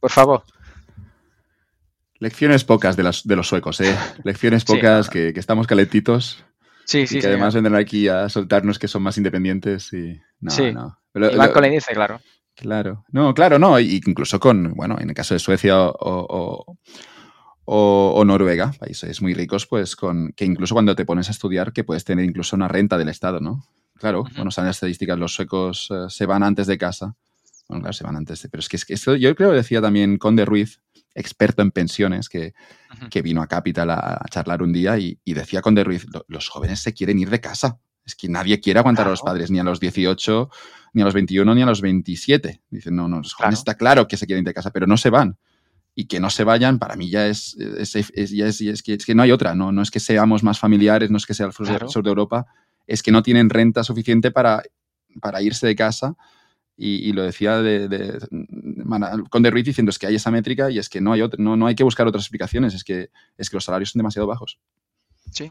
Por 0.00 0.10
favor. 0.10 0.44
Lecciones 2.18 2.64
pocas 2.64 2.96
de, 2.96 3.02
las, 3.02 3.26
de 3.26 3.36
los 3.36 3.46
suecos, 3.46 3.80
¿eh? 3.82 3.94
Lecciones 4.24 4.64
pocas 4.64 5.10
Que, 5.10 5.28
estamos 5.36 5.66
calentitos. 5.66 6.42
Sí, 6.86 7.06
sí, 7.06 7.18
y 7.18 7.20
que 7.20 7.26
además 7.26 7.54
vendrán 7.54 7.76
aquí 7.76 8.08
a 8.08 8.30
soltarnos 8.30 8.78
que 8.78 8.88
son 8.88 9.02
más 9.02 9.18
independientes 9.18 9.92
y... 9.92 10.18
No, 10.40 10.50
sí. 10.50 10.72
no. 10.72 10.98
Pero, 11.12 11.30
y 11.30 11.52
con 11.52 11.60
la 11.60 11.68
índice, 11.68 11.92
claro. 11.92 12.20
Claro. 12.54 13.04
No, 13.10 13.34
claro, 13.34 13.58
no. 13.58 13.78
incluso 13.78 14.40
con, 14.40 14.72
bueno, 14.72 14.96
en 14.98 15.10
el 15.10 15.14
caso 15.14 15.34
de 15.34 15.40
Suecia 15.40 15.78
o 15.78 15.92
o, 15.98 16.78
Noruega, 17.66 18.72
países 18.78 19.20
muy 19.20 19.34
ricos, 19.34 19.66
pues 19.66 19.96
con 19.96 20.32
que 20.36 20.44
incluso 20.44 20.74
cuando 20.74 20.94
te 20.94 21.04
pones 21.04 21.28
a 21.28 21.32
estudiar, 21.32 21.72
que 21.72 21.84
puedes 21.84 22.04
tener 22.04 22.24
incluso 22.24 22.56
una 22.56 22.68
renta 22.68 22.96
del 22.96 23.08
Estado, 23.08 23.40
¿no? 23.40 23.64
Claro, 23.96 24.24
bueno, 24.36 24.50
salen 24.50 24.68
las 24.68 24.76
estadísticas, 24.76 25.18
los 25.18 25.34
suecos 25.34 25.88
eh, 25.90 26.06
se 26.08 26.26
van 26.26 26.42
antes 26.42 26.66
de 26.66 26.78
casa. 26.78 27.16
Bueno, 27.68 27.82
claro, 27.82 27.92
se 27.94 28.04
van 28.04 28.16
antes 28.16 28.42
de... 28.42 28.48
Pero 28.48 28.60
es 28.60 28.68
que, 28.68 28.76
es 28.76 28.84
que 28.84 28.94
esto, 28.94 29.16
yo 29.16 29.34
creo 29.34 29.50
que 29.50 29.56
decía 29.56 29.80
también 29.80 30.18
Conde 30.18 30.44
Ruiz, 30.44 30.80
experto 31.14 31.62
en 31.62 31.72
pensiones, 31.72 32.28
que, 32.28 32.54
que 33.10 33.22
vino 33.22 33.42
a 33.42 33.48
Capital 33.48 33.90
a, 33.90 34.22
charlar 34.30 34.62
un 34.62 34.72
día 34.72 34.98
y, 34.98 35.18
decía 35.24 35.62
Conde 35.62 35.82
Ruiz, 35.82 36.06
los 36.28 36.48
jóvenes 36.48 36.80
se 36.80 36.92
quieren 36.92 37.18
ir 37.18 37.30
de 37.30 37.40
casa. 37.40 37.80
Es 38.04 38.14
que 38.14 38.28
nadie 38.28 38.60
quiere 38.60 38.78
aguantar 38.78 39.08
a 39.08 39.10
los 39.10 39.22
padres, 39.22 39.50
ni 39.50 39.58
a 39.58 39.64
los 39.64 39.80
18, 39.80 40.50
ni 40.92 41.02
a 41.02 41.06
los 41.06 41.14
21, 41.14 41.54
ni 41.54 41.62
a 41.62 41.66
los 41.66 41.80
27. 41.80 42.62
Dicen, 42.70 42.94
no, 42.94 43.08
no, 43.08 43.18
los 43.18 43.34
jóvenes 43.34 43.58
está 43.58 43.74
claro 43.74 44.06
que 44.06 44.16
se 44.16 44.26
quieren 44.26 44.44
ir 44.44 44.46
de 44.46 44.54
casa, 44.54 44.70
pero 44.70 44.86
no 44.86 44.96
se 44.96 45.10
van 45.10 45.36
y 45.98 46.04
que 46.04 46.20
no 46.20 46.28
se 46.28 46.44
vayan, 46.44 46.78
para 46.78 46.94
mí 46.94 47.08
ya 47.08 47.26
es, 47.26 47.56
es, 47.56 47.96
es, 47.96 48.82
que, 48.82 48.92
es 48.92 49.06
que 49.06 49.14
no 49.14 49.22
hay 49.22 49.32
otra, 49.32 49.54
¿no? 49.54 49.72
no 49.72 49.80
es 49.80 49.90
que 49.90 49.98
seamos 49.98 50.42
más 50.42 50.58
familiares, 50.58 51.10
no 51.10 51.16
es 51.16 51.24
que 51.24 51.32
sea 51.32 51.46
el 51.46 51.52
sur, 51.52 51.66
de 52.04 52.08
Europa, 52.08 52.46
es 52.86 53.02
que 53.02 53.10
no 53.10 53.22
tienen 53.22 53.48
renta 53.48 53.82
suficiente 53.82 54.30
para, 54.30 54.62
para 55.22 55.40
irse 55.40 55.66
de 55.66 55.74
casa. 55.74 56.14
Y, 56.76 57.14
lo 57.14 57.22
decía 57.22 57.62
de, 57.62 57.88
de, 57.88 58.18
con 59.30 59.42
De 59.42 59.50
Ruiz 59.50 59.64
diciendo 59.64 59.88
es 59.88 59.98
que 59.98 60.06
hay 60.06 60.16
esa 60.16 60.30
métrica 60.30 60.70
y 60.70 60.78
es 60.78 60.90
que 60.90 61.00
no 61.00 61.14
hay, 61.14 61.22
otra, 61.22 61.42
no, 61.42 61.56
no 61.56 61.66
hay 61.66 61.74
que 61.74 61.84
buscar 61.84 62.06
otras 62.06 62.24
explicaciones, 62.24 62.74
es 62.74 62.84
que, 62.84 63.08
es 63.38 63.48
que 63.48 63.56
los 63.56 63.64
salarios 63.64 63.92
son 63.92 64.00
demasiado 64.00 64.28
bajos. 64.28 64.60
Sí, 65.30 65.50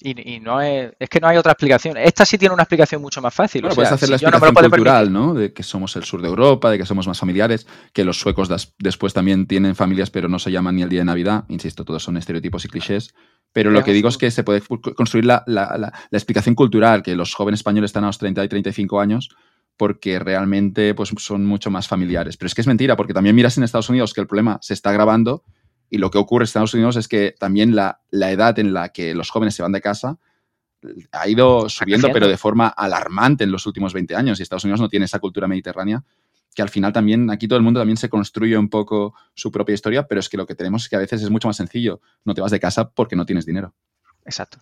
y, 0.00 0.40
no 0.40 0.60
es, 0.60 0.92
es 0.98 1.08
que 1.08 1.20
no 1.20 1.28
hay 1.28 1.36
otra 1.36 1.52
explicación. 1.52 1.96
Esta 1.96 2.24
sí 2.24 2.36
tiene 2.36 2.52
una 2.52 2.64
explicación 2.64 3.00
mucho 3.00 3.22
más 3.22 3.32
fácil. 3.32 3.62
Bueno, 3.62 3.76
puedes 3.76 3.92
hacer 3.92 4.08
la 4.08 4.16
explicación 4.16 4.54
cultural, 4.54 5.12
¿no? 5.12 5.34
De 5.34 5.52
que 5.52 5.62
somos 5.62 5.94
el 5.96 6.04
sur 6.04 6.20
de 6.20 6.28
Europa, 6.28 6.70
de 6.70 6.78
que 6.78 6.86
somos 6.86 7.06
más 7.06 7.18
familiares, 7.18 7.66
que 7.92 8.04
los 8.04 8.18
suecos 8.18 8.48
después 8.78 9.14
también 9.14 9.46
tienen 9.46 9.76
familias, 9.76 10.10
pero 10.10 10.28
no 10.28 10.38
se 10.38 10.50
llaman 10.50 10.76
ni 10.76 10.82
el 10.82 10.88
día 10.88 11.00
de 11.00 11.04
Navidad. 11.04 11.44
Insisto, 11.48 11.84
todos 11.84 12.02
son 12.02 12.16
estereotipos 12.16 12.64
y 12.64 12.68
clichés. 12.68 13.14
Pero 13.52 13.70
lo 13.70 13.84
que 13.84 13.92
digo 13.92 14.08
es 14.08 14.18
que 14.18 14.32
se 14.32 14.42
puede 14.42 14.62
construir 14.96 15.26
la, 15.26 15.44
la, 15.46 15.78
la, 15.78 15.92
explicación 16.10 16.56
cultural, 16.56 17.04
que 17.04 17.14
los 17.14 17.34
jóvenes 17.34 17.60
españoles 17.60 17.90
están 17.90 18.02
a 18.02 18.08
los 18.08 18.18
30 18.18 18.42
y 18.42 18.48
35 18.48 19.00
años 19.00 19.28
porque 19.76 20.18
realmente 20.18 20.94
pues, 20.94 21.12
son 21.18 21.46
mucho 21.46 21.70
más 21.70 21.86
familiares. 21.88 22.36
Pero 22.36 22.48
es 22.48 22.54
que 22.54 22.60
es 22.60 22.66
mentira, 22.66 22.96
porque 22.96 23.14
también 23.14 23.36
miras 23.36 23.56
en 23.56 23.64
Estados 23.64 23.88
Unidos 23.88 24.12
que 24.12 24.20
el 24.20 24.26
problema 24.26 24.58
se 24.60 24.74
está 24.74 24.90
agravando 24.90 25.44
y 25.90 25.98
lo 25.98 26.10
que 26.10 26.18
ocurre 26.18 26.42
en 26.42 26.46
Estados 26.46 26.74
Unidos 26.74 26.96
es 26.96 27.08
que 27.08 27.34
también 27.38 27.74
la, 27.74 28.00
edad 28.10 28.58
en 28.58 28.72
la 28.72 28.90
que 28.90 29.14
los 29.14 29.30
jóvenes 29.30 29.54
se 29.54 29.62
van 29.62 29.72
de 29.72 29.80
casa 29.80 30.18
ha 31.12 31.28
ido 31.28 31.68
subiendo, 31.68 32.10
pero 32.12 32.28
de 32.28 32.36
forma 32.36 32.68
alarmante 32.68 33.44
en 33.44 33.52
los 33.52 33.66
últimos 33.66 33.94
20 33.94 34.14
años. 34.16 34.38
Y 34.38 34.42
Estados 34.42 34.64
Unidos 34.64 34.80
no 34.80 34.88
tiene 34.88 35.06
esa 35.06 35.18
cultura 35.18 35.46
mediterránea 35.46 36.04
que 36.54 36.62
al 36.62 36.68
final 36.68 36.92
también, 36.92 37.30
aquí 37.30 37.48
todo 37.48 37.56
el 37.56 37.64
mundo 37.64 37.80
también 37.80 37.96
se 37.96 38.08
construye 38.08 38.56
un 38.56 38.68
poco 38.68 39.14
su 39.34 39.50
propia 39.50 39.74
historia, 39.74 40.06
pero 40.06 40.20
es 40.20 40.28
que 40.28 40.36
lo 40.36 40.46
que 40.46 40.54
tenemos 40.54 40.84
es 40.84 40.88
que 40.88 40.96
a 40.96 41.00
veces 41.00 41.22
es 41.22 41.30
mucho 41.30 41.48
más 41.48 41.56
sencillo. 41.56 42.00
No 42.24 42.32
te 42.32 42.40
vas 42.40 42.52
de 42.52 42.60
casa 42.60 42.88
porque 42.88 43.16
no 43.16 43.26
tienes 43.26 43.44
dinero. 43.44 43.74
Exacto. 44.24 44.58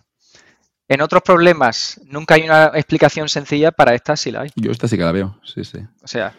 En 0.87 1.01
otros 1.01 1.21
problemas, 1.21 2.01
nunca 2.05 2.35
hay 2.35 2.43
una 2.43 2.71
explicación 2.73 3.29
sencilla 3.29 3.71
para 3.71 3.93
esta, 3.93 4.17
sí 4.17 4.31
la 4.31 4.41
hay. 4.41 4.49
Yo 4.55 4.71
esta 4.71 4.87
sí 4.87 4.97
que 4.97 5.03
la 5.03 5.11
veo, 5.11 5.39
sí, 5.43 5.63
sí. 5.63 5.79
O 6.03 6.07
sea, 6.07 6.35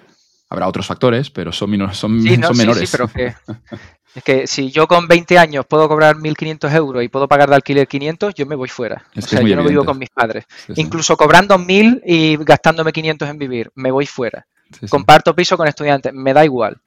Habrá 0.51 0.69
otros 0.69 0.87
factores, 0.87 1.31
pero 1.31 1.53
son, 1.53 1.71
menores. 1.71 1.97
Son, 1.99 2.21
Sí, 2.21 2.37
no, 2.39 2.49
son 2.49 2.57
sí, 2.57 2.63
sí, 2.63 2.67
menores. 2.67 2.91
pero 2.91 3.09
que, 3.09 3.35
es 4.15 4.25
que 4.25 4.47
si 4.47 4.71
yo 4.71 4.87
con 4.87 5.09
20 5.09 5.39
años 5.39 5.67
puedo 5.67 5.89
cobrar 5.89 6.17
1.500 6.17 6.75
euros 6.75 7.03
y 7.03 7.09
puedo 7.09 7.27
pagar 7.29 7.49
de 7.49 7.57
alquiler 7.57 7.89
500, 7.89 8.35
yo 8.35 8.47
me 8.47 8.55
voy 8.55 8.69
fuera. 8.69 9.05
Es 9.15 9.25
o 9.25 9.29
sea, 9.29 9.43
yo 9.43 9.57
no 9.57 9.65
vivo 9.65 9.85
con 9.85 9.99
mis 9.99 10.11
padres. 10.11 10.45
Incluso 10.77 11.17
cobrando 11.17 11.57
1.000 11.59 12.03
y 12.05 12.37
gastándome 12.39 12.93
500 12.93 13.29
en 13.29 13.39
vivir, 13.39 13.71
me 13.75 13.91
voy 13.91 14.07
fuera. 14.07 14.47
Comparto 14.89 15.35
piso 15.35 15.57
con 15.57 15.69
estudiantes, 15.69 16.13
me 16.13 16.33
da 16.33 16.45
igual. 16.45 16.81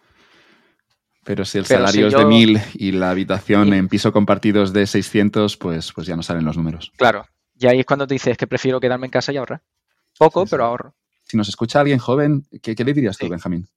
Pero 1.23 1.43
si 1.43 1.57
el 1.57 1.65
Pero 1.65 1.79
salario 1.81 2.09
si 2.09 2.15
es 2.15 2.19
de 2.21 2.25
1000 2.25 2.61
y 2.75 2.91
la 2.93 3.09
habitación 3.09 3.73
en 3.73 3.89
piso 3.89 4.13
compartido 4.13 4.63
es 4.63 4.71
de 4.71 4.87
600, 4.87 5.57
pues, 5.57 5.91
pues 5.91 6.07
ya 6.07 6.15
no 6.15 6.23
salen 6.23 6.45
los 6.45 6.55
números. 6.55 6.91
Claro. 6.95 7.25
Y 7.59 7.67
ahí 7.67 7.79
es 7.81 7.85
cuando 7.85 8.07
te 8.07 8.13
dices 8.13 8.37
que 8.37 8.47
prefiero 8.47 8.79
quedarme 8.79 9.07
en 9.07 9.11
casa 9.11 9.33
y 9.33 9.37
ahorrar. 9.37 9.61
Poco, 10.17 10.45
pero 10.45 10.63
ahorro. 10.63 10.93
Si 11.27 11.35
nos 11.37 11.49
escucha 11.49 11.79
alguien 11.81 11.99
joven, 11.99 12.45
¿qué, 12.61 12.75
qué 12.75 12.83
le 12.83 12.93
dirías 12.93 13.17
tú, 13.17 13.25
Sí. 13.25 13.29
Benjamín? 13.29 13.67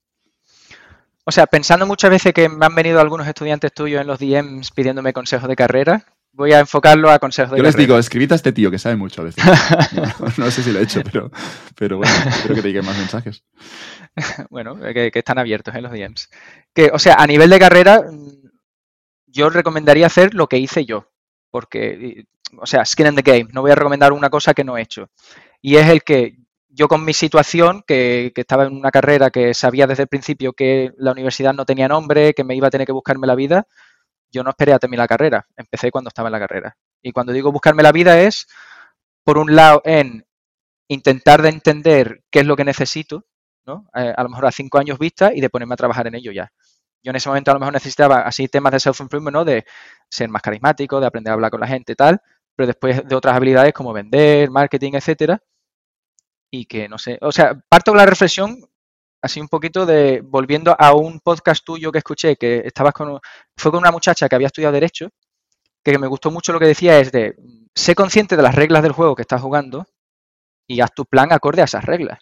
O 1.24 1.32
sea, 1.32 1.47
pensando 1.47 1.86
muchas 1.86 2.10
veces 2.10 2.32
que 2.32 2.48
me 2.48 2.64
han 2.66 2.74
venido 2.74 3.01
algunos 3.01 3.27
estudiantes 3.27 3.72
tuyos 3.72 4.01
en 4.01 4.06
los 4.06 4.18
DMs 4.18 4.70
pidiéndome 4.70 5.12
consejos 5.12 5.48
de 5.48 5.55
carrera, 5.56 6.05
voy 6.32 6.52
a 6.52 6.60
enfocarlo 6.60 7.10
a 7.10 7.18
consejos 7.18 7.52
de 7.52 7.59
Yo 7.59 7.62
les 7.62 7.74
carrera. 7.74 7.86
digo, 7.86 7.98
escribid 7.98 8.32
a 8.32 8.36
este 8.36 8.52
tío 8.52 8.70
que 8.70 8.78
sabe 8.78 8.97
mucho 8.97 9.20
a 9.20 9.24
veces. 9.24 9.44
No, 9.93 10.44
no 10.44 10.51
sé 10.51 10.62
si 10.62 10.72
lo 10.72 10.81
he 10.81 10.82
hecho, 10.85 11.02
pero, 11.05 11.31
pero 11.77 11.98
bueno, 11.98 12.12
espero 12.28 12.55
que 12.55 12.62
te 12.62 12.68
lleguen 12.68 12.86
más 12.86 12.97
mensajes. 12.97 13.44
bueno, 14.51 14.77
que, 14.81 15.10
que 15.10 15.18
están 15.18 15.39
abiertos 15.39 15.74
en 15.74 15.82
los 15.82 15.93
DMs. 15.93 16.31
Que, 16.74 16.90
o 16.93 16.98
sea, 16.98 17.14
a 17.14 17.27
nivel 17.27 17.51
de 17.51 17.59
carrera, 17.59 18.02
mm, 18.10 18.48
yo 19.27 19.51
recomendaría 19.51 20.06
hacer 20.06 20.35
lo 20.35 20.48
que 20.48 20.59
hice 20.59 20.85
yo. 20.85 21.10
Porque, 21.51 22.24
o 22.56 22.66
sea, 22.66 22.85
skin 22.85 23.09
in 23.09 23.16
the 23.16 23.22
game. 23.22 23.48
No 23.52 23.60
voy 23.60 23.72
a 23.72 23.77
recomendar 23.77 24.12
una 24.12 24.31
cosa 24.31 24.55
que 24.55 24.64
no 24.64 24.77
he 24.78 24.82
hecho. 24.82 25.10
Y 25.60 25.77
es 25.77 25.89
el 25.89 26.02
que 26.02 26.36
yo 26.71 26.89
con 26.89 27.05
mi 27.05 27.13
situación, 27.13 27.83
que, 27.87 28.33
estaba 28.35 28.65
en 28.65 28.77
una 28.77 28.91
carrera 28.91 29.31
que 29.31 29.55
sabía 29.55 29.87
desde 29.87 30.05
el 30.05 30.09
principio 30.09 30.53
que 30.53 30.93
la 30.97 31.13
universidad 31.13 31.53
no 31.53 31.65
tenía 31.65 31.89
nombre, 31.89 32.33
que 32.35 32.45
me 32.45 32.55
iba 32.55 32.69
a 32.69 32.71
tener 32.71 32.87
que 32.87 32.93
buscarme 32.93 33.27
la 33.27 33.35
vida, 33.35 33.67
yo 34.31 34.45
no 34.45 34.51
esperé 34.51 34.73
a 34.73 34.79
terminar 34.79 35.05
la 35.05 35.09
carrera. 35.09 35.47
Empecé 35.57 35.91
cuando 35.91 36.09
estaba 36.09 36.29
en 36.29 36.33
la 36.33 36.39
carrera. 36.39 36.77
Y 37.03 37.13
cuando 37.13 37.33
digo 37.33 37.51
buscarme 37.53 37.83
la 37.83 37.93
vida 37.93 38.21
es, 38.21 38.47
por 39.25 39.39
un 39.39 39.55
lado, 39.57 39.83
en 39.85 40.25
intentar 40.89 41.43
de 41.43 41.49
entender 41.49 42.23
qué 42.31 42.41
es 42.41 42.47
lo 42.47 42.57
que 42.57 42.65
necesito, 42.65 43.25
¿no? 43.67 43.87
Eh, 43.95 44.13
a 44.17 44.23
lo 44.23 44.29
mejor 44.29 44.47
a 44.47 44.53
cinco 44.53 44.79
años 44.79 44.99
vista 44.99 45.33
y 45.35 45.41
de 45.41 45.51
ponerme 45.51 45.75
a 45.75 45.77
trabajar 45.77 46.07
en 46.07 46.15
ello 46.15 46.33
ya. 46.33 46.53
Yo 47.03 47.11
en 47.11 47.17
ese 47.17 47.29
momento 47.29 47.51
a 47.51 47.55
lo 47.55 47.61
mejor 47.61 47.73
necesitaba 47.73 48.21
así 48.21 48.49
temas 48.49 48.73
de 48.73 48.81
self-improvement, 48.81 49.35
¿no? 49.35 49.45
De 49.45 49.65
ser 50.09 50.29
más 50.29 50.43
carismático, 50.43 51.01
de 51.01 51.07
aprender 51.07 51.31
a 51.33 51.35
hablar 51.35 51.51
con 51.51 51.61
la 51.61 51.67
gente 51.67 51.93
y 51.93 51.97
tal, 51.97 52.21
pero 52.55 52.67
después 52.67 53.07
de 53.07 53.17
otras 53.17 53.35
habilidades 53.35 53.73
como 53.73 53.93
vender, 53.93 54.51
marketing, 54.51 54.93
etcétera. 54.95 55.41
Y 56.52 56.66
que 56.66 56.89
no 56.89 56.98
sé, 56.98 57.18
o 57.20 57.31
sea, 57.32 57.55
parto 57.68 57.93
con 57.93 57.98
la 57.98 58.06
reflexión 58.06 58.59
así 59.22 59.40
un 59.40 59.48
poquito 59.48 59.86
de 59.86 60.22
volviendo 60.24 60.74
a 60.78 60.94
un 60.94 61.20
podcast 61.20 61.64
tuyo 61.64 61.93
que 61.93 61.98
escuché 61.98 62.36
que 62.36 62.62
estabas 62.64 62.93
con 62.94 63.20
fue 63.56 63.70
con 63.70 63.81
una 63.81 63.90
muchacha 63.93 64.28
que 64.28 64.35
había 64.35 64.47
estudiado 64.48 64.72
derecho 64.72 65.09
que 65.85 65.98
me 65.98 66.06
gustó 66.06 66.31
mucho 66.31 66.52
lo 66.52 66.60
que 66.60 66.66
decía 66.66 66.98
es 67.01 67.12
de 67.12 67.36
sé 67.74 67.94
consciente 67.94 68.36
de 68.36 68.43
las 68.43 68.55
reglas 68.55 68.82
del 68.82 68.93
juego 68.93 69.14
que 69.16 69.22
estás 69.22 69.40
jugando 69.43 69.86
y 70.68 70.81
haz 70.81 70.93
tu 70.94 71.05
plan 71.06 71.32
acorde 71.32 71.62
a 71.62 71.66
esas 71.66 71.85
reglas. 71.85 72.20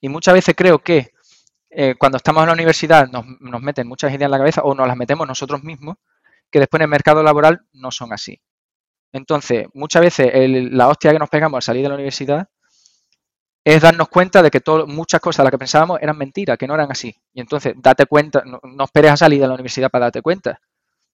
Y 0.00 0.08
muchas 0.08 0.34
veces 0.34 0.54
creo 0.56 0.80
que 0.80 1.12
eh, 1.70 1.94
cuando 1.98 2.16
estamos 2.18 2.42
en 2.42 2.48
la 2.48 2.54
universidad 2.54 3.08
nos, 3.08 3.24
nos 3.40 3.62
meten 3.62 3.88
muchas 3.88 4.10
ideas 4.12 4.26
en 4.26 4.30
la 4.32 4.38
cabeza 4.38 4.62
o 4.62 4.74
nos 4.74 4.86
las 4.88 4.96
metemos 4.96 5.26
nosotros 5.28 5.62
mismos 5.64 5.96
que 6.50 6.60
después 6.60 6.80
en 6.80 6.84
el 6.84 6.90
mercado 6.90 7.22
laboral 7.22 7.62
no 7.72 7.90
son 7.90 8.12
así. 8.12 8.40
Entonces, 9.12 9.66
muchas 9.74 10.02
veces 10.02 10.30
el- 10.34 10.76
la 10.76 10.88
hostia 10.88 11.12
que 11.12 11.18
nos 11.18 11.30
pegamos 11.30 11.58
al 11.58 11.62
salir 11.62 11.82
de 11.82 11.88
la 11.90 11.94
universidad 11.96 12.48
es 13.66 13.82
darnos 13.82 14.08
cuenta 14.08 14.42
de 14.42 14.50
que 14.50 14.60
todo- 14.60 14.86
muchas 14.86 15.20
cosas 15.20 15.38
de 15.38 15.44
las 15.46 15.50
que 15.50 15.58
pensábamos 15.58 16.00
eran 16.00 16.16
mentiras, 16.18 16.56
que 16.58 16.68
no 16.68 16.74
eran 16.74 16.90
así. 16.92 17.14
Y 17.34 17.40
entonces, 17.40 17.74
date 17.78 18.06
cuenta, 18.06 18.42
no, 18.46 18.60
no 18.62 18.84
esperes 18.84 19.12
a 19.12 19.16
salir 19.18 19.40
de 19.40 19.48
la 19.48 19.54
universidad 19.54 19.90
para 19.90 20.06
darte 20.06 20.22
cuenta. 20.22 20.60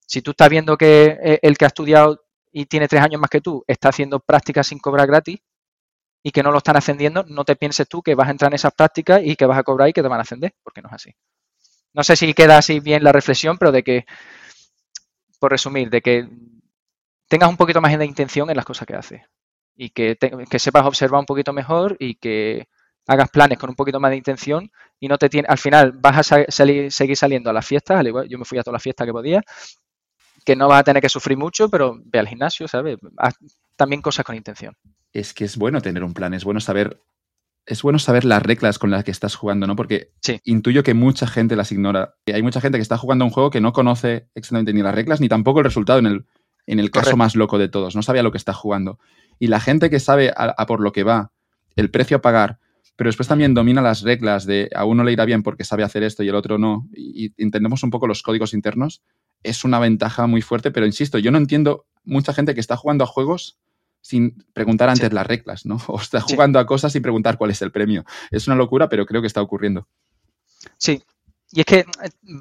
Si 0.06 0.22
tú 0.22 0.32
estás 0.32 0.50
viendo 0.50 0.76
que 0.78 1.18
eh, 1.22 1.40
el 1.42 1.58
que 1.58 1.66
ha 1.66 1.68
estudiado 1.68 2.20
y 2.52 2.66
tiene 2.66 2.88
tres 2.88 3.02
años 3.02 3.20
más 3.20 3.30
que 3.30 3.40
tú 3.42 3.64
está 3.68 3.90
haciendo 3.90 4.20
prácticas 4.20 4.66
sin 4.68 4.78
cobrar 4.80 5.06
gratis 5.08 5.38
y 6.22 6.30
que 6.32 6.42
no 6.42 6.52
lo 6.52 6.58
están 6.58 6.76
ascendiendo, 6.76 7.24
no 7.28 7.44
te 7.44 7.56
pienses 7.56 7.88
tú 7.88 8.02
que 8.02 8.14
vas 8.14 8.28
a 8.28 8.32
entrar 8.32 8.50
en 8.52 8.56
esas 8.56 8.74
prácticas 8.74 9.22
y 9.24 9.36
que 9.36 9.46
vas 9.46 9.58
a 9.58 9.64
cobrar 9.64 9.88
y 9.88 9.92
que 9.94 10.02
te 10.02 10.08
van 10.08 10.20
a 10.20 10.22
ascender, 10.22 10.54
porque 10.62 10.82
no 10.82 10.88
es 10.88 10.94
así. 10.94 11.12
No 11.94 12.04
sé 12.04 12.16
si 12.16 12.34
queda 12.34 12.58
así 12.58 12.80
bien 12.80 13.04
la 13.04 13.12
reflexión, 13.12 13.58
pero 13.58 13.72
de 13.72 13.82
que, 13.84 14.06
por 15.38 15.50
resumir, 15.50 15.90
de 15.90 16.00
que 16.00 16.28
tengas 17.28 17.48
un 17.50 17.56
poquito 17.56 17.80
más 17.80 17.96
de 17.98 18.04
intención 18.06 18.48
en 18.50 18.56
las 18.56 18.64
cosas 18.64 18.86
que 18.86 18.94
haces 18.94 19.22
y 19.84 19.90
que, 19.90 20.14
te- 20.16 20.30
que 20.48 20.58
sepas 20.58 20.86
observar 20.86 21.18
un 21.20 21.26
poquito 21.26 21.52
mejor 21.52 21.96
y 21.98 22.14
que 22.14 22.68
hagas 23.08 23.30
planes 23.30 23.58
con 23.58 23.68
un 23.70 23.74
poquito 23.76 23.98
más 23.98 24.10
de 24.12 24.16
intención 24.16 24.70
y 25.00 25.08
no 25.08 25.18
te 25.18 25.28
tiene, 25.28 25.48
al 25.48 25.58
final 25.58 25.92
vas 25.92 26.18
a 26.18 26.22
sa- 26.22 26.44
salir- 26.48 26.90
seguir 26.92 27.16
saliendo 27.16 27.50
a 27.50 27.52
las 27.52 27.66
fiestas, 27.66 27.98
al 27.98 28.06
igual, 28.06 28.28
yo 28.28 28.38
me 28.38 28.44
fui 28.44 28.58
a 28.58 28.62
todas 28.62 28.74
las 28.74 28.82
fiestas 28.82 29.06
que 29.06 29.12
podía, 29.12 29.42
que 30.44 30.56
no 30.56 30.68
vas 30.68 30.80
a 30.80 30.84
tener 30.84 31.02
que 31.02 31.08
sufrir 31.08 31.36
mucho, 31.36 31.68
pero 31.68 31.98
ve 32.04 32.18
al 32.18 32.28
gimnasio, 32.28 32.66
¿sabes? 32.68 32.98
Haz 33.16 33.34
también 33.76 34.02
cosas 34.02 34.24
con 34.24 34.36
intención. 34.36 34.76
Es 35.12 35.34
que 35.34 35.44
es 35.44 35.56
bueno 35.56 35.80
tener 35.80 36.04
un 36.04 36.14
plan, 36.14 36.34
es 36.34 36.44
bueno 36.44 36.60
saber, 36.60 37.00
es 37.66 37.82
bueno 37.82 37.98
saber 37.98 38.24
las 38.24 38.42
reglas 38.42 38.78
con 38.78 38.90
las 38.90 39.04
que 39.04 39.10
estás 39.10 39.34
jugando, 39.34 39.66
¿no? 39.66 39.76
Porque 39.76 40.10
Sí. 40.20 40.40
intuyo 40.44 40.82
que 40.82 40.94
mucha 40.94 41.26
gente 41.26 41.56
las 41.56 41.72
ignora. 41.72 42.14
Hay 42.32 42.42
mucha 42.42 42.60
gente 42.60 42.78
que 42.78 42.82
está 42.82 42.98
jugando 42.98 43.24
un 43.24 43.30
juego 43.30 43.50
que 43.50 43.60
no 43.60 43.72
conoce 43.72 44.28
exactamente 44.34 44.72
ni 44.72 44.82
las 44.82 44.94
reglas 44.94 45.20
ni 45.20 45.28
tampoco 45.28 45.58
el 45.60 45.64
resultado 45.64 45.98
en 45.98 46.06
el, 46.06 46.24
en 46.66 46.78
el 46.80 46.90
caso 46.90 47.04
Correcto. 47.04 47.16
más 47.18 47.36
loco 47.36 47.58
de 47.58 47.68
todos. 47.68 47.96
No 47.96 48.02
sabía 48.02 48.22
lo 48.22 48.30
que 48.32 48.38
está 48.38 48.52
jugando. 48.52 48.98
Y 49.38 49.48
la 49.48 49.60
gente 49.60 49.90
que 49.90 50.00
sabe 50.00 50.30
a, 50.36 50.54
a 50.56 50.66
por 50.66 50.80
lo 50.80 50.92
que 50.92 51.02
va, 51.02 51.32
el 51.76 51.90
precio 51.90 52.18
a 52.18 52.20
pagar, 52.22 52.58
pero 52.96 53.08
después 53.08 53.26
también 53.28 53.54
domina 53.54 53.80
las 53.82 54.02
reglas 54.02 54.46
de 54.46 54.70
a 54.74 54.84
uno 54.84 55.02
le 55.02 55.12
irá 55.12 55.24
bien 55.24 55.42
porque 55.42 55.64
sabe 55.64 55.82
hacer 55.82 56.02
esto 56.02 56.22
y 56.22 56.28
el 56.28 56.34
otro 56.34 56.58
no, 56.58 56.86
y, 56.94 57.26
y 57.26 57.42
entendemos 57.42 57.82
un 57.82 57.90
poco 57.90 58.06
los 58.06 58.22
códigos 58.22 58.52
internos, 58.54 59.02
es 59.42 59.64
una 59.64 59.78
ventaja 59.80 60.26
muy 60.26 60.42
fuerte, 60.42 60.70
pero 60.70 60.86
insisto, 60.86 61.18
yo 61.18 61.30
no 61.32 61.38
entiendo 61.38 61.86
mucha 62.04 62.32
gente 62.34 62.54
que 62.54 62.60
está 62.60 62.76
jugando 62.76 63.02
a 63.04 63.06
juegos 63.08 63.58
sin 64.02 64.44
preguntar 64.52 64.88
antes 64.88 65.08
Sí. 65.08 65.14
las 65.14 65.26
reglas, 65.26 65.64
¿no? 65.66 65.76
O 65.88 66.00
está 66.00 66.20
Sí. 66.20 66.34
jugando 66.34 66.58
a 66.58 66.66
cosas 66.66 66.92
sin 66.92 67.02
preguntar 67.02 67.38
cuál 67.38 67.50
es 67.50 67.62
el 67.62 67.72
premio. 67.72 68.04
Es 68.30 68.46
una 68.46 68.56
locura, 68.56 68.88
pero 68.88 69.06
creo 69.06 69.20
que 69.20 69.26
está 69.26 69.40
ocurriendo. 69.42 69.88
Sí, 70.78 71.02
y 71.52 71.60
es 71.60 71.66
que 71.66 71.78
eh, 71.80 71.86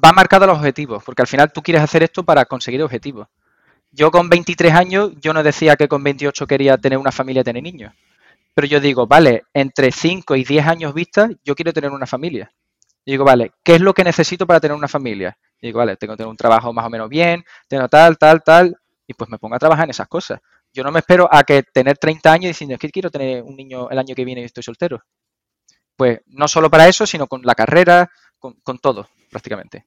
va 0.04 0.12
marcado 0.12 0.44
a 0.44 0.48
los 0.48 0.58
objetivos, 0.58 1.02
porque 1.02 1.22
al 1.22 1.28
final 1.28 1.52
tú 1.52 1.62
quieres 1.62 1.82
hacer 1.82 2.02
esto 2.02 2.24
para 2.24 2.44
conseguir 2.44 2.82
objetivos. 2.82 3.26
Yo 3.94 4.10
con 4.10 4.30
23 4.30 4.72
años, 4.72 5.12
yo 5.20 5.34
no 5.34 5.42
decía 5.42 5.76
que 5.76 5.86
con 5.86 6.02
28 6.02 6.46
quería 6.46 6.78
tener 6.78 6.98
una 6.98 7.12
familia 7.12 7.44
tener 7.44 7.62
niños. 7.62 7.92
Pero 8.54 8.66
yo 8.66 8.80
digo, 8.80 9.06
vale, 9.06 9.44
entre 9.52 9.92
5 9.92 10.34
y 10.34 10.44
10 10.44 10.66
años 10.66 10.94
vista, 10.94 11.28
yo 11.44 11.54
quiero 11.54 11.74
tener 11.74 11.90
una 11.90 12.06
familia. 12.06 12.50
Digo, 13.04 13.24
vale, 13.24 13.52
¿qué 13.62 13.74
es 13.74 13.80
lo 13.82 13.92
que 13.92 14.02
necesito 14.02 14.46
para 14.46 14.60
tener 14.60 14.74
una 14.74 14.88
familia? 14.88 15.36
Y 15.60 15.66
digo, 15.66 15.78
vale, 15.78 15.96
tengo 15.96 16.14
que 16.14 16.18
tener 16.18 16.30
un 16.30 16.36
trabajo 16.36 16.72
más 16.72 16.86
o 16.86 16.90
menos 16.90 17.10
bien, 17.10 17.44
tengo 17.68 17.86
tal, 17.88 18.16
tal, 18.16 18.42
tal, 18.42 18.76
y 19.06 19.12
pues 19.12 19.28
me 19.28 19.38
pongo 19.38 19.56
a 19.56 19.58
trabajar 19.58 19.84
en 19.84 19.90
esas 19.90 20.08
cosas. 20.08 20.40
Yo 20.72 20.82
no 20.82 20.90
me 20.90 21.00
espero 21.00 21.28
a 21.30 21.44
que 21.44 21.62
tener 21.62 21.98
30 21.98 22.32
años 22.32 22.48
diciendo, 22.48 22.74
es 22.74 22.80
que 22.80 22.90
quiero 22.90 23.10
tener 23.10 23.42
un 23.42 23.56
niño 23.56 23.90
el 23.90 23.98
año 23.98 24.14
que 24.14 24.24
viene 24.24 24.40
y 24.40 24.44
estoy 24.44 24.62
soltero. 24.62 25.02
Pues 25.96 26.20
no 26.26 26.48
solo 26.48 26.70
para 26.70 26.88
eso, 26.88 27.06
sino 27.06 27.26
con 27.26 27.42
la 27.44 27.54
carrera, 27.54 28.10
con 28.38 28.78
todo, 28.78 29.08
prácticamente. 29.30 29.84